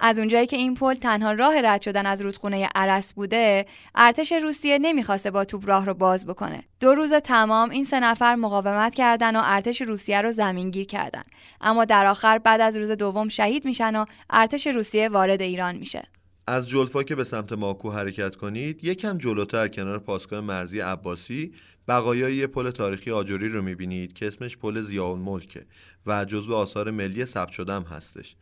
از 0.00 0.18
اونجایی 0.18 0.46
که 0.46 0.56
این 0.56 0.74
پل 0.74 0.94
تنها 0.94 1.32
راه 1.32 1.60
رد 1.60 1.82
شدن 1.82 2.06
از 2.06 2.22
رودخونه 2.22 2.68
عرس 2.74 3.14
بوده 3.14 3.66
ارتش 3.94 4.32
روسیه 4.32 4.78
نمی‌خواسته 4.78 5.30
با 5.30 5.44
توپ 5.44 5.68
راه 5.68 5.86
رو 5.86 5.94
باز 5.94 6.26
بکنه. 6.26 6.62
دو 6.80 6.94
روز 6.94 7.12
تمام 7.12 7.70
این 7.70 7.84
سه 7.84 8.00
نفر 8.00 8.34
مقاومت 8.34 8.94
کردن 8.94 9.36
و 9.36 9.40
ارتش 9.44 9.82
روسیه 9.82 10.20
رو 10.20 10.30
زمینگیر 10.32 10.86
کردن. 10.86 11.22
اما 11.60 11.84
در 11.84 12.06
آخر 12.06 12.38
بعد 12.38 12.60
از 12.60 12.76
روز 12.76 12.90
دوم 12.90 13.28
شهید 13.28 13.64
میشن 13.64 13.96
و 13.96 14.04
ارتش 14.30 14.66
روسیه 14.66 15.08
وارد 15.08 15.42
ایران 15.42 15.76
میشه. 15.76 16.02
از 16.48 16.68
جلفا 16.68 17.02
که 17.02 17.14
به 17.14 17.24
سمت 17.24 17.52
ماکو 17.52 17.90
حرکت 17.90 18.36
کنید 18.36 18.84
یکم 18.84 19.18
جلوتر 19.18 19.68
کنار 19.68 19.98
پاسگاه 19.98 20.40
مرزی 20.40 20.80
عباسی 20.80 21.52
بقایای 21.88 22.34
یه 22.34 22.46
پل 22.46 22.70
تاریخی 22.70 23.10
آجوری 23.10 23.48
رو 23.48 23.62
می‌بینید 23.62 24.12
که 24.12 24.26
اسمش 24.26 24.56
پل 24.56 24.80
زیاون 24.80 25.18
ملکه 25.18 25.60
و 26.06 26.24
جزو 26.24 26.54
آثار 26.54 26.90
ملی 26.90 27.24
ثبت 27.24 27.50
شده 27.50 27.72
هم 27.72 27.82
هستش. 27.82 28.36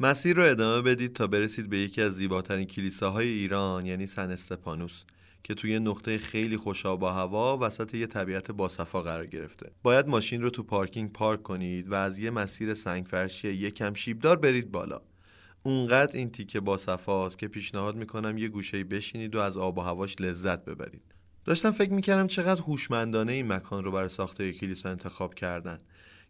مسیر 0.00 0.36
رو 0.36 0.42
ادامه 0.42 0.82
بدید 0.82 1.12
تا 1.12 1.26
برسید 1.26 1.70
به 1.70 1.78
یکی 1.78 2.02
از 2.02 2.12
زیباترین 2.12 2.66
کلیساهای 2.66 3.28
ایران 3.28 3.86
یعنی 3.86 4.06
سن 4.06 4.30
استپانوس 4.30 5.02
که 5.42 5.54
توی 5.54 5.78
نقطه 5.78 6.18
خیلی 6.18 6.56
خوشا 6.56 6.96
با 6.96 7.12
هوا 7.12 7.58
وسط 7.60 7.94
یه 7.94 8.06
طبیعت 8.06 8.50
باصفا 8.50 9.02
قرار 9.02 9.26
گرفته. 9.26 9.70
باید 9.82 10.06
ماشین 10.06 10.42
رو 10.42 10.50
تو 10.50 10.62
پارکینگ 10.62 11.12
پارک 11.12 11.42
کنید 11.42 11.88
و 11.88 11.94
از 11.94 12.18
یه 12.18 12.30
مسیر 12.30 12.74
سنگفرشی 12.74 13.48
یکم 13.48 13.94
شیبدار 13.94 14.36
برید 14.36 14.70
بالا. 14.70 15.00
اونقدر 15.62 16.16
این 16.16 16.30
تیکه 16.30 16.60
با 16.60 16.76
صفاست 16.76 17.38
که 17.38 17.48
پیشنهاد 17.48 17.96
می‌کنم 17.96 18.38
یه 18.38 18.48
گوشه 18.48 18.84
بشینید 18.84 19.34
و 19.34 19.38
از 19.38 19.56
آب 19.56 19.78
و 19.78 19.80
هواش 19.80 20.20
لذت 20.20 20.64
ببرید. 20.64 21.14
داشتم 21.44 21.70
فکر 21.70 21.92
می‌کردم 21.92 22.26
چقدر 22.26 22.62
هوشمندانه 22.62 23.32
این 23.32 23.52
مکان 23.52 23.84
رو 23.84 23.92
برای 23.92 24.08
ساخته 24.08 24.52
کلیسا 24.52 24.90
انتخاب 24.90 25.34
کردن. 25.34 25.80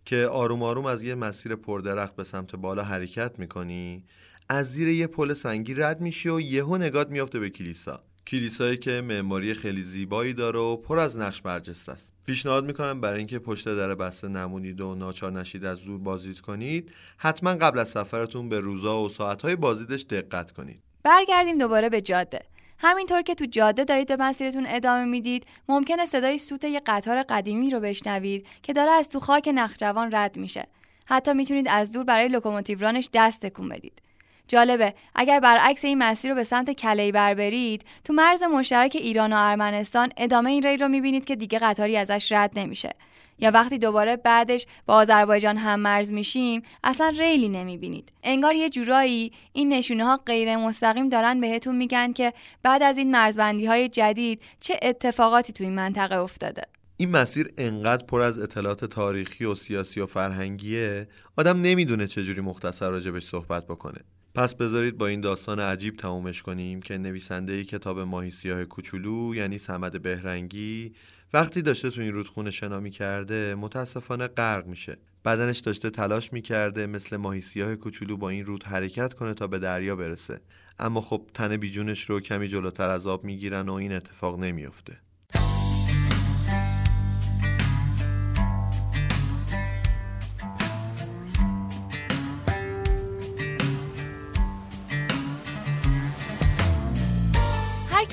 که 0.05 0.27
آروم 0.27 0.63
آروم 0.63 0.87
از 0.87 1.03
یه 1.03 1.15
مسیر 1.15 1.57
پردرخت 1.57 2.17
به 2.17 2.25
سمت 2.25 2.57
بالا 2.57 2.85
حرکت 2.85 3.39
می‌کنی 3.39 4.05
از 4.49 4.73
زیر 4.73 4.89
یه 4.89 5.07
پل 5.07 5.35
سنگی 5.35 5.75
رد 5.75 6.01
میشی 6.01 6.29
و 6.29 6.41
یهو 6.41 6.77
نگات 6.77 7.11
میافته 7.11 7.39
به 7.39 7.51
کلیسا. 7.51 8.01
کلیسایی 8.27 8.77
که 8.77 9.01
معماری 9.01 9.55
خیلی 9.55 9.83
زیبایی 9.83 10.33
داره 10.33 10.59
و 10.59 10.77
پر 10.77 10.99
از 10.99 11.19
نقش 11.19 11.43
برجسته 11.43 11.93
است. 11.93 12.13
پیشنهاد 12.27 12.65
می‌کنم 12.65 13.01
برای 13.01 13.19
اینکه 13.19 13.39
پشت 13.39 13.65
در 13.65 13.95
بسته 13.95 14.29
نمونید 14.29 14.81
و 14.81 14.95
ناچار 14.95 15.33
نشید 15.33 15.65
از 15.65 15.85
دور 15.85 15.99
بازدید 15.99 16.41
کنید 16.41 16.91
حتما 17.17 17.55
قبل 17.55 17.79
از 17.79 17.89
سفرتون 17.89 18.49
به 18.49 18.61
روزا 18.61 19.03
و 19.03 19.09
ساعتهای 19.09 19.57
بازدیدش 19.57 20.03
دقت 20.03 20.51
کنید. 20.51 20.83
برگردیم 21.03 21.59
دوباره 21.59 21.89
به 21.89 22.01
جاده. 22.01 22.41
همینطور 22.79 23.23
که 23.23 23.35
تو 23.35 23.45
جاده 23.45 23.85
دارید 23.85 24.09
به 24.09 24.17
مسیرتون 24.17 24.67
ادامه 24.69 25.05
می‌دید 25.05 25.47
ممکنه 25.69 26.07
صدای 26.07 26.39
سوت 26.39 26.65
یه 26.65 26.81
قطار 26.87 27.23
قدیمی 27.23 27.71
رو 27.71 27.81
بشنوید 27.81 28.47
که 28.63 28.73
داره 28.73 28.91
از 28.91 29.11
تو 29.11 29.21
خاک 29.21 29.51
نخجوان 29.55 30.15
رد 30.15 30.37
میشه. 30.37 30.67
حتی 31.07 31.33
می‌تونید 31.33 31.67
از 31.69 31.93
دور 31.93 32.05
برای 32.05 32.29
لوکوموتیو 32.29 32.81
رانش 32.81 33.09
دست 33.13 33.47
تکون 33.47 33.69
بدید. 33.69 34.03
جالبه. 34.51 34.95
اگر 35.15 35.41
برعکس 35.41 35.85
این 35.85 35.99
مسیر 35.99 36.31
رو 36.31 36.37
به 36.37 36.45
سمت 36.45 36.71
کلیبر 36.71 37.35
برید 37.35 37.85
تو 38.05 38.13
مرز 38.13 38.43
مشترک 38.43 38.97
ایران 39.01 39.33
و 39.33 39.37
ارمنستان 39.39 40.13
ادامه 40.17 40.51
این 40.51 40.63
ری 40.63 40.77
رو 40.77 40.89
می‌بینید 40.89 41.25
که 41.25 41.37
دیگه 41.37 41.59
قطاری 41.59 41.97
ازش 41.97 42.33
رد 42.33 42.59
نمیشه. 42.59 42.91
یا 43.39 43.51
وقتی 43.51 43.79
دوباره 43.79 44.17
بعدش 44.17 44.67
با 44.87 44.95
آذربایجان 44.95 45.57
هم 45.57 45.81
مرز 45.81 46.13
میشیم 46.13 46.63
اصلا 46.85 47.13
ریلی 47.19 47.49
نمی‌بینید. 47.49 48.13
انگار 48.23 48.55
یه 48.55 48.69
جورایی 48.69 49.33
این 49.53 49.73
نشونه 49.73 50.05
ها 50.05 50.17
غیر 50.27 50.57
مستقیم 50.57 51.09
دارن 51.09 51.41
بهتون 51.41 51.77
میگن 51.77 52.13
که 52.13 52.33
بعد 52.63 52.83
از 52.83 52.99
این 52.99 53.11
مرزبندی 53.11 53.67
های 53.67 53.89
جدید 53.89 54.43
چه 54.61 54.81
اتفاقاتی 54.83 55.53
تو 55.53 55.65
این 55.65 55.75
منطقه 55.75 56.17
افتاده. 56.17 56.63
این 56.97 57.11
مسیر 57.11 57.53
انقدر 57.59 58.05
پر 58.05 58.21
از 58.21 58.39
اطلاعات 58.39 58.85
تاریخی 58.85 59.45
و 59.45 59.55
سیاسی 59.55 60.01
و 60.01 60.07
فرهنگیه 60.07 61.09
آدم 61.37 61.61
نمی‌دونه 61.61 62.07
چجوری 62.07 62.41
مختصر 62.41 62.91
راجبش 62.91 63.25
صحبت 63.25 63.65
بکنه. 63.67 64.01
پس 64.35 64.55
بذارید 64.55 64.99
با 64.99 65.07
این 65.07 65.21
داستان 65.21 65.61
عجیب 65.61 65.97
تمومش 65.97 66.43
کنیم 66.43 66.83
که 66.83 66.99
نویسنده 66.99 67.65
کتاب 67.65 68.01
ماهی 68.01 68.31
سیاه 68.31 68.65
کوچولو 68.65 69.35
یعنی 69.35 69.59
سمد 69.59 70.03
بهرنگی 70.03 70.95
وقتی 71.33 71.63
داشته 71.63 71.91
تو 71.91 72.01
این 72.01 72.13
رودخونه 72.13 72.51
شنا 72.51 72.89
کرده 72.89 73.55
متاسفانه 73.55 74.27
غرق 74.27 74.67
میشه. 74.67 74.99
بدنش 75.25 75.59
داشته 75.59 75.91
تلاش 75.91 76.33
می‌کرده 76.33 76.87
مثل 76.87 77.17
ماهی 77.17 77.41
سیاه 77.41 77.77
کوچولو 77.77 78.17
با 78.17 78.29
این 78.29 78.45
رود 78.45 78.65
حرکت 78.65 79.15
کنه 79.15 79.35
تا 79.35 79.47
به 79.47 79.59
دریا 79.59 79.97
برسه. 79.97 80.41
اما 80.79 81.01
خب 81.01 81.31
تن 81.35 81.57
بیجونش 81.57 82.11
رو 82.11 82.21
کمی 82.21 82.49
جلوتر 82.49 82.89
از 82.89 83.07
آب 83.07 83.25
می‌گیرن 83.25 83.69
و 83.69 83.73
این 83.73 83.93
اتفاق 83.93 84.39
نمیافته. 84.39 84.97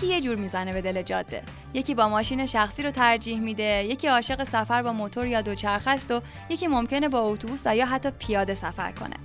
کی 0.07 0.13
یه 0.13 0.21
جور 0.21 0.35
می‌زنه 0.35 0.73
به 0.73 0.81
دل 0.81 1.01
جاده. 1.01 1.43
یکی 1.73 1.95
با 1.95 2.09
ماشین 2.09 2.45
شخصی 2.45 2.83
رو 2.83 2.91
ترجیح 2.91 3.39
میده 3.39 3.83
یکی 3.83 4.07
عاشق 4.07 4.43
سفر 4.43 4.81
با 4.81 4.93
موتور 4.93 5.27
یا 5.27 5.41
دوچرخه 5.41 5.91
است 5.91 6.11
و 6.11 6.21
یکی 6.49 6.67
ممکنه 6.67 7.09
با 7.09 7.19
اتوبوس 7.19 7.61
و 7.65 7.75
یا 7.75 7.85
حتی 7.85 8.09
پیاده 8.19 8.53
سفر 8.53 8.91
کنه. 8.91 9.15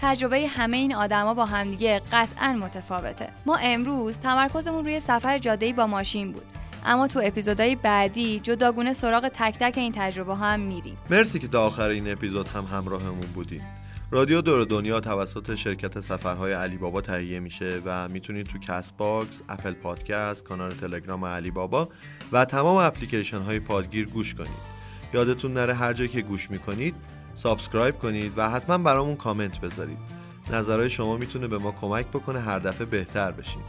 تجربه 0.00 0.48
همه 0.48 0.76
این 0.76 0.94
آدما 0.94 1.34
با 1.34 1.44
همدیگه 1.44 2.02
قطعا 2.12 2.52
متفاوته. 2.52 3.28
ما 3.46 3.56
امروز 3.56 4.18
تمرکزمون 4.18 4.84
روی 4.84 5.00
سفر 5.00 5.38
جاده‌ای 5.38 5.72
با 5.72 5.86
ماشین 5.86 6.32
بود. 6.32 6.46
اما 6.86 7.06
تو 7.06 7.20
اپیزودهای 7.24 7.76
بعدی 7.76 8.40
جداگونه 8.40 8.92
سراغ 8.92 9.28
تک 9.28 9.58
تک 9.60 9.78
این 9.78 9.92
تجربه‌ها 9.96 10.36
هم 10.36 10.60
میریم. 10.60 10.98
مرسی 11.10 11.38
که 11.38 11.48
تا 11.48 11.66
آخر 11.66 11.88
این 11.88 12.12
اپیزود 12.12 12.48
هم 12.48 12.64
همراهمون 12.64 13.26
بودیم 13.34 13.62
رادیو 14.10 14.40
دور 14.40 14.64
دنیا 14.64 15.00
توسط 15.00 15.54
شرکت 15.54 16.00
سفرهای 16.00 16.52
علی 16.52 16.76
بابا 16.76 17.00
تهیه 17.00 17.40
میشه 17.40 17.82
و 17.84 18.08
می‌تونید 18.08 18.46
تو 18.46 18.58
کست 18.58 18.96
باکس، 18.96 19.40
اپل 19.48 19.72
پادکست، 19.72 20.44
کانال 20.44 20.70
تلگرام 20.70 21.24
علی 21.24 21.50
بابا 21.50 21.88
و 22.32 22.44
تمام 22.44 22.76
اپلیکیشن 22.76 23.40
های 23.40 23.60
پادگیر 23.60 24.08
گوش 24.08 24.34
کنید. 24.34 24.74
یادتون 25.14 25.54
نره 25.54 25.74
هر 25.74 25.92
جایی 25.92 26.08
که 26.08 26.22
گوش 26.22 26.50
می‌کنید 26.50 26.94
subscribe 27.34 27.98
کنید 27.98 28.32
و 28.36 28.50
حتما 28.50 28.78
برامون 28.78 29.16
کامنت 29.16 29.60
بذارید. 29.60 29.98
نظرهای 30.52 30.90
شما 30.90 31.16
می‌تونه 31.16 31.48
به 31.48 31.58
ما 31.58 31.72
کمک 31.72 32.06
بکنه 32.06 32.40
هر 32.40 32.58
دفعه 32.58 32.86
بهتر 32.86 33.32
بشیم. 33.32 33.62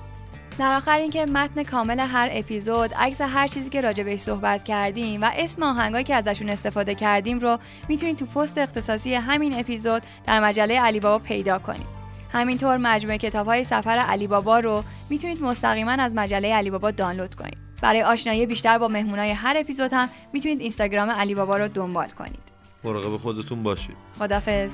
در 0.59 0.73
آخر 0.73 0.97
اینکه 0.97 1.25
متن 1.25 1.63
کامل 1.63 1.99
هر 1.99 2.29
اپیزود 2.31 2.93
عکس 2.93 3.21
هر 3.21 3.47
چیزی 3.47 3.69
که 3.69 3.81
راجع 3.81 4.03
بهش 4.03 4.19
صحبت 4.19 4.63
کردیم 4.63 5.21
و 5.21 5.29
اسم 5.33 5.63
آهنگایی 5.63 6.03
که 6.03 6.15
ازشون 6.15 6.49
استفاده 6.49 6.95
کردیم 6.95 7.39
رو 7.39 7.59
می‌تونید 7.89 8.17
تو 8.17 8.25
پست 8.25 8.57
اختصاصی 8.57 9.13
همین 9.13 9.59
اپیزود 9.59 10.01
در 10.25 10.39
مجله 10.39 10.79
علی 10.79 10.99
بابا 10.99 11.19
پیدا 11.19 11.59
کنید. 11.59 11.87
همینطور 12.31 12.77
مجموعه 12.77 13.17
کتاب 13.17 13.47
های 13.47 13.63
سفر 13.63 13.97
علی 13.97 14.27
بابا 14.27 14.59
رو 14.59 14.83
می‌تونید 15.09 15.41
مستقیما 15.41 15.91
از 15.91 16.15
مجله 16.15 16.53
علی 16.53 16.69
بابا 16.69 16.91
دانلود 16.91 17.35
کنید. 17.35 17.57
برای 17.81 18.01
آشنایی 18.01 18.45
بیشتر 18.45 18.77
با 18.77 18.87
مهمونای 18.87 19.31
هر 19.31 19.55
اپیزود 19.57 19.93
هم 19.93 20.09
می‌تونید 20.33 20.59
اینستاگرام 20.59 21.09
علی 21.09 21.35
بابا 21.35 21.57
رو 21.57 21.67
دنبال 21.67 22.09
کنید. 22.09 22.43
مراقب 22.83 23.17
خودتون 23.17 23.63
باشید. 23.63 23.95
خدافظ 24.19 24.71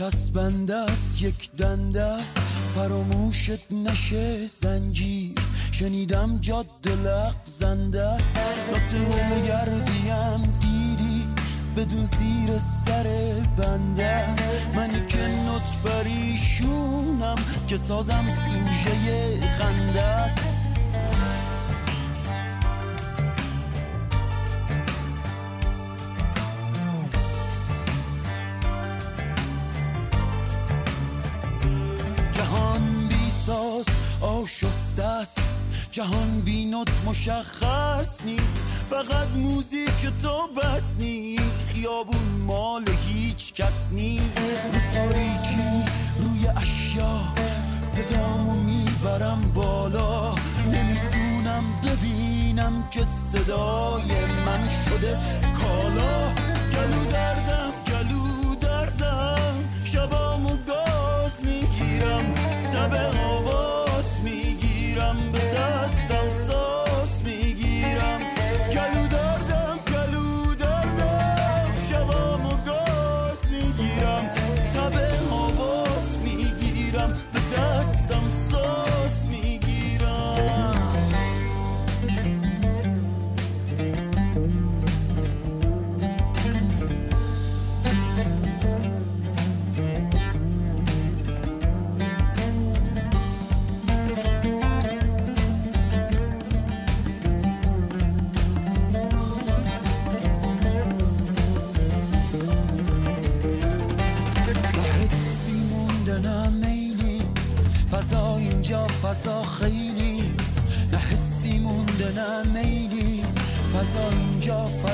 چسبنده 0.00 0.76
است 0.76 1.22
یک 1.22 1.50
دنده 1.58 2.02
است 2.02 2.38
فراموشت 2.74 3.72
نشه 3.72 4.46
زنجیر. 4.46 5.34
شنیدم 5.72 6.38
جاده 6.38 6.96
لغزنده 7.04 8.02
است 8.02 8.38
ناته 8.70 9.46
گردیم 9.48 10.52
دیدی 10.60 11.26
بدون 11.76 12.04
زیر 12.04 12.58
سر 12.58 13.06
بنده 13.56 14.26
منی 14.76 15.06
که 15.06 15.18
نوت 15.18 15.82
بریشونم 15.84 17.36
که 17.68 17.76
سازم 17.76 18.24
سوژه 18.24 19.40
خنده 19.40 20.02
است 20.02 20.69
آشفته 34.20 35.04
است. 35.04 35.38
جهان 35.90 36.40
بینات 36.40 36.90
مشخص 37.06 38.20
نی 38.24 38.36
فقط 38.90 39.28
موزیک 39.36 40.12
تو 40.22 40.48
بس 40.56 40.94
نی 40.98 41.36
خیابون 41.68 42.40
مال 42.46 42.84
هیچ 43.08 43.52
کس 43.54 43.88
نی 43.92 44.20
رو 44.72 44.80
تاریکی 44.94 45.84
روی 46.18 46.48
اشیا 46.56 47.18
صدامو 47.96 48.54
می‌برم 48.54 49.52
بالا. 49.54 50.34
نمی‌تونم 50.66 51.64
ببینم 51.84 52.88
که 52.90 53.00
صدای 53.32 54.24
من 54.46 54.68
شده 54.84 55.18
کالا. 55.60 56.32
گلو 56.72 57.04
دردم 57.04 57.72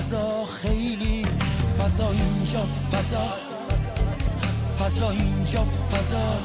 فضا 0.07 0.45
خیلی 0.45 1.27
فضا 1.78 2.11
اینجا 2.11 2.65
فضا 2.93 3.27
فضا 4.81 5.11
اینجا 5.11 5.65
فضا 5.93 6.39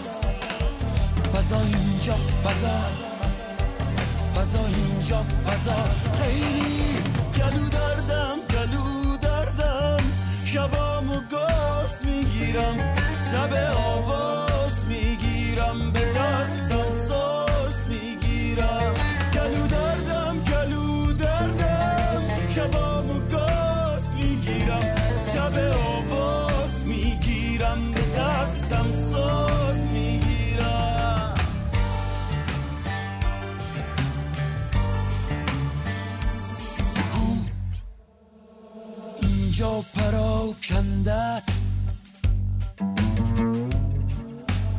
فضا 1.34 1.60
اینجا 1.60 2.16
فضا 2.44 2.80
فضا 4.36 4.66
اینجا 4.66 5.24
فضا. 5.46 5.84
خیلی 6.24 6.94
گلو 7.38 7.70
دردم 7.70 8.38
گلو 8.50 9.18
دردم 9.18 10.04
شبامو 10.46 11.22
گاز 11.32 12.06
می‌گیرم 12.06 12.78
شب 13.32 13.54
آواز 13.78 14.86
می‌گیرم 14.90 15.92
به 15.92 16.11
پراکنده 40.52 41.14
است 41.14 41.68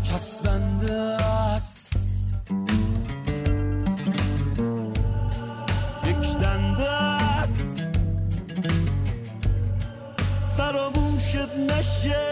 چسبنده 0.03 0.93
است 0.93 2.33
یک 6.07 6.39
دنده 6.39 6.91
است 6.91 7.85
فراموشت 10.57 11.49
نشه 11.71 12.32